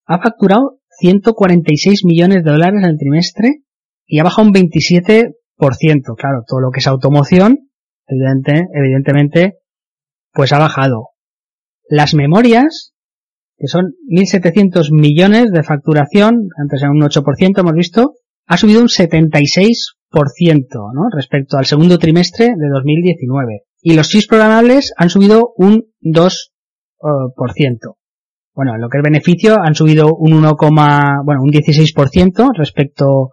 ha 0.06 0.20
facturado 0.20 0.80
146 1.00 2.06
millones 2.06 2.44
de 2.44 2.52
dólares 2.52 2.82
en 2.82 2.90
el 2.90 2.98
trimestre 2.98 3.62
y 4.08 4.20
ha 4.20 4.24
bajado 4.24 4.48
un 4.48 4.54
27 4.54 5.36
Claro, 5.58 6.44
todo 6.48 6.60
lo 6.60 6.72
que 6.72 6.80
es 6.80 6.88
automoción, 6.88 7.70
evidente, 8.08 8.68
evidentemente, 8.74 9.60
pues 10.32 10.54
ha 10.54 10.60
bajado. 10.60 11.10
Las 11.90 12.14
memorias, 12.14 12.94
que 13.58 13.68
son 13.68 13.96
1.700 14.08 14.92
millones 14.92 15.52
de 15.52 15.64
facturación, 15.64 16.50
antes 16.62 16.82
era 16.82 16.92
un 16.92 17.02
8%, 17.02 17.60
hemos 17.60 17.74
visto, 17.74 18.14
ha 18.46 18.58
subido 18.58 18.82
un 18.82 18.88
76%, 18.88 19.74
¿no? 20.94 21.10
Respecto 21.14 21.58
al 21.58 21.66
segundo 21.66 21.98
trimestre 21.98 22.46
de 22.46 22.70
2019. 22.72 23.64
Y 23.82 23.96
los 23.96 24.10
chips 24.10 24.28
programables 24.28 24.94
han 24.96 25.10
subido 25.10 25.54
un 25.58 25.86
2%. 26.02 26.38
Bueno, 28.54 28.76
en 28.76 28.82
lo 28.82 28.90
que 28.90 28.98
es 28.98 29.04
beneficio 29.04 29.58
han 29.62 29.76
subido 29.76 30.16
un 30.16 30.34
1, 30.34 30.56
bueno, 31.24 31.42
un 31.42 31.52
16% 31.52 32.50
respecto 32.58 33.32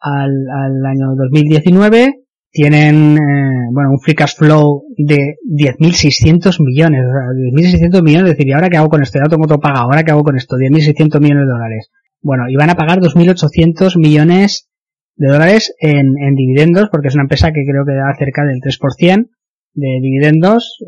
al, 0.00 0.30
al 0.50 0.86
año 0.86 1.14
2019 1.16 2.20
tienen 2.50 3.16
eh, 3.16 3.68
bueno 3.72 3.92
un 3.92 4.00
free 4.00 4.14
cash 4.14 4.34
flow 4.36 4.82
de 4.96 5.36
10.600 5.48 6.56
millones, 6.64 7.00
10.600 7.04 8.02
millones, 8.02 8.30
es 8.30 8.36
decir, 8.36 8.48
¿y 8.48 8.52
ahora 8.52 8.68
qué 8.68 8.76
hago 8.76 8.88
con 8.88 9.02
esto? 9.02 9.18
Ya 9.18 9.28
todo 9.28 9.60
pagado, 9.60 9.84
¿ahora 9.84 10.02
qué 10.02 10.10
hago 10.10 10.24
con 10.24 10.36
esto? 10.36 10.56
10.600 10.56 11.20
millones 11.20 11.46
de 11.46 11.52
dólares. 11.52 11.90
Bueno, 12.22 12.44
y 12.48 12.56
van 12.56 12.70
a 12.70 12.74
pagar 12.74 12.98
2.800 12.98 13.98
millones 13.98 14.68
de 15.16 15.28
dólares 15.28 15.74
en, 15.78 16.18
en 16.18 16.34
dividendos, 16.34 16.88
porque 16.90 17.08
es 17.08 17.14
una 17.14 17.24
empresa 17.24 17.52
que 17.52 17.64
creo 17.64 17.84
que 17.86 17.94
da 17.94 18.14
cerca 18.18 18.44
del 18.44 18.60
3% 18.60 19.28
de 19.72 19.98
dividendos, 20.02 20.78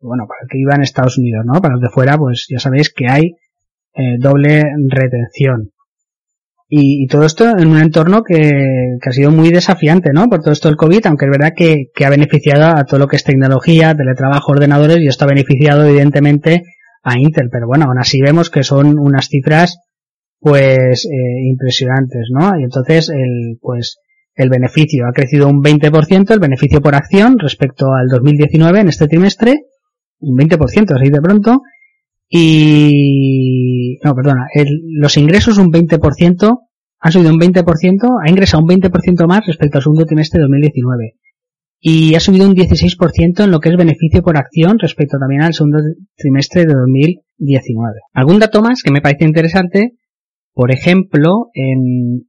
bueno, 0.00 0.26
para 0.28 0.40
el 0.42 0.48
que 0.48 0.58
iba 0.58 0.74
en 0.74 0.82
Estados 0.82 1.18
Unidos, 1.18 1.44
¿no? 1.46 1.60
Para 1.60 1.74
los 1.74 1.82
de 1.82 1.88
fuera, 1.88 2.18
pues 2.18 2.46
ya 2.50 2.58
sabéis 2.58 2.92
que 2.92 3.08
hay 3.08 3.36
eh, 3.94 4.16
doble 4.18 4.62
retención. 4.88 5.72
Y, 6.68 7.06
todo 7.06 7.24
esto 7.24 7.56
en 7.56 7.68
un 7.68 7.80
entorno 7.80 8.22
que, 8.24 8.98
ha 9.00 9.12
sido 9.12 9.30
muy 9.30 9.50
desafiante, 9.50 10.10
¿no? 10.12 10.28
Por 10.28 10.40
todo 10.40 10.52
esto 10.52 10.68
del 10.68 10.76
COVID, 10.76 11.06
aunque 11.06 11.26
es 11.26 11.30
verdad 11.30 11.52
que, 11.56 12.04
ha 12.04 12.10
beneficiado 12.10 12.64
a 12.64 12.84
todo 12.84 12.98
lo 12.98 13.06
que 13.06 13.16
es 13.16 13.24
tecnología, 13.24 13.94
teletrabajo, 13.94 14.52
ordenadores, 14.52 14.98
y 14.98 15.06
esto 15.06 15.24
ha 15.24 15.28
beneficiado 15.28 15.84
evidentemente 15.84 16.64
a 17.04 17.18
Intel. 17.18 17.50
Pero 17.52 17.68
bueno, 17.68 17.84
aún 17.86 17.98
así 17.98 18.20
vemos 18.20 18.50
que 18.50 18.64
son 18.64 18.98
unas 18.98 19.28
cifras, 19.28 19.78
pues, 20.40 21.04
eh, 21.04 21.48
impresionantes, 21.48 22.28
¿no? 22.30 22.58
Y 22.58 22.64
entonces, 22.64 23.10
el, 23.10 23.58
pues, 23.60 23.98
el 24.34 24.50
beneficio 24.50 25.06
ha 25.06 25.12
crecido 25.12 25.48
un 25.48 25.62
20%, 25.62 26.34
el 26.34 26.40
beneficio 26.40 26.82
por 26.82 26.96
acción 26.96 27.38
respecto 27.38 27.92
al 27.92 28.08
2019 28.08 28.80
en 28.80 28.88
este 28.88 29.06
trimestre, 29.06 29.54
un 30.18 30.36
20%, 30.36 30.94
así 30.94 31.10
de 31.10 31.20
pronto, 31.20 31.62
y, 32.28 33.98
no, 34.04 34.14
perdona, 34.14 34.46
los 34.98 35.16
ingresos 35.16 35.58
un 35.58 35.70
20%, 35.70 36.58
han 36.98 37.12
subido 37.12 37.32
un 37.32 37.38
20%, 37.38 38.18
ha 38.24 38.30
ingresado 38.30 38.62
un 38.62 38.68
20% 38.68 39.28
más 39.28 39.46
respecto 39.46 39.78
al 39.78 39.82
segundo 39.82 40.04
trimestre 40.06 40.38
de 40.38 40.42
2019. 40.42 41.14
Y 41.78 42.14
ha 42.14 42.20
subido 42.20 42.48
un 42.48 42.54
16% 42.54 43.44
en 43.44 43.50
lo 43.50 43.60
que 43.60 43.68
es 43.68 43.76
beneficio 43.76 44.22
por 44.22 44.38
acción 44.38 44.78
respecto 44.78 45.18
también 45.18 45.42
al 45.42 45.54
segundo 45.54 45.78
trimestre 46.16 46.64
de 46.64 46.74
2019. 46.74 47.92
Algún 48.14 48.38
dato 48.38 48.62
más 48.62 48.82
que 48.82 48.90
me 48.90 49.02
parece 49.02 49.24
interesante, 49.24 49.92
por 50.52 50.72
ejemplo, 50.72 51.50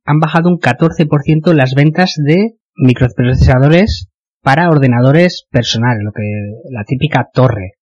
han 0.06 0.20
bajado 0.20 0.50
un 0.50 0.60
14% 0.60 1.54
las 1.54 1.74
ventas 1.74 2.16
de 2.24 2.58
microprocesadores 2.76 4.10
para 4.43 4.70
ordenadores 4.70 5.48
personales, 5.50 6.04
lo 6.04 6.12
que 6.12 6.24
la 6.70 6.84
típica 6.84 7.30
torre. 7.34 7.76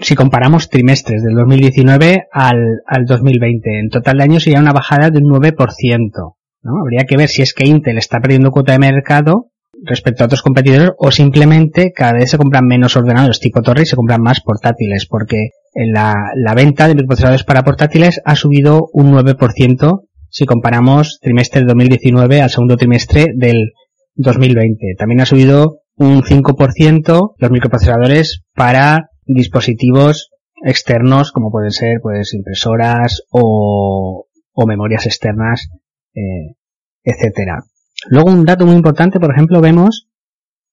Si 0.00 0.14
comparamos 0.14 0.68
trimestres 0.68 1.22
del 1.22 1.34
2019 1.34 2.28
al, 2.30 2.82
al 2.86 3.04
2020, 3.06 3.80
en 3.80 3.88
total 3.88 4.18
de 4.18 4.24
años 4.24 4.44
sería 4.44 4.60
una 4.60 4.72
bajada 4.72 5.10
de 5.10 5.18
un 5.18 5.30
9%. 5.32 6.34
¿no? 6.62 6.80
Habría 6.80 7.04
que 7.04 7.16
ver 7.16 7.28
si 7.28 7.42
es 7.42 7.52
que 7.52 7.66
Intel 7.66 7.98
está 7.98 8.20
perdiendo 8.20 8.52
cuota 8.52 8.72
de 8.72 8.78
mercado 8.78 9.48
respecto 9.84 10.22
a 10.22 10.26
otros 10.26 10.42
competidores 10.42 10.92
o 10.96 11.10
simplemente 11.10 11.92
cada 11.92 12.12
vez 12.12 12.30
se 12.30 12.38
compran 12.38 12.66
menos 12.66 12.96
ordenadores 12.96 13.40
tipo 13.40 13.62
torre 13.62 13.82
y 13.82 13.86
se 13.86 13.96
compran 13.96 14.22
más 14.22 14.40
portátiles 14.40 15.06
porque 15.06 15.50
la, 15.74 16.14
la 16.36 16.54
venta 16.54 16.86
de 16.86 16.94
microprocesadores 16.94 17.42
para 17.42 17.64
portátiles 17.64 18.20
ha 18.24 18.36
subido 18.36 18.88
un 18.92 19.12
9% 19.12 20.02
si 20.28 20.46
comparamos 20.46 21.18
trimestre 21.20 21.60
del 21.60 21.68
2019 21.68 22.42
al 22.42 22.50
segundo 22.50 22.76
trimestre 22.76 23.26
del 23.34 23.72
2020. 24.14 24.94
También 24.96 25.20
ha 25.20 25.26
subido 25.26 25.80
un 25.96 26.22
5% 26.22 27.34
los 27.36 27.50
microprocesadores 27.50 28.42
para 28.54 29.08
dispositivos 29.32 30.30
externos 30.64 31.32
como 31.32 31.50
pueden 31.50 31.72
ser 31.72 31.98
pues 32.02 32.34
impresoras 32.34 33.22
o, 33.30 34.26
o 34.52 34.66
memorias 34.66 35.06
externas 35.06 35.68
eh, 36.14 36.56
etcétera. 37.04 37.64
Luego 38.08 38.30
un 38.30 38.44
dato 38.44 38.66
muy 38.66 38.76
importante 38.76 39.18
por 39.18 39.32
ejemplo 39.32 39.60
vemos 39.60 40.08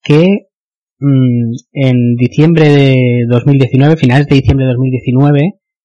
que 0.02 0.48
mm, 0.98 1.52
en 1.72 2.16
diciembre 2.16 2.68
de 2.68 3.26
2019 3.28 3.96
finales 3.96 4.26
de 4.26 4.36
diciembre 4.36 4.66
de 4.66 4.72
2019 4.72 5.40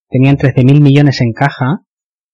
tenían 0.10 0.38
13.000 0.38 0.82
millones 0.82 1.22
en 1.22 1.34
caja. 1.34 1.82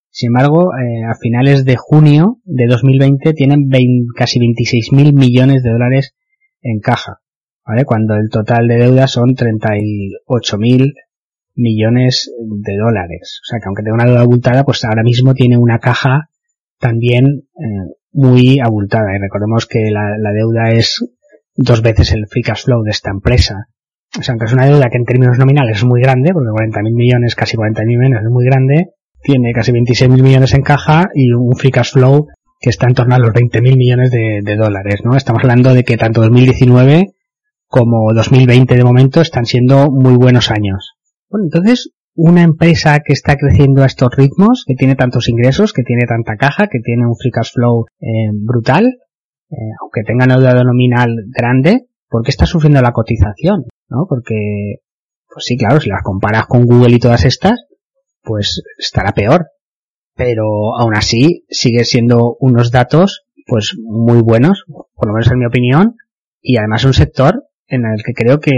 Sin 0.10 0.28
embargo 0.28 0.72
eh, 0.74 1.04
a 1.10 1.16
finales 1.16 1.64
de 1.64 1.78
junio 1.78 2.40
de 2.44 2.68
2020 2.68 3.34
tienen 3.34 3.70
20, 3.70 4.14
casi 4.16 4.40
26.000 4.40 5.14
millones 5.14 5.64
de 5.64 5.70
dólares 5.70 6.16
en 6.62 6.80
caja, 6.80 7.22
¿vale? 7.66 7.86
Cuando 7.86 8.16
el 8.16 8.30
total 8.30 8.68
de 8.68 8.78
deuda 8.78 9.08
son 9.08 9.36
38 9.36 10.58
mil 10.58 10.94
millones 11.56 12.32
de 12.40 12.78
dólares. 12.78 13.42
O 13.44 13.46
sea 13.50 13.60
que 13.60 13.66
aunque 13.68 13.84
tenga 13.84 13.96
una 13.96 14.06
deuda 14.06 14.22
abultada, 14.22 14.64
pues 14.64 14.84
ahora 14.84 15.04
mismo 15.04 15.34
tiene 15.34 15.58
una 15.58 15.80
caja 15.80 16.30
también 16.80 17.26
eh, 17.56 17.94
muy 18.12 18.60
abultada. 18.60 19.16
Y 19.16 19.20
recordemos 19.20 19.66
que 19.66 19.92
la, 19.92 20.32
deuda 20.34 20.72
es 20.72 21.06
dos 21.56 21.82
veces 21.82 22.12
el 22.14 22.28
free 22.28 22.44
cash 22.44 22.66
flow 22.66 22.84
de 22.84 22.92
esta 22.92 23.12
empresa. 23.12 23.68
O 24.18 24.24
sea, 24.24 24.34
aunque 24.34 24.46
es 24.46 24.54
una 24.54 24.66
deuda 24.66 24.90
que 24.90 24.98
en 24.98 25.06
términos 25.06 25.38
nominales 25.38 25.78
es 25.78 25.86
muy 25.86 26.02
grande, 26.02 26.32
porque 26.34 26.50
40.000 26.50 26.94
millones, 26.94 27.36
casi 27.36 27.56
40.000 27.56 27.86
millones 27.86 28.24
es 28.24 28.30
muy 28.30 28.46
grande, 28.46 28.88
tiene 29.22 29.54
casi 29.54 29.72
26.000 29.72 30.22
millones 30.22 30.54
en 30.54 30.64
caja 30.64 31.10
y 31.14 31.32
un 31.32 31.56
free 31.56 31.72
cash 31.72 31.94
flow 31.94 32.28
que 32.60 32.70
está 32.70 32.88
en 32.88 32.94
torno 32.94 33.16
a 33.16 33.20
los 33.20 33.34
20.000 33.34 33.78
millones 33.78 34.12
de, 34.12 34.56
dólares, 34.56 35.02
¿no? 35.04 35.16
Estamos 35.16 35.42
hablando 35.44 35.74
de 35.74 35.84
que 35.84 35.98
tanto 35.98 36.22
2019 36.22 37.14
como 37.72 38.14
2020 38.14 38.76
de 38.76 38.84
momento 38.84 39.22
están 39.22 39.46
siendo 39.46 39.90
muy 39.90 40.16
buenos 40.16 40.52
años. 40.52 40.94
Bueno, 41.30 41.46
entonces, 41.46 41.92
una 42.14 42.44
empresa 42.44 43.00
que 43.00 43.14
está 43.14 43.38
creciendo 43.38 43.82
a 43.82 43.86
estos 43.88 44.10
ritmos, 44.16 44.66
que 44.68 44.76
tiene 44.76 44.96
tantos 44.96 45.30
ingresos, 45.30 45.74
que 45.74 45.84
tiene 45.84 46.06
tanta 46.06 46.36
caja, 46.36 46.68
que 46.68 46.80
tiene 46.84 47.08
un 47.08 47.16
free 47.16 47.32
cash 47.32 47.54
flow 47.54 47.86
eh, 48.00 48.30
brutal, 48.34 48.86
eh, 49.50 49.56
aunque 49.82 50.04
tenga 50.04 50.26
una 50.26 50.38
deuda 50.38 50.64
nominal 50.64 51.16
grande, 51.36 51.88
¿por 52.10 52.24
qué 52.24 52.32
está 52.32 52.46
sufriendo 52.46 52.82
la 52.82 52.92
cotización? 52.92 53.66
¿No? 53.88 54.06
Porque, 54.08 54.82
pues 55.34 55.46
sí, 55.46 55.58
claro, 55.58 55.80
si 55.80 55.90
las 55.90 56.04
comparas 56.04 56.46
con 56.48 56.66
Google 56.66 56.96
y 56.96 57.00
todas 57.00 57.26
estas, 57.26 57.66
pues 58.22 58.62
estará 58.78 59.14
peor 59.14 59.48
pero 60.16 60.78
aún 60.78 60.96
así 60.96 61.46
sigue 61.50 61.84
siendo 61.84 62.36
unos 62.40 62.70
datos 62.72 63.24
pues 63.48 63.76
muy 63.82 64.22
buenos, 64.22 64.66
por 64.68 65.08
lo 65.08 65.14
menos 65.14 65.32
en 65.32 65.40
mi 65.40 65.46
opinión, 65.46 65.96
y 66.42 66.58
además 66.58 66.86
un 66.86 66.94
sector 66.94 67.46
en 67.72 67.86
el 67.86 68.04
que 68.04 68.14
creo 68.14 68.40
que, 68.40 68.52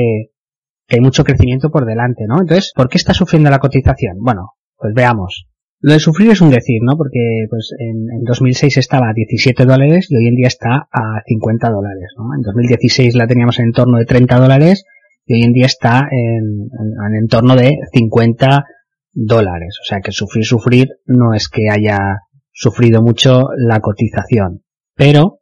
hay 0.90 1.00
mucho 1.00 1.24
crecimiento 1.24 1.72
por 1.72 1.86
delante, 1.86 2.26
¿no? 2.28 2.42
Entonces, 2.42 2.72
¿por 2.76 2.88
qué 2.88 2.98
está 2.98 3.14
sufriendo 3.14 3.50
la 3.50 3.60
cotización? 3.60 4.18
Bueno, 4.20 4.52
pues 4.76 4.94
veamos. 4.94 5.48
Lo 5.80 5.94
de 5.94 6.00
sufrir 6.00 6.32
es 6.32 6.42
un 6.42 6.52
decir, 6.52 6.82
¿no? 6.84 6.98
Porque 6.98 7.46
pues 7.50 7.72
en, 7.80 8.12
en 8.16 8.24
2006 8.26 8.78
estaba 8.78 9.10
a 9.10 9.14
17 9.14 9.66
dólares 9.66 10.08
y 10.10 10.16
hoy 10.18 10.28
en 10.28 10.36
día 10.36 10.48
está 10.48 10.88
a 10.92 11.22
50 11.26 11.70
dólares, 11.70 12.12
¿no? 12.18 12.36
En 12.36 12.42
2016 12.42 13.16
la 13.16 13.28
teníamos 13.28 13.60
en 13.60 13.72
torno 13.72 13.98
de 13.98 14.06
30 14.06 14.38
dólares 14.38 14.84
y 15.26 15.34
hoy 15.34 15.44
en 15.44 15.54
día 15.54 15.66
está 15.66 16.08
en, 16.12 16.70
en, 16.70 17.16
en 17.16 17.28
torno 17.28 17.56
de 17.56 17.78
50 17.92 18.66
dólares. 19.14 19.78
O 19.82 19.86
sea 19.86 20.00
que 20.02 20.12
sufrir, 20.12 20.46
sufrir 20.46 20.88
no 21.06 21.34
es 21.34 21.50
que 21.50 21.70
haya 21.70 22.20
sufrido 22.52 23.02
mucho 23.02 23.48
la 23.58 23.80
cotización. 23.80 24.64
Pero, 24.96 25.40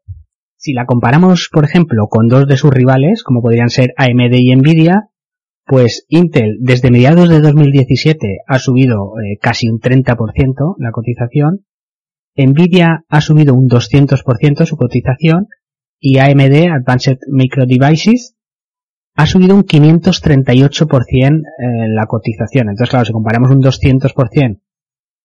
si 0.61 0.73
la 0.73 0.85
comparamos, 0.85 1.49
por 1.51 1.65
ejemplo, 1.65 2.05
con 2.07 2.27
dos 2.27 2.47
de 2.47 2.55
sus 2.55 2.69
rivales, 2.69 3.23
como 3.23 3.41
podrían 3.41 3.69
ser 3.69 3.95
AMD 3.97 4.33
y 4.33 4.55
Nvidia, 4.55 5.09
pues 5.65 6.05
Intel 6.07 6.57
desde 6.61 6.91
mediados 6.91 7.29
de 7.29 7.41
2017 7.41 8.41
ha 8.45 8.59
subido 8.59 9.13
eh, 9.17 9.39
casi 9.41 9.69
un 9.69 9.79
30% 9.79 10.75
la 10.77 10.91
cotización, 10.91 11.65
Nvidia 12.37 13.05
ha 13.09 13.21
subido 13.21 13.55
un 13.55 13.67
200% 13.69 14.65
su 14.67 14.77
cotización 14.77 15.47
y 15.99 16.19
AMD, 16.19 16.69
Advanced 16.71 17.17
Micro 17.31 17.65
Devices, 17.65 18.35
ha 19.15 19.25
subido 19.25 19.55
un 19.55 19.63
538% 19.63 21.41
eh, 21.41 21.87
la 21.89 22.05
cotización. 22.05 22.69
Entonces, 22.69 22.91
claro, 22.91 23.05
si 23.05 23.13
comparamos 23.13 23.49
un 23.49 23.63
200% 23.63 24.61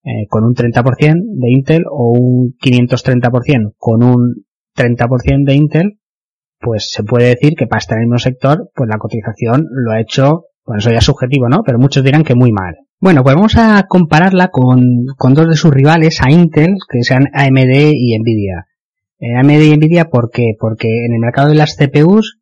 eh, 0.03 0.27
con 0.31 0.45
un 0.45 0.55
30% 0.55 1.15
de 1.27 1.51
Intel 1.51 1.85
o 1.91 2.13
un 2.13 2.57
530% 2.57 3.75
con 3.77 4.03
un 4.03 4.46
30% 4.77 5.45
de 5.45 5.55
Intel, 5.55 5.99
pues 6.61 6.91
se 6.91 7.03
puede 7.03 7.29
decir 7.29 7.55
que 7.57 7.67
para 7.67 7.79
estar 7.79 7.99
en 7.99 8.05
el 8.05 8.09
mismo 8.09 8.19
sector, 8.19 8.71
pues 8.75 8.89
la 8.89 8.99
cotización 8.99 9.67
lo 9.71 9.93
ha 9.93 10.01
hecho, 10.01 10.47
bueno, 10.65 10.79
eso 10.79 10.91
ya 10.91 10.99
es 10.99 11.05
subjetivo, 11.05 11.49
¿no? 11.49 11.63
Pero 11.65 11.79
muchos 11.79 12.05
dirán 12.05 12.25
que 12.25 12.35
muy 12.35 12.53
mal. 12.53 12.77
Bueno, 12.99 13.23
pues 13.23 13.35
vamos 13.35 13.57
a 13.57 13.85
compararla 13.89 14.49
con, 14.49 15.07
con 15.19 15.35
dos 15.35 15.49
de 15.49 15.57
sus 15.57 15.71
rivales, 15.71 16.21
a 16.23 16.31
Intel, 16.31 16.77
que 16.91 17.03
sean 17.03 17.27
AMD 17.35 17.93
y 17.93 18.19
Nvidia. 18.19 18.67
Eh, 19.19 19.37
AMD 19.37 19.63
y 19.63 19.77
Nvidia, 19.77 20.07
¿por 20.07 20.31
qué? 20.31 20.53
Porque 20.59 21.05
en 21.05 21.13
el 21.13 21.21
mercado 21.21 21.49
de 21.49 21.57
las 21.57 21.77
CPUs, 21.77 22.39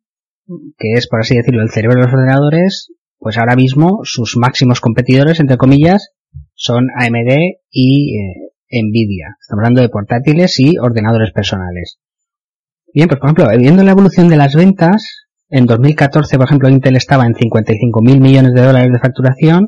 que 0.77 0.93
es 0.93 1.07
por 1.07 1.19
así 1.19 1.35
decirlo 1.35 1.61
el 1.61 1.71
cerebro 1.71 1.97
de 1.97 2.05
los 2.05 2.13
ordenadores, 2.13 2.93
pues 3.17 3.37
ahora 3.37 3.55
mismo 3.55 4.01
sus 4.03 4.37
máximos 4.37 4.79
competidores, 4.79 5.39
entre 5.39 5.57
comillas, 5.57 6.11
son 6.53 6.87
AMD 6.95 7.31
y 7.69 8.17
eh, 8.17 8.81
Nvidia. 8.83 9.35
Estamos 9.41 9.61
hablando 9.61 9.81
de 9.81 9.89
portátiles 9.89 10.59
y 10.59 10.77
ordenadores 10.77 11.31
personales. 11.31 11.99
Bien, 12.95 13.09
pues 13.09 13.19
por 13.19 13.27
ejemplo, 13.27 13.49
viendo 13.59 13.83
la 13.83 13.91
evolución 13.91 14.29
de 14.29 14.37
las 14.37 14.55
ventas, 14.55 15.27
en 15.49 15.65
2014, 15.65 16.37
por 16.37 16.45
ejemplo, 16.45 16.69
Intel 16.69 16.95
estaba 16.95 17.25
en 17.25 17.35
55 17.35 18.01
mil 18.01 18.21
millones 18.21 18.53
de 18.53 18.61
dólares 18.61 18.89
de 18.93 18.99
facturación 18.99 19.67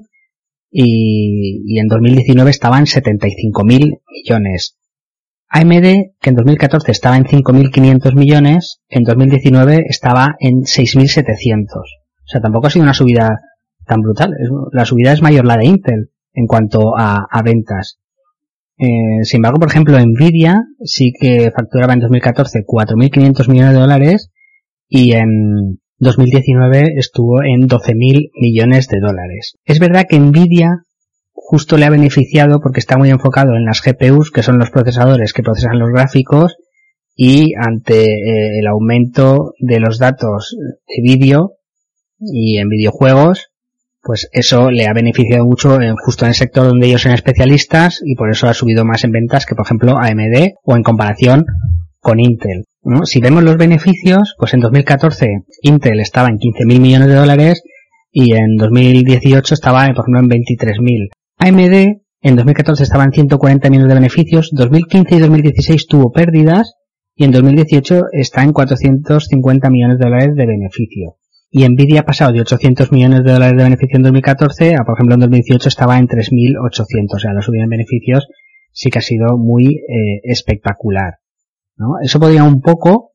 y, 0.72 1.78
en 1.78 1.88
2019 1.88 2.50
estaba 2.50 2.80
en 2.80 2.86
75 2.86 3.66
mil 3.66 3.98
millones. 4.10 4.78
AMD, 5.50 6.16
que 6.22 6.30
en 6.30 6.36
2014 6.36 6.92
estaba 6.92 7.18
en 7.18 7.26
5.500 7.26 8.16
millones, 8.16 8.80
en 8.88 9.04
2019 9.04 9.84
estaba 9.90 10.36
en 10.40 10.62
6.700. 10.62 11.66
O 11.76 11.84
sea, 12.26 12.40
tampoco 12.40 12.68
ha 12.68 12.70
sido 12.70 12.84
una 12.84 12.94
subida 12.94 13.40
tan 13.86 14.02
brutal. 14.04 14.32
La 14.72 14.86
subida 14.86 15.12
es 15.12 15.22
mayor 15.22 15.46
la 15.46 15.58
de 15.58 15.66
Intel 15.66 16.12
en 16.32 16.48
cuanto 16.48 16.94
a, 16.98 17.42
ventas. 17.44 18.00
Eh, 18.80 19.24
sin 19.24 19.40
embargo, 19.40 19.60
por 19.60 19.70
ejemplo, 19.70 19.98
Nvidia 20.00 20.64
sí 20.84 21.12
que 21.20 21.52
facturaba 21.52 21.94
en 21.94 22.00
2014 22.00 22.64
4.500 22.66 23.50
millones 23.50 23.74
de 23.74 23.80
dólares 23.80 24.32
y 24.88 25.14
en 25.14 25.80
2019 26.00 26.94
estuvo 26.98 27.42
en 27.44 27.68
12.000 27.68 28.30
millones 28.40 28.88
de 28.88 29.00
dólares. 29.00 29.58
Es 29.66 29.80
verdad 29.80 30.06
que 30.08 30.20
Nvidia 30.20 30.84
justo 31.34 31.78
le 31.78 31.86
ha 31.86 31.90
beneficiado 31.90 32.60
porque 32.60 32.80
está 32.80 32.98
muy 32.98 33.10
enfocado 33.10 33.56
en 33.56 33.66
las 33.66 33.82
GPUs, 33.82 34.32
que 34.32 34.44
son 34.44 34.60
los 34.60 34.70
procesadores 34.70 35.34
que 35.34 35.44
procesan 35.44 35.80
los 35.80 35.90
gráficos, 35.90 36.58
y 37.16 37.54
ante 37.56 38.04
eh, 38.04 38.60
el 38.60 38.68
aumento 38.68 39.54
de 39.60 39.80
los 39.80 39.98
datos 39.98 40.56
de 40.60 41.02
vídeo 41.02 41.54
y 42.20 42.58
en 42.58 42.70
videojuegos, 42.70 43.48
pues 44.08 44.30
eso 44.32 44.72
le 44.72 44.88
ha 44.88 44.94
beneficiado 44.94 45.46
mucho 45.46 45.82
en, 45.82 45.98
justo 45.98 46.24
en 46.24 46.30
el 46.30 46.36
sector 46.36 46.66
donde 46.66 46.88
ellos 46.88 47.02
son 47.02 47.12
especialistas 47.12 48.00
y 48.06 48.16
por 48.16 48.32
eso 48.32 48.48
ha 48.48 48.54
subido 48.54 48.86
más 48.86 49.04
en 49.04 49.12
ventas 49.12 49.46
que 49.46 49.54
por 49.54 49.66
ejemplo 49.66 49.98
AMD 49.98 50.54
o 50.64 50.78
en 50.78 50.84
comparación 50.84 51.46
con 52.00 52.22
Intel. 52.22 52.64
Si 53.04 53.20
vemos 53.20 53.44
los 53.44 53.58
beneficios, 53.58 54.36
pues 54.40 54.54
en 54.54 54.62
2014 54.62 55.28
Intel 55.62 56.00
estaba 56.00 56.30
en 56.30 56.38
15.000 56.38 56.80
millones 56.80 57.10
de 57.10 57.16
dólares 57.16 57.64
y 58.10 58.34
en 58.34 58.56
2018 58.56 59.54
estaba, 59.54 59.86
por 59.88 60.06
ejemplo, 60.06 60.22
en 60.22 60.30
23.000. 60.30 61.10
AMD 61.40 61.98
en 62.22 62.36
2014 62.38 62.84
estaba 62.84 63.04
en 63.04 63.12
140 63.12 63.70
millones 63.70 63.90
de 63.90 63.94
beneficios, 63.94 64.52
2015 64.54 65.16
y 65.16 65.20
2016 65.20 65.86
tuvo 65.88 66.14
pérdidas 66.14 66.76
y 67.14 67.26
en 67.26 67.32
2018 67.32 68.04
está 68.14 68.44
en 68.44 68.54
450 68.54 69.70
millones 69.70 70.00
de 70.00 70.06
dólares 70.06 70.36
de 70.36 70.46
beneficio. 70.46 71.18
Y 71.50 71.68
Nvidia 71.68 72.02
ha 72.02 72.06
pasado 72.06 72.34
de 72.34 72.42
800 72.42 72.92
millones 72.92 73.24
de 73.24 73.32
dólares 73.32 73.58
de 73.58 73.64
beneficio 73.64 73.98
en 73.98 74.04
2014 74.04 74.76
a, 74.76 74.84
por 74.84 74.96
ejemplo, 74.96 75.16
en 75.16 75.22
2018 75.22 75.70
estaba 75.70 75.98
en 75.98 76.08
3.800. 76.08 77.16
O 77.16 77.20
sea, 77.20 77.34
la 77.34 77.42
subida 77.42 77.64
en 77.64 77.70
beneficios 77.70 78.28
sí 78.72 78.90
que 78.90 79.00
ha 79.00 79.02
sido 79.02 79.38
muy 79.38 79.78
eh, 79.78 80.22
espectacular. 80.24 81.20
¿no? 81.78 82.00
Eso 82.02 82.20
podría 82.20 82.44
un 82.44 82.62
poco 82.62 83.14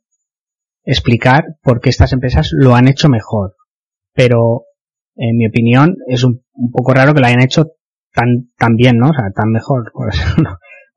explicar 0.84 1.56
por 1.62 1.80
qué 1.80 1.90
estas 1.90 2.12
empresas 2.12 2.50
lo 2.52 2.74
han 2.74 2.88
hecho 2.88 3.08
mejor. 3.08 3.54
Pero, 4.14 4.64
en 5.14 5.36
mi 5.36 5.46
opinión, 5.46 5.96
es 6.08 6.24
un, 6.24 6.42
poco 6.72 6.94
raro 6.94 7.14
que 7.14 7.20
lo 7.20 7.26
hayan 7.26 7.42
hecho 7.42 7.72
tan, 8.12 8.50
tan 8.56 8.76
bien, 8.76 8.98
¿no? 8.98 9.10
O 9.10 9.14
sea, 9.14 9.30
tan 9.34 9.50
mejor. 9.50 9.92
Pues, 9.94 10.16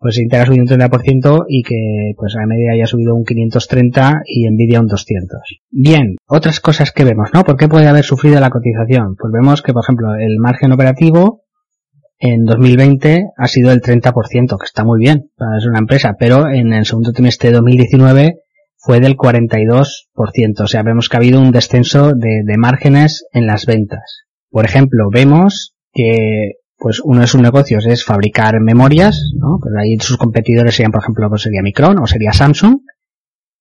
pues 0.06 0.20
Intel 0.20 0.42
ha 0.42 0.46
subido 0.46 0.62
un 0.62 0.70
30% 0.70 1.46
y 1.48 1.64
que 1.64 2.14
pues 2.16 2.36
a 2.36 2.46
media 2.46 2.74
haya 2.74 2.86
subido 2.86 3.16
un 3.16 3.24
530 3.24 4.22
y 4.28 4.48
Nvidia 4.52 4.80
un 4.80 4.86
200. 4.86 5.42
Bien, 5.72 6.16
otras 6.28 6.60
cosas 6.60 6.92
que 6.92 7.04
vemos, 7.04 7.30
¿no? 7.34 7.44
¿Por 7.44 7.58
qué 7.58 7.68
puede 7.68 7.88
haber 7.88 8.04
sufrido 8.04 8.40
la 8.40 8.52
cotización? 8.52 9.16
Pues 9.16 9.34
vemos 9.34 9.64
que, 9.64 9.74
por 9.74 9.84
ejemplo, 9.84 10.14
el 10.14 10.38
margen 10.38 10.72
operativo 10.74 11.42
en 12.20 12.44
2020 12.46 13.30
ha 13.36 13.48
sido 13.48 13.72
el 13.72 13.82
30%, 13.82 14.60
que 14.60 14.66
está 14.66 14.84
muy 14.84 15.00
bien 15.00 15.32
para 15.36 15.60
ser 15.60 15.72
una 15.72 15.80
empresa, 15.80 16.14
pero 16.20 16.50
en 16.50 16.72
el 16.72 16.86
segundo 16.86 17.12
trimestre 17.12 17.50
de 17.50 17.56
2019 17.56 18.36
fue 18.78 19.00
del 19.00 19.18
42%. 19.18 19.86
O 20.60 20.68
sea, 20.68 20.84
vemos 20.84 21.10
que 21.10 21.18
ha 21.18 21.20
habido 21.20 21.42
un 21.42 21.50
descenso 21.50 22.12
de, 22.12 22.44
de 22.46 22.58
márgenes 22.60 23.26
en 23.34 23.48
las 23.48 23.66
ventas. 23.66 24.28
Por 24.52 24.66
ejemplo, 24.66 25.10
vemos 25.12 25.74
que 25.92 26.52
pues 26.78 27.02
uno 27.04 27.22
de 27.22 27.28
sus 27.28 27.42
negocios 27.42 27.86
es 27.86 28.04
fabricar 28.04 28.60
memorias, 28.60 29.32
¿no? 29.38 29.58
Pues 29.62 29.74
ahí 29.78 29.98
sus 30.00 30.18
competidores 30.18 30.76
serían, 30.76 30.92
por 30.92 31.02
ejemplo, 31.02 31.30
pues 31.30 31.44
sería 31.44 31.62
Micron 31.62 32.00
o 32.00 32.08
sería 32.08 32.34
Samsung. 32.34 32.80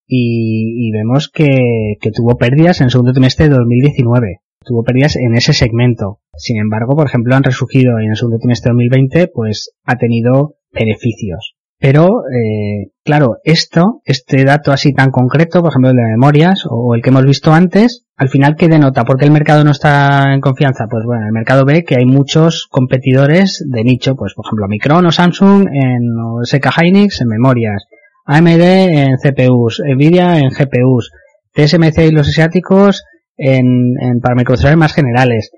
Y, 0.07 0.87
y 0.87 0.91
vemos 0.91 1.29
que, 1.29 1.95
que 1.99 2.11
tuvo 2.11 2.37
pérdidas 2.37 2.79
en 2.79 2.85
el 2.85 2.91
segundo 2.91 3.11
trimestre 3.11 3.49
de 3.49 3.55
2019 3.55 4.41
tuvo 4.65 4.83
pérdidas 4.83 5.15
en 5.15 5.35
ese 5.35 5.53
segmento. 5.53 6.19
Sin 6.35 6.57
embargo, 6.57 6.95
por 6.95 7.07
ejemplo, 7.07 7.35
han 7.35 7.43
resurgido 7.43 7.99
en 7.99 8.09
el 8.09 8.17
segundo 8.17 8.39
trimestre 8.39 8.69
de 8.69 8.73
2020, 8.73 9.27
pues 9.27 9.71
ha 9.85 9.97
tenido 9.97 10.57
beneficios. 10.73 11.54
Pero, 11.77 12.23
eh, 12.31 12.91
claro, 13.03 13.37
esto, 13.43 14.01
este 14.05 14.45
dato 14.45 14.71
así 14.71 14.93
tan 14.93 15.11
concreto, 15.11 15.61
por 15.61 15.71
ejemplo 15.71 15.91
el 15.91 15.97
de 15.97 16.03
memorias 16.03 16.63
o 16.69 16.95
el 16.95 17.01
que 17.01 17.09
hemos 17.09 17.25
visto 17.25 17.53
antes, 17.53 18.05
al 18.15 18.29
final, 18.29 18.55
¿qué 18.55 18.69
denota? 18.69 19.03
¿Por 19.03 19.17
qué 19.17 19.25
el 19.25 19.31
mercado 19.31 19.65
no 19.65 19.71
está 19.71 20.33
en 20.33 20.39
confianza? 20.39 20.85
Pues 20.89 21.03
bueno, 21.05 21.25
el 21.25 21.33
mercado 21.33 21.65
ve 21.65 21.83
que 21.83 21.97
hay 21.97 22.05
muchos 22.05 22.67
competidores 22.71 23.61
de 23.69 23.83
nicho, 23.83 24.15
pues 24.15 24.33
por 24.33 24.45
ejemplo 24.45 24.67
Micron 24.69 25.05
o 25.05 25.11
Samsung 25.11 25.67
en 25.67 26.01
SK 26.43 26.69
Hynix 26.79 27.19
en 27.21 27.27
memorias, 27.27 27.83
AMD 28.25 28.61
en 28.61 29.17
CPUs, 29.17 29.81
Nvidia 29.85 30.39
en 30.39 30.49
GPUs, 30.49 31.11
TSMC 31.53 31.99
y 32.07 32.11
los 32.11 32.29
asiáticos 32.29 33.03
en, 33.35 33.95
en 33.99 34.21
para 34.21 34.35
microprocesadores 34.35 34.79
más 34.79 34.93
generales. 34.93 35.51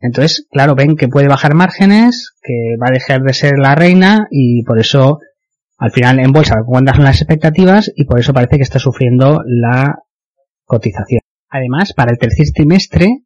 Entonces, 0.00 0.46
claro, 0.50 0.74
ven 0.74 0.96
que 0.96 1.08
puede 1.08 1.28
bajar 1.28 1.54
márgenes, 1.54 2.32
que 2.42 2.76
va 2.80 2.88
a 2.88 2.92
dejar 2.92 3.22
de 3.22 3.32
ser 3.32 3.58
la 3.58 3.74
reina 3.74 4.26
y 4.30 4.62
por 4.64 4.78
eso 4.78 5.18
al 5.78 5.90
final 5.90 6.20
en 6.20 6.32
bolsa 6.32 6.56
cuántas 6.66 6.96
son 6.96 7.04
las 7.04 7.20
expectativas 7.20 7.90
y 7.94 8.04
por 8.04 8.18
eso 8.18 8.32
parece 8.32 8.56
que 8.56 8.62
está 8.62 8.78
sufriendo 8.78 9.40
la 9.46 9.96
cotización. 10.64 11.20
Además, 11.48 11.92
para 11.94 12.12
el 12.12 12.18
tercer 12.18 12.46
trimestre 12.54 13.22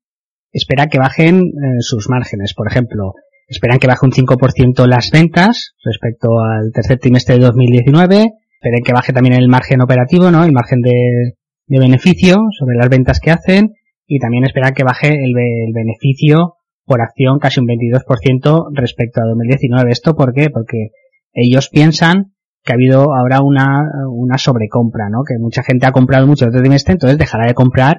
espera 0.52 0.88
que 0.88 0.98
bajen 0.98 1.40
eh, 1.40 1.80
sus 1.80 2.08
márgenes. 2.08 2.54
Por 2.54 2.68
ejemplo, 2.68 3.14
esperan 3.48 3.78
que 3.78 3.86
baje 3.86 4.04
un 4.04 4.12
5% 4.12 4.86
las 4.86 5.10
ventas 5.10 5.74
respecto 5.84 6.40
al 6.40 6.72
tercer 6.72 6.98
trimestre 6.98 7.36
de 7.36 7.42
2019. 7.42 8.32
Esperen 8.54 8.84
que 8.84 8.92
baje 8.92 9.12
también 9.12 9.34
el 9.34 9.48
margen 9.48 9.80
operativo, 9.80 10.30
¿no? 10.30 10.44
El 10.44 10.52
margen 10.52 10.82
de, 10.82 11.36
de 11.66 11.78
beneficio 11.78 12.36
sobre 12.58 12.76
las 12.76 12.88
ventas 12.88 13.20
que 13.20 13.30
hacen 13.30 13.74
y 14.10 14.18
también 14.18 14.44
esperan 14.44 14.74
que 14.74 14.82
baje 14.82 15.08
el, 15.08 15.32
beneficio 15.72 16.56
por 16.90 17.02
acción 17.02 17.38
casi 17.38 17.60
un 17.60 17.68
22% 17.68 18.70
respecto 18.74 19.20
a 19.20 19.26
2019. 19.26 19.92
¿Esto 19.92 20.16
por 20.16 20.34
qué? 20.34 20.50
Porque 20.50 20.88
ellos 21.32 21.68
piensan 21.68 22.32
que 22.64 22.72
ha 22.72 22.74
habido 22.74 23.14
ahora 23.14 23.42
una, 23.42 23.84
una 24.10 24.38
sobrecompra, 24.38 25.08
¿no? 25.08 25.20
Que 25.22 25.38
mucha 25.38 25.62
gente 25.62 25.86
ha 25.86 25.92
comprado 25.92 26.26
mucho 26.26 26.46
el 26.46 26.50
tercer 26.50 26.64
trimestre, 26.64 26.94
entonces 26.94 27.16
dejará 27.16 27.46
de 27.46 27.54
comprar 27.54 27.98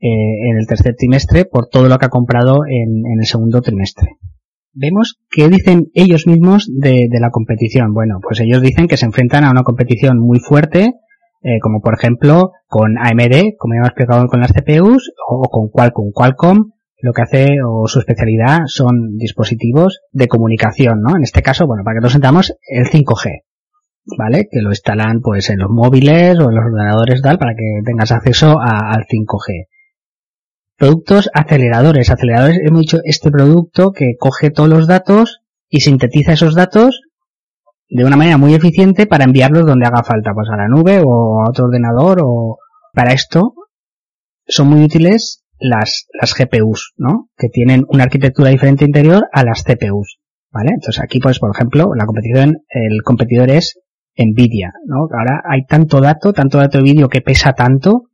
eh, 0.00 0.50
en 0.50 0.58
el 0.58 0.66
tercer 0.66 0.96
trimestre 0.98 1.44
por 1.44 1.68
todo 1.68 1.88
lo 1.88 1.96
que 1.98 2.06
ha 2.06 2.08
comprado 2.08 2.66
en, 2.66 3.06
en 3.06 3.20
el 3.20 3.26
segundo 3.26 3.60
trimestre. 3.60 4.08
Vemos 4.74 5.20
qué 5.30 5.48
dicen 5.48 5.92
ellos 5.94 6.26
mismos 6.26 6.68
de, 6.68 7.06
de 7.08 7.20
la 7.20 7.30
competición. 7.30 7.94
Bueno, 7.94 8.18
pues 8.20 8.40
ellos 8.40 8.60
dicen 8.60 8.88
que 8.88 8.96
se 8.96 9.06
enfrentan 9.06 9.44
a 9.44 9.52
una 9.52 9.62
competición 9.62 10.18
muy 10.18 10.40
fuerte, 10.40 10.94
eh, 11.42 11.60
como 11.62 11.80
por 11.80 11.94
ejemplo 11.94 12.50
con 12.66 12.98
AMD, 12.98 13.54
como 13.56 13.74
ya 13.74 13.78
hemos 13.78 13.90
explicado 13.90 14.26
con 14.26 14.40
las 14.40 14.52
CPUs, 14.52 15.12
o 15.28 15.42
con 15.48 15.68
Qualcomm. 15.68 16.10
Qualcomm 16.10 16.72
lo 17.02 17.12
que 17.12 17.22
hace 17.22 17.56
o 17.66 17.88
su 17.88 17.98
especialidad 17.98 18.60
son 18.66 19.16
dispositivos 19.16 20.00
de 20.12 20.28
comunicación, 20.28 21.02
¿no? 21.02 21.16
En 21.16 21.24
este 21.24 21.42
caso, 21.42 21.66
bueno, 21.66 21.82
para 21.84 21.96
que 21.96 22.02
nos 22.02 22.12
sentamos, 22.12 22.54
el 22.68 22.86
5G, 22.86 23.42
¿vale? 24.16 24.48
Que 24.48 24.62
lo 24.62 24.70
instalan 24.70 25.20
pues 25.20 25.50
en 25.50 25.58
los 25.58 25.68
móviles 25.68 26.38
o 26.38 26.48
en 26.48 26.54
los 26.54 26.64
ordenadores 26.64 27.20
tal 27.20 27.38
para 27.38 27.54
que 27.56 27.82
tengas 27.84 28.12
acceso 28.12 28.60
al 28.60 29.04
5G. 29.06 29.66
Productos 30.76 31.28
aceleradores. 31.34 32.08
Aceleradores, 32.08 32.60
hemos 32.64 32.80
dicho 32.80 32.98
este 33.02 33.32
producto 33.32 33.90
que 33.90 34.14
coge 34.16 34.50
todos 34.50 34.68
los 34.68 34.86
datos 34.86 35.40
y 35.68 35.80
sintetiza 35.80 36.34
esos 36.34 36.54
datos 36.54 37.02
de 37.88 38.04
una 38.04 38.16
manera 38.16 38.38
muy 38.38 38.54
eficiente 38.54 39.08
para 39.08 39.24
enviarlos 39.24 39.66
donde 39.66 39.86
haga 39.86 40.04
falta, 40.04 40.32
pues 40.34 40.48
a 40.52 40.56
la 40.56 40.68
nube 40.68 41.02
o 41.04 41.42
a 41.42 41.50
otro 41.50 41.64
ordenador 41.64 42.20
o 42.22 42.58
para 42.92 43.12
esto 43.12 43.54
son 44.46 44.68
muy 44.68 44.84
útiles 44.84 45.41
las, 45.62 46.06
las 46.20 46.34
GPUs, 46.34 46.92
¿no? 46.96 47.28
Que 47.36 47.48
tienen 47.48 47.84
una 47.88 48.04
arquitectura 48.04 48.50
diferente 48.50 48.84
interior 48.84 49.28
a 49.32 49.44
las 49.44 49.62
CPUs, 49.62 50.18
¿vale? 50.50 50.70
Entonces 50.74 51.02
aquí 51.02 51.20
pues 51.20 51.38
por 51.38 51.50
ejemplo 51.54 51.94
la 51.94 52.04
competición, 52.04 52.64
el 52.68 53.02
competidor 53.02 53.50
es 53.50 53.78
Nvidia, 54.16 54.72
¿no? 54.86 55.08
Ahora 55.16 55.42
hay 55.48 55.64
tanto 55.66 56.00
dato, 56.00 56.32
tanto 56.32 56.58
dato 56.58 56.78
de 56.78 56.84
vídeo 56.84 57.08
que 57.08 57.22
pesa 57.22 57.52
tanto 57.52 58.08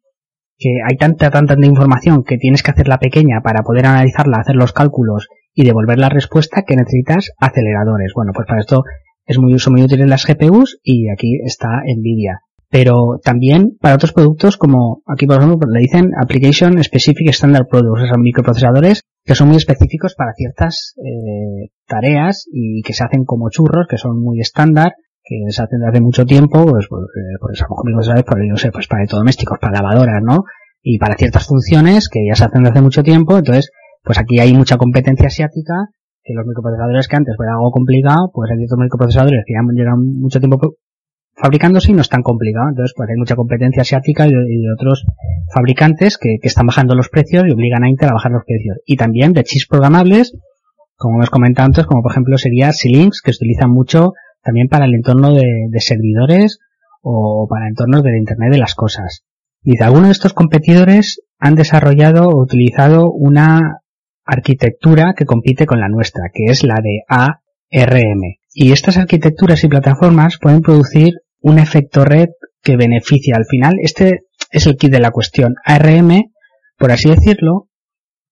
que 0.58 0.80
hay 0.84 0.96
tanta, 0.96 1.30
tanta, 1.30 1.54
tanta 1.54 1.66
información 1.66 2.24
que 2.24 2.36
tienes 2.36 2.62
que 2.62 2.72
hacerla 2.72 2.98
pequeña 2.98 3.40
para 3.42 3.62
poder 3.62 3.86
analizarla, 3.86 4.38
hacer 4.38 4.56
los 4.56 4.72
cálculos 4.72 5.28
y 5.54 5.64
devolver 5.64 5.98
la 5.98 6.08
respuesta 6.08 6.64
que 6.66 6.76
necesitas 6.76 7.30
aceleradores. 7.38 8.12
Bueno, 8.14 8.32
pues 8.34 8.46
para 8.46 8.60
esto 8.60 8.82
es 9.24 9.38
muy, 9.38 9.56
son 9.58 9.74
muy 9.74 9.82
útiles 9.82 10.08
las 10.08 10.26
GPUs 10.26 10.80
y 10.82 11.10
aquí 11.10 11.40
está 11.44 11.68
Nvidia. 11.84 12.40
Pero 12.70 13.18
también 13.22 13.76
para 13.80 13.94
otros 13.94 14.12
productos 14.12 14.56
como 14.56 15.02
aquí 15.06 15.26
por 15.26 15.38
ejemplo 15.38 15.68
le 15.70 15.80
dicen 15.80 16.10
Application 16.20 16.82
Specific 16.82 17.28
Standard 17.30 17.66
Products, 17.68 18.08
son 18.08 18.22
microprocesadores 18.22 19.02
que 19.28 19.34
son 19.34 19.48
muy 19.48 19.58
específicos 19.58 20.14
para 20.16 20.32
ciertas 20.32 20.94
eh, 21.04 21.68
tareas 21.86 22.46
y 22.50 22.80
que 22.80 22.94
se 22.94 23.04
hacen 23.04 23.26
como 23.26 23.50
churros, 23.50 23.86
que 23.86 23.98
son 23.98 24.18
muy 24.22 24.40
estándar, 24.40 24.94
que 25.22 25.36
se 25.50 25.62
hacen 25.62 25.80
desde 25.80 25.90
hace 25.90 26.00
mucho 26.00 26.24
tiempo, 26.24 26.64
pues, 26.64 26.86
pues, 26.88 27.02
eh, 27.02 27.36
por 27.38 27.52
eso 27.52 27.66
microprocesadores, 27.68 28.24
por, 28.24 28.38
no 28.46 28.56
sé, 28.56 28.72
pues 28.72 28.88
para 28.88 29.02
electrodomésticos, 29.02 29.58
para 29.60 29.82
lavadoras, 29.82 30.22
¿no? 30.22 30.44
Y 30.82 30.98
para 30.98 31.14
ciertas 31.16 31.46
funciones 31.46 32.08
que 32.08 32.20
ya 32.26 32.34
se 32.34 32.44
hacen 32.44 32.62
desde 32.62 32.72
hace 32.72 32.82
mucho 32.82 33.02
tiempo, 33.02 33.36
entonces, 33.36 33.70
pues 34.02 34.18
aquí 34.18 34.40
hay 34.40 34.54
mucha 34.54 34.78
competencia 34.78 35.26
asiática, 35.26 35.92
que 36.24 36.32
los 36.32 36.46
microprocesadores 36.46 37.06
que 37.06 37.16
antes 37.16 37.36
fuera 37.36 37.52
algo 37.52 37.70
complicado, 37.70 38.30
pues 38.32 38.50
hay 38.50 38.56
ciertos 38.56 38.78
microprocesadores 38.78 39.44
que 39.46 39.52
ya 39.52 39.60
llevan 39.74 40.18
mucho 40.18 40.40
tiempo 40.40 40.56
fabricándose 41.40 41.92
y 41.92 41.94
no 41.94 42.02
es 42.02 42.08
tan 42.08 42.22
complicado. 42.22 42.68
Entonces, 42.70 42.94
pues 42.96 43.08
hay 43.08 43.16
mucha 43.16 43.36
competencia 43.36 43.82
asiática 43.82 44.26
y 44.26 44.30
de, 44.30 44.72
otros 44.74 45.06
fabricantes 45.52 46.18
que, 46.18 46.36
están 46.42 46.66
bajando 46.66 46.94
los 46.94 47.08
precios 47.08 47.44
y 47.46 47.52
obligan 47.52 47.84
a 47.84 47.88
Intel 47.88 48.10
a 48.10 48.14
bajar 48.14 48.32
los 48.32 48.44
precios. 48.44 48.78
Y 48.84 48.96
también 48.96 49.32
de 49.32 49.44
chips 49.44 49.66
programables, 49.66 50.36
como 50.96 51.16
hemos 51.16 51.30
comentado 51.30 51.66
antes, 51.66 51.86
como 51.86 52.02
por 52.02 52.12
ejemplo 52.12 52.36
sería 52.38 52.72
Xilinx, 52.72 53.22
que 53.22 53.32
se 53.32 53.44
utilizan 53.44 53.70
mucho 53.70 54.12
también 54.42 54.68
para 54.68 54.86
el 54.86 54.94
entorno 54.94 55.34
de, 55.34 55.68
servidores 55.78 56.58
o 57.02 57.46
para 57.48 57.68
entornos 57.68 58.02
del 58.02 58.16
Internet 58.16 58.52
de 58.52 58.58
las 58.58 58.74
cosas. 58.74 59.24
Dice, 59.62 59.84
algunos 59.84 60.08
de 60.08 60.12
estos 60.12 60.34
competidores 60.34 61.22
han 61.38 61.54
desarrollado 61.54 62.28
o 62.28 62.42
utilizado 62.42 63.10
una 63.10 63.80
arquitectura 64.24 65.14
que 65.16 65.24
compite 65.24 65.66
con 65.66 65.80
la 65.80 65.88
nuestra, 65.88 66.30
que 66.32 66.44
es 66.50 66.64
la 66.64 66.76
de 66.82 67.02
ARM. 67.08 68.20
Y 68.52 68.72
estas 68.72 68.98
arquitecturas 68.98 69.62
y 69.64 69.68
plataformas 69.68 70.38
pueden 70.40 70.62
producir 70.62 71.14
un 71.40 71.58
efecto 71.58 72.04
red 72.04 72.28
que 72.62 72.76
beneficia 72.76 73.36
al 73.36 73.46
final. 73.46 73.76
Este 73.80 74.24
es 74.50 74.66
el 74.66 74.76
kit 74.76 74.90
de 74.90 75.00
la 75.00 75.10
cuestión. 75.10 75.54
ARM, 75.64 76.32
por 76.76 76.92
así 76.92 77.08
decirlo, 77.08 77.68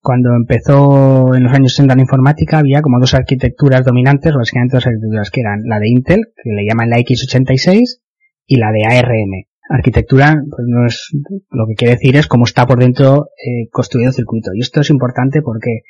cuando 0.01 0.35
empezó 0.37 1.35
en 1.35 1.45
los 1.45 1.53
años 1.53 1.73
60 1.73 1.97
la 1.97 2.03
informática 2.03 2.59
había 2.59 2.81
como 2.81 3.01
dos 3.01 3.15
arquitecturas 3.15 3.85
dominantes, 3.85 4.35
básicamente 4.35 4.77
dos 4.77 4.87
arquitecturas 4.87 5.31
que 5.31 5.41
eran 5.41 5.63
la 5.65 5.81
de 5.81 5.89
Intel, 5.89 6.21
que 6.37 6.51
le 6.51 6.65
llaman 6.65 6.91
la 6.91 6.99
x86, 6.99 8.01
y 8.47 8.57
la 8.57 8.71
de 8.71 8.85
ARM. 8.85 9.47
Arquitectura, 9.69 10.37
pues 10.49 10.65
no 10.69 10.87
es, 10.87 11.11
lo 11.51 11.67
que 11.67 11.75
quiere 11.75 11.95
decir 11.95 12.15
es 12.17 12.29
cómo 12.29 12.45
está 12.45 12.67
por 12.67 12.79
dentro 12.79 13.31
eh, 13.37 13.69
construido 13.73 14.11
el 14.11 14.15
circuito. 14.15 14.53
Y 14.55 14.61
esto 14.61 14.81
es 14.81 14.91
importante 14.91 15.43
porque, 15.43 15.81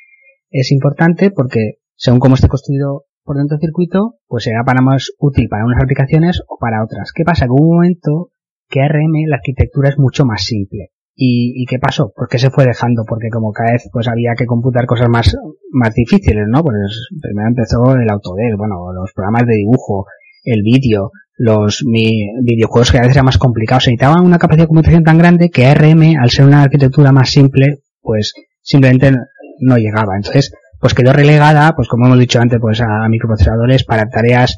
es 0.49 0.71
importante 0.71 1.29
porque 1.29 1.75
según 1.95 2.19
cómo 2.19 2.35
esté 2.35 2.47
construido 2.47 3.03
por 3.27 3.37
dentro 3.37 3.57
del 3.57 3.67
circuito, 3.67 4.15
pues 4.25 4.45
será 4.45 4.63
para 4.63 4.81
más 4.81 5.11
útil 5.19 5.49
para 5.49 5.65
unas 5.65 5.83
aplicaciones 5.83 6.41
o 6.47 6.57
para 6.57 6.83
otras. 6.83 7.11
¿Qué 7.13 7.25
pasa? 7.25 7.45
Que 7.45 7.51
hubo 7.51 7.67
un 7.67 7.75
momento 7.75 8.31
que 8.69 8.81
ARM 8.81 9.11
la 9.27 9.35
arquitectura 9.35 9.89
es 9.89 9.99
mucho 9.99 10.25
más 10.25 10.43
simple. 10.43 10.91
¿Y, 11.19 11.65
qué 11.65 11.79
pasó? 11.79 12.13
¿Por 12.15 12.27
qué 12.27 12.37
se 12.37 12.51
fue 12.51 12.65
dejando? 12.65 13.03
Porque 13.07 13.29
como 13.31 13.51
cada 13.51 13.71
vez 13.71 13.89
pues 13.91 14.07
había 14.07 14.33
que 14.37 14.45
computar 14.45 14.85
cosas 14.85 15.09
más, 15.09 15.35
más 15.71 15.93
difíciles, 15.95 16.45
¿no? 16.47 16.63
Pues 16.63 17.09
primero 17.19 17.49
empezó 17.49 17.95
el 17.95 18.07
Autodesk, 18.07 18.55
bueno, 18.55 18.93
los 18.93 19.13
programas 19.13 19.47
de 19.47 19.55
dibujo, 19.55 20.05
el 20.43 20.61
vídeo, 20.61 21.11
los 21.35 21.83
videojuegos 21.83 22.91
que 22.91 22.99
a 22.99 23.01
veces 23.01 23.15
eran 23.15 23.25
más 23.25 23.39
complicados. 23.39 23.85
Se 23.85 23.89
necesitaban 23.89 24.25
una 24.25 24.37
capacidad 24.37 24.65
de 24.65 24.67
computación 24.67 25.03
tan 25.03 25.17
grande 25.17 25.49
que 25.49 25.65
ARM, 25.65 26.17
al 26.21 26.29
ser 26.29 26.45
una 26.45 26.61
arquitectura 26.61 27.11
más 27.11 27.31
simple, 27.31 27.79
pues 27.99 28.33
simplemente 28.61 29.11
no 29.59 29.77
llegaba. 29.77 30.15
Entonces, 30.17 30.53
pues 30.79 30.93
quedó 30.93 31.13
relegada, 31.13 31.73
pues 31.75 31.87
como 31.87 32.05
hemos 32.05 32.19
dicho 32.19 32.39
antes, 32.39 32.59
pues 32.61 32.81
a 32.81 33.07
microprocesadores 33.09 33.83
para 33.83 34.09
tareas 34.09 34.55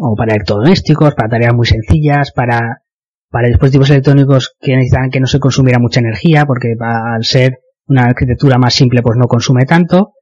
o 0.00 0.14
para 0.16 0.34
electrodomésticos, 0.34 1.14
para 1.14 1.28
tareas 1.28 1.54
muy 1.54 1.66
sencillas, 1.66 2.32
para, 2.32 2.82
para 3.30 3.48
dispositivos 3.48 3.90
electrónicos 3.90 4.54
que 4.60 4.76
necesitan 4.76 5.10
que 5.10 5.20
no 5.20 5.26
se 5.26 5.40
consumiera 5.40 5.78
mucha 5.78 6.00
energía, 6.00 6.44
porque 6.46 6.74
al 6.80 7.24
ser 7.24 7.60
una 7.86 8.04
arquitectura 8.04 8.58
más 8.58 8.74
simple, 8.74 9.02
pues 9.02 9.16
no 9.16 9.26
consume 9.26 9.64
tanto. 9.64 10.12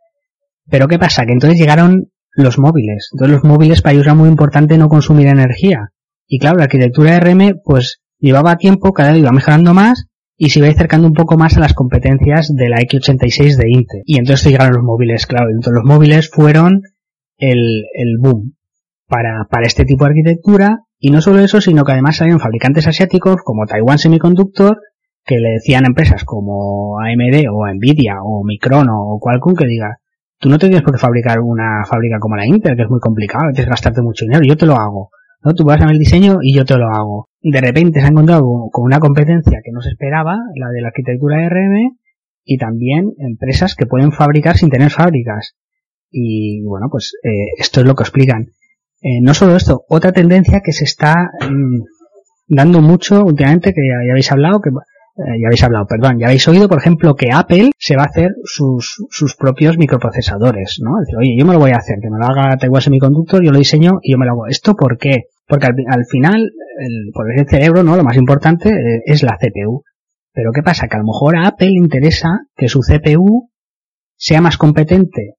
Pero 0.68 0.88
¿qué 0.88 0.98
pasa? 0.98 1.26
Que 1.26 1.32
entonces 1.32 1.58
llegaron 1.58 2.10
los 2.36 2.58
móviles. 2.58 3.08
Entonces 3.12 3.34
los 3.34 3.44
móviles 3.44 3.82
para 3.82 3.94
ellos 3.94 4.06
era 4.06 4.14
muy 4.14 4.28
importante 4.28 4.78
no 4.78 4.88
consumir 4.88 5.26
energía. 5.26 5.92
Y 6.28 6.38
claro, 6.38 6.58
la 6.58 6.64
arquitectura 6.64 7.18
RM, 7.18 7.60
pues 7.64 8.02
llevaba 8.18 8.56
tiempo, 8.56 8.92
cada 8.92 9.12
vez 9.12 9.20
iba 9.20 9.32
mejorando 9.32 9.74
más, 9.74 10.06
y 10.36 10.50
se 10.50 10.58
iba 10.58 10.68
acercando 10.68 11.06
un 11.06 11.14
poco 11.14 11.36
más 11.36 11.56
a 11.56 11.60
las 11.60 11.74
competencias 11.74 12.54
de 12.54 12.68
la 12.68 12.78
X86 12.78 13.56
de 13.56 13.70
Intel. 13.70 14.02
Y 14.04 14.18
entonces 14.18 14.50
llegaron 14.50 14.74
los 14.74 14.84
móviles, 14.84 15.26
claro. 15.26 15.48
Entonces 15.48 15.72
los 15.74 15.84
móviles 15.84 16.30
fueron 16.30 16.82
el, 17.38 17.84
el 17.94 18.18
boom 18.20 18.54
para, 19.08 19.46
para 19.50 19.66
este 19.66 19.84
tipo 19.84 20.04
de 20.04 20.10
arquitectura. 20.10 20.80
Y 20.98 21.10
no 21.10 21.20
solo 21.20 21.40
eso, 21.40 21.60
sino 21.60 21.84
que 21.84 21.92
además 21.92 22.20
habían 22.20 22.40
fabricantes 22.40 22.86
asiáticos 22.86 23.36
como 23.44 23.66
Taiwan 23.66 23.98
Semiconductor 23.98 24.78
que 25.26 25.40
le 25.40 25.50
decían 25.50 25.84
a 25.84 25.88
empresas 25.88 26.24
como 26.24 27.00
AMD 27.00 27.50
o 27.50 27.66
Nvidia 27.66 28.22
o 28.22 28.44
Micron 28.44 28.86
o 28.88 29.18
Qualcomm 29.20 29.56
que 29.56 29.66
diga, 29.66 29.98
tú 30.38 30.48
no 30.48 30.56
tienes 30.56 30.82
por 30.82 30.94
qué 30.94 31.00
fabricar 31.00 31.40
una 31.40 31.84
fábrica 31.84 32.18
como 32.20 32.36
la 32.36 32.46
Intel, 32.46 32.76
que 32.76 32.82
es 32.82 32.88
muy 32.88 33.00
complicado, 33.00 33.46
tienes 33.46 33.66
que 33.66 33.70
gastarte 33.70 34.02
mucho 34.02 34.24
dinero, 34.24 34.44
yo 34.46 34.56
te 34.56 34.66
lo 34.66 34.76
hago. 34.76 35.10
¿no? 35.42 35.52
Tú 35.52 35.64
vas 35.64 35.80
a 35.80 35.86
ver 35.86 35.94
el 35.94 35.98
diseño 35.98 36.38
y 36.40 36.54
yo 36.54 36.64
te 36.64 36.76
lo 36.76 36.88
hago. 36.88 37.28
De 37.48 37.60
repente 37.60 38.00
se 38.00 38.06
ha 38.06 38.08
encontrado 38.08 38.42
con 38.72 38.84
una 38.84 38.98
competencia 38.98 39.60
que 39.64 39.70
no 39.70 39.80
se 39.80 39.90
esperaba, 39.90 40.36
la 40.56 40.68
de 40.70 40.80
la 40.80 40.88
arquitectura 40.88 41.48
RM, 41.48 41.96
y 42.44 42.58
también 42.58 43.12
empresas 43.18 43.76
que 43.76 43.86
pueden 43.86 44.10
fabricar 44.10 44.56
sin 44.56 44.68
tener 44.68 44.90
fábricas. 44.90 45.54
Y 46.10 46.64
bueno, 46.64 46.88
pues 46.90 47.12
eh, 47.22 47.54
esto 47.56 47.80
es 47.80 47.86
lo 47.86 47.94
que 47.94 48.02
explican. 48.02 48.48
Eh, 49.00 49.20
no 49.22 49.32
solo 49.32 49.54
esto, 49.54 49.84
otra 49.88 50.10
tendencia 50.10 50.60
que 50.60 50.72
se 50.72 50.82
está 50.82 51.30
mm, 51.48 51.82
dando 52.48 52.80
mucho 52.80 53.24
últimamente, 53.24 53.72
que 53.72 53.82
ya, 53.86 54.10
habéis 54.10 54.32
hablado, 54.32 54.60
que 54.60 54.70
eh, 54.70 55.40
ya 55.40 55.46
habéis 55.46 55.62
hablado, 55.62 55.86
perdón, 55.86 56.18
ya 56.18 56.26
habéis 56.26 56.48
oído, 56.48 56.68
por 56.68 56.78
ejemplo, 56.78 57.14
que 57.14 57.30
Apple 57.30 57.70
se 57.78 57.94
va 57.94 58.02
a 58.02 58.06
hacer 58.06 58.32
sus, 58.42 59.06
sus 59.08 59.36
propios 59.36 59.78
microprocesadores, 59.78 60.80
¿no? 60.82 60.96
oye, 61.16 61.36
yo 61.38 61.46
me 61.46 61.52
lo 61.52 61.60
voy 61.60 61.70
a 61.70 61.76
hacer, 61.76 61.98
que 62.02 62.10
me 62.10 62.18
lo 62.18 62.26
haga 62.26 62.56
Taiwan 62.56 62.82
Semiconductor, 62.82 63.40
yo 63.44 63.52
lo 63.52 63.58
diseño 63.58 64.00
y 64.02 64.10
yo 64.10 64.18
me 64.18 64.26
lo 64.26 64.32
hago. 64.32 64.46
¿Esto 64.48 64.74
por 64.74 64.98
qué? 64.98 65.26
Porque 65.46 65.66
al, 65.66 66.04
final, 66.10 66.50
el, 66.78 67.10
por 67.12 67.26
el 67.32 67.48
cerebro, 67.48 67.82
¿no? 67.82 67.96
Lo 67.96 68.04
más 68.04 68.16
importante 68.16 68.70
eh, 68.70 69.02
es 69.04 69.22
la 69.22 69.38
CPU. 69.38 69.82
Pero 70.32 70.50
¿qué 70.52 70.62
pasa? 70.62 70.88
Que 70.88 70.96
a 70.96 71.00
lo 71.00 71.06
mejor 71.06 71.36
a 71.36 71.48
Apple 71.48 71.70
le 71.70 71.78
interesa 71.78 72.40
que 72.56 72.68
su 72.68 72.80
CPU 72.80 73.50
sea 74.16 74.40
más 74.40 74.58
competente 74.58 75.34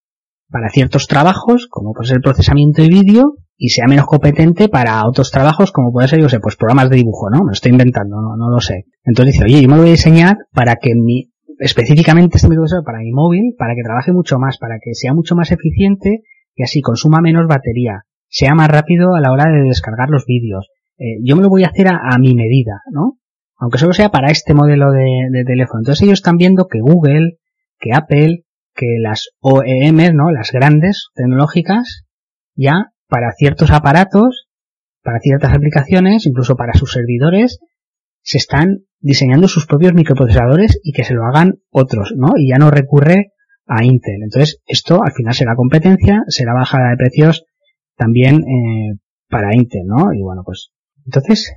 para 0.49 0.70
ciertos 0.70 1.08
trabajos, 1.08 1.68
como 1.70 1.93
puede 1.93 2.08
ser 2.08 2.18
el 2.18 2.24
procesamiento 2.24 2.82
de 2.82 2.88
vídeo, 2.88 3.36
y 3.58 3.70
sea 3.70 3.88
menos 3.88 4.05
competente 4.05 4.70
para 4.70 5.05
otros 5.08 5.32
trabajos 5.32 5.72
como 5.72 5.91
puede 5.91 6.08
ser, 6.08 6.20
yo 6.20 6.30
sé, 6.30 6.39
pues 6.39 6.55
programas 6.55 6.89
de 6.89 6.97
dibujo, 6.97 7.30
¿no? 7.30 7.39
Me 7.39 7.47
lo 7.47 7.51
estoy 7.53 7.72
inventando, 7.72 8.22
no, 8.22 8.38
no 8.38 8.49
lo 8.49 8.62
sé. 8.62 8.86
Entonces 9.03 9.34
dice, 9.34 9.45
oye, 9.45 9.62
yo 9.62 9.68
me 9.68 9.76
lo 9.76 9.82
voy 9.82 9.89
a 9.89 9.93
diseñar 9.93 10.38
para 10.53 10.76
que 10.76 10.93
mi, 10.95 11.32
específicamente 11.60 12.38
este 12.38 12.47
microprocesador 12.47 12.86
para 12.86 12.99
mi 12.99 13.12
móvil, 13.12 13.55
para 13.58 13.74
que 13.76 13.82
trabaje 13.84 14.14
mucho 14.14 14.38
más, 14.38 14.58
para 14.58 14.76
que 14.82 14.93
sea 14.93 15.14
mucho 15.14 15.36
más 15.36 15.51
eficiente 15.51 16.22
y 16.55 16.64
así 16.64 16.82
consuma 16.82 17.20
menos 17.20 17.47
batería, 17.47 18.03
sea 18.30 18.55
más 18.55 18.67
rápido 18.67 19.15
a 19.15 19.21
la 19.21 19.32
hora 19.32 19.45
de 19.45 19.67
descargar 19.67 20.09
los 20.09 20.25
vídeos. 20.25 20.67
Eh, 20.97 21.19
yo 21.23 21.36
me 21.36 21.43
lo 21.43 21.49
voy 21.49 21.63
a 21.63 21.67
hacer 21.67 21.88
a, 21.88 22.17
mi 22.19 22.34
medida, 22.34 22.82
¿no? 22.91 23.17
Aunque 23.57 23.78
solo 23.78 23.93
sea 23.93 24.09
para 24.09 24.30
este 24.30 24.53
modelo 24.53 24.91
de, 24.91 25.28
de 25.32 25.43
teléfono. 25.45 25.80
Entonces 25.82 26.03
ellos 26.03 26.19
están 26.19 26.38
viendo 26.38 26.67
que 26.67 26.80
Google, 26.80 27.38
que 27.80 27.93
Apple, 27.93 28.43
que 28.75 28.97
las 29.01 29.30
OEM, 29.41 30.15
¿no? 30.15 30.32
Las 30.32 30.51
grandes 30.51 31.09
tecnológicas, 31.15 32.05
ya 32.55 32.91
para 33.07 33.32
ciertos 33.32 33.71
aparatos, 33.71 34.47
para 35.01 35.19
ciertas 35.19 35.53
aplicaciones, 35.53 36.25
incluso 36.25 36.55
para 36.55 36.73
sus 36.73 36.91
servidores, 36.91 37.59
se 38.21 38.38
están 38.38 38.80
diseñando 38.99 39.47
sus 39.47 39.65
propios 39.65 39.93
microprocesadores 39.93 40.80
y 40.84 40.91
que 40.91 41.03
se 41.03 41.13
lo 41.13 41.23
hagan 41.25 41.59
otros, 41.71 42.13
¿no? 42.15 42.34
Y 42.38 42.49
ya 42.49 42.57
no 42.57 42.71
recurre 42.71 43.32
a 43.65 43.84
Intel. 43.84 44.23
Entonces, 44.23 44.61
esto 44.65 45.01
al 45.03 45.13
final 45.13 45.34
será 45.34 45.55
competencia, 45.55 46.23
será 46.28 46.53
bajada 46.53 46.89
de 46.89 46.97
precios 46.97 47.45
también 47.97 48.35
eh, 48.41 48.97
para 49.29 49.55
Intel, 49.55 49.85
¿no? 49.85 50.13
Y 50.13 50.21
bueno, 50.21 50.43
pues, 50.45 50.71
entonces, 51.05 51.53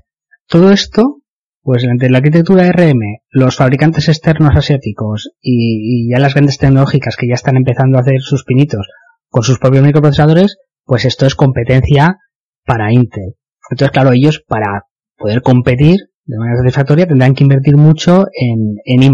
todo 0.48 0.72
esto, 0.72 1.20
pues 1.62 1.84
entre 1.84 2.10
la 2.10 2.18
arquitectura 2.18 2.70
RM, 2.72 3.20
los 3.30 3.56
fabricantes 3.56 4.08
externos 4.08 4.56
asiáticos 4.56 5.30
y, 5.40 6.10
ya 6.10 6.18
las 6.18 6.34
grandes 6.34 6.58
tecnológicas 6.58 7.16
que 7.16 7.28
ya 7.28 7.34
están 7.34 7.56
empezando 7.56 7.98
a 7.98 8.00
hacer 8.00 8.20
sus 8.20 8.44
pinitos 8.44 8.88
con 9.28 9.42
sus 9.42 9.58
propios 9.58 9.84
microprocesadores, 9.84 10.56
pues 10.84 11.04
esto 11.04 11.26
es 11.26 11.36
competencia 11.36 12.16
para 12.64 12.92
Intel. 12.92 13.34
Entonces, 13.70 13.92
claro, 13.92 14.12
ellos 14.12 14.42
para 14.46 14.86
poder 15.16 15.42
competir 15.42 15.98
de 16.24 16.38
manera 16.38 16.58
satisfactoria 16.58 17.06
tendrán 17.06 17.34
que 17.34 17.44
invertir 17.44 17.76
mucho 17.76 18.26
en, 18.32 18.76
en 18.84 19.02
I 19.02 19.10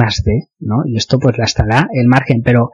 ¿no? 0.60 0.82
Y 0.86 0.96
esto 0.96 1.18
pues 1.18 1.36
la 1.38 1.44
estará 1.44 1.88
el 1.92 2.06
margen, 2.06 2.42
pero 2.42 2.70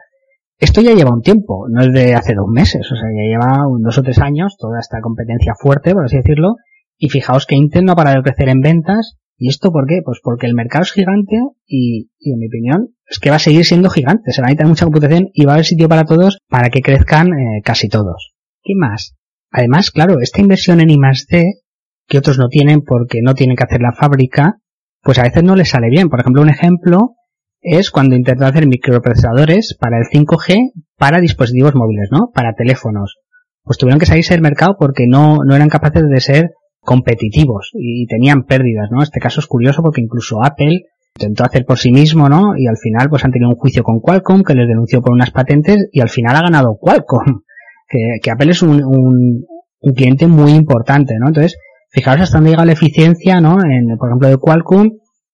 esto 0.62 0.80
ya 0.80 0.94
lleva 0.94 1.12
un 1.12 1.22
tiempo, 1.22 1.66
no 1.68 1.82
es 1.82 1.92
de 1.92 2.14
hace 2.14 2.34
dos 2.34 2.46
meses, 2.48 2.86
o 2.92 2.94
sea, 2.94 3.08
ya 3.10 3.28
lleva 3.28 3.64
dos 3.80 3.98
o 3.98 4.02
tres 4.02 4.18
años 4.20 4.56
toda 4.56 4.78
esta 4.78 5.00
competencia 5.00 5.54
fuerte, 5.58 5.92
por 5.92 6.04
así 6.04 6.16
decirlo, 6.16 6.54
y 6.96 7.08
fijaos 7.08 7.46
que 7.46 7.56
Intel 7.56 7.84
no 7.84 7.92
ha 7.92 7.96
parado 7.96 8.18
de 8.18 8.22
crecer 8.22 8.48
en 8.48 8.60
ventas, 8.60 9.18
¿y 9.36 9.48
esto 9.48 9.72
por 9.72 9.88
qué? 9.88 10.02
Pues 10.04 10.20
porque 10.22 10.46
el 10.46 10.54
mercado 10.54 10.84
es 10.84 10.92
gigante 10.92 11.36
y, 11.66 12.10
y 12.20 12.32
en 12.32 12.38
mi 12.38 12.46
opinión 12.46 12.94
es 13.08 13.18
que 13.18 13.30
va 13.30 13.36
a 13.36 13.40
seguir 13.40 13.64
siendo 13.64 13.90
gigante, 13.90 14.30
se 14.30 14.40
va 14.40 14.46
a 14.46 14.50
necesitar 14.50 14.68
mucha 14.68 14.84
computación 14.84 15.30
y 15.34 15.44
va 15.46 15.52
a 15.52 15.54
haber 15.54 15.66
sitio 15.66 15.88
para 15.88 16.04
todos 16.04 16.38
para 16.48 16.70
que 16.70 16.80
crezcan 16.80 17.32
eh, 17.32 17.60
casi 17.64 17.88
todos. 17.88 18.32
¿Qué 18.62 18.74
más? 18.76 19.16
Además, 19.50 19.90
claro, 19.90 20.20
esta 20.20 20.40
inversión 20.40 20.80
en 20.80 20.90
I+D 20.90 21.62
que 22.06 22.18
otros 22.18 22.38
no 22.38 22.46
tienen 22.48 22.82
porque 22.82 23.20
no 23.20 23.34
tienen 23.34 23.56
que 23.56 23.64
hacer 23.64 23.80
la 23.80 23.92
fábrica, 23.92 24.58
pues 25.02 25.18
a 25.18 25.24
veces 25.24 25.42
no 25.42 25.56
les 25.56 25.70
sale 25.70 25.88
bien. 25.90 26.08
Por 26.08 26.20
ejemplo, 26.20 26.40
un 26.40 26.50
ejemplo 26.50 27.16
es 27.62 27.90
cuando 27.90 28.16
intentó 28.16 28.44
hacer 28.44 28.66
microprocesadores 28.66 29.76
para 29.78 29.98
el 29.98 30.04
5G 30.04 30.72
para 30.98 31.20
dispositivos 31.20 31.74
móviles, 31.74 32.08
¿no? 32.10 32.30
Para 32.34 32.54
teléfonos. 32.54 33.16
Pues 33.62 33.78
tuvieron 33.78 34.00
que 34.00 34.06
salirse 34.06 34.34
del 34.34 34.42
mercado 34.42 34.76
porque 34.78 35.06
no, 35.06 35.38
no 35.46 35.54
eran 35.54 35.68
capaces 35.68 36.02
de 36.08 36.20
ser 36.20 36.50
competitivos 36.80 37.70
y 37.74 38.06
tenían 38.06 38.42
pérdidas, 38.42 38.88
¿no? 38.90 39.02
Este 39.02 39.20
caso 39.20 39.40
es 39.40 39.46
curioso 39.46 39.82
porque 39.82 40.00
incluso 40.00 40.42
Apple 40.44 40.82
intentó 41.14 41.44
hacer 41.44 41.64
por 41.64 41.78
sí 41.78 41.92
mismo, 41.92 42.28
¿no? 42.28 42.56
Y 42.56 42.66
al 42.66 42.76
final 42.76 43.08
pues 43.08 43.24
han 43.24 43.30
tenido 43.30 43.50
un 43.50 43.56
juicio 43.56 43.84
con 43.84 44.00
Qualcomm 44.00 44.42
que 44.42 44.54
les 44.54 44.66
denunció 44.66 45.00
por 45.00 45.12
unas 45.12 45.30
patentes 45.30 45.88
y 45.92 46.00
al 46.00 46.08
final 46.08 46.36
ha 46.36 46.42
ganado 46.42 46.76
Qualcomm. 46.80 47.42
Que, 47.88 48.20
que 48.22 48.30
Apple 48.30 48.52
es 48.52 48.62
un, 48.62 48.82
un, 48.82 49.44
un, 49.80 49.92
cliente 49.92 50.26
muy 50.26 50.52
importante, 50.52 51.12
¿no? 51.20 51.28
Entonces, 51.28 51.58
fijaros 51.90 52.22
hasta 52.22 52.38
dónde 52.38 52.52
llega 52.52 52.64
la 52.64 52.72
eficiencia, 52.72 53.38
¿no? 53.42 53.58
En, 53.62 53.98
por 53.98 54.08
ejemplo, 54.08 54.28
de 54.28 54.38
Qualcomm, 54.38 54.88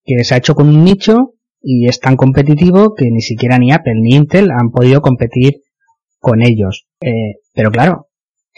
que 0.05 0.25
se 0.25 0.35
ha 0.35 0.39
hecho 0.39 0.57
con 0.57 0.69
un 0.69 0.83
nicho 0.83 1.35
y 1.61 1.89
es 1.89 2.01
tan 2.01 2.17
competitivo 2.17 2.95
que 2.95 3.11
ni 3.11 3.21
siquiera 3.21 3.59
ni 3.59 3.73
Apple 3.73 4.01
ni 4.01 4.15
Intel 4.15 4.51
han 4.51 4.71
podido 4.71 5.01
competir 5.01 5.63
con 6.19 6.43
ellos. 6.43 6.87
Eh, 7.01 7.37
pero 7.55 7.71
claro, 7.71 8.09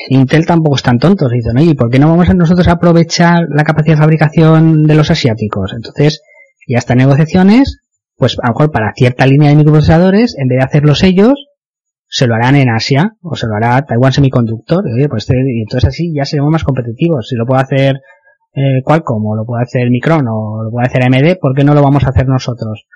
Intel 0.08 0.46
tampoco 0.46 0.76
están 0.76 0.98
tontos. 0.98 1.30
Dicen, 1.30 1.58
oye, 1.58 1.74
¿por 1.74 1.90
qué 1.90 1.98
no 1.98 2.08
vamos 2.08 2.28
a 2.28 2.34
nosotros 2.34 2.68
a 2.68 2.72
aprovechar 2.72 3.46
la 3.50 3.64
capacidad 3.64 3.96
de 3.96 4.02
fabricación 4.02 4.84
de 4.84 4.94
los 4.94 5.10
asiáticos? 5.10 5.72
Entonces, 5.74 6.22
ya 6.66 6.78
están 6.78 6.98
negociaciones, 6.98 7.80
pues 8.16 8.36
a 8.42 8.48
lo 8.48 8.54
mejor 8.54 8.70
para 8.70 8.92
cierta 8.94 9.26
línea 9.26 9.50
de 9.50 9.56
microprocesadores, 9.56 10.36
en 10.38 10.48
vez 10.48 10.58
de 10.58 10.64
hacerlos 10.64 11.02
ellos, 11.02 11.46
se 12.06 12.26
lo 12.26 12.34
harán 12.34 12.56
en 12.56 12.68
Asia, 12.70 13.16
o 13.22 13.36
se 13.36 13.46
lo 13.46 13.54
hará 13.54 13.82
Taiwan 13.82 14.12
Semiconductor, 14.12 14.84
y, 14.88 14.92
oye, 14.94 15.08
pues 15.08 15.24
este, 15.24 15.36
y 15.36 15.62
entonces 15.62 15.88
así 15.88 16.12
ya 16.14 16.24
seremos 16.24 16.50
más 16.50 16.64
competitivos. 16.64 17.28
Si 17.28 17.36
lo 17.36 17.46
puede 17.46 17.62
hacer 17.62 18.00
eh, 18.52 18.82
Qualcomm, 18.84 19.26
o 19.26 19.36
lo 19.36 19.44
puede 19.44 19.62
hacer 19.62 19.90
Micron, 19.90 20.26
o 20.28 20.64
lo 20.64 20.70
puede 20.70 20.86
hacer 20.86 21.02
AMD, 21.04 21.38
¿por 21.40 21.54
qué 21.54 21.64
no 21.64 21.74
lo 21.74 21.82
vamos 21.82 22.04
a 22.04 22.10
hacer 22.10 22.26
nosotros? 22.26 22.86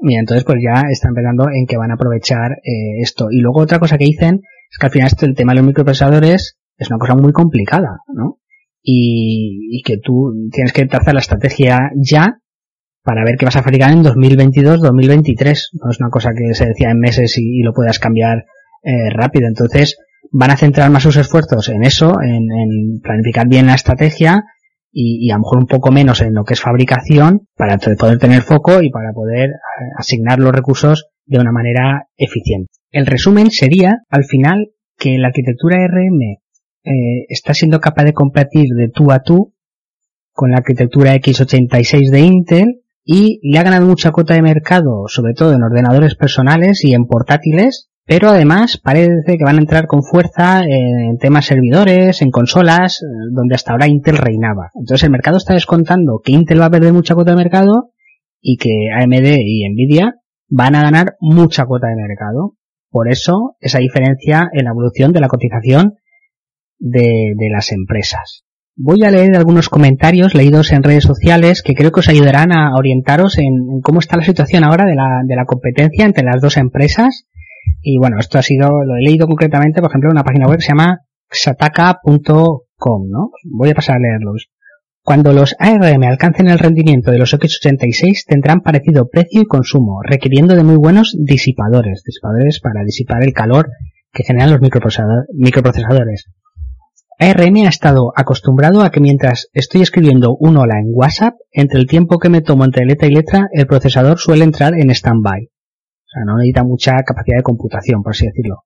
Y 0.00 0.16
entonces 0.16 0.44
pues 0.44 0.58
ya 0.62 0.82
están 0.90 1.14
pensando 1.14 1.46
en 1.52 1.66
que 1.66 1.76
van 1.76 1.90
a 1.90 1.94
aprovechar 1.94 2.52
eh, 2.64 3.00
esto. 3.00 3.28
Y 3.30 3.40
luego 3.40 3.60
otra 3.60 3.78
cosa 3.78 3.98
que 3.98 4.04
dicen 4.04 4.40
es 4.70 4.78
que 4.78 4.86
al 4.86 4.92
final 4.92 5.06
esto, 5.06 5.26
el 5.26 5.34
tema 5.34 5.52
de 5.52 5.58
los 5.58 5.66
microprocesadores 5.66 6.58
es 6.76 6.90
una 6.90 6.98
cosa 6.98 7.14
muy 7.14 7.32
complicada, 7.32 8.00
¿no? 8.08 8.38
Y, 8.82 9.80
que 9.84 9.98
tú 9.98 10.32
tienes 10.50 10.72
que 10.72 10.86
trazar 10.86 11.14
la 11.14 11.20
estrategia 11.20 11.90
ya 11.96 12.38
para 13.04 13.24
ver 13.24 13.36
qué 13.36 13.44
vas 13.44 13.56
a 13.56 13.62
fabricar 13.62 13.92
en 13.92 14.02
2022-2023. 14.02 15.58
No 15.80 15.90
es 15.90 16.00
una 16.00 16.10
cosa 16.10 16.30
que 16.36 16.52
se 16.54 16.66
decía 16.66 16.90
en 16.90 16.98
meses 16.98 17.38
y, 17.38 17.62
lo 17.62 17.72
puedas 17.72 18.00
cambiar 18.00 18.44
eh, 18.82 19.10
rápido. 19.10 19.46
Entonces 19.46 19.98
van 20.32 20.50
a 20.50 20.56
centrar 20.56 20.90
más 20.90 21.04
sus 21.04 21.16
esfuerzos 21.16 21.68
en 21.68 21.84
eso, 21.84 22.16
en 22.20 23.00
planificar 23.02 23.46
bien 23.46 23.66
la 23.66 23.74
estrategia 23.74 24.44
y, 24.92 25.26
y, 25.26 25.30
a 25.30 25.34
lo 25.34 25.40
mejor 25.40 25.58
un 25.58 25.66
poco 25.66 25.90
menos 25.90 26.20
en 26.20 26.34
lo 26.34 26.44
que 26.44 26.54
es 26.54 26.60
fabricación 26.60 27.48
para 27.56 27.78
poder 27.78 28.18
tener 28.18 28.42
foco 28.42 28.82
y 28.82 28.90
para 28.90 29.12
poder 29.12 29.50
eh, 29.50 29.52
asignar 29.96 30.38
los 30.38 30.52
recursos 30.52 31.06
de 31.24 31.38
una 31.38 31.52
manera 31.52 32.08
eficiente. 32.16 32.70
El 32.90 33.06
resumen 33.06 33.50
sería, 33.50 34.02
al 34.10 34.24
final, 34.24 34.68
que 34.98 35.16
la 35.18 35.28
arquitectura 35.28 35.78
RM 35.86 36.20
eh, 36.84 37.26
está 37.28 37.54
siendo 37.54 37.80
capaz 37.80 38.04
de 38.04 38.12
competir 38.12 38.66
de 38.76 38.88
tú 38.88 39.12
a 39.12 39.20
tú 39.20 39.54
con 40.32 40.50
la 40.50 40.58
arquitectura 40.58 41.14
x86 41.14 42.10
de 42.10 42.20
Intel 42.20 42.82
y 43.04 43.40
le 43.42 43.58
ha 43.58 43.62
ganado 43.62 43.86
mucha 43.86 44.12
cuota 44.12 44.34
de 44.34 44.42
mercado, 44.42 45.04
sobre 45.08 45.34
todo 45.34 45.52
en 45.52 45.62
ordenadores 45.62 46.14
personales 46.14 46.84
y 46.84 46.94
en 46.94 47.06
portátiles, 47.06 47.90
pero 48.04 48.30
además 48.30 48.78
parece 48.82 49.38
que 49.38 49.44
van 49.44 49.56
a 49.56 49.60
entrar 49.60 49.86
con 49.86 50.02
fuerza 50.02 50.62
en 50.64 51.18
temas 51.18 51.46
servidores, 51.46 52.20
en 52.20 52.30
consolas, 52.30 53.00
eh, 53.02 53.06
donde 53.32 53.54
hasta 53.54 53.72
ahora 53.72 53.86
Intel 53.86 54.18
reinaba. 54.18 54.70
Entonces 54.74 55.04
el 55.04 55.12
mercado 55.12 55.36
está 55.36 55.54
descontando 55.54 56.20
que 56.22 56.32
Intel 56.32 56.60
va 56.60 56.66
a 56.66 56.70
perder 56.70 56.92
mucha 56.92 57.14
cuota 57.14 57.30
de 57.30 57.36
mercado 57.36 57.92
y 58.40 58.56
que 58.56 58.88
AMD 58.92 59.38
y 59.38 59.68
Nvidia 59.68 60.16
van 60.48 60.74
a 60.74 60.82
ganar 60.82 61.14
mucha 61.20 61.64
cuota 61.64 61.88
de 61.88 61.96
mercado. 61.96 62.56
Por 62.90 63.08
eso 63.08 63.56
esa 63.60 63.78
diferencia 63.78 64.48
en 64.52 64.64
la 64.64 64.72
evolución 64.72 65.12
de 65.12 65.20
la 65.20 65.28
cotización 65.28 65.94
de, 66.78 67.34
las 67.52 67.70
empresas. 67.70 68.44
Voy 68.74 69.04
a 69.04 69.10
leer 69.10 69.36
algunos 69.36 69.68
comentarios 69.68 70.34
leídos 70.34 70.72
en 70.72 70.82
redes 70.82 71.04
sociales 71.04 71.62
que 71.62 71.74
creo 71.74 71.92
que 71.92 72.00
os 72.00 72.08
ayudarán 72.08 72.52
a 72.52 72.74
orientaros 72.74 73.38
en, 73.38 73.80
cómo 73.82 74.00
está 74.00 74.16
la 74.16 74.24
situación 74.24 74.64
ahora 74.64 74.86
de 74.86 75.36
la 75.36 75.44
competencia 75.46 76.04
entre 76.04 76.24
las 76.24 76.40
dos 76.40 76.56
empresas 76.56 77.26
y 77.80 77.98
bueno, 77.98 78.18
esto 78.18 78.38
ha 78.38 78.42
sido, 78.42 78.68
lo 78.84 78.96
he 78.96 79.02
leído 79.02 79.26
concretamente, 79.26 79.80
por 79.80 79.90
ejemplo, 79.90 80.10
en 80.10 80.16
una 80.16 80.24
página 80.24 80.46
web 80.46 80.58
que 80.58 80.62
se 80.62 80.68
llama 80.68 81.00
xataka.com, 81.30 83.08
¿no? 83.08 83.30
Voy 83.44 83.70
a 83.70 83.74
pasar 83.74 83.96
a 83.96 84.00
leerlos. 84.00 84.48
Cuando 85.04 85.32
los 85.32 85.56
ARM 85.58 86.04
alcancen 86.04 86.48
el 86.48 86.60
rendimiento 86.60 87.10
de 87.10 87.18
los 87.18 87.34
X86 87.34 88.24
tendrán 88.26 88.60
parecido 88.60 89.08
precio 89.08 89.42
y 89.42 89.46
consumo, 89.46 90.00
requiriendo 90.02 90.54
de 90.54 90.62
muy 90.62 90.76
buenos 90.76 91.16
disipadores, 91.18 92.04
disipadores 92.04 92.60
para 92.60 92.84
disipar 92.84 93.24
el 93.24 93.32
calor 93.32 93.70
que 94.12 94.22
generan 94.22 94.52
los 94.52 94.60
microprocesadores. 94.60 96.26
ARM 97.18 97.56
ha 97.66 97.68
estado 97.68 98.12
acostumbrado 98.16 98.82
a 98.82 98.90
que 98.90 99.00
mientras 99.00 99.48
estoy 99.52 99.82
escribiendo 99.82 100.36
un 100.38 100.56
hola 100.56 100.78
en 100.78 100.86
WhatsApp, 100.88 101.34
entre 101.50 101.80
el 101.80 101.86
tiempo 101.86 102.18
que 102.18 102.28
me 102.28 102.40
tomo 102.40 102.64
entre 102.64 102.84
letra 102.84 103.08
y 103.08 103.12
letra, 103.12 103.48
el 103.52 103.66
procesador 103.66 104.18
suele 104.18 104.44
entrar 104.44 104.74
en 104.74 104.94
standby. 104.94 105.51
Sea, 106.12 106.24
no 106.26 106.36
necesita 106.36 106.62
mucha 106.62 106.96
capacidad 107.06 107.38
de 107.38 107.42
computación, 107.42 108.02
por 108.02 108.10
así 108.10 108.26
decirlo. 108.26 108.64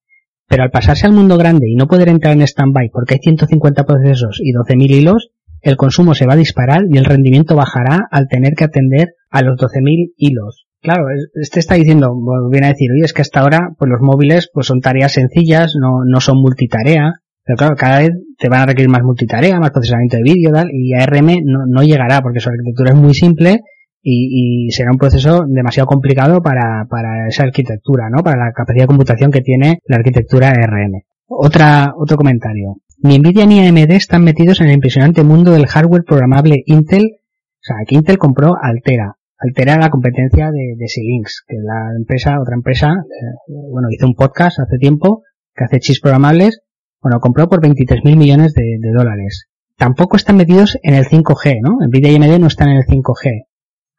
Pero 0.48 0.64
al 0.64 0.70
pasarse 0.70 1.06
al 1.06 1.12
mundo 1.12 1.36
grande 1.36 1.68
y 1.68 1.76
no 1.76 1.86
poder 1.86 2.08
entrar 2.08 2.34
en 2.34 2.46
standby 2.46 2.90
porque 2.90 3.14
hay 3.14 3.20
150 3.20 3.84
procesos 3.84 4.40
y 4.40 4.52
12.000 4.52 4.90
hilos, 4.90 5.30
el 5.60 5.76
consumo 5.76 6.14
se 6.14 6.26
va 6.26 6.34
a 6.34 6.36
disparar 6.36 6.82
y 6.90 6.98
el 6.98 7.04
rendimiento 7.04 7.56
bajará 7.56 8.06
al 8.10 8.28
tener 8.28 8.54
que 8.54 8.64
atender 8.64 9.14
a 9.30 9.42
los 9.42 9.58
12.000 9.58 10.12
hilos. 10.16 10.66
Claro, 10.80 11.06
este 11.34 11.58
está 11.58 11.74
diciendo, 11.74 12.14
viene 12.50 12.66
a 12.66 12.70
decir, 12.70 12.90
oye, 12.92 13.04
es 13.04 13.12
que 13.12 13.22
hasta 13.22 13.40
ahora, 13.40 13.70
pues 13.78 13.90
los 13.90 14.00
móviles, 14.00 14.50
pues 14.52 14.66
son 14.66 14.80
tareas 14.80 15.12
sencillas, 15.12 15.74
no, 15.80 16.04
no 16.04 16.20
son 16.20 16.40
multitarea, 16.40 17.12
pero 17.44 17.56
claro, 17.56 17.76
cada 17.76 18.00
vez 18.00 18.10
te 18.38 18.48
van 18.48 18.60
a 18.60 18.66
requerir 18.66 18.90
más 18.90 19.02
multitarea, 19.02 19.58
más 19.58 19.70
procesamiento 19.70 20.16
de 20.16 20.22
vídeo, 20.22 20.52
tal, 20.52 20.68
y 20.72 20.94
ARM 20.94 21.26
no, 21.44 21.66
no 21.66 21.82
llegará 21.82 22.22
porque 22.22 22.40
su 22.40 22.50
arquitectura 22.50 22.90
es 22.90 22.96
muy 22.96 23.14
simple 23.14 23.60
y, 24.08 24.68
y, 24.68 24.70
será 24.70 24.92
un 24.92 24.98
proceso 24.98 25.44
demasiado 25.48 25.88
complicado 25.88 26.40
para, 26.40 26.86
para 26.88 27.26
esa 27.26 27.42
arquitectura, 27.42 28.08
¿no? 28.08 28.22
Para 28.22 28.36
la 28.36 28.52
capacidad 28.52 28.84
de 28.84 28.86
computación 28.86 29.32
que 29.32 29.40
tiene 29.40 29.80
la 29.84 29.96
arquitectura 29.96 30.52
RM. 30.52 31.02
Otra, 31.26 31.92
otro 31.98 32.16
comentario. 32.16 32.76
Ni 33.02 33.18
Nvidia 33.18 33.46
ni 33.46 33.66
AMD 33.66 33.90
están 33.90 34.22
metidos 34.22 34.60
en 34.60 34.68
el 34.68 34.74
impresionante 34.74 35.24
mundo 35.24 35.50
del 35.50 35.66
hardware 35.66 36.04
programable 36.04 36.62
Intel. 36.66 37.16
O 37.16 37.62
sea, 37.62 37.78
que 37.84 37.96
Intel 37.96 38.16
compró 38.16 38.54
Altera. 38.62 39.16
Altera 39.38 39.76
la 39.76 39.90
competencia 39.90 40.52
de, 40.52 40.76
de 40.78 40.86
Xilinx, 40.86 41.42
que 41.44 41.56
la 41.56 41.96
empresa, 41.98 42.40
otra 42.40 42.54
empresa, 42.54 42.90
eh, 42.90 43.52
bueno, 43.72 43.88
hizo 43.90 44.06
un 44.06 44.14
podcast 44.14 44.60
hace 44.60 44.78
tiempo 44.78 45.24
que 45.52 45.64
hace 45.64 45.80
chips 45.80 45.98
programables. 45.98 46.60
Bueno, 47.02 47.18
compró 47.18 47.48
por 47.48 47.60
23.000 47.60 48.16
millones 48.16 48.54
de, 48.54 48.78
de 48.80 48.92
dólares. 48.96 49.48
Tampoco 49.76 50.16
están 50.16 50.36
metidos 50.36 50.78
en 50.84 50.94
el 50.94 51.06
5G, 51.06 51.58
¿no? 51.60 51.84
Nvidia 51.84 52.12
y 52.12 52.14
AMD 52.14 52.38
no 52.38 52.46
están 52.46 52.68
en 52.68 52.76
el 52.76 52.84
5G 52.84 53.45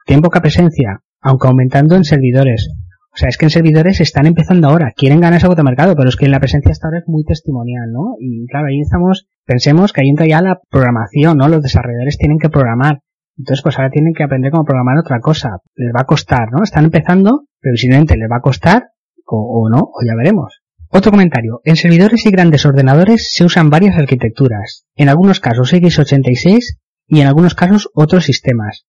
tienen 0.07 0.23
poca 0.23 0.41
presencia, 0.41 1.01
aunque 1.21 1.47
aumentando 1.47 1.95
en 1.95 2.05
servidores. 2.05 2.69
O 3.13 3.17
sea, 3.17 3.29
es 3.29 3.37
que 3.37 3.45
en 3.45 3.49
servidores 3.49 3.99
están 3.99 4.25
empezando 4.25 4.67
ahora, 4.67 4.93
quieren 4.95 5.19
ganar 5.19 5.39
ese 5.39 5.63
mercado, 5.63 5.95
pero 5.95 6.07
es 6.07 6.15
que 6.15 6.25
en 6.25 6.31
la 6.31 6.39
presencia 6.39 6.71
hasta 6.71 6.87
ahora 6.87 6.99
es 6.99 7.07
muy 7.07 7.23
testimonial, 7.25 7.91
¿no? 7.91 8.15
Y 8.19 8.47
claro, 8.47 8.67
ahí 8.67 8.79
estamos, 8.79 9.27
pensemos 9.45 9.91
que 9.91 10.01
ahí 10.01 10.09
entra 10.09 10.25
ya 10.25 10.41
la 10.41 10.59
programación, 10.69 11.37
¿no? 11.37 11.47
Los 11.49 11.61
desarrolladores 11.61 12.17
tienen 12.17 12.37
que 12.39 12.49
programar. 12.49 13.01
Entonces, 13.37 13.61
pues 13.61 13.77
ahora 13.77 13.89
tienen 13.89 14.13
que 14.13 14.23
aprender 14.23 14.51
cómo 14.51 14.63
programar 14.63 14.97
otra 14.97 15.19
cosa. 15.19 15.57
Les 15.75 15.93
va 15.93 16.01
a 16.01 16.05
costar, 16.05 16.51
¿no? 16.51 16.63
Están 16.63 16.85
empezando, 16.85 17.43
previsiblemente 17.59 18.15
les 18.15 18.29
va 18.31 18.37
a 18.37 18.41
costar, 18.41 18.83
o, 19.25 19.65
o 19.65 19.69
no, 19.69 19.79
o 19.79 20.05
ya 20.05 20.15
veremos. 20.15 20.61
Otro 20.89 21.11
comentario. 21.11 21.59
En 21.65 21.75
servidores 21.75 22.25
y 22.25 22.31
grandes 22.31 22.65
ordenadores 22.65 23.33
se 23.33 23.43
usan 23.43 23.69
varias 23.69 23.97
arquitecturas. 23.97 24.85
En 24.95 25.09
algunos 25.09 25.41
casos 25.41 25.73
x86 25.73 26.77
y 27.07 27.21
en 27.21 27.27
algunos 27.27 27.55
casos 27.55 27.89
otros 27.93 28.23
sistemas. 28.23 28.85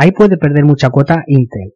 Ahí 0.00 0.12
puede 0.12 0.38
perder 0.38 0.64
mucha 0.64 0.88
cuota 0.88 1.24
Intel. 1.26 1.74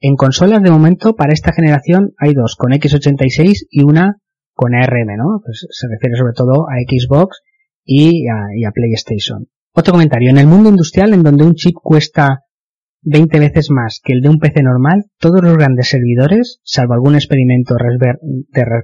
En 0.00 0.14
consolas 0.14 0.62
de 0.62 0.70
momento 0.70 1.16
para 1.16 1.32
esta 1.32 1.52
generación 1.52 2.12
hay 2.18 2.32
dos 2.32 2.54
con 2.56 2.70
x86 2.70 3.66
y 3.68 3.82
una 3.82 4.18
con 4.54 4.76
ARM, 4.76 5.16
¿no? 5.16 5.40
Pues 5.44 5.66
se 5.68 5.88
refiere 5.88 6.14
sobre 6.14 6.34
todo 6.34 6.68
a 6.68 6.74
Xbox 6.86 7.40
y 7.84 8.28
a, 8.28 8.70
PlayStation. 8.72 9.48
Otro 9.72 9.90
comentario. 9.90 10.30
En 10.30 10.38
el 10.38 10.46
mundo 10.46 10.68
industrial 10.68 11.14
en 11.14 11.24
donde 11.24 11.42
un 11.42 11.56
chip 11.56 11.74
cuesta 11.82 12.42
20 13.02 13.40
veces 13.40 13.72
más 13.72 14.00
que 14.00 14.12
el 14.12 14.20
de 14.20 14.28
un 14.28 14.38
PC 14.38 14.62
normal, 14.62 15.06
todos 15.18 15.42
los 15.42 15.56
grandes 15.56 15.88
servidores, 15.88 16.60
salvo 16.62 16.94
algún 16.94 17.16
experimento 17.16 17.74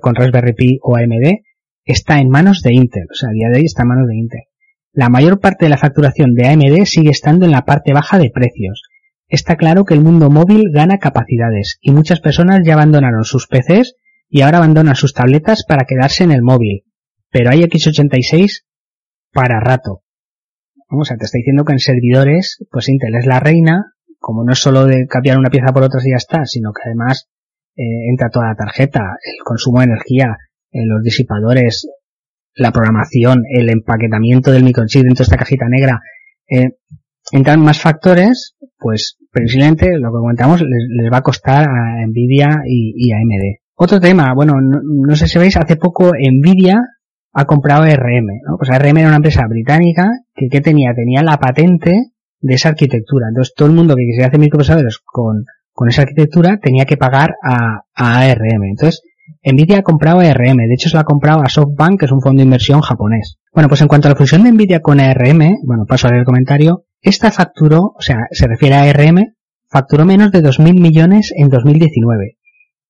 con 0.01 0.17
Raspberry 0.17 0.55
Pi 0.55 0.81
o 0.83 0.97
AMD, 0.97 1.45
está 1.85 2.19
en 2.19 2.29
manos 2.29 2.61
de 2.63 2.75
Intel. 2.75 3.07
O 3.09 3.15
sea, 3.15 3.29
a 3.29 3.33
día 3.35 3.51
de 3.53 3.59
hoy 3.59 3.67
está 3.67 3.83
en 3.83 3.89
manos 3.89 4.09
de 4.09 4.17
Intel. 4.17 4.50
La 4.93 5.09
mayor 5.09 5.39
parte 5.39 5.67
de 5.67 5.71
la 5.71 5.79
facturación 5.79 6.35
de 6.35 6.49
AMD 6.49 6.85
sigue 6.85 7.11
estando 7.11 7.47
en 7.47 7.53
la 7.53 7.65
parte 7.65 7.93
baja 7.93 8.19
de 8.19 8.31
precios. 8.31 8.83
Está 9.29 9.57
claro 9.57 9.85
que 9.85 9.95
el 9.95 10.01
mundo 10.01 10.31
móvil 10.31 10.71
gana 10.73 10.99
capacidades 10.99 11.79
y 11.81 11.93
muchas 11.93 12.21
personas 12.21 12.61
ya 12.65 12.75
abandonaron 12.75 13.25
sus 13.25 13.47
PCs 13.47 13.95
y 14.29 14.41
ahora 14.41 14.59
abandonan 14.59 14.97
sus 14.97 15.15
tabletas 15.15 15.65
para 15.67 15.85
quedarse 15.85 16.25
en 16.25 16.33
el 16.33 16.43
móvil. 16.43 16.85
Pero 17.31 17.51
hay 17.51 17.63
X86 17.63 18.65
para 19.33 19.61
rato. 19.61 20.03
O 20.89 21.05
sea, 21.05 21.17
te 21.17 21.25
está 21.25 21.39
diciendo 21.39 21.65
que 21.65 21.73
en 21.73 21.79
servidores, 21.79 22.59
pues 22.73 22.89
Intel 22.89 23.15
es 23.15 23.27
la 23.27 23.39
reina, 23.39 23.93
como 24.19 24.45
no 24.45 24.53
es 24.53 24.59
solo 24.59 24.87
de 24.87 25.07
cambiar 25.07 25.39
una 25.39 25.51
pieza 25.51 25.73
por 25.73 25.85
otra 25.85 26.01
y 26.05 26.11
ya 26.11 26.17
está, 26.17 26.45
sino 26.47 26.73
que 26.73 26.83
además 26.85 27.29
eh, 27.77 28.11
entra 28.11 28.29
toda 28.29 28.49
la 28.49 28.57
tarjeta, 28.57 29.01
el 29.23 29.45
consumo 29.45 29.79
de 29.79 29.85
energía, 29.85 30.37
eh, 30.73 30.85
los 30.85 31.03
disipadores, 31.05 31.89
la 32.61 32.73
programación, 32.73 33.45
el 33.49 33.71
empaquetamiento 33.71 34.53
del 34.53 34.65
microchip 34.65 35.03
dentro 35.03 35.23
de 35.23 35.25
esta 35.25 35.39
cajita 35.39 35.67
negra, 35.69 36.01
eh, 36.47 36.77
entran 37.33 37.61
más 37.61 37.81
factores, 37.81 38.55
pues 38.79 39.17
precisamente 39.31 39.87
lo 39.99 40.11
que 40.11 40.19
comentamos 40.19 40.61
les, 40.61 41.13
va 41.13 41.19
a 41.19 41.23
costar 41.23 41.67
a 41.69 42.07
Nvidia 42.07 42.63
y, 42.67 43.13
a 43.13 43.17
AMD. 43.17 43.61
Otro 43.77 43.99
tema, 43.99 44.35
bueno, 44.35 44.55
no, 44.61 45.17
sé 45.17 45.27
si 45.27 45.39
veis, 45.39 45.57
hace 45.57 45.77
poco 45.77 46.13
Nvidia 46.13 46.79
ha 47.33 47.45
comprado 47.47 47.85
RM, 47.85 48.27
¿no? 48.47 48.59
Pues 48.59 48.69
RM 48.69 48.99
era 48.99 49.09
una 49.09 49.17
empresa 49.17 49.47
británica 49.49 50.11
que 50.35 50.49
¿qué 50.51 50.61
tenía? 50.61 50.93
Tenía 50.95 51.23
la 51.23 51.39
patente 51.39 51.93
de 52.41 52.55
esa 52.55 52.71
arquitectura. 52.71 53.29
Entonces 53.29 53.55
todo 53.57 53.69
el 53.69 53.75
mundo 53.75 53.97
que 53.97 54.05
quisiera 54.05 54.29
hacer 54.29 54.41
microprocesadores 54.41 54.99
con, 55.03 55.45
con 55.73 55.89
esa 55.89 56.03
arquitectura 56.03 56.59
tenía 56.61 56.85
que 56.85 56.99
pagar 56.99 57.37
a, 57.43 57.85
a 57.95 58.21
ARM. 58.21 58.65
Entonces, 58.65 59.03
Nvidia 59.43 59.79
ha 59.79 59.83
comprado 59.83 60.21
ARM, 60.21 60.57
de 60.57 60.75
hecho 60.75 60.89
se 60.89 60.97
lo 60.97 61.01
ha 61.01 61.05
comprado 61.05 61.43
a 61.43 61.49
SoftBank, 61.49 61.99
que 61.99 62.07
es 62.07 62.13
un 62.13 62.21
fondo 62.21 62.41
de 62.41 62.45
inversión 62.45 62.81
japonés. 62.83 63.39
Bueno, 63.55 63.69
pues 63.69 63.81
en 63.81 63.89
cuanto 63.89 64.09
a 64.09 64.11
la 64.11 64.17
fusión 64.17 64.43
de 64.43 64.53
Nvidia 64.53 64.81
con 64.81 65.01
ARM, 65.01 65.57
bueno, 65.65 65.87
paso 65.87 66.07
a 66.07 66.11
ver 66.11 66.21
el 66.21 66.27
comentario, 66.27 66.85
esta 67.01 67.31
facturó, 67.31 67.95
o 67.97 68.01
sea, 68.01 68.27
se 68.31 68.47
refiere 68.47 68.75
a 68.75 68.83
ARM, 68.83 69.35
facturó 69.71 70.05
menos 70.05 70.31
de 70.31 70.43
2.000 70.43 70.79
millones 70.79 71.33
en 71.35 71.49
2019 71.49 72.37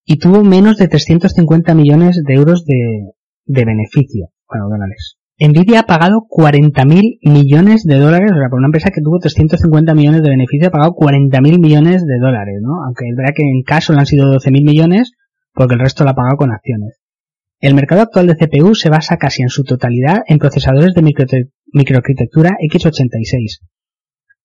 y 0.04 0.18
tuvo 0.18 0.42
menos 0.42 0.76
de 0.76 0.88
350 0.88 1.74
millones 1.74 2.20
de 2.26 2.34
euros 2.34 2.64
de, 2.64 3.12
de 3.44 3.64
beneficio, 3.64 4.30
bueno, 4.48 4.68
dólares. 4.68 5.18
Nvidia 5.38 5.80
ha 5.80 5.82
pagado 5.84 6.26
40.000 6.28 7.20
millones 7.22 7.84
de 7.84 7.96
dólares, 7.96 8.30
o 8.32 8.38
sea, 8.38 8.50
por 8.50 8.58
una 8.58 8.68
empresa 8.68 8.90
que 8.90 9.00
tuvo 9.00 9.18
350 9.20 9.94
millones 9.94 10.22
de 10.22 10.28
beneficio, 10.28 10.68
ha 10.68 10.70
pagado 10.70 10.92
40.000 10.92 11.60
millones 11.60 12.04
de 12.04 12.18
dólares, 12.18 12.56
¿no? 12.60 12.84
Aunque 12.84 13.08
es 13.08 13.16
verdad 13.16 13.32
que 13.34 13.44
en 13.44 13.62
caso 13.62 13.94
le 13.94 14.00
han 14.00 14.06
sido 14.06 14.26
12.000 14.26 14.64
millones, 14.64 15.12
porque 15.52 15.74
el 15.74 15.80
resto 15.80 16.04
lo 16.04 16.10
ha 16.10 16.14
pagado 16.14 16.36
con 16.36 16.52
acciones. 16.52 17.00
El 17.60 17.74
mercado 17.74 18.00
actual 18.00 18.26
de 18.26 18.36
CPU 18.36 18.74
se 18.74 18.88
basa 18.88 19.18
casi 19.18 19.42
en 19.42 19.50
su 19.50 19.64
totalidad 19.64 20.22
en 20.26 20.38
procesadores 20.38 20.94
de 20.94 21.02
microarquitectura 21.02 22.56
x86, 22.58 23.60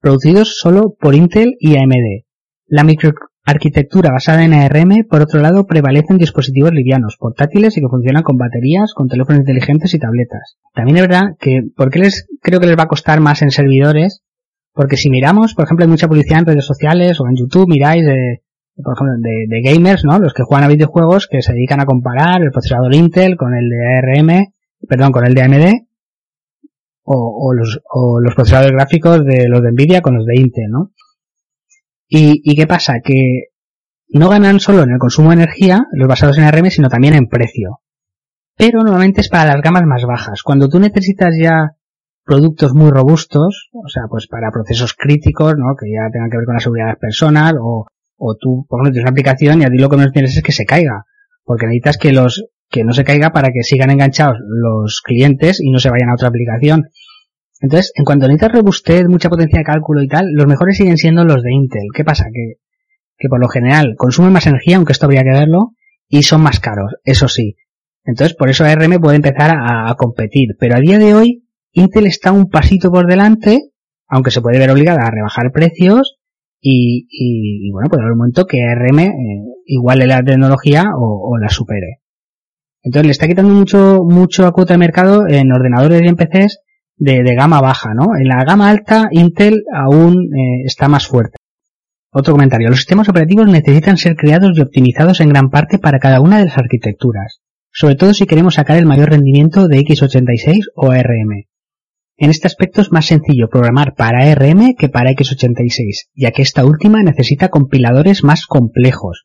producidos 0.01 0.57
solo 0.57 0.95
por 0.99 1.15
Intel 1.15 1.55
y 1.59 1.77
AMD. 1.77 2.25
La 2.67 2.83
microarquitectura 2.83 4.11
basada 4.11 4.43
en 4.43 4.53
ARM, 4.53 5.07
por 5.09 5.21
otro 5.21 5.39
lado, 5.39 5.65
prevalece 5.65 6.07
en 6.09 6.17
dispositivos 6.17 6.71
livianos, 6.73 7.15
portátiles 7.17 7.77
y 7.77 7.79
que 7.79 7.87
funcionan 7.87 8.23
con 8.23 8.35
baterías, 8.35 8.93
con 8.93 9.07
teléfonos 9.07 9.39
inteligentes 9.39 9.93
y 9.93 9.99
tabletas. 9.99 10.57
También 10.73 10.97
es 10.97 11.03
verdad 11.03 11.23
que, 11.39 11.61
¿por 11.73 11.91
qué 11.91 11.99
les, 11.99 12.27
creo 12.41 12.59
que 12.59 12.67
les 12.67 12.77
va 12.77 12.83
a 12.83 12.87
costar 12.89 13.21
más 13.21 13.41
en 13.41 13.51
servidores? 13.51 14.23
Porque 14.73 14.97
si 14.97 15.09
miramos, 15.09 15.53
por 15.53 15.63
ejemplo, 15.63 15.85
hay 15.85 15.89
mucha 15.89 16.09
publicidad 16.09 16.39
en 16.39 16.47
redes 16.47 16.65
sociales 16.65 17.21
o 17.21 17.27
en 17.29 17.37
YouTube, 17.37 17.69
miráis, 17.69 18.05
eh, 18.05 18.41
por 18.83 18.93
ejemplo, 18.93 19.15
de, 19.19 19.61
gamers, 19.61 20.03
¿no? 20.03 20.19
Los 20.19 20.33
que 20.33 20.43
juegan 20.43 20.65
a 20.65 20.73
videojuegos 20.73 21.27
que 21.27 21.41
se 21.41 21.53
dedican 21.53 21.79
a 21.79 21.85
comparar 21.85 22.41
el 22.41 22.51
procesador 22.51 22.93
Intel 22.93 23.37
con 23.37 23.53
el 23.53 23.69
de 23.69 23.97
ARM, 23.97 24.53
perdón, 24.87 25.11
con 25.11 25.25
el 25.25 25.33
de 25.33 25.41
AMD, 25.41 25.85
o, 27.07 27.53
los, 27.53 27.81
o 27.89 28.19
los 28.19 28.33
procesadores 28.33 28.71
gráficos 28.71 29.23
de 29.23 29.47
los 29.47 29.61
de 29.61 29.71
Nvidia 29.71 30.01
con 30.01 30.15
los 30.15 30.25
de 30.25 30.39
Intel, 30.39 30.69
¿no? 30.69 30.91
Y, 32.07 32.41
y 32.43 32.55
qué 32.55 32.67
pasa? 32.67 32.95
Que 33.03 33.49
no 34.09 34.29
ganan 34.29 34.59
solo 34.59 34.83
en 34.83 34.91
el 34.91 34.99
consumo 34.99 35.29
de 35.29 35.35
energía, 35.35 35.85
los 35.93 36.07
basados 36.07 36.37
en 36.37 36.43
ARM, 36.43 36.69
sino 36.69 36.89
también 36.89 37.13
en 37.13 37.27
precio. 37.27 37.81
Pero 38.57 38.81
normalmente 38.83 39.21
es 39.21 39.29
para 39.29 39.53
las 39.53 39.61
gamas 39.61 39.83
más 39.85 40.03
bajas. 40.05 40.41
Cuando 40.43 40.69
tú 40.69 40.79
necesitas 40.79 41.35
ya 41.39 41.75
productos 42.23 42.73
muy 42.73 42.89
robustos, 42.89 43.69
o 43.73 43.87
sea, 43.87 44.03
pues 44.09 44.27
para 44.27 44.51
procesos 44.51 44.93
críticos, 44.93 45.55
¿no? 45.57 45.75
Que 45.79 45.91
ya 45.91 46.09
tengan 46.11 46.29
que 46.29 46.37
ver 46.37 46.45
con 46.45 46.55
la 46.55 46.59
seguridad 46.59 46.97
de 46.99 47.57
o 47.61 47.85
o 48.25 48.35
tú, 48.35 48.65
por 48.67 48.79
ejemplo, 48.79 48.91
tienes 48.91 49.03
una 49.03 49.11
aplicación 49.11 49.61
y 49.61 49.65
a 49.65 49.69
ti 49.69 49.77
lo 49.77 49.89
que 49.89 49.97
menos 49.97 50.13
tienes 50.13 50.35
es 50.35 50.43
que 50.43 50.51
se 50.51 50.65
caiga, 50.65 51.05
porque 51.43 51.65
necesitas 51.65 51.97
que 51.97 52.11
los 52.11 52.45
que 52.69 52.83
no 52.83 52.93
se 52.93 53.03
caiga 53.03 53.31
para 53.31 53.49
que 53.49 53.61
sigan 53.61 53.91
enganchados 53.91 54.37
los 54.41 55.01
clientes 55.01 55.61
y 55.61 55.69
no 55.69 55.79
se 55.79 55.89
vayan 55.89 56.09
a 56.09 56.15
otra 56.15 56.29
aplicación. 56.29 56.89
Entonces, 57.61 57.91
en 57.95 58.03
cuanto 58.03 58.27
necesitas 58.27 58.51
robustez, 58.51 59.07
mucha 59.07 59.29
potencia 59.29 59.59
de 59.59 59.63
cálculo 59.63 60.01
y 60.01 60.07
tal, 60.07 60.31
los 60.33 60.47
mejores 60.47 60.77
siguen 60.77 60.97
siendo 60.97 61.23
los 61.23 61.43
de 61.43 61.53
Intel. 61.53 61.87
¿Qué 61.93 62.03
pasa? 62.03 62.25
Que, 62.33 62.55
que 63.17 63.29
por 63.29 63.39
lo 63.39 63.47
general 63.47 63.95
consumen 63.97 64.33
más 64.33 64.47
energía, 64.47 64.77
aunque 64.77 64.91
esto 64.91 65.05
habría 65.05 65.23
que 65.23 65.29
verlo, 65.31 65.73
y 66.07 66.23
son 66.23 66.41
más 66.41 66.59
caros, 66.59 66.95
eso 67.03 67.27
sí. 67.27 67.55
Entonces, 68.03 68.35
por 68.35 68.49
eso 68.49 68.65
ARM 68.65 68.99
puede 68.99 69.15
empezar 69.17 69.51
a, 69.51 69.89
a 69.89 69.95
competir. 69.95 70.49
Pero 70.59 70.75
a 70.75 70.79
día 70.79 70.99
de 70.99 71.13
hoy, 71.13 71.47
Intel 71.71 72.07
está 72.07 72.31
un 72.31 72.49
pasito 72.49 72.91
por 72.91 73.07
delante, 73.07 73.71
aunque 74.07 74.31
se 74.31 74.41
puede 74.41 74.59
ver 74.59 74.69
obligada 74.69 75.05
a 75.05 75.11
rebajar 75.11 75.51
precios, 75.51 76.14
y, 76.67 77.07
y, 77.11 77.71
bueno, 77.71 77.89
puede 77.89 78.01
haber 78.01 78.13
un 78.13 78.17
momento 78.17 78.47
que 78.47 78.63
ARM 78.63 78.99
eh, 78.99 79.11
iguale 79.67 80.07
la 80.07 80.23
tecnología 80.23 80.85
o, 80.97 81.37
la 81.37 81.49
supere. 81.49 82.01
Entonces 82.81 83.05
le 83.05 83.11
está 83.11 83.27
quitando 83.27 83.53
mucho, 83.53 83.99
mucho 84.03 84.47
a 84.47 84.51
cuota 84.51 84.73
de 84.73 84.79
mercado 84.79 85.27
en 85.27 85.51
ordenadores 85.51 86.01
y 86.01 86.07
en 86.07 86.15
PCs 86.15 86.59
de, 86.97 87.35
gama 87.35 87.61
baja, 87.61 87.93
¿no? 87.93 88.17
En 88.19 88.27
la 88.27 88.43
gama 88.43 88.69
alta, 88.69 89.09
Intel 89.11 89.63
aún 89.75 90.15
eh, 90.35 90.63
está 90.65 90.87
más 90.87 91.05
fuerte. 91.05 91.37
Otro 92.11 92.33
comentario. 92.33 92.69
Los 92.69 92.79
sistemas 92.79 93.09
operativos 93.09 93.47
necesitan 93.47 93.97
ser 93.97 94.15
creados 94.15 94.57
y 94.57 94.61
optimizados 94.61 95.19
en 95.21 95.29
gran 95.29 95.51
parte 95.51 95.77
para 95.77 95.99
cada 95.99 96.19
una 96.19 96.39
de 96.39 96.45
las 96.45 96.57
arquitecturas, 96.57 97.41
sobre 97.71 97.95
todo 97.95 98.15
si 98.15 98.25
queremos 98.25 98.55
sacar 98.55 98.77
el 98.77 98.87
mayor 98.87 99.11
rendimiento 99.11 99.67
de 99.67 99.79
x86 99.81 100.63
o 100.75 100.89
ARM. 100.89 101.45
En 102.17 102.29
este 102.29 102.47
aspecto 102.47 102.79
es 102.81 102.93
más 102.93 103.07
sencillo 103.07 103.49
programar 103.49 103.93
para 103.93 104.31
ARM 104.31 104.75
que 104.77 104.87
para 104.87 105.11
x86, 105.11 106.07
ya 106.15 106.31
que 106.31 106.43
esta 106.43 106.65
última 106.65 107.03
necesita 107.03 107.49
compiladores 107.49 108.23
más 108.23 108.45
complejos, 108.45 109.23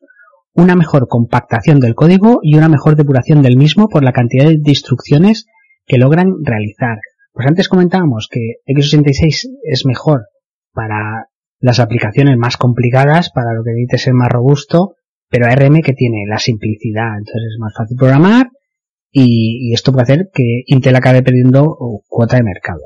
una 0.53 0.75
mejor 0.75 1.07
compactación 1.07 1.79
del 1.79 1.95
código 1.95 2.39
y 2.43 2.57
una 2.57 2.67
mejor 2.67 2.97
depuración 2.97 3.41
del 3.41 3.55
mismo 3.55 3.87
por 3.87 4.03
la 4.03 4.11
cantidad 4.11 4.47
de 4.47 4.59
instrucciones 4.65 5.45
que 5.85 5.97
logran 5.97 6.33
realizar. 6.43 6.97
Pues 7.31 7.47
antes 7.47 7.69
comentábamos 7.69 8.27
que 8.29 8.55
x86 8.67 9.47
es 9.63 9.85
mejor 9.85 10.25
para 10.73 11.27
las 11.59 11.79
aplicaciones 11.79 12.37
más 12.37 12.57
complicadas, 12.57 13.31
para 13.31 13.53
lo 13.53 13.63
que 13.63 13.71
necesite 13.71 13.99
ser 13.99 14.13
más 14.15 14.29
robusto, 14.29 14.95
pero 15.29 15.45
ARM 15.45 15.81
que 15.81 15.93
tiene 15.93 16.25
la 16.27 16.39
simplicidad, 16.39 17.17
entonces 17.17 17.53
es 17.53 17.57
más 17.57 17.73
fácil 17.73 17.95
programar 17.97 18.49
y, 19.11 19.73
esto 19.73 19.91
puede 19.91 20.03
hacer 20.03 20.29
que 20.33 20.63
Intel 20.67 20.95
acabe 20.95 21.21
perdiendo 21.23 21.77
cuota 22.07 22.37
de 22.37 22.43
mercado. 22.43 22.81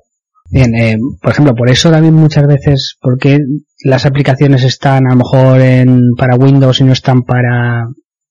Bien, 0.52 0.76
eh, 0.76 0.98
por 1.22 1.32
ejemplo, 1.32 1.56
por 1.56 1.70
eso 1.70 1.90
también 1.90 2.14
muchas 2.14 2.46
veces, 2.48 2.98
porque 3.02 3.40
las 3.84 4.06
aplicaciones 4.06 4.64
están 4.64 5.08
a 5.08 5.12
lo 5.12 5.18
mejor 5.18 5.60
en, 5.62 6.12
para 6.18 6.36
Windows 6.36 6.80
y 6.82 6.84
no 6.84 6.94
están 6.94 7.24
para, 7.24 7.88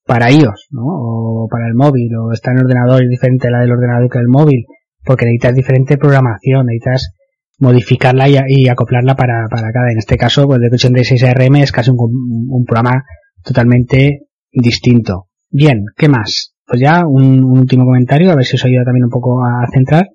para 0.06 0.30
iOS, 0.30 0.68
¿no? 0.70 0.82
O 0.84 1.48
para 1.50 1.66
el 1.66 1.74
móvil, 1.74 2.10
o 2.16 2.32
está 2.32 2.52
en 2.52 2.60
ordenador 2.60 3.02
y 3.02 3.08
diferente 3.08 3.50
la 3.50 3.60
del 3.60 3.72
ordenador 3.72 4.08
que 4.08 4.18
el 4.18 4.28
móvil, 4.28 4.64
porque 5.04 5.24
necesitas 5.24 5.56
diferente 5.56 5.98
programación, 5.98 6.66
necesitas 6.66 7.14
modificarla 7.58 8.28
y, 8.28 8.68
acoplarla 8.68 9.16
para, 9.16 9.46
para 9.50 9.72
cada. 9.72 9.90
En 9.90 9.98
este 9.98 10.16
caso, 10.16 10.46
pues 10.46 10.60
de 10.60 10.70
86 10.72 11.24
ARM 11.24 11.56
es 11.56 11.72
casi 11.72 11.90
un, 11.90 11.98
un 11.98 12.64
programa 12.64 13.04
totalmente 13.42 14.28
distinto. 14.52 15.28
Bien, 15.50 15.84
¿qué 15.96 16.08
más? 16.08 16.53
Pues 16.66 16.80
ya 16.80 17.06
un, 17.06 17.44
último 17.44 17.84
comentario, 17.84 18.30
a 18.30 18.36
ver 18.36 18.44
si 18.44 18.56
os 18.56 18.64
ayuda 18.64 18.84
también 18.84 19.04
un 19.04 19.10
poco 19.10 19.44
a 19.44 19.66
centrar. 19.72 20.08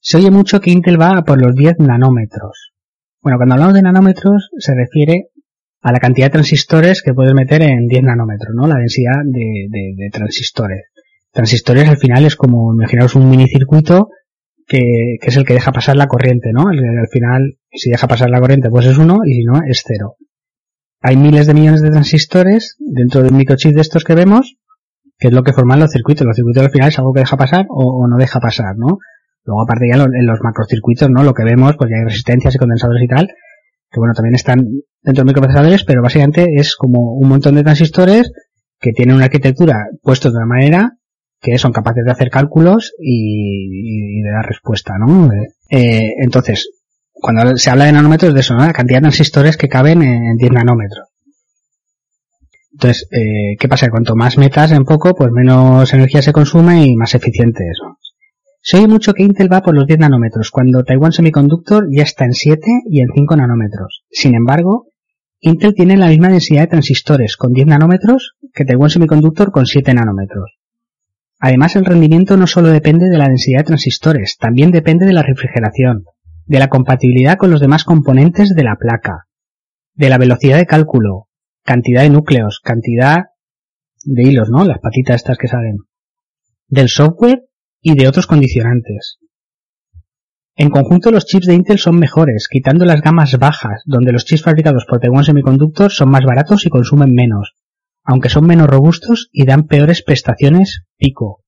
Se 0.00 0.16
oye 0.16 0.30
mucho 0.30 0.60
que 0.60 0.70
Intel 0.70 1.00
va 1.00 1.22
por 1.22 1.40
los 1.40 1.54
10 1.54 1.78
nanómetros. 1.78 2.72
Bueno, 3.22 3.38
cuando 3.38 3.54
hablamos 3.54 3.74
de 3.74 3.82
nanómetros 3.82 4.50
se 4.58 4.74
refiere 4.74 5.28
a 5.82 5.92
la 5.92 6.00
cantidad 6.00 6.26
de 6.26 6.32
transistores 6.32 7.02
que 7.02 7.14
puedes 7.14 7.34
meter 7.34 7.62
en 7.62 7.86
10 7.86 8.02
nanómetros, 8.02 8.54
¿no? 8.54 8.66
La 8.66 8.76
densidad 8.76 9.22
de, 9.24 9.68
de, 9.70 10.10
transistores. 10.10 10.86
Transistores 11.32 11.88
al 11.88 11.98
final 11.98 12.24
es 12.24 12.34
como, 12.34 12.74
imaginaos 12.74 13.14
un 13.14 13.30
minicircuito 13.30 14.08
que, 14.66 15.16
que 15.20 15.28
es 15.28 15.36
el 15.36 15.44
que 15.44 15.54
deja 15.54 15.72
pasar 15.72 15.96
la 15.96 16.06
corriente, 16.06 16.50
¿no? 16.52 16.68
Al 16.68 17.08
final, 17.08 17.58
si 17.72 17.90
deja 17.90 18.08
pasar 18.08 18.30
la 18.30 18.40
corriente, 18.40 18.70
pues 18.70 18.86
es 18.86 18.98
uno 18.98 19.20
y 19.24 19.34
si 19.34 19.44
no, 19.44 19.60
es 19.66 19.82
cero. 19.86 20.16
Hay 21.02 21.16
miles 21.16 21.46
de 21.46 21.54
millones 21.54 21.82
de 21.82 21.90
transistores 21.90 22.76
dentro 22.78 23.22
del 23.22 23.32
microchip 23.32 23.74
de 23.74 23.80
estos 23.80 24.04
que 24.04 24.14
vemos 24.14 24.59
que 25.20 25.28
es 25.28 25.34
lo 25.34 25.44
que 25.44 25.52
forman 25.52 25.78
los 25.78 25.92
circuitos. 25.92 26.26
Los 26.26 26.34
circuitos 26.34 26.64
al 26.64 26.70
final 26.70 26.88
es 26.88 26.98
algo 26.98 27.12
que 27.12 27.20
deja 27.20 27.36
pasar 27.36 27.66
o, 27.68 28.08
no 28.08 28.16
deja 28.16 28.40
pasar, 28.40 28.76
¿no? 28.76 28.98
Luego 29.44 29.62
aparte 29.62 29.86
ya 29.92 30.02
en 30.02 30.26
los 30.26 30.38
macrocircuitos, 30.42 31.10
¿no? 31.10 31.22
Lo 31.22 31.34
que 31.34 31.44
vemos, 31.44 31.76
pues 31.76 31.90
ya 31.90 31.98
hay 31.98 32.04
resistencias 32.04 32.54
y 32.54 32.58
condensadores 32.58 33.02
y 33.02 33.08
tal, 33.08 33.28
que 33.90 34.00
bueno, 34.00 34.14
también 34.14 34.34
están 34.34 34.64
dentro 35.02 35.22
de 35.22 35.26
microprocesadores, 35.26 35.84
pero 35.84 36.02
básicamente 36.02 36.46
es 36.56 36.74
como 36.74 37.14
un 37.14 37.28
montón 37.28 37.54
de 37.54 37.62
transistores 37.62 38.32
que 38.80 38.92
tienen 38.92 39.16
una 39.16 39.26
arquitectura 39.26 39.76
puestos 40.02 40.32
de 40.32 40.38
una 40.38 40.46
manera 40.46 40.92
que 41.40 41.58
son 41.58 41.72
capaces 41.72 42.04
de 42.04 42.12
hacer 42.12 42.30
cálculos 42.30 42.92
y, 42.98 44.22
de 44.22 44.30
dar 44.30 44.46
respuesta, 44.46 44.94
¿no? 44.98 45.30
Eh, 45.70 46.12
entonces, 46.22 46.70
cuando 47.12 47.56
se 47.56 47.70
habla 47.70 47.86
de 47.86 47.92
nanómetros, 47.92 48.34
de 48.34 48.40
eso, 48.40 48.54
¿no? 48.54 48.64
La 48.64 48.72
cantidad 48.72 48.98
de 48.98 49.02
transistores 49.02 49.56
que 49.56 49.68
caben 49.68 50.02
en 50.02 50.36
10 50.36 50.52
nanómetros. 50.52 51.09
Entonces, 52.82 53.08
eh, 53.10 53.58
¿qué 53.58 53.68
pasa? 53.68 53.90
Cuanto 53.90 54.16
más 54.16 54.38
metas 54.38 54.72
en 54.72 54.84
poco, 54.84 55.14
pues 55.14 55.30
menos 55.32 55.92
energía 55.92 56.22
se 56.22 56.32
consume 56.32 56.86
y 56.86 56.96
más 56.96 57.14
eficiente 57.14 57.64
eso. 57.70 57.98
Se 58.62 58.78
oye 58.78 58.88
mucho 58.88 59.12
que 59.12 59.22
Intel 59.22 59.52
va 59.52 59.60
por 59.60 59.74
los 59.74 59.86
10 59.86 59.98
nanómetros, 59.98 60.50
cuando 60.50 60.82
Taiwan 60.82 61.12
Semiconductor 61.12 61.88
ya 61.94 62.04
está 62.04 62.24
en 62.24 62.32
7 62.32 62.62
y 62.90 63.02
en 63.02 63.08
5 63.14 63.36
nanómetros. 63.36 64.04
Sin 64.10 64.34
embargo, 64.34 64.86
Intel 65.40 65.74
tiene 65.74 65.98
la 65.98 66.06
misma 66.06 66.30
densidad 66.30 66.62
de 66.62 66.68
transistores 66.68 67.36
con 67.36 67.52
10 67.52 67.66
nanómetros 67.66 68.36
que 68.54 68.64
Taiwan 68.64 68.88
Semiconductor 68.88 69.52
con 69.52 69.66
7 69.66 69.92
nanómetros. 69.92 70.56
Además, 71.38 71.76
el 71.76 71.84
rendimiento 71.84 72.38
no 72.38 72.46
solo 72.46 72.68
depende 72.68 73.10
de 73.10 73.18
la 73.18 73.28
densidad 73.28 73.58
de 73.58 73.64
transistores, 73.64 74.38
también 74.38 74.70
depende 74.70 75.04
de 75.04 75.12
la 75.12 75.22
refrigeración, 75.22 76.04
de 76.46 76.58
la 76.58 76.68
compatibilidad 76.68 77.36
con 77.36 77.50
los 77.50 77.60
demás 77.60 77.84
componentes 77.84 78.54
de 78.54 78.64
la 78.64 78.76
placa, 78.76 79.26
de 79.92 80.08
la 80.08 80.16
velocidad 80.16 80.56
de 80.56 80.64
cálculo, 80.64 81.26
cantidad 81.64 82.02
de 82.02 82.10
núcleos, 82.10 82.60
cantidad 82.62 83.26
de 84.04 84.22
hilos, 84.22 84.48
¿no? 84.50 84.64
Las 84.64 84.78
patitas 84.78 85.16
estas 85.16 85.38
que 85.38 85.48
salen, 85.48 85.78
del 86.68 86.88
software 86.88 87.44
y 87.80 87.94
de 87.94 88.08
otros 88.08 88.26
condicionantes. 88.26 89.18
En 90.56 90.70
conjunto 90.70 91.10
los 91.10 91.24
chips 91.24 91.46
de 91.46 91.54
Intel 91.54 91.78
son 91.78 91.98
mejores, 91.98 92.48
quitando 92.50 92.84
las 92.84 93.00
gamas 93.00 93.38
bajas, 93.38 93.82
donde 93.86 94.12
los 94.12 94.24
chips 94.24 94.42
fabricados 94.42 94.84
por 94.86 95.00
Taiwan 95.00 95.24
Semiconductor 95.24 95.90
son 95.90 96.10
más 96.10 96.22
baratos 96.24 96.66
y 96.66 96.68
consumen 96.68 97.14
menos, 97.14 97.54
aunque 98.04 98.28
son 98.28 98.46
menos 98.46 98.66
robustos 98.66 99.30
y 99.32 99.46
dan 99.46 99.66
peores 99.66 100.02
prestaciones 100.02 100.84
pico. 100.98 101.44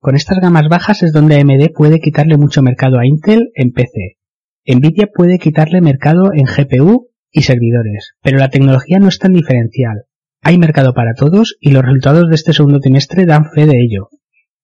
Con 0.00 0.14
estas 0.14 0.38
gamas 0.40 0.68
bajas 0.68 1.02
es 1.02 1.12
donde 1.12 1.40
AMD 1.40 1.72
puede 1.74 2.00
quitarle 2.00 2.36
mucho 2.36 2.62
mercado 2.62 2.98
a 2.98 3.06
Intel 3.06 3.50
en 3.54 3.72
PC. 3.72 4.16
Nvidia 4.64 5.08
puede 5.12 5.38
quitarle 5.38 5.80
mercado 5.80 6.30
en 6.32 6.44
GPU 6.44 7.07
y 7.30 7.42
servidores, 7.42 8.14
pero 8.22 8.38
la 8.38 8.50
tecnología 8.50 8.98
no 8.98 9.08
es 9.08 9.18
tan 9.18 9.32
diferencial. 9.32 10.04
Hay 10.42 10.58
mercado 10.58 10.94
para 10.94 11.14
todos 11.14 11.56
y 11.60 11.70
los 11.70 11.82
resultados 11.82 12.28
de 12.28 12.34
este 12.34 12.52
segundo 12.52 12.80
trimestre 12.80 13.26
dan 13.26 13.50
fe 13.54 13.66
de 13.66 13.80
ello. 13.80 14.08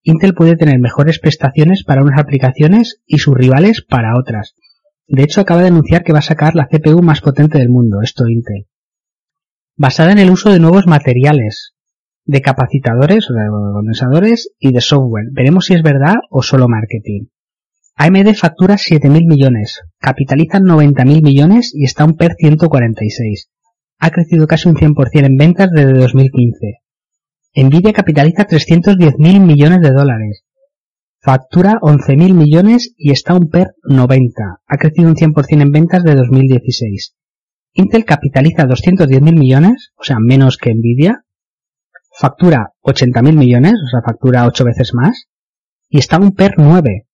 Intel 0.03 0.33
puede 0.33 0.55
tener 0.55 0.79
mejores 0.79 1.19
prestaciones 1.19 1.83
para 1.83 2.03
unas 2.03 2.19
aplicaciones 2.19 3.01
y 3.05 3.17
sus 3.17 3.35
rivales 3.35 3.83
para 3.87 4.17
otras. 4.17 4.55
De 5.07 5.23
hecho, 5.23 5.41
acaba 5.41 5.61
de 5.61 5.67
anunciar 5.67 6.03
que 6.03 6.13
va 6.13 6.19
a 6.19 6.23
sacar 6.23 6.55
la 6.55 6.67
CPU 6.67 7.01
más 7.01 7.21
potente 7.21 7.57
del 7.57 7.69
mundo, 7.69 8.01
esto 8.03 8.27
Intel. 8.27 8.67
Basada 9.75 10.11
en 10.11 10.19
el 10.19 10.31
uso 10.31 10.51
de 10.51 10.59
nuevos 10.59 10.87
materiales, 10.87 11.75
de 12.25 12.41
capacitadores 12.41 13.29
o 13.29 13.33
de 13.33 13.47
condensadores 13.73 14.49
y 14.59 14.71
de 14.71 14.81
software. 14.81 15.27
Veremos 15.31 15.65
si 15.65 15.73
es 15.73 15.83
verdad 15.83 16.15
o 16.29 16.41
solo 16.41 16.67
marketing. 16.67 17.25
AMD 17.97 18.35
factura 18.35 18.75
7.000 18.75 19.25
millones, 19.25 19.79
capitaliza 19.99 20.59
90.000 20.59 21.23
millones 21.23 21.71
y 21.73 21.85
está 21.85 22.03
un 22.03 22.17
PER 22.17 22.35
146. 22.37 23.49
Ha 23.99 24.09
crecido 24.09 24.47
casi 24.47 24.67
un 24.67 24.75
100% 24.75 25.25
en 25.25 25.37
ventas 25.37 25.71
desde 25.71 25.93
2015. 25.93 26.79
Nvidia 27.55 27.93
capitaliza 27.93 28.45
310.000 28.47 29.39
millones 29.39 29.79
de 29.79 29.91
dólares. 29.91 30.43
Factura 31.21 31.79
11.000 31.81 32.33
millones 32.33 32.93
y 32.97 33.11
está 33.11 33.33
un 33.33 33.49
PER 33.49 33.75
90. 33.83 34.43
Ha 34.67 34.77
crecido 34.77 35.07
un 35.07 35.15
100% 35.15 35.61
en 35.61 35.71
ventas 35.71 36.03
de 36.03 36.15
2016. 36.15 37.15
Intel 37.75 38.03
capitaliza 38.03 38.65
210.000 38.65 39.39
millones, 39.39 39.93
o 39.95 40.03
sea, 40.03 40.17
menos 40.19 40.57
que 40.57 40.73
Nvidia. 40.73 41.23
Factura 42.19 42.73
80.000 42.83 43.37
millones, 43.37 43.73
o 43.73 43.89
sea, 43.89 44.01
factura 44.05 44.45
8 44.47 44.65
veces 44.65 44.93
más. 44.93 45.29
Y 45.87 45.99
está 45.99 46.19
un 46.19 46.33
PER 46.33 46.55
9. 46.57 47.05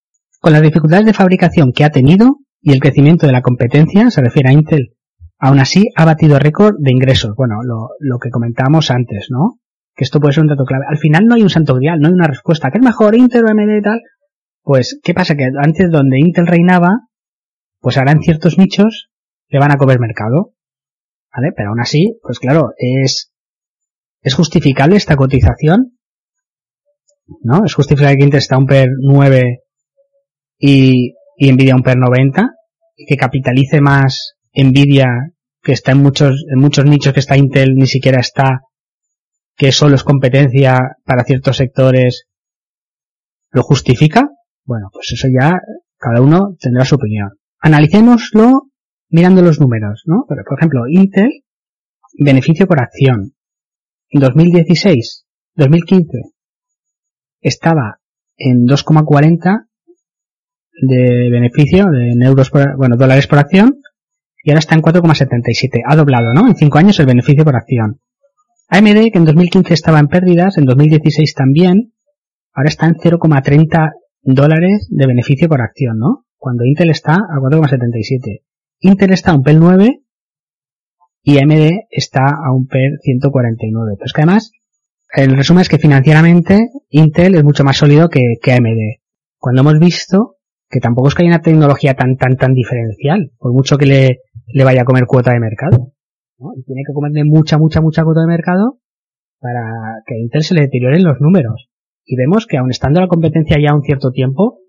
Con 0.42 0.54
las 0.54 0.62
dificultades 0.62 1.06
de 1.06 1.14
fabricación 1.14 1.72
que 1.72 1.86
ha 1.86 1.90
tenido 1.90 2.40
y 2.62 2.74
el 2.74 2.80
crecimiento 2.80 3.26
de 3.26 3.34
la 3.34 3.42
competencia, 3.42 4.12
se 4.12 4.22
refiere 4.22 4.50
a 4.50 4.54
Intel, 4.54 4.96
aún 5.40 5.60
así 5.60 5.86
ha 5.96 6.04
batido 6.04 6.40
récord 6.40 6.76
de 6.80 6.92
ingresos. 6.92 7.36
Bueno, 7.36 7.64
lo, 7.64 7.92
lo 8.00 8.20
que 8.20 8.30
comentábamos 8.30 8.92
antes, 8.92 9.28
¿no? 9.30 9.62
que 9.96 10.04
esto 10.04 10.20
puede 10.20 10.34
ser 10.34 10.44
un 10.44 10.50
dato 10.50 10.66
clave. 10.66 10.86
Al 10.88 10.98
final 10.98 11.26
no 11.26 11.36
hay 11.36 11.44
un 11.44 11.50
santo 11.50 11.76
grial, 11.76 12.00
no 12.00 12.08
hay 12.08 12.14
una 12.14 12.28
respuesta. 12.28 12.72
¿Qué 12.72 12.78
es 12.78 12.84
mejor, 12.84 13.16
Intel 13.16 13.46
o 13.46 13.50
AMD 13.50 13.78
y 13.78 13.82
tal? 13.82 14.02
Pues, 14.64 15.00
¿qué 15.04 15.14
pasa? 15.14 15.36
Que 15.36 15.50
antes 15.62 15.90
donde 15.92 16.20
Intel 16.20 16.48
reinaba, 16.48 17.08
pues 17.80 17.98
ahora 17.98 18.12
en 18.12 18.22
ciertos 18.22 18.58
nichos 18.58 19.10
le 19.50 19.60
van 19.60 19.72
a 19.72 19.78
comer 19.78 20.00
mercado. 20.00 20.54
¿Vale? 21.34 21.54
Pero 21.56 21.70
aún 21.70 21.80
así, 21.80 22.20
pues 22.22 22.40
claro, 22.40 22.74
es, 22.78 23.32
es 24.22 24.34
justificable 24.34 24.96
esta 24.96 25.16
cotización. 25.16 25.98
¿No? 27.42 27.64
Es 27.66 27.74
justificable 27.74 28.18
que 28.18 28.24
Intel 28.26 28.40
está 28.40 28.58
un 28.58 28.66
PER 28.66 28.90
9 29.02 29.64
y, 30.62 31.16
y 31.36 31.52
Nvidia 31.52 31.76
un 31.76 31.84
PER 31.84 31.98
90 31.98 32.50
y 32.96 33.06
que 33.06 33.18
capitalice 33.18 33.82
más 33.82 34.36
Nvidia 34.54 35.34
que 35.62 35.74
está 35.74 35.92
en 35.92 36.02
muchos, 36.02 36.46
en 36.50 36.60
muchos 36.60 36.86
nichos 36.86 37.14
que 37.14 37.20
está 37.20 37.36
Intel 37.36 37.76
ni 37.76 37.88
siquiera 37.88 38.20
está 38.20 38.62
que 39.58 39.72
solo 39.72 39.96
es 39.96 40.04
competencia 40.04 40.98
para 41.06 41.24
ciertos 41.24 41.58
sectores, 41.58 42.28
¿lo 43.52 43.62
justifica? 43.64 44.30
Bueno, 44.64 44.88
pues 44.94 45.12
eso 45.14 45.28
ya 45.28 45.60
cada 45.98 46.22
uno 46.22 46.56
tendrá 46.60 46.86
su 46.86 46.96
opinión. 46.96 47.32
Analicémoslo 47.60 48.70
mirando 49.10 49.42
los 49.42 49.60
números, 49.60 50.04
¿no? 50.06 50.26
Pero, 50.28 50.44
por 50.48 50.58
ejemplo, 50.58 50.84
Intel, 50.88 51.44
beneficio 52.18 52.68
por 52.68 52.82
acción. 52.82 53.34
En 54.10 54.22
2016, 54.22 55.26
2015, 55.56 56.08
estaba 57.42 58.00
en 58.38 58.66
2,40 58.66 59.68
de 60.82 61.30
beneficio 61.30 61.86
de 61.90 62.26
euros 62.26 62.50
por, 62.50 62.76
bueno, 62.78 62.98
dólares 62.98 63.28
por 63.28 63.40
acción 63.40 63.82
y 64.44 64.50
ahora 64.50 64.60
está 64.60 64.76
en 64.76 64.82
4,77. 64.82 65.82
Ha 65.86 65.96
doblado, 65.96 66.34
¿no? 66.34 66.48
En 66.48 66.56
5 66.56 66.78
años 66.78 67.00
el 67.00 67.06
beneficio 67.06 67.44
por 67.44 67.56
acción. 67.56 68.00
AMD, 68.70 69.12
que 69.12 69.18
en 69.18 69.26
2015 69.26 69.74
estaba 69.74 70.00
en 70.00 70.08
pérdidas, 70.08 70.58
en 70.58 70.66
2016 70.66 71.34
también, 71.36 71.94
ahora 72.54 72.70
está 72.70 72.88
en 72.88 72.96
0,30 72.96 73.92
dólares 74.24 74.88
de 74.90 75.08
beneficio 75.08 75.48
por 75.50 75.62
acción, 75.62 76.00
¿no? 76.00 76.26
Cuando 76.38 76.66
Intel 76.66 76.90
está 76.90 77.16
a 77.16 77.40
4,77. 77.40 78.42
Intel 78.80 79.14
está 79.14 79.32
a 79.32 79.36
un 79.36 79.44
PEL 79.44 79.60
9 79.60 80.02
y 81.24 81.38
AMD 81.38 81.72
está 81.90 82.26
a 82.26 82.52
un 82.54 82.66
PEL 82.66 82.98
149. 83.04 83.96
Pero 83.98 84.06
es 84.06 84.14
que 84.14 84.22
además, 84.22 84.52
el 85.14 85.36
resumen 85.36 85.62
es 85.62 85.70
que 85.70 85.78
financieramente 85.78 86.70
Intel 86.90 87.36
es 87.36 87.44
mucho 87.44 87.64
más 87.64 87.78
sólido 87.78 88.10
que, 88.10 88.38
que 88.42 88.54
AMD. 88.54 89.02
Cuando 89.38 89.62
hemos 89.62 89.80
visto 89.80 90.38
que 90.72 90.80
tampoco 90.80 91.10
es 91.10 91.16
que 91.16 91.24
haya 91.24 91.36
una 91.36 91.42
tecnología 91.42 91.94
tan, 91.94 92.16
tan, 92.16 92.38
tan 92.38 92.54
diferencial, 92.54 93.32
por 93.38 93.54
mucho 93.54 93.78
que 93.78 93.86
le, 93.86 94.22
le 94.48 94.64
vaya 94.64 94.84
a 94.84 94.86
comer 94.86 95.06
cuota 95.06 95.34
de 95.34 95.40
mercado. 95.40 95.94
Y 96.56 96.64
tiene 96.64 96.82
que 96.88 96.94
comerle 96.94 97.24
mucha, 97.26 97.58
mucha, 97.60 97.82
mucha 97.82 98.04
cuota 98.04 98.22
de 98.22 98.28
mercado 98.28 98.80
para 99.40 100.02
que 100.06 100.16
a 100.16 100.18
Intel 100.18 100.44
se 100.44 100.56
le 100.56 100.62
deterioren 100.62 101.04
los 101.04 101.20
números. 101.20 101.70
Y 102.06 102.16
vemos 102.16 102.48
que 102.48 102.58
aun 102.58 102.72
estando 102.72 103.02
la 103.02 103.08
competencia 103.08 103.58
ya 103.62 103.76
un 103.76 103.84
cierto 103.84 104.12
tiempo, 104.12 104.60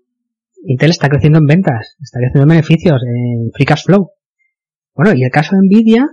Intel 0.65 0.91
está 0.91 1.09
creciendo 1.09 1.39
en 1.39 1.45
ventas, 1.45 1.95
está 2.01 2.19
creciendo 2.19 2.43
en 2.43 2.57
beneficios, 2.57 3.01
en 3.03 3.51
free 3.53 3.65
cash 3.65 3.85
flow. 3.85 4.11
Bueno, 4.95 5.13
y 5.15 5.23
el 5.23 5.31
caso 5.31 5.55
de 5.55 5.65
Nvidia 5.65 6.07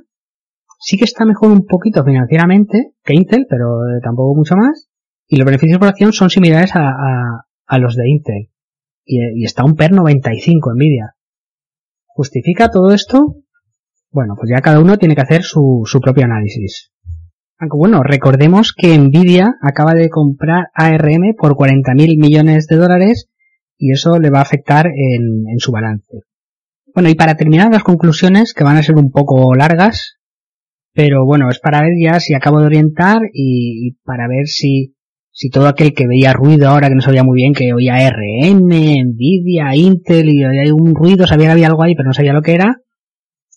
sí 0.79 0.97
que 0.97 1.05
está 1.05 1.25
mejor 1.25 1.51
un 1.51 1.67
poquito 1.67 2.05
financieramente 2.05 2.93
que 3.05 3.15
Intel, 3.15 3.47
pero 3.49 3.81
tampoco 4.03 4.35
mucho 4.35 4.57
más. 4.57 4.89
Y 5.27 5.37
los 5.37 5.47
beneficios 5.47 5.79
por 5.79 5.89
acción 5.89 6.13
son 6.13 6.31
similares 6.31 6.75
a, 6.75 6.89
a, 6.89 7.47
a 7.67 7.79
los 7.79 7.97
de 7.97 8.09
Intel. 8.09 8.50
Y, 9.05 9.45
está 9.45 9.65
un 9.65 9.75
PER 9.75 9.93
95 9.93 10.75
Nvidia. 10.75 11.15
¿Justifica 12.07 12.71
todo 12.71 12.93
esto? 12.93 13.37
Bueno, 14.11 14.35
pues 14.37 14.51
ya 14.55 14.61
cada 14.61 14.81
uno 14.81 14.99
tiene 14.99 15.15
que 15.15 15.23
hacer 15.23 15.43
su, 15.43 15.85
propio 16.03 16.25
análisis. 16.25 16.93
Aunque 17.59 17.77
bueno, 17.77 18.03
recordemos 18.03 18.73
que 18.77 18.97
Nvidia 18.97 19.55
acaba 19.63 19.95
de 19.95 20.09
comprar 20.09 20.69
ARM 20.75 21.35
por 21.39 21.53
40.000 21.53 22.19
millones 22.19 22.67
de 22.67 22.77
dólares 22.77 23.29
y 23.77 23.93
eso 23.93 24.19
le 24.19 24.31
va 24.31 24.39
a 24.39 24.43
afectar 24.43 24.87
en, 24.87 25.49
en 25.49 25.59
su 25.59 25.71
balance. 25.73 26.23
Bueno, 26.95 27.09
y 27.09 27.15
para 27.15 27.37
terminar 27.37 27.71
las 27.71 27.85
conclusiones, 27.85 28.55
que 28.55 28.65
van 28.65 28.77
a 28.77 28.83
ser 28.83 28.97
un 28.97 29.11
poco 29.11 29.55
largas, 29.55 30.21
pero 30.93 31.25
bueno, 31.25 31.49
es 31.49 31.61
para 31.61 31.83
ver 31.83 31.93
ya 32.01 32.19
si 32.19 32.35
acabo 32.35 32.61
de 32.61 32.67
orientar 32.67 33.21
y 33.33 33.93
para 34.05 34.27
ver 34.27 34.47
si, 34.47 34.97
si 35.33 35.51
todo 35.51 35.69
aquel 35.69 35.95
que 35.95 36.07
veía 36.07 36.33
ruido 36.33 36.69
ahora 36.69 36.89
que 36.89 36.95
no 36.95 37.01
sabía 37.01 37.25
muy 37.25 37.37
bien 37.37 37.55
que 37.55 37.73
oía 37.73 37.95
ARM, 37.95 38.67
Nvidia, 38.67 39.75
Intel 39.75 40.29
y 40.29 40.45
hay 40.45 40.71
un 40.71 40.95
ruido, 40.95 41.27
sabía 41.27 41.47
que 41.47 41.53
había 41.53 41.67
algo 41.69 41.83
ahí 41.83 41.95
pero 41.95 42.09
no 42.09 42.15
sabía 42.15 42.33
lo 42.33 42.43
que 42.43 42.55
era, 42.55 42.83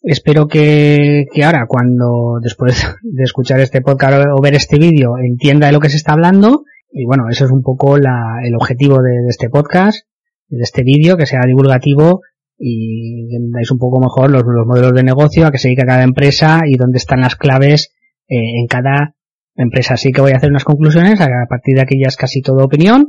Espero 0.06 0.50
que, 0.50 1.28
ahora, 1.46 1.66
cuando 1.66 2.38
después 2.42 2.86
de 3.02 3.24
escuchar 3.24 3.62
este 3.62 3.82
podcast 3.82 4.26
o 4.38 4.42
ver 4.42 4.54
este 4.54 4.78
vídeo, 4.78 5.14
entienda 5.18 5.68
de 5.68 5.74
lo 5.74 5.80
que 5.80 5.90
se 5.90 5.96
está 5.96 6.12
hablando. 6.12 6.66
Y 6.92 7.06
bueno, 7.06 7.30
eso 7.30 7.46
es 7.46 7.52
un 7.52 7.62
poco 7.64 7.98
la, 7.98 8.40
el 8.44 8.54
objetivo 8.54 9.02
de, 9.02 9.30
este 9.30 9.50
podcast, 9.50 10.06
de 10.50 10.62
este 10.62 10.84
vídeo, 10.84 11.16
que 11.16 11.26
sea 11.26 11.42
divulgativo 11.48 12.22
y 12.60 13.34
entendáis 13.34 13.72
un 13.72 13.80
poco 13.80 14.00
mejor 14.00 14.30
los, 14.30 14.44
los, 14.46 14.68
modelos 14.68 14.94
de 14.94 15.04
negocio, 15.04 15.48
a 15.48 15.52
qué 15.52 15.58
se 15.58 15.70
dedica 15.70 15.86
cada 15.86 16.04
empresa 16.04 16.62
y 16.68 16.76
dónde 16.76 16.98
están 16.98 17.22
las 17.22 17.36
claves 17.36 17.94
eh, 18.28 18.60
en 18.60 18.68
cada 18.68 19.16
empresa. 19.56 19.96
Así 19.96 20.12
que 20.12 20.22
voy 20.22 20.32
a 20.32 20.38
hacer 20.38 20.50
unas 20.50 20.64
conclusiones, 20.64 21.20
a 21.22 21.28
partir 21.50 21.76
de 21.76 21.82
aquí 21.82 22.00
ya 22.00 22.08
es 22.08 22.18
casi 22.18 22.42
todo 22.42 22.64
opinión. 22.64 23.08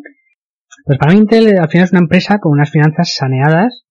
Pues 0.84 0.98
para 0.98 1.14
Intel 1.14 1.58
al 1.58 1.68
final 1.68 1.86
es 1.86 1.92
una 1.92 2.00
empresa 2.00 2.38
con 2.38 2.52
unas 2.52 2.70
finanzas 2.70 3.14
saneadas, 3.14 3.84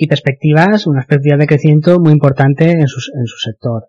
y 0.00 0.06
perspectivas, 0.06 0.86
una 0.86 1.00
perspectivas 1.00 1.40
de 1.40 1.46
crecimiento 1.48 1.98
muy 1.98 2.12
importante 2.12 2.70
en 2.70 2.86
su, 2.86 3.00
en 3.18 3.26
su 3.26 3.36
sector. 3.38 3.88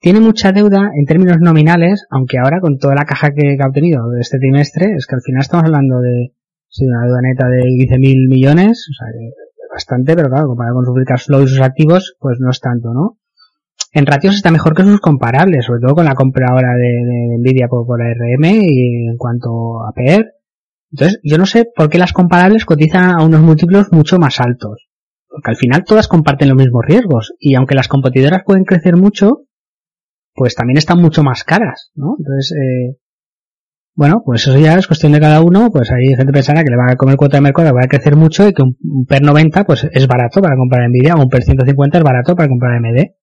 Tiene 0.00 0.20
mucha 0.20 0.50
deuda 0.50 0.90
en 0.94 1.04
términos 1.04 1.36
nominales, 1.40 2.06
aunque 2.10 2.38
ahora 2.38 2.60
con 2.60 2.78
toda 2.78 2.94
la 2.94 3.04
caja 3.04 3.28
que, 3.36 3.56
ha 3.60 3.68
obtenido 3.68 4.08
de 4.08 4.20
este 4.20 4.38
trimestre, 4.38 4.94
es 4.96 5.06
que 5.06 5.14
al 5.14 5.22
final 5.22 5.42
estamos 5.42 5.64
hablando 5.66 6.00
de 6.00 6.32
Sí, 6.68 6.84
una 6.84 7.06
deuda 7.06 7.20
neta 7.22 7.46
de 7.48 7.62
15.000 7.62 8.28
millones, 8.28 8.88
o 8.90 8.92
sea, 8.92 9.06
bastante, 9.72 10.14
pero 10.16 10.28
claro, 10.28 10.48
comparado 10.48 10.76
con 10.76 10.84
su 10.84 10.92
free 10.92 11.18
flow 11.24 11.42
y 11.42 11.48
sus 11.48 11.60
activos, 11.60 12.16
pues 12.18 12.38
no 12.40 12.50
es 12.50 12.60
tanto, 12.60 12.92
¿no? 12.92 13.18
En 13.92 14.06
ratios 14.06 14.34
está 14.34 14.50
mejor 14.50 14.74
que 14.74 14.82
sus 14.82 15.00
comparables, 15.00 15.64
sobre 15.64 15.80
todo 15.80 15.94
con 15.94 16.04
la 16.04 16.14
compra 16.14 16.48
ahora 16.50 16.74
de, 16.76 17.38
Nvidia 17.38 17.68
por, 17.68 17.86
por 17.86 18.02
ARM 18.02 18.44
y 18.44 19.08
en 19.08 19.16
cuanto 19.16 19.84
a 19.86 19.92
PER. 19.94 20.34
Entonces, 20.92 21.20
yo 21.22 21.38
no 21.38 21.46
sé 21.46 21.64
por 21.74 21.88
qué 21.88 21.98
las 21.98 22.12
comparables 22.12 22.64
cotizan 22.64 23.18
a 23.18 23.24
unos 23.24 23.40
múltiplos 23.40 23.88
mucho 23.92 24.18
más 24.18 24.40
altos. 24.40 24.88
Porque 25.28 25.50
al 25.50 25.56
final 25.56 25.84
todas 25.84 26.08
comparten 26.08 26.48
los 26.48 26.56
mismos 26.56 26.84
riesgos. 26.86 27.34
Y 27.38 27.54
aunque 27.54 27.74
las 27.74 27.88
competidoras 27.88 28.42
pueden 28.44 28.64
crecer 28.64 28.96
mucho, 28.96 29.46
pues 30.34 30.54
también 30.54 30.76
están 30.76 31.00
mucho 31.00 31.22
más 31.22 31.44
caras, 31.44 31.90
¿no? 31.94 32.16
Entonces, 32.18 32.52
eh, 32.52 32.96
bueno, 33.94 34.22
pues 34.24 34.46
eso 34.46 34.58
ya 34.58 34.76
es 34.76 34.86
cuestión 34.86 35.12
de 35.12 35.20
cada 35.20 35.40
uno, 35.40 35.70
pues 35.70 35.90
hay 35.90 36.14
gente 36.14 36.30
pensará 36.30 36.62
que 36.62 36.70
le 36.70 36.76
va 36.76 36.92
a 36.92 36.96
comer 36.96 37.16
cuota 37.16 37.38
de 37.38 37.40
mercado, 37.40 37.74
va 37.74 37.84
a 37.84 37.88
crecer 37.88 38.14
mucho 38.14 38.46
y 38.46 38.52
que 38.52 38.62
un, 38.62 38.76
PER 39.06 39.22
90 39.22 39.64
pues 39.64 39.88
es 39.90 40.06
barato 40.06 40.42
para 40.42 40.54
comprar 40.54 40.86
Nvidia 40.90 41.14
o 41.14 41.22
un 41.22 41.30
PER 41.30 41.42
150 41.42 41.96
es 41.96 42.04
barato 42.04 42.36
para 42.36 42.48
comprar 42.48 42.72
AMD. 42.74 43.14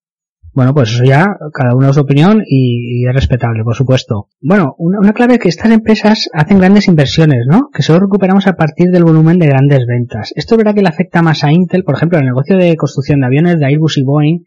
Bueno, 0.53 0.75
pues 0.75 0.91
eso 0.91 1.03
ya, 1.03 1.25
cada 1.51 1.75
uno 1.75 1.91
su 1.93 2.01
opinión 2.01 2.43
y, 2.45 3.07
es 3.07 3.13
respetable, 3.13 3.63
por 3.63 3.75
supuesto. 3.75 4.27
Bueno, 4.39 4.75
una, 4.77 5.11
clave 5.11 5.33
es 5.33 5.39
que 5.39 5.49
estas 5.49 5.71
empresas 5.71 6.29
hacen 6.31 6.59
grandes 6.59 6.87
inversiones, 6.87 7.47
¿no? 7.49 7.69
Que 7.73 7.81
solo 7.81 8.01
recuperamos 8.01 8.45
a 8.45 8.53
partir 8.53 8.91
del 8.91 9.03
volumen 9.03 9.39
de 9.39 9.47
grandes 9.47 9.87
ventas. 9.87 10.31
Esto 10.35 10.53
es 10.53 10.57
verdad 10.59 10.75
que 10.75 10.83
le 10.83 10.89
afecta 10.89 11.23
más 11.23 11.43
a 11.43 11.51
Intel, 11.51 11.83
por 11.83 11.95
ejemplo, 11.95 12.19
el 12.19 12.25
negocio 12.25 12.55
de 12.55 12.75
construcción 12.75 13.21
de 13.21 13.25
aviones 13.25 13.59
de 13.59 13.65
Airbus 13.65 13.97
y 13.97 14.03
Boeing, 14.03 14.39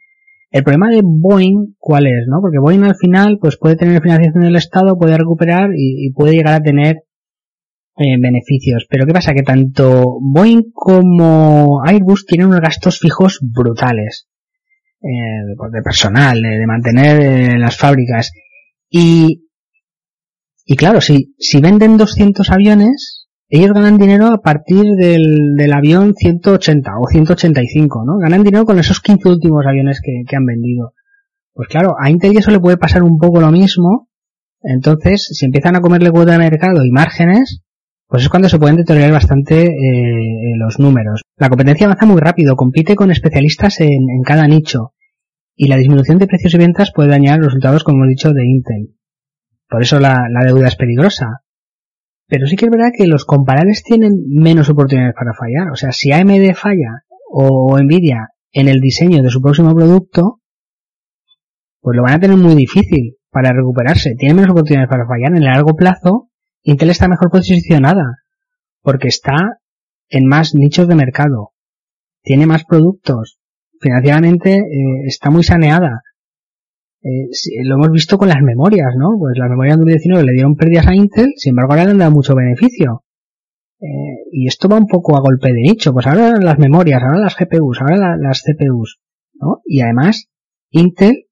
el 0.52 0.62
problema 0.62 0.90
de 0.90 1.02
Boeing, 1.02 1.74
¿cuál 1.76 2.06
es? 2.06 2.26
¿no? 2.28 2.40
Porque 2.40 2.60
Boeing 2.60 2.84
al 2.84 2.94
final, 2.94 3.38
pues 3.40 3.56
puede 3.56 3.74
tener 3.74 4.00
financiación 4.00 4.44
del 4.44 4.54
Estado, 4.54 4.96
puede 4.96 5.18
recuperar 5.18 5.70
y, 5.76 6.12
puede 6.12 6.34
llegar 6.34 6.54
a 6.54 6.62
tener 6.62 7.02
eh, 7.96 8.16
beneficios. 8.20 8.86
Pero 8.88 9.06
¿qué 9.06 9.12
pasa? 9.12 9.34
Que 9.34 9.42
tanto 9.42 10.18
Boeing 10.20 10.70
como 10.72 11.82
Airbus 11.84 12.26
tienen 12.26 12.46
unos 12.46 12.60
gastos 12.60 13.00
fijos 13.00 13.40
brutales. 13.42 14.28
Eh, 15.02 15.54
pues 15.56 15.72
de 15.72 15.82
personal, 15.82 16.40
de, 16.40 16.66
mantener 16.66 17.20
eh, 17.20 17.58
las 17.58 17.76
fábricas. 17.76 18.32
Y, 18.88 19.48
y 20.64 20.76
claro, 20.76 21.00
si, 21.00 21.34
si 21.38 21.60
venden 21.60 21.96
200 21.96 22.50
aviones, 22.50 23.28
ellos 23.48 23.72
ganan 23.72 23.98
dinero 23.98 24.26
a 24.26 24.40
partir 24.40 24.84
del, 24.98 25.54
del 25.56 25.72
avión 25.72 26.14
180 26.14 26.90
o 26.98 27.06
185, 27.06 28.04
¿no? 28.04 28.18
Ganan 28.18 28.42
dinero 28.42 28.64
con 28.64 28.78
esos 28.78 29.00
15 29.00 29.28
últimos 29.28 29.64
aviones 29.66 30.00
que, 30.02 30.22
que 30.28 30.36
han 30.36 30.46
vendido. 30.46 30.94
Pues 31.52 31.68
claro, 31.68 31.94
a 31.98 32.10
Intel 32.10 32.36
eso 32.36 32.50
le 32.50 32.60
puede 32.60 32.76
pasar 32.76 33.02
un 33.02 33.18
poco 33.18 33.40
lo 33.40 33.50
mismo. 33.50 34.08
Entonces, 34.62 35.28
si 35.32 35.46
empiezan 35.46 35.76
a 35.76 35.80
comerle 35.80 36.10
cuota 36.10 36.32
de 36.32 36.38
mercado 36.38 36.84
y 36.84 36.90
márgenes, 36.90 37.62
pues 38.08 38.22
es 38.22 38.28
cuando 38.28 38.48
se 38.48 38.58
pueden 38.58 38.76
deteriorar 38.76 39.12
bastante 39.12 39.64
eh, 39.64 40.54
los 40.58 40.78
números. 40.78 41.22
La 41.36 41.48
competencia 41.48 41.86
avanza 41.86 42.06
muy 42.06 42.20
rápido, 42.20 42.56
compite 42.56 42.94
con 42.94 43.10
especialistas 43.10 43.80
en, 43.80 44.08
en, 44.10 44.22
cada 44.24 44.46
nicho. 44.46 44.92
Y 45.56 45.68
la 45.68 45.76
disminución 45.76 46.18
de 46.18 46.26
precios 46.26 46.54
y 46.54 46.58
ventas 46.58 46.92
puede 46.94 47.08
dañar 47.08 47.38
los 47.38 47.46
resultados, 47.46 47.82
como 47.82 47.98
hemos 47.98 48.10
dicho, 48.10 48.32
de 48.32 48.46
Intel. 48.46 48.94
Por 49.68 49.82
eso 49.82 49.98
la, 49.98 50.28
la 50.30 50.44
deuda 50.44 50.68
es 50.68 50.76
peligrosa. 50.76 51.42
Pero 52.28 52.46
sí 52.46 52.56
que 52.56 52.66
es 52.66 52.70
verdad 52.70 52.90
que 52.96 53.06
los 53.06 53.24
comparables 53.24 53.82
tienen 53.82 54.12
menos 54.28 54.68
oportunidades 54.68 55.14
para 55.14 55.32
fallar. 55.32 55.70
O 55.72 55.76
sea, 55.76 55.92
si 55.92 56.12
AMD 56.12 56.54
falla 56.54 57.04
o 57.30 57.78
Nvidia 57.80 58.28
en 58.52 58.68
el 58.68 58.80
diseño 58.80 59.22
de 59.22 59.30
su 59.30 59.40
próximo 59.40 59.74
producto, 59.74 60.40
pues 61.80 61.96
lo 61.96 62.02
van 62.02 62.14
a 62.14 62.20
tener 62.20 62.36
muy 62.36 62.54
difícil 62.54 63.16
para 63.30 63.52
recuperarse. 63.52 64.14
Tienen 64.16 64.36
menos 64.36 64.50
oportunidades 64.50 64.90
para 64.90 65.06
fallar. 65.06 65.30
En 65.32 65.36
el 65.38 65.44
largo 65.44 65.74
plazo, 65.76 66.30
Intel 66.66 66.90
está 66.90 67.06
mejor 67.06 67.30
posicionada 67.30 68.22
porque 68.82 69.06
está 69.06 69.60
en 70.08 70.26
más 70.26 70.54
nichos 70.54 70.88
de 70.88 70.96
mercado. 70.96 71.52
Tiene 72.22 72.44
más 72.46 72.64
productos. 72.64 73.38
Financieramente 73.80 74.56
eh, 74.56 75.06
está 75.06 75.30
muy 75.30 75.44
saneada. 75.44 76.02
Eh, 77.02 77.28
lo 77.64 77.76
hemos 77.76 77.92
visto 77.92 78.18
con 78.18 78.28
las 78.28 78.42
memorias, 78.42 78.94
¿no? 78.98 79.16
Pues 79.16 79.38
las 79.38 79.48
memorias 79.48 79.76
de 79.76 79.82
2019 79.82 80.24
le 80.24 80.32
dieron 80.32 80.56
pérdidas 80.56 80.88
a 80.88 80.94
Intel, 80.94 81.34
sin 81.36 81.50
embargo 81.50 81.72
ahora 81.72 81.84
le 81.84 81.90
han 81.92 81.98
dado 81.98 82.10
mucho 82.10 82.34
beneficio. 82.34 83.04
Eh, 83.80 84.26
y 84.32 84.48
esto 84.48 84.68
va 84.68 84.76
un 84.76 84.88
poco 84.88 85.16
a 85.16 85.20
golpe 85.20 85.52
de 85.52 85.60
nicho, 85.60 85.92
pues 85.92 86.08
ahora 86.08 86.34
las 86.40 86.58
memorias, 86.58 87.00
ahora 87.00 87.20
las 87.20 87.36
GPUs, 87.36 87.80
ahora 87.80 88.16
las 88.16 88.42
CPUs, 88.42 88.98
¿no? 89.34 89.60
Y 89.64 89.82
además, 89.82 90.26
Intel 90.70 91.26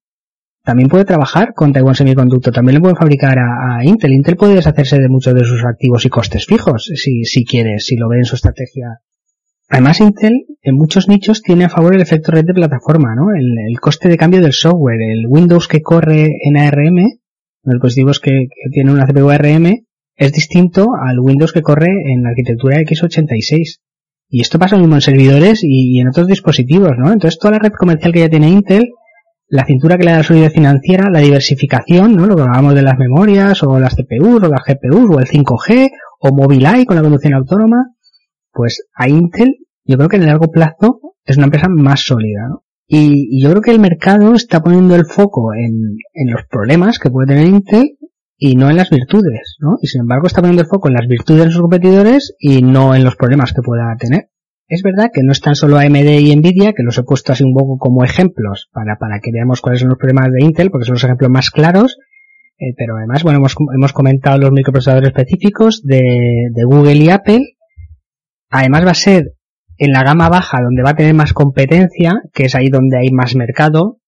también 0.65 0.89
puede 0.89 1.05
trabajar 1.05 1.53
con 1.53 1.71
Taiwan 1.71 1.95
Semiconductor, 1.95 2.53
también 2.53 2.75
le 2.75 2.81
puede 2.81 2.95
fabricar 2.95 3.37
a, 3.39 3.85
Intel. 3.85 4.13
Intel 4.13 4.35
puede 4.35 4.55
deshacerse 4.55 4.99
de 4.99 5.07
muchos 5.07 5.33
de 5.33 5.45
sus 5.45 5.63
activos 5.63 6.05
y 6.05 6.09
costes 6.09 6.45
fijos, 6.45 6.91
si, 6.95 7.23
si 7.23 7.45
quiere, 7.45 7.79
si 7.79 7.95
lo 7.95 8.09
ve 8.09 8.17
en 8.17 8.25
su 8.25 8.35
estrategia 8.35 8.99
Además, 9.67 9.99
Intel 9.99 10.45
en 10.61 10.75
muchos 10.75 11.07
nichos 11.07 11.41
tiene 11.41 11.65
a 11.65 11.69
favor 11.69 11.95
el 11.95 12.01
efecto 12.01 12.31
red 12.31 12.45
de 12.45 12.53
plataforma, 12.53 13.15
¿no? 13.15 13.33
El, 13.35 13.79
coste 13.79 14.09
de 14.09 14.17
cambio 14.17 14.41
del 14.41 14.53
software, 14.53 15.01
el 15.01 15.25
Windows 15.27 15.67
que 15.67 15.81
corre 15.81 16.37
en 16.43 16.57
ARM, 16.57 16.97
los 17.63 17.73
dispositivos 17.73 18.19
que, 18.19 18.47
tienen 18.71 18.93
una 18.93 19.07
CPU 19.07 19.29
ARM, 19.29 19.85
es 20.17 20.31
distinto 20.31 20.89
al 20.99 21.19
Windows 21.19 21.51
que 21.51 21.61
corre 21.61 21.89
en 21.89 22.23
la 22.23 22.29
arquitectura 22.29 22.77
x86. 22.77 23.79
Y 24.29 24.41
esto 24.41 24.59
pasa 24.59 24.75
lo 24.75 24.81
mismo 24.81 24.95
en 24.95 25.01
servidores 25.01 25.61
y, 25.63 25.99
en 25.99 26.09
otros 26.09 26.27
dispositivos, 26.27 26.91
¿no? 26.97 27.11
Entonces 27.11 27.39
toda 27.39 27.53
la 27.53 27.59
red 27.59 27.71
comercial 27.71 28.13
que 28.13 28.19
ya 28.19 28.29
tiene 28.29 28.49
Intel, 28.49 28.89
la 29.47 29.65
cintura 29.65 29.97
que 29.97 30.05
le 30.05 30.11
da 30.11 30.17
la 30.17 30.23
solidez 30.23 30.53
financiera, 30.53 31.09
la 31.09 31.19
diversificación, 31.19 32.15
¿no? 32.15 32.25
Lo 32.25 32.35
que 32.35 32.41
hablábamos 32.41 32.75
de 32.75 32.81
las 32.81 32.97
memorias, 32.97 33.61
o 33.63 33.79
las 33.79 33.95
CPUs, 33.95 34.43
o 34.43 34.49
las 34.49 34.61
GPUs, 34.65 35.09
o 35.15 35.19
el 35.19 35.27
5G, 35.27 35.89
o 36.19 36.35
Mobileye 36.35 36.85
con 36.85 36.95
la 36.95 37.01
conducción 37.01 37.33
autónoma, 37.33 37.93
pues 38.51 38.87
a 38.95 39.07
Intel 39.07 39.57
yo 39.85 39.97
creo 39.97 40.09
que 40.09 40.15
en 40.15 40.23
el 40.23 40.29
largo 40.29 40.51
plazo 40.51 41.01
es 41.23 41.37
una 41.37 41.45
empresa 41.45 41.67
más 41.69 42.01
sólida, 42.01 42.47
¿no? 42.49 42.63
Y, 42.87 43.41
yo 43.41 43.49
creo 43.49 43.61
que 43.61 43.71
el 43.71 43.79
mercado 43.79 44.33
está 44.33 44.61
poniendo 44.61 44.95
el 44.95 45.05
foco 45.05 45.53
en, 45.53 45.97
en, 46.13 46.31
los 46.31 46.43
problemas 46.49 46.99
que 46.99 47.09
puede 47.09 47.27
tener 47.27 47.47
Intel 47.47 47.97
y 48.37 48.55
no 48.55 48.69
en 48.69 48.77
las 48.77 48.89
virtudes, 48.89 49.57
¿no? 49.59 49.77
Y 49.81 49.87
sin 49.87 50.01
embargo 50.01 50.27
está 50.27 50.41
poniendo 50.41 50.63
el 50.63 50.67
foco 50.67 50.87
en 50.87 50.95
las 50.95 51.07
virtudes 51.07 51.45
de 51.45 51.51
sus 51.51 51.61
competidores 51.61 52.35
y 52.39 52.61
no 52.61 52.93
en 52.95 53.03
los 53.03 53.15
problemas 53.15 53.53
que 53.53 53.61
pueda 53.61 53.95
tener. 53.97 54.29
Es 54.67 54.81
verdad 54.81 55.11
que 55.13 55.21
no 55.23 55.31
están 55.31 55.55
solo 55.55 55.77
AMD 55.77 56.19
y 56.19 56.35
Nvidia, 56.35 56.73
que 56.73 56.83
los 56.83 56.97
he 56.97 57.03
puesto 57.03 57.33
así 57.33 57.43
un 57.43 57.53
poco 57.53 57.77
como 57.77 58.03
ejemplos 58.03 58.69
para, 58.73 58.97
para 58.97 59.19
que 59.19 59.31
veamos 59.31 59.61
cuáles 59.61 59.81
son 59.81 59.89
los 59.89 59.97
problemas 59.97 60.31
de 60.31 60.43
Intel, 60.43 60.71
porque 60.71 60.85
son 60.85 60.95
los 60.95 61.03
ejemplos 61.03 61.29
más 61.29 61.51
claros, 61.51 61.97
eh, 62.57 62.73
pero 62.75 62.97
además, 62.97 63.23
bueno, 63.23 63.39
hemos, 63.39 63.55
hemos 63.75 63.93
comentado 63.93 64.39
los 64.39 64.51
microprocesadores 64.51 65.09
específicos 65.09 65.81
de, 65.83 66.49
Google 66.65 66.95
y 66.95 67.09
Apple, 67.09 67.41
Además 68.49 68.85
va 68.85 68.91
a 68.91 68.95
ser 68.95 69.33
en 69.77 69.91
la 69.91 70.03
gama 70.03 70.29
baja 70.29 70.61
donde 70.61 70.83
va 70.83 70.91
a 70.91 70.95
tener 70.95 71.13
más 71.13 71.33
competencia, 71.33 72.21
que 72.33 72.45
es 72.45 72.55
ahí 72.55 72.69
donde 72.69 72.97
hay 72.97 73.11
más 73.11 73.35
mercado, 73.35 73.99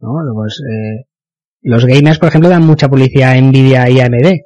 eh, 0.00 1.04
los 1.62 1.86
gamers, 1.86 2.18
por 2.18 2.28
ejemplo, 2.28 2.50
dan 2.50 2.66
mucha 2.66 2.88
publicidad 2.88 3.32
a 3.32 3.40
Nvidia 3.40 3.88
y 3.88 4.00
AMD. 4.00 4.40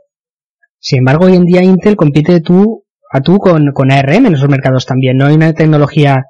Sin 0.78 0.98
embargo, 0.98 1.26
hoy 1.26 1.36
en 1.36 1.44
día 1.44 1.62
Intel 1.62 1.96
compite 1.96 2.40
tú 2.40 2.84
a 3.10 3.20
tú 3.20 3.38
con, 3.38 3.72
con 3.72 3.90
ARM 3.90 4.26
en 4.26 4.34
esos 4.34 4.48
mercados 4.48 4.86
también. 4.86 5.16
No 5.16 5.26
hay 5.26 5.34
una 5.34 5.52
tecnología 5.52 6.24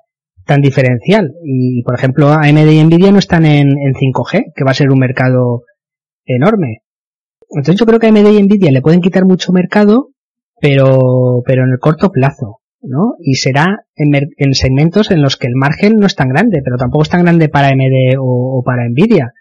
tan 0.45 0.61
diferencial. 0.61 1.35
Y, 1.45 1.83
por 1.83 1.95
ejemplo, 1.95 2.29
AMD 2.31 2.71
y 2.71 2.85
Nvidia 2.85 3.13
no 3.13 3.19
están 3.19 3.45
en, 3.45 3.69
en 3.69 3.95
5G, 3.95 4.53
que 4.55 4.65
va 4.65 4.71
a 4.71 4.75
ser 4.75 4.91
un 4.91 4.99
mercado 4.99 5.63
enorme. 6.25 6.83
Entonces 7.51 7.79
yo 7.79 7.87
creo 7.87 7.99
que 7.99 8.09
AMD 8.09 8.33
y 8.33 8.43
Nvidia 8.43 8.71
le 8.71 8.83
pueden 8.83 9.01
quitar 9.01 9.25
mucho 9.25 9.53
mercado, 9.53 10.11
pero, 10.61 11.43
pero 11.45 11.65
en 11.65 11.71
el 11.71 11.79
corto 11.79 12.11
plazo. 12.11 12.61
¿no? 12.81 13.15
Y 13.19 13.35
será 13.35 13.85
en, 13.97 14.55
segmentos 14.55 15.11
en 15.11 15.21
los 15.21 15.37
que 15.37 15.49
el 15.49 15.55
margen 15.57 15.97
no 15.99 16.07
es 16.07 16.15
tan 16.15 16.29
grande, 16.29 16.61
pero 16.65 16.77
tampoco 16.77 17.03
es 17.03 17.09
tan 17.09 17.23
grande 17.23 17.49
para 17.49 17.69
AMD 17.69 18.17
o, 18.21 18.63
para 18.65 18.89
Nvidia, 18.89 19.33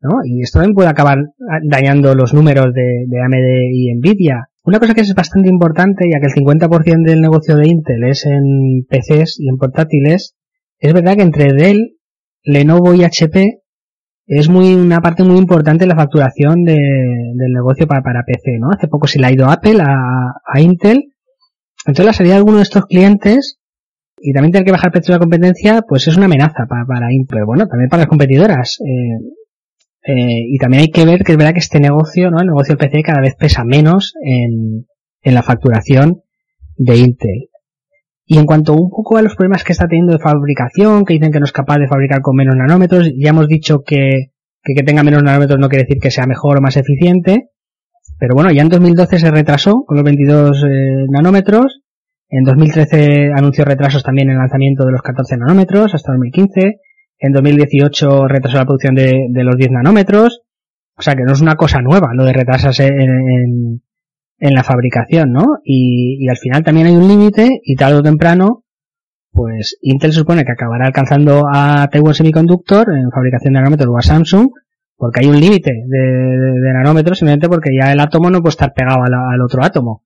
¿no? 0.00 0.18
Y 0.24 0.42
esto 0.42 0.58
también 0.58 0.74
puede 0.74 0.88
acabar 0.88 1.18
dañando 1.62 2.14
los 2.16 2.34
números 2.34 2.74
de 2.74 3.22
AMD 3.24 3.72
y 3.72 3.94
Nvidia. 3.94 4.48
Una 4.66 4.80
cosa 4.80 4.94
que 4.94 5.02
es 5.02 5.14
bastante 5.14 5.48
importante, 5.48 6.06
ya 6.12 6.18
que 6.18 6.26
el 6.26 6.44
50% 6.44 7.04
del 7.04 7.20
negocio 7.20 7.56
de 7.56 7.68
Intel 7.68 8.02
es 8.02 8.26
en 8.26 8.84
PCs 8.88 9.38
y 9.38 9.48
en 9.48 9.58
portátiles, 9.58 10.34
es 10.80 10.92
verdad 10.92 11.14
que 11.14 11.22
entre 11.22 11.52
Dell, 11.52 11.96
Lenovo 12.42 12.92
y 12.92 13.04
HP 13.04 13.62
es 14.26 14.48
muy 14.48 14.74
una 14.74 15.00
parte 15.00 15.22
muy 15.22 15.38
importante 15.38 15.84
de 15.84 15.88
la 15.88 15.94
facturación 15.94 16.64
de, 16.64 16.74
del 16.74 17.52
negocio 17.52 17.86
para, 17.86 18.02
para 18.02 18.24
PC, 18.26 18.58
¿no? 18.58 18.70
Hace 18.76 18.88
poco 18.88 19.06
se 19.06 19.20
le 19.20 19.26
ha 19.28 19.32
ido 19.32 19.48
Apple 19.48 19.78
a, 19.80 20.60
Intel 20.60 21.12
entonces 21.86 22.06
la 22.06 22.12
salida 22.12 22.34
de 22.34 22.38
alguno 22.38 22.56
de 22.56 22.64
estos 22.64 22.86
clientes 22.86 23.60
y 24.18 24.32
también 24.32 24.50
tener 24.50 24.64
que 24.64 24.72
bajar 24.72 24.90
precio 24.90 25.12
de 25.12 25.18
la 25.18 25.22
competencia, 25.22 25.82
pues 25.86 26.08
es 26.08 26.16
una 26.16 26.26
amenaza 26.26 26.66
para, 26.68 26.84
pero 27.28 27.46
bueno, 27.46 27.68
también 27.68 27.88
para 27.88 28.00
las 28.00 28.08
competidoras. 28.08 28.78
Eh, 28.80 29.45
eh, 30.06 30.44
y 30.48 30.58
también 30.58 30.82
hay 30.82 30.90
que 30.90 31.04
ver 31.04 31.24
que 31.24 31.32
es 31.32 31.38
verdad 31.38 31.52
que 31.52 31.58
este 31.58 31.80
negocio, 31.80 32.30
¿no? 32.30 32.40
El 32.40 32.46
negocio 32.46 32.76
PC 32.76 33.02
cada 33.02 33.20
vez 33.20 33.34
pesa 33.34 33.64
menos 33.64 34.14
en, 34.22 34.86
en 35.22 35.34
la 35.34 35.42
facturación 35.42 36.22
de 36.76 36.96
Intel. 36.96 37.48
Y 38.24 38.38
en 38.38 38.46
cuanto 38.46 38.74
un 38.74 38.90
poco 38.90 39.16
a 39.16 39.22
los 39.22 39.34
problemas 39.34 39.64
que 39.64 39.72
está 39.72 39.86
teniendo 39.86 40.12
de 40.12 40.18
fabricación, 40.18 41.04
que 41.04 41.14
dicen 41.14 41.32
que 41.32 41.38
no 41.38 41.44
es 41.44 41.52
capaz 41.52 41.78
de 41.78 41.88
fabricar 41.88 42.20
con 42.22 42.36
menos 42.36 42.56
nanómetros, 42.56 43.10
ya 43.16 43.30
hemos 43.30 43.46
dicho 43.48 43.82
que, 43.84 44.32
que, 44.62 44.82
tenga 44.82 45.02
menos 45.02 45.22
nanómetros 45.22 45.58
no 45.60 45.68
quiere 45.68 45.84
decir 45.84 46.00
que 46.00 46.10
sea 46.10 46.26
mejor 46.26 46.58
o 46.58 46.60
más 46.60 46.76
eficiente, 46.76 47.50
pero 48.18 48.34
bueno, 48.34 48.50
ya 48.50 48.62
en 48.62 48.68
2012 48.68 49.18
se 49.18 49.30
retrasó 49.30 49.84
con 49.86 49.96
los 49.96 50.04
22 50.04 50.64
eh, 50.64 51.06
nanómetros 51.10 51.82
En 52.28 52.44
2013 52.44 53.32
anunció 53.36 53.64
retrasos 53.64 54.02
también 54.02 54.28
en 54.28 54.34
el 54.34 54.38
lanzamiento 54.38 54.84
de 54.84 54.92
los 54.92 55.02
14 55.02 55.36
nanómetros 55.36 55.94
hasta 55.94 56.12
2015. 56.12 56.80
En 57.18 57.32
2018 57.32 58.28
retrasó 58.28 58.58
la 58.58 58.64
producción 58.64 58.94
de, 58.94 59.28
los 59.32 59.56
10 59.56 59.70
nanómetros. 59.70 60.42
O 60.96 61.02
sea 61.02 61.14
que 61.14 61.24
no 61.24 61.32
es 61.32 61.40
una 61.40 61.56
cosa 61.56 61.80
nueva 61.80 62.14
lo 62.14 62.24
de 62.24 62.32
retrasarse 62.32 62.86
en, 62.86 63.82
en, 64.38 64.54
la 64.54 64.64
fabricación, 64.64 65.32
¿no? 65.32 65.58
Y, 65.64 66.26
al 66.28 66.38
final 66.38 66.64
también 66.64 66.86
hay 66.86 66.96
un 66.96 67.08
límite 67.08 67.60
y 67.62 67.76
tarde 67.76 67.96
o 67.98 68.02
temprano, 68.02 68.64
pues 69.30 69.76
Intel 69.82 70.12
supone 70.12 70.44
que 70.44 70.52
acabará 70.52 70.86
alcanzando 70.86 71.44
a 71.52 71.88
Taiwan 71.88 72.14
Semiconductor 72.14 72.86
en 72.96 73.10
fabricación 73.10 73.52
de 73.52 73.60
nanómetros 73.60 73.90
o 73.92 73.98
a 73.98 74.02
Samsung 74.02 74.48
porque 74.96 75.20
hay 75.20 75.26
un 75.26 75.38
límite 75.38 75.72
de, 75.86 76.72
nanómetros 76.72 77.18
simplemente 77.18 77.48
porque 77.48 77.70
ya 77.78 77.92
el 77.92 78.00
átomo 78.00 78.30
no 78.30 78.40
puede 78.40 78.50
estar 78.50 78.72
pegado 78.72 79.02
al, 79.02 79.42
otro 79.42 79.62
átomo. 79.62 80.04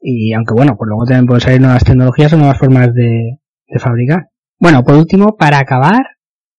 Y 0.00 0.32
aunque 0.32 0.54
bueno, 0.54 0.76
pues 0.76 0.88
luego 0.88 1.04
también 1.04 1.26
pueden 1.26 1.40
salir 1.40 1.60
nuevas 1.60 1.84
tecnologías 1.84 2.32
o 2.32 2.36
nuevas 2.36 2.58
formas 2.58 2.94
de, 2.94 3.40
fabricar. 3.78 4.28
Bueno, 4.60 4.82
por 4.84 4.94
último, 4.94 5.36
para 5.36 5.58
acabar, 5.58 6.17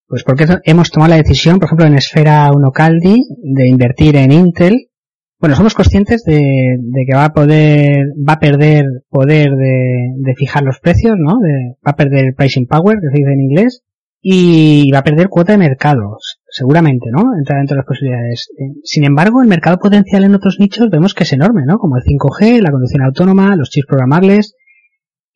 pues 0.09 0.23
porque 0.23 0.47
hemos 0.63 0.89
tomado 0.89 1.11
la 1.11 1.17
decisión, 1.17 1.59
por 1.59 1.67
ejemplo, 1.67 1.85
en 1.85 1.93
Esfera 1.93 2.49
1 2.51 2.71
Caldi, 2.71 3.21
de 3.43 3.67
invertir 3.67 4.15
en 4.15 4.31
Intel. 4.31 4.89
Bueno, 5.39 5.55
somos 5.55 5.75
conscientes 5.75 6.23
de, 6.23 6.79
que 7.07 7.15
va 7.15 7.25
a 7.25 7.33
poder, 7.33 8.07
va 8.27 8.33
a 8.33 8.39
perder 8.39 8.85
poder 9.07 9.51
de, 9.51 10.33
fijar 10.35 10.63
los 10.63 10.79
precios, 10.79 11.13
¿no? 11.15 11.37
De, 11.37 11.75
va 11.85 11.91
a 11.91 11.95
perder 11.95 12.33
pricing 12.35 12.65
power, 12.65 12.97
que 12.99 13.07
se 13.11 13.19
dice 13.19 13.33
en 13.33 13.39
inglés, 13.39 13.83
y 14.19 14.91
va 14.91 14.99
a 14.99 15.03
perder 15.03 15.29
cuota 15.29 15.53
de 15.53 15.59
mercados, 15.59 16.39
seguramente, 16.49 17.11
¿no? 17.11 17.37
Entra 17.37 17.57
dentro 17.57 17.75
de 17.75 17.81
las 17.81 17.85
posibilidades. 17.85 18.49
Eh, 18.57 18.79
sin 18.83 19.05
embargo, 19.05 19.43
el 19.43 19.47
mercado 19.47 19.77
potencial 19.77 20.23
en 20.23 20.33
otros 20.33 20.57
nichos 20.59 20.89
vemos 20.89 21.13
que 21.13 21.23
es 21.23 21.33
enorme, 21.33 21.61
¿no? 21.67 21.77
Como 21.77 21.97
el 21.97 22.03
5G, 22.03 22.61
la 22.61 22.71
conducción 22.71 23.03
autónoma, 23.03 23.55
los 23.55 23.69
chips 23.69 23.87
programables, 23.87 24.55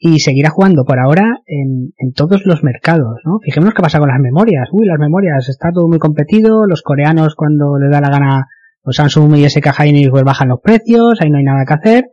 y 0.06 0.20
seguirá 0.20 0.50
jugando 0.50 0.84
por 0.84 1.00
ahora 1.00 1.40
en, 1.46 1.94
en 1.96 2.12
todos 2.12 2.46
los 2.46 2.62
mercados, 2.62 3.22
¿no? 3.24 3.40
Fijémonos 3.42 3.74
qué 3.74 3.82
pasa 3.82 4.00
con 4.00 4.10
las 4.10 4.20
memorias. 4.20 4.68
Uy, 4.74 4.86
las 4.86 5.00
memorias, 5.00 5.48
está 5.48 5.72
todo 5.72 5.88
muy 5.88 5.98
competido, 5.98 6.66
los 6.68 6.82
coreanos 6.82 7.36
cuando 7.36 7.78
les 7.80 7.90
da 7.90 8.02
la 8.02 8.10
gana, 8.10 8.48
los 8.84 8.98
Samsung 8.98 9.38
y 9.38 9.50
SK 9.50 9.66
Hynix 9.80 10.10
pues 10.10 10.24
bajan 10.26 10.50
los 10.50 10.60
precios, 10.62 11.22
ahí 11.22 11.30
no 11.30 11.38
hay 11.38 11.46
nada 11.46 11.64
que 11.66 11.74
hacer. 11.74 12.04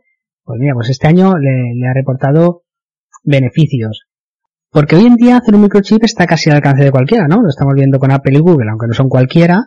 Pues 0.45 0.57
mira, 0.61 0.73
pues 0.73 0.89
este 0.89 1.09
año 1.09 1.37
le, 1.37 1.75
le 1.75 1.85
ha 1.85 1.93
reportado 1.93 2.63
beneficios. 3.25 4.07
Porque 4.71 4.95
hoy 4.95 5.07
en 5.07 5.17
día 5.17 5.35
hacer 5.35 5.53
un 5.53 5.63
microchip 5.63 6.01
está 6.05 6.25
casi 6.25 6.49
al 6.49 6.55
alcance 6.55 6.85
de 6.85 6.91
cualquiera, 6.91 7.27
¿no? 7.27 7.41
Lo 7.41 7.49
estamos 7.49 7.73
viendo 7.73 7.99
con 7.99 8.11
Apple 8.11 8.37
y 8.37 8.39
Google, 8.39 8.69
aunque 8.69 8.87
no 8.87 8.93
son 8.93 9.09
cualquiera. 9.09 9.65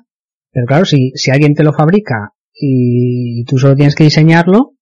Pero 0.51 0.64
claro, 0.64 0.86
si, 0.86 1.10
si 1.14 1.30
alguien 1.30 1.55
te 1.55 1.62
lo 1.62 1.74
fabrica 1.74 2.30
y 2.55 3.44
tú 3.44 3.59
solo 3.59 3.74
tienes 3.74 3.94
que 3.94 4.05
diseñarlo, 4.05 4.76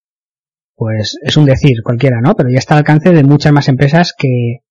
pues 0.82 1.16
es 1.22 1.36
un 1.36 1.44
decir 1.44 1.80
cualquiera, 1.84 2.20
¿no? 2.20 2.34
Pero 2.34 2.50
ya 2.50 2.58
está 2.58 2.74
al 2.74 2.78
alcance 2.78 3.12
de 3.12 3.22
muchas 3.22 3.52
más 3.52 3.68
empresas 3.68 4.12
que, 4.18 4.62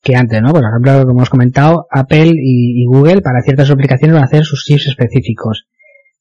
que 0.00 0.14
antes, 0.14 0.40
¿no? 0.40 0.52
Por 0.52 0.62
ejemplo, 0.62 1.00
como 1.04 1.18
hemos 1.18 1.30
comentado, 1.30 1.88
Apple 1.90 2.30
y, 2.36 2.84
Google 2.86 3.22
para 3.22 3.42
ciertas 3.42 3.68
aplicaciones 3.68 4.14
van 4.14 4.22
a 4.22 4.26
hacer 4.26 4.44
sus 4.44 4.64
chips 4.64 4.86
específicos. 4.86 5.66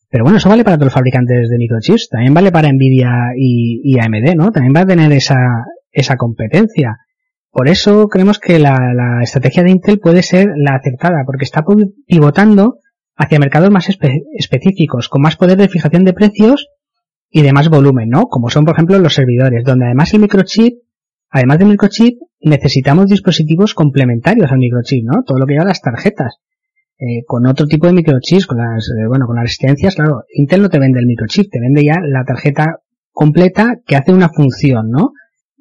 Pero 0.10 0.24
bueno, 0.24 0.40
eso 0.40 0.50
vale 0.50 0.64
para 0.64 0.78
todos 0.78 0.88
los 0.88 0.94
fabricantes 0.96 1.50
de 1.50 1.58
microchips, 1.60 2.10
también 2.10 2.34
vale 2.34 2.52
para 2.52 2.72
Nvidia 2.72 3.12
y, 3.38 3.96
AMD, 4.00 4.36
¿no? 4.36 4.50
También 4.50 4.74
va 4.76 4.80
a 4.82 4.88
tener 4.88 5.12
esa, 5.12 5.38
esa 5.92 6.18
competencia. 6.18 6.98
Por 7.52 7.68
eso 7.68 8.08
creemos 8.08 8.40
que 8.40 8.58
la, 8.58 9.20
estrategia 9.22 9.62
de 9.62 9.70
Intel 9.70 10.00
puede 10.00 10.24
ser 10.24 10.48
la 10.56 10.78
acertada, 10.78 11.22
porque 11.28 11.44
está 11.44 11.64
pivotando 12.08 12.80
hacia 13.16 13.38
mercados 13.38 13.70
más 13.70 13.88
específicos, 13.88 15.10
con 15.10 15.22
más 15.22 15.36
poder 15.36 15.60
de 15.60 15.70
fijación 15.70 16.06
de 16.06 16.14
precios 16.14 16.70
y 17.32 17.42
de 17.42 17.54
más 17.54 17.70
volumen, 17.70 18.10
¿no? 18.10 18.28
Como 18.28 18.50
son, 18.50 18.66
por 18.66 18.76
ejemplo, 18.76 19.00
los 19.00 19.14
servidores, 19.14 19.64
donde 19.64 19.86
además 19.86 20.14
el 20.14 20.20
microchip, 20.20 20.74
además 21.30 21.60
del 21.60 21.70
microchip, 21.70 22.20
necesitamos 22.42 23.08
dispositivos 23.08 23.74
complementarios 23.74 24.52
al 24.52 24.60
microchip, 24.60 25.06
¿no? 25.06 25.24
Todo 25.26 25.40
lo 25.40 25.46
que 25.46 25.54
lleva 25.54 25.66
las 25.66 25.82
tarjetas. 25.82 26.36
Eh, 27.00 27.24
con 27.26 27.48
otro 27.48 27.66
tipo 27.68 27.88
de 27.88 27.94
microchips, 27.94 28.46
con 28.46 28.58
las, 28.58 28.88
eh, 28.90 29.08
bueno, 29.08 29.26
con 29.26 29.38
las 29.38 29.44
resistencias, 29.44 29.96
claro, 29.96 30.24
Intel 30.36 30.62
no 30.62 30.70
te 30.70 30.78
vende 30.78 31.00
el 31.00 31.08
microchip, 31.08 31.50
te 31.50 31.60
vende 31.60 31.84
ya 31.84 31.96
la 32.02 32.24
tarjeta 32.26 32.80
completa 33.12 33.78
que 33.88 33.96
hace 33.96 34.14
una 34.14 34.30
función, 34.30 34.92
¿no? 34.92 35.14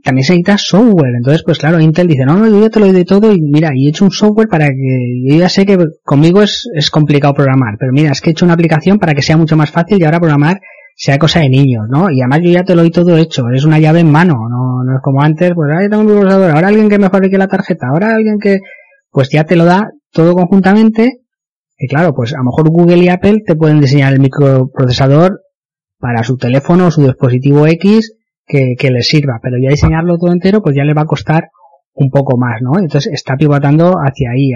también 0.02 0.24
se 0.24 0.32
necesita 0.32 0.59
software. 0.59 1.14
Entonces, 1.16 1.42
pues 1.44 1.59
claro, 1.59 1.80
Intel 1.80 2.09
dice, 2.09 2.24
no, 2.24 2.36
no, 2.36 2.48
yo 2.48 2.60
ya 2.60 2.70
te 2.70 2.80
lo 2.80 2.86
doy 2.86 2.94
de 2.94 3.05
todo 3.05 3.32
y 3.32 3.40
mira, 3.40 3.70
y 3.74 3.86
he 3.86 3.90
hecho 3.90 4.05
un 4.05 4.10
software 4.10 4.48
para 4.48 4.66
que, 4.68 5.28
yo 5.28 5.36
ya 5.36 5.48
sé 5.48 5.66
que 5.66 5.78
conmigo 6.02 6.42
es, 6.42 6.68
es 6.74 6.90
complicado 6.90 7.34
programar, 7.34 7.76
pero 7.78 7.92
mira, 7.92 8.10
es 8.12 8.20
que 8.20 8.30
he 8.30 8.32
hecho 8.32 8.44
una 8.44 8.55
aplicación 8.55 8.98
para 8.98 9.14
que 9.14 9.22
sea 9.22 9.36
mucho 9.36 9.56
más 9.56 9.70
fácil 9.70 9.98
y 10.01 10.05
ahora 10.05 10.20
programar 10.20 10.60
sea 11.02 11.16
cosa 11.16 11.40
de 11.40 11.48
niños, 11.48 11.86
¿no? 11.89 12.10
Y 12.10 12.20
además 12.20 12.40
yo 12.43 12.51
ya 12.51 12.62
te 12.62 12.74
lo 12.74 12.82
doy 12.82 12.90
todo 12.90 13.16
hecho, 13.16 13.48
es 13.48 13.64
una 13.64 13.78
llave 13.78 14.01
en 14.01 14.12
mano, 14.12 14.35
no, 14.51 14.85
no 14.85 14.97
es 14.97 15.02
como 15.02 15.22
antes, 15.22 15.51
pues 15.55 15.70
ahora 15.70 15.89
tengo 15.89 16.02
un 16.02 16.09
procesador, 16.09 16.51
ahora 16.51 16.68
alguien 16.68 16.90
que 16.90 16.98
me 16.98 17.09
fabrique 17.09 17.39
la 17.39 17.48
tarjeta, 17.48 17.86
ahora 17.89 18.14
alguien 18.14 18.39
que, 18.39 18.59
pues 19.10 19.31
ya 19.31 19.44
te 19.44 19.56
lo 19.56 19.64
da 19.64 19.89
todo 20.12 20.35
conjuntamente, 20.35 21.22
y 21.78 21.89
claro, 21.89 22.12
pues 22.12 22.35
a 22.35 22.39
lo 22.39 22.44
mejor 22.44 22.68
Google 22.68 22.98
y 22.98 23.09
Apple 23.09 23.39
te 23.47 23.56
pueden 23.56 23.81
diseñar 23.81 24.12
el 24.12 24.20
microprocesador 24.20 25.40
para 25.98 26.22
su 26.22 26.36
teléfono 26.36 26.89
o 26.89 26.90
su 26.90 27.02
dispositivo 27.02 27.66
X, 27.66 28.18
que, 28.47 28.74
que 28.78 28.90
le 28.90 29.01
sirva, 29.01 29.39
pero 29.43 29.56
ya 29.59 29.70
diseñarlo 29.70 30.18
todo 30.18 30.32
entero 30.32 30.60
pues 30.60 30.77
ya 30.77 30.85
le 30.85 30.93
va 30.93 31.02
a 31.02 31.06
costar 31.06 31.48
un 31.94 32.10
poco 32.10 32.36
más, 32.36 32.60
¿no? 32.60 32.78
Entonces 32.78 33.10
está 33.10 33.36
pivotando 33.36 33.94
hacia 33.94 34.32
ahí, 34.32 34.51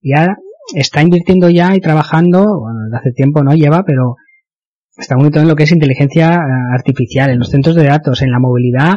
ya, 0.00 0.36
está 0.76 1.02
invirtiendo 1.02 1.50
ya 1.50 1.74
y 1.74 1.80
trabajando, 1.80 2.44
bueno, 2.60 2.78
hace 2.96 3.10
tiempo 3.10 3.42
no 3.42 3.54
lleva, 3.54 3.82
pero 3.84 4.14
está 4.98 5.16
muy 5.16 5.30
en 5.32 5.48
lo 5.48 5.54
que 5.54 5.64
es 5.64 5.72
inteligencia 5.72 6.34
eh, 6.34 6.74
artificial, 6.74 7.30
en 7.30 7.38
los 7.38 7.48
centros 7.48 7.76
de 7.76 7.84
datos, 7.84 8.22
en 8.22 8.30
la 8.30 8.38
movilidad 8.38 8.96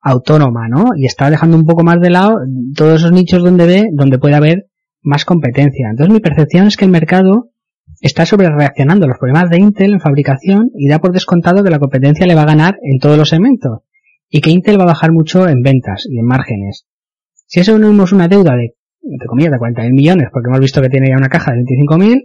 autónoma, 0.00 0.68
¿no? 0.68 0.86
Y 0.96 1.06
está 1.06 1.28
dejando 1.28 1.56
un 1.56 1.66
poco 1.66 1.82
más 1.82 2.00
de 2.00 2.10
lado 2.10 2.38
todos 2.74 3.00
esos 3.00 3.12
nichos 3.12 3.42
donde 3.42 3.66
ve, 3.66 3.88
donde 3.92 4.18
puede 4.18 4.34
haber 4.34 4.66
más 5.02 5.24
competencia. 5.24 5.88
Entonces 5.90 6.12
mi 6.12 6.20
percepción 6.20 6.66
es 6.66 6.76
que 6.76 6.86
el 6.86 6.90
mercado 6.90 7.50
está 8.00 8.24
sobre 8.24 8.48
reaccionando 8.48 9.04
a 9.04 9.08
los 9.08 9.18
problemas 9.18 9.50
de 9.50 9.58
Intel 9.58 9.92
en 9.92 10.00
fabricación 10.00 10.70
y 10.74 10.88
da 10.88 11.00
por 11.00 11.12
descontado 11.12 11.62
que 11.62 11.70
la 11.70 11.78
competencia 11.78 12.26
le 12.26 12.34
va 12.34 12.42
a 12.42 12.46
ganar 12.46 12.78
en 12.82 12.98
todos 12.98 13.18
los 13.18 13.28
segmentos 13.28 13.80
y 14.28 14.40
que 14.40 14.50
Intel 14.50 14.78
va 14.78 14.84
a 14.84 14.88
bajar 14.94 15.12
mucho 15.12 15.48
en 15.48 15.60
ventas 15.60 16.06
y 16.08 16.18
en 16.18 16.24
márgenes. 16.24 16.86
Si 17.46 17.60
eso 17.60 17.74
unimos 17.74 18.12
una 18.12 18.28
deuda 18.28 18.54
de, 18.54 18.76
entre 19.02 19.26
comillas, 19.26 19.50
de 19.50 19.58
40.000 19.58 19.92
millones, 19.92 20.28
porque 20.32 20.48
hemos 20.48 20.60
visto 20.60 20.80
que 20.80 20.88
tiene 20.88 21.08
ya 21.08 21.16
una 21.16 21.28
caja 21.28 21.52
de 21.52 21.62
25.000, 21.62 22.22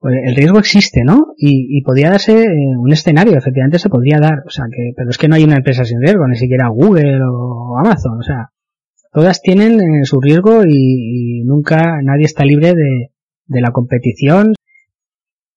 pues 0.00 0.14
el 0.24 0.34
riesgo 0.34 0.58
existe, 0.58 1.02
¿no? 1.04 1.34
Y, 1.36 1.78
y 1.78 1.82
podría 1.82 2.10
darse 2.10 2.44
eh, 2.44 2.76
un 2.76 2.90
escenario, 2.90 3.36
efectivamente 3.36 3.78
se 3.78 3.90
podría 3.90 4.18
dar, 4.18 4.42
o 4.46 4.50
sea 4.50 4.64
que, 4.70 4.92
pero 4.96 5.10
es 5.10 5.18
que 5.18 5.28
no 5.28 5.36
hay 5.36 5.44
una 5.44 5.56
empresa 5.56 5.84
sin 5.84 6.00
riesgo, 6.00 6.26
ni 6.26 6.36
siquiera 6.36 6.68
Google 6.68 7.20
o 7.22 7.78
Amazon, 7.78 8.18
o 8.18 8.22
sea, 8.22 8.48
todas 9.12 9.42
tienen 9.42 9.78
eh, 9.78 10.04
su 10.04 10.18
riesgo 10.20 10.62
y, 10.66 11.42
nunca 11.44 12.00
nadie 12.02 12.24
está 12.24 12.44
libre 12.44 12.74
de, 12.74 13.10
de 13.46 13.60
la 13.60 13.72
competición. 13.72 14.54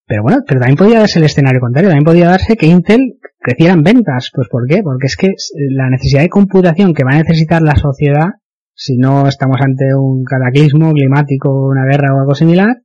Pero 0.05 0.23
bueno, 0.23 0.39
pero 0.45 0.59
también 0.59 0.77
podría 0.77 0.99
darse 0.99 1.19
el 1.19 1.25
escenario 1.25 1.61
contrario, 1.61 1.89
también 1.89 2.03
podría 2.03 2.27
darse 2.27 2.57
que 2.57 2.65
Intel 2.65 3.19
crecieran 3.39 3.83
ventas. 3.83 4.31
Pues 4.33 4.49
¿por 4.49 4.67
qué? 4.67 4.83
Porque 4.83 5.07
es 5.07 5.15
que 5.15 5.33
la 5.69 5.89
necesidad 5.89 6.21
de 6.21 6.29
computación 6.29 6.93
que 6.93 7.05
va 7.05 7.11
a 7.11 7.19
necesitar 7.19 7.61
la 7.61 7.75
sociedad, 7.75 8.27
si 8.73 8.97
no 8.97 9.27
estamos 9.27 9.57
ante 9.61 9.95
un 9.95 10.25
cataclismo 10.25 10.91
climático, 10.91 11.67
una 11.67 11.85
guerra 11.85 12.13
o 12.13 12.19
algo 12.19 12.35
similar, 12.35 12.82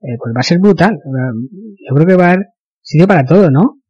eh, 0.00 0.16
pues 0.18 0.34
va 0.34 0.40
a 0.40 0.42
ser 0.42 0.58
brutal. 0.58 0.98
Yo 1.88 1.94
creo 1.94 2.06
que 2.06 2.16
va 2.16 2.26
a 2.26 2.32
haber 2.32 2.46
sitio 2.82 3.06
para 3.06 3.24
todo, 3.24 3.50
¿no? 3.50 3.80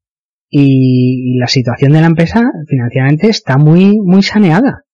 Y, 0.49 1.39
la 1.39 1.49
situación 1.49 1.93
de 1.93 2.01
la 2.01 2.07
empresa 2.07 2.43
financieramente 2.67 3.29
está 3.29 3.59
muy, 3.59 3.99
muy 4.03 4.23
saneada. 4.23 4.85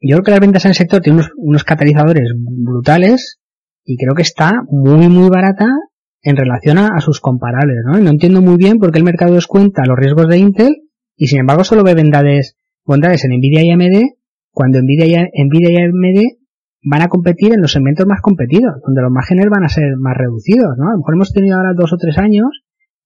Yo 0.00 0.16
creo 0.16 0.22
que 0.22 0.30
las 0.30 0.40
ventas 0.40 0.64
en 0.64 0.70
el 0.70 0.74
sector 0.74 1.00
tienen 1.00 1.24
unos, 1.36 1.64
catalizadores 1.64 2.30
brutales 2.36 3.40
y 3.84 3.96
creo 3.96 4.14
que 4.14 4.22
está 4.22 4.52
muy, 4.70 5.08
muy 5.08 5.28
barata 5.28 5.66
en 6.22 6.36
relación 6.36 6.78
a, 6.78 7.00
sus 7.00 7.20
comparables, 7.20 7.78
¿no? 7.84 7.98
Y 7.98 8.02
no 8.02 8.10
entiendo 8.10 8.40
muy 8.40 8.56
bien 8.56 8.78
por 8.78 8.92
qué 8.92 8.98
el 8.98 9.04
mercado 9.04 9.34
descuenta 9.34 9.82
los 9.86 9.98
riesgos 9.98 10.28
de 10.28 10.38
Intel 10.38 10.76
y 11.16 11.26
sin 11.26 11.40
embargo 11.40 11.64
solo 11.64 11.82
ve 11.82 11.94
bondades, 11.94 12.56
bondades 12.84 13.24
en 13.24 13.32
Nvidia 13.38 13.62
y 13.64 13.70
AMD 13.70 14.10
cuando 14.52 14.80
Nvidia 14.80 15.06
y, 15.06 15.44
Nvidia 15.44 15.70
y 15.70 15.82
AMD 15.82 16.37
van 16.90 17.02
a 17.02 17.08
competir 17.08 17.52
en 17.52 17.60
los 17.60 17.72
segmentos 17.72 18.06
más 18.06 18.20
competidos, 18.22 18.80
donde 18.84 19.02
los 19.02 19.10
márgenes 19.10 19.46
van 19.50 19.64
a 19.64 19.68
ser 19.68 19.96
más 19.98 20.16
reducidos, 20.16 20.76
¿no? 20.78 20.88
A 20.88 20.92
lo 20.92 20.98
mejor 20.98 21.14
hemos 21.14 21.32
tenido 21.32 21.56
ahora 21.56 21.74
dos 21.74 21.92
o 21.92 21.96
tres 21.96 22.16
años 22.18 22.62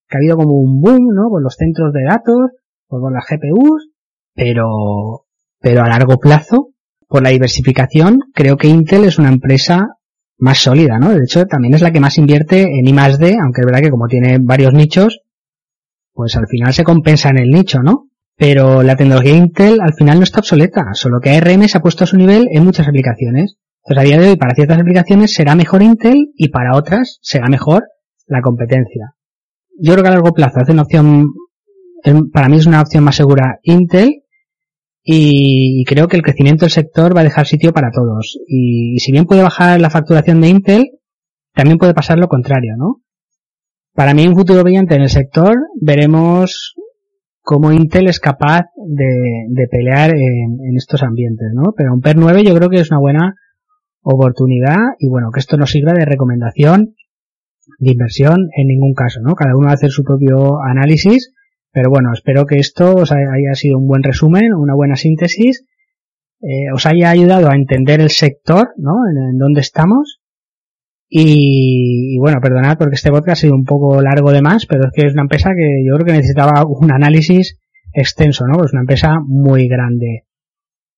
que 0.08 0.16
ha 0.16 0.20
habido 0.20 0.36
como 0.36 0.54
un 0.54 0.80
boom, 0.80 1.08
¿no? 1.14 1.28
Con 1.30 1.42
los 1.42 1.56
centros 1.56 1.92
de 1.92 2.04
datos, 2.04 2.52
con 2.86 3.12
las 3.12 3.24
GPUs, 3.28 3.90
pero, 4.34 5.24
pero 5.60 5.82
a 5.82 5.88
largo 5.88 6.18
plazo, 6.18 6.68
por 7.08 7.22
la 7.22 7.30
diversificación, 7.30 8.20
creo 8.34 8.56
que 8.56 8.68
Intel 8.68 9.04
es 9.04 9.18
una 9.18 9.30
empresa 9.30 9.96
más 10.38 10.58
sólida, 10.58 10.98
¿no? 10.98 11.10
De 11.10 11.24
hecho, 11.24 11.46
también 11.46 11.74
es 11.74 11.82
la 11.82 11.92
que 11.92 12.00
más 12.00 12.18
invierte 12.18 12.62
en 12.62 12.86
I 12.86 12.92
más 12.92 13.18
D, 13.18 13.36
aunque 13.42 13.62
es 13.62 13.66
verdad 13.66 13.80
que 13.80 13.90
como 13.90 14.06
tiene 14.06 14.38
varios 14.40 14.74
nichos, 14.74 15.20
pues 16.12 16.36
al 16.36 16.46
final 16.46 16.72
se 16.72 16.84
compensa 16.84 17.30
en 17.30 17.38
el 17.38 17.50
nicho, 17.50 17.80
¿no? 17.82 18.08
Pero 18.36 18.82
la 18.82 18.96
tecnología 18.96 19.36
Intel 19.36 19.80
al 19.80 19.94
final 19.94 20.18
no 20.18 20.24
está 20.24 20.40
obsoleta, 20.40 20.94
solo 20.94 21.20
que 21.20 21.30
ARM 21.30 21.68
se 21.68 21.78
ha 21.78 21.82
puesto 21.82 22.04
a 22.04 22.06
su 22.06 22.16
nivel 22.16 22.48
en 22.50 22.64
muchas 22.64 22.88
aplicaciones. 22.88 23.56
Entonces 23.84 23.98
a 23.98 24.06
día 24.06 24.20
de 24.20 24.30
hoy 24.30 24.36
para 24.36 24.54
ciertas 24.54 24.78
aplicaciones 24.78 25.34
será 25.34 25.54
mejor 25.54 25.82
Intel 25.82 26.32
y 26.36 26.48
para 26.48 26.76
otras 26.76 27.18
será 27.20 27.48
mejor 27.48 27.84
la 28.26 28.40
competencia. 28.40 29.14
Yo 29.78 29.92
creo 29.92 30.04
que 30.04 30.08
a 30.08 30.12
largo 30.12 30.32
plazo 30.32 30.60
hace 30.60 30.72
una 30.72 30.82
opción, 30.82 31.26
para 32.32 32.48
mí 32.48 32.58
es 32.58 32.66
una 32.66 32.82
opción 32.82 33.02
más 33.04 33.16
segura 33.16 33.58
Intel 33.62 34.22
y 35.04 35.84
creo 35.84 36.06
que 36.06 36.16
el 36.16 36.22
crecimiento 36.22 36.64
del 36.64 36.70
sector 36.70 37.16
va 37.16 37.22
a 37.22 37.24
dejar 37.24 37.46
sitio 37.46 37.72
para 37.72 37.90
todos. 37.90 38.38
Y, 38.46 38.98
si 39.00 39.10
bien 39.10 39.24
puede 39.24 39.42
bajar 39.42 39.80
la 39.80 39.90
facturación 39.90 40.40
de 40.40 40.48
Intel, 40.48 40.84
también 41.54 41.78
puede 41.78 41.94
pasar 41.94 42.18
lo 42.18 42.28
contrario, 42.28 42.74
¿no? 42.76 43.02
Para 43.94 44.14
mí, 44.14 44.26
un 44.26 44.36
futuro 44.36 44.62
brillante 44.62 44.94
en 44.94 45.02
el 45.02 45.10
sector, 45.10 45.56
veremos 45.80 46.74
cómo 47.42 47.72
Intel 47.72 48.08
es 48.08 48.20
capaz 48.20 48.66
de, 48.76 49.66
pelear 49.70 50.10
en, 50.14 50.76
estos 50.76 51.02
ambientes, 51.02 51.48
¿no? 51.52 51.72
Pero 51.76 51.92
un 51.92 52.00
PER 52.00 52.16
9 52.16 52.44
yo 52.44 52.54
creo 52.54 52.70
que 52.70 52.80
es 52.80 52.90
una 52.90 53.00
buena 53.00 53.34
oportunidad 54.02 54.78
y 54.98 55.08
bueno, 55.08 55.30
que 55.32 55.40
esto 55.40 55.56
no 55.56 55.66
sirva 55.66 55.92
de 55.92 56.04
recomendación 56.04 56.94
de 57.78 57.92
inversión 57.92 58.48
en 58.56 58.66
ningún 58.66 58.94
caso, 58.94 59.20
¿no? 59.22 59.34
Cada 59.34 59.56
uno 59.56 59.70
hacer 59.70 59.90
su 59.90 60.04
propio 60.04 60.60
análisis, 60.62 61.32
pero 61.72 61.90
bueno, 61.90 62.12
espero 62.12 62.46
que 62.46 62.56
esto 62.56 62.94
os 62.94 63.12
haya 63.12 63.54
sido 63.54 63.78
un 63.78 63.86
buen 63.86 64.02
resumen, 64.02 64.52
una 64.52 64.74
buena 64.74 64.96
síntesis, 64.96 65.64
eh, 66.42 66.72
os 66.74 66.86
haya 66.86 67.10
ayudado 67.10 67.48
a 67.48 67.54
entender 67.54 68.00
el 68.00 68.10
sector, 68.10 68.70
¿no? 68.76 68.96
En, 69.08 69.38
dónde 69.38 69.60
estamos. 69.60 70.20
Y, 71.08 72.18
bueno, 72.18 72.40
perdonad 72.40 72.78
porque 72.78 72.94
este 72.96 73.10
podcast 73.10 73.38
ha 73.38 73.42
sido 73.42 73.54
un 73.54 73.64
poco 73.64 74.00
largo 74.00 74.32
de 74.32 74.42
más, 74.42 74.66
pero 74.66 74.86
es 74.86 74.92
que 74.92 75.06
es 75.06 75.12
una 75.12 75.22
empresa 75.22 75.50
que 75.54 75.84
yo 75.86 75.94
creo 75.94 76.06
que 76.06 76.12
necesitaba 76.12 76.64
un 76.66 76.90
análisis 76.90 77.58
extenso, 77.92 78.46
¿no? 78.46 78.64
Es 78.64 78.72
una 78.72 78.80
empresa 78.80 79.20
muy 79.24 79.68
grande. 79.68 80.24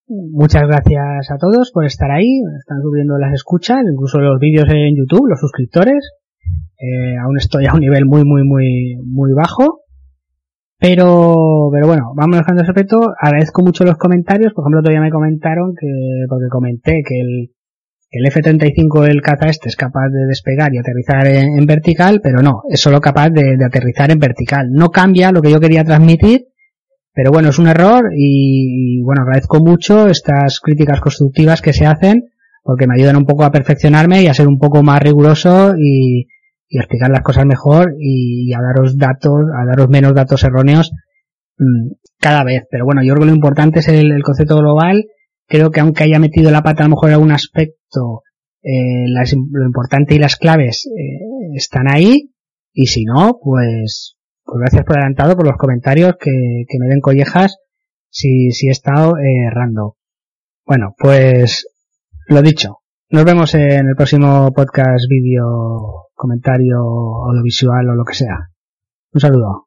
Muchas 0.06 0.62
gracias 0.62 1.30
a 1.30 1.38
todos 1.38 1.70
por 1.72 1.84
estar 1.84 2.10
ahí. 2.10 2.40
Están 2.58 2.82
subiendo 2.82 3.16
las 3.18 3.32
escuchas, 3.32 3.82
incluso 3.90 4.18
los 4.20 4.38
vídeos 4.38 4.68
en 4.68 4.96
YouTube, 4.96 5.28
los 5.28 5.40
suscriptores. 5.40 6.12
Eh, 6.78 7.16
aún 7.16 7.38
estoy 7.38 7.66
a 7.66 7.74
un 7.74 7.80
nivel 7.80 8.04
muy, 8.04 8.24
muy, 8.24 8.44
muy, 8.44 8.96
muy 9.04 9.32
bajo. 9.32 9.80
Pero, 10.78 11.70
pero 11.72 11.86
bueno, 11.86 12.12
vamos 12.14 12.36
dejando 12.36 12.62
ese 12.62 12.72
aspecto. 12.72 13.00
Agradezco 13.18 13.62
mucho 13.62 13.84
los 13.84 13.96
comentarios. 13.96 14.52
Por 14.52 14.64
ejemplo, 14.64 14.82
todavía 14.82 15.00
me 15.00 15.10
comentaron 15.10 15.74
que, 15.78 15.88
porque 16.28 16.48
comenté 16.50 17.02
que 17.02 17.20
el, 17.20 17.54
el 18.14 18.26
F-35, 18.26 19.08
el 19.08 19.22
caza 19.22 19.46
este, 19.46 19.68
es 19.68 19.76
capaz 19.76 20.08
de 20.08 20.26
despegar 20.28 20.72
y 20.72 20.78
aterrizar 20.78 21.26
en, 21.26 21.66
vertical, 21.66 22.20
pero 22.22 22.42
no, 22.42 22.62
es 22.70 22.80
solo 22.80 23.00
capaz 23.00 23.30
de, 23.30 23.56
aterrizar 23.64 24.12
en 24.12 24.20
vertical. 24.20 24.68
No 24.70 24.90
cambia 24.90 25.32
lo 25.32 25.42
que 25.42 25.50
yo 25.50 25.58
quería 25.58 25.82
transmitir, 25.82 26.46
pero 27.14 27.30
bueno, 27.30 27.50
es 27.50 27.58
un 27.58 27.68
error 27.68 28.10
y, 28.16 29.00
bueno, 29.02 29.22
agradezco 29.22 29.60
mucho 29.60 30.08
estas 30.08 30.60
críticas 30.60 31.00
constructivas 31.00 31.62
que 31.62 31.72
se 31.72 31.86
hacen 31.86 32.30
porque 32.62 32.86
me 32.86 32.94
ayudan 32.94 33.16
un 33.16 33.26
poco 33.26 33.44
a 33.44 33.52
perfeccionarme 33.52 34.22
y 34.22 34.26
a 34.26 34.34
ser 34.34 34.48
un 34.48 34.58
poco 34.58 34.82
más 34.82 35.00
riguroso 35.00 35.74
y, 35.78 36.26
y 36.68 36.78
explicar 36.78 37.10
las 37.10 37.22
cosas 37.22 37.46
mejor 37.46 37.94
y, 38.00 38.52
a 38.52 38.60
daros 38.60 38.98
datos, 38.98 39.42
a 39.56 39.64
daros 39.64 39.88
menos 39.88 40.12
datos 40.12 40.42
erróneos 40.42 40.90
mm, 41.56 41.92
cada 42.18 42.42
vez. 42.42 42.64
Pero 42.68 42.84
bueno, 42.84 43.02
yo 43.04 43.14
creo 43.14 43.20
que 43.20 43.30
lo 43.30 43.36
importante 43.36 43.78
es 43.78 43.88
el, 43.88 44.20
concepto 44.24 44.56
global. 44.56 45.04
Creo 45.46 45.70
que 45.70 45.78
aunque 45.78 46.02
haya 46.02 46.18
metido 46.18 46.50
la 46.50 46.62
pata 46.62 46.82
a 46.82 46.86
lo 46.86 46.96
mejor 46.96 47.10
en 47.10 47.14
algún 47.14 47.30
aspecto, 47.30 48.22
eh, 48.62 49.06
lo 49.06 49.64
importante 49.64 50.16
y 50.16 50.18
las 50.18 50.34
claves 50.34 50.86
eh, 50.86 51.54
están 51.54 51.88
ahí. 51.88 52.32
Y 52.72 52.86
si 52.86 53.04
no, 53.04 53.38
pues, 53.40 54.16
pues 54.54 54.70
gracias 54.70 54.84
por 54.84 54.96
adelantado 54.96 55.34
por 55.34 55.46
los 55.48 55.56
comentarios 55.56 56.14
que, 56.16 56.64
que 56.68 56.78
me 56.78 56.86
den 56.86 57.00
collejas 57.00 57.58
si, 58.08 58.52
si 58.52 58.68
he 58.68 58.70
estado 58.70 59.16
eh, 59.16 59.46
errando. 59.50 59.96
Bueno, 60.64 60.94
pues 60.96 61.66
lo 62.28 62.40
dicho. 62.40 62.78
Nos 63.10 63.24
vemos 63.24 63.52
en 63.56 63.88
el 63.88 63.96
próximo 63.96 64.52
podcast, 64.54 65.06
vídeo, 65.08 66.06
comentario 66.14 66.76
audiovisual 66.78 67.88
o 67.90 67.94
lo 67.96 68.04
que 68.04 68.14
sea. 68.14 68.48
Un 69.12 69.20
saludo. 69.20 69.66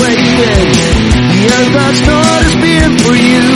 Waiting. 0.00 0.68
The 1.34 1.40
earth 1.54 1.72
not 2.06 2.40
as 2.48 2.56
being 2.64 2.94
for 3.04 3.14
you. 3.14 3.46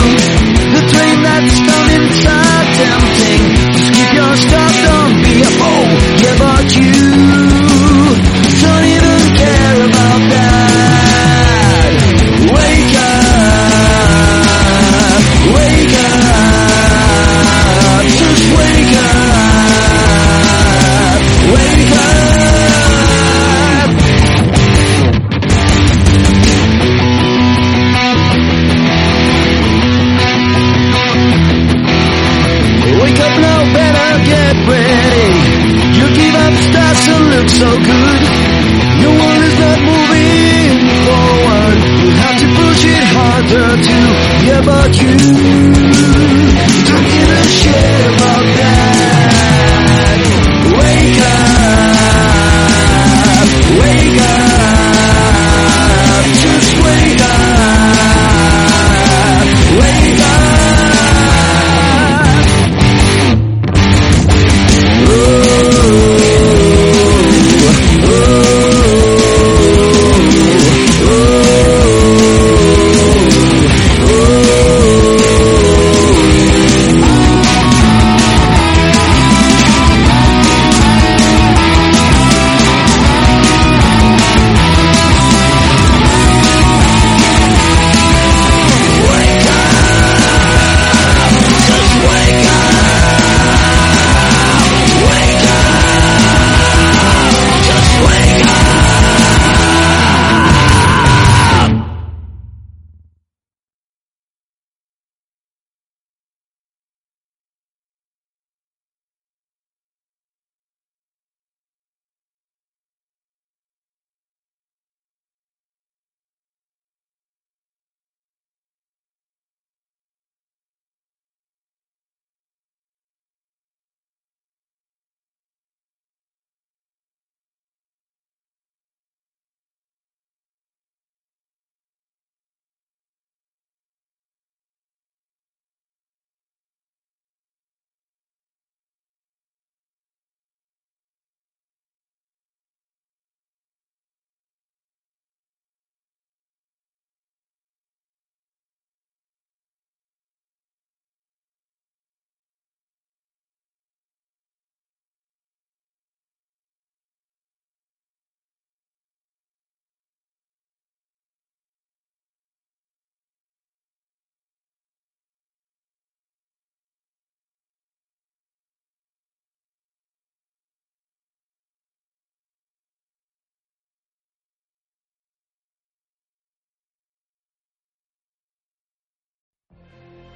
The 0.75 0.83
train 0.93 1.17
that's 1.23 1.57
coming 1.59 2.05
so 2.23 2.37
tempting. 2.79 3.43
Just 3.75 3.91
keep 3.93 4.11
your 4.13 4.35
stop, 4.35 4.73
don't 4.87 5.15
be 5.23 5.35
a 5.41 5.51
fool. 5.59 5.87
Yeah, 6.21 6.35
but 6.37 6.67
you 6.75 7.48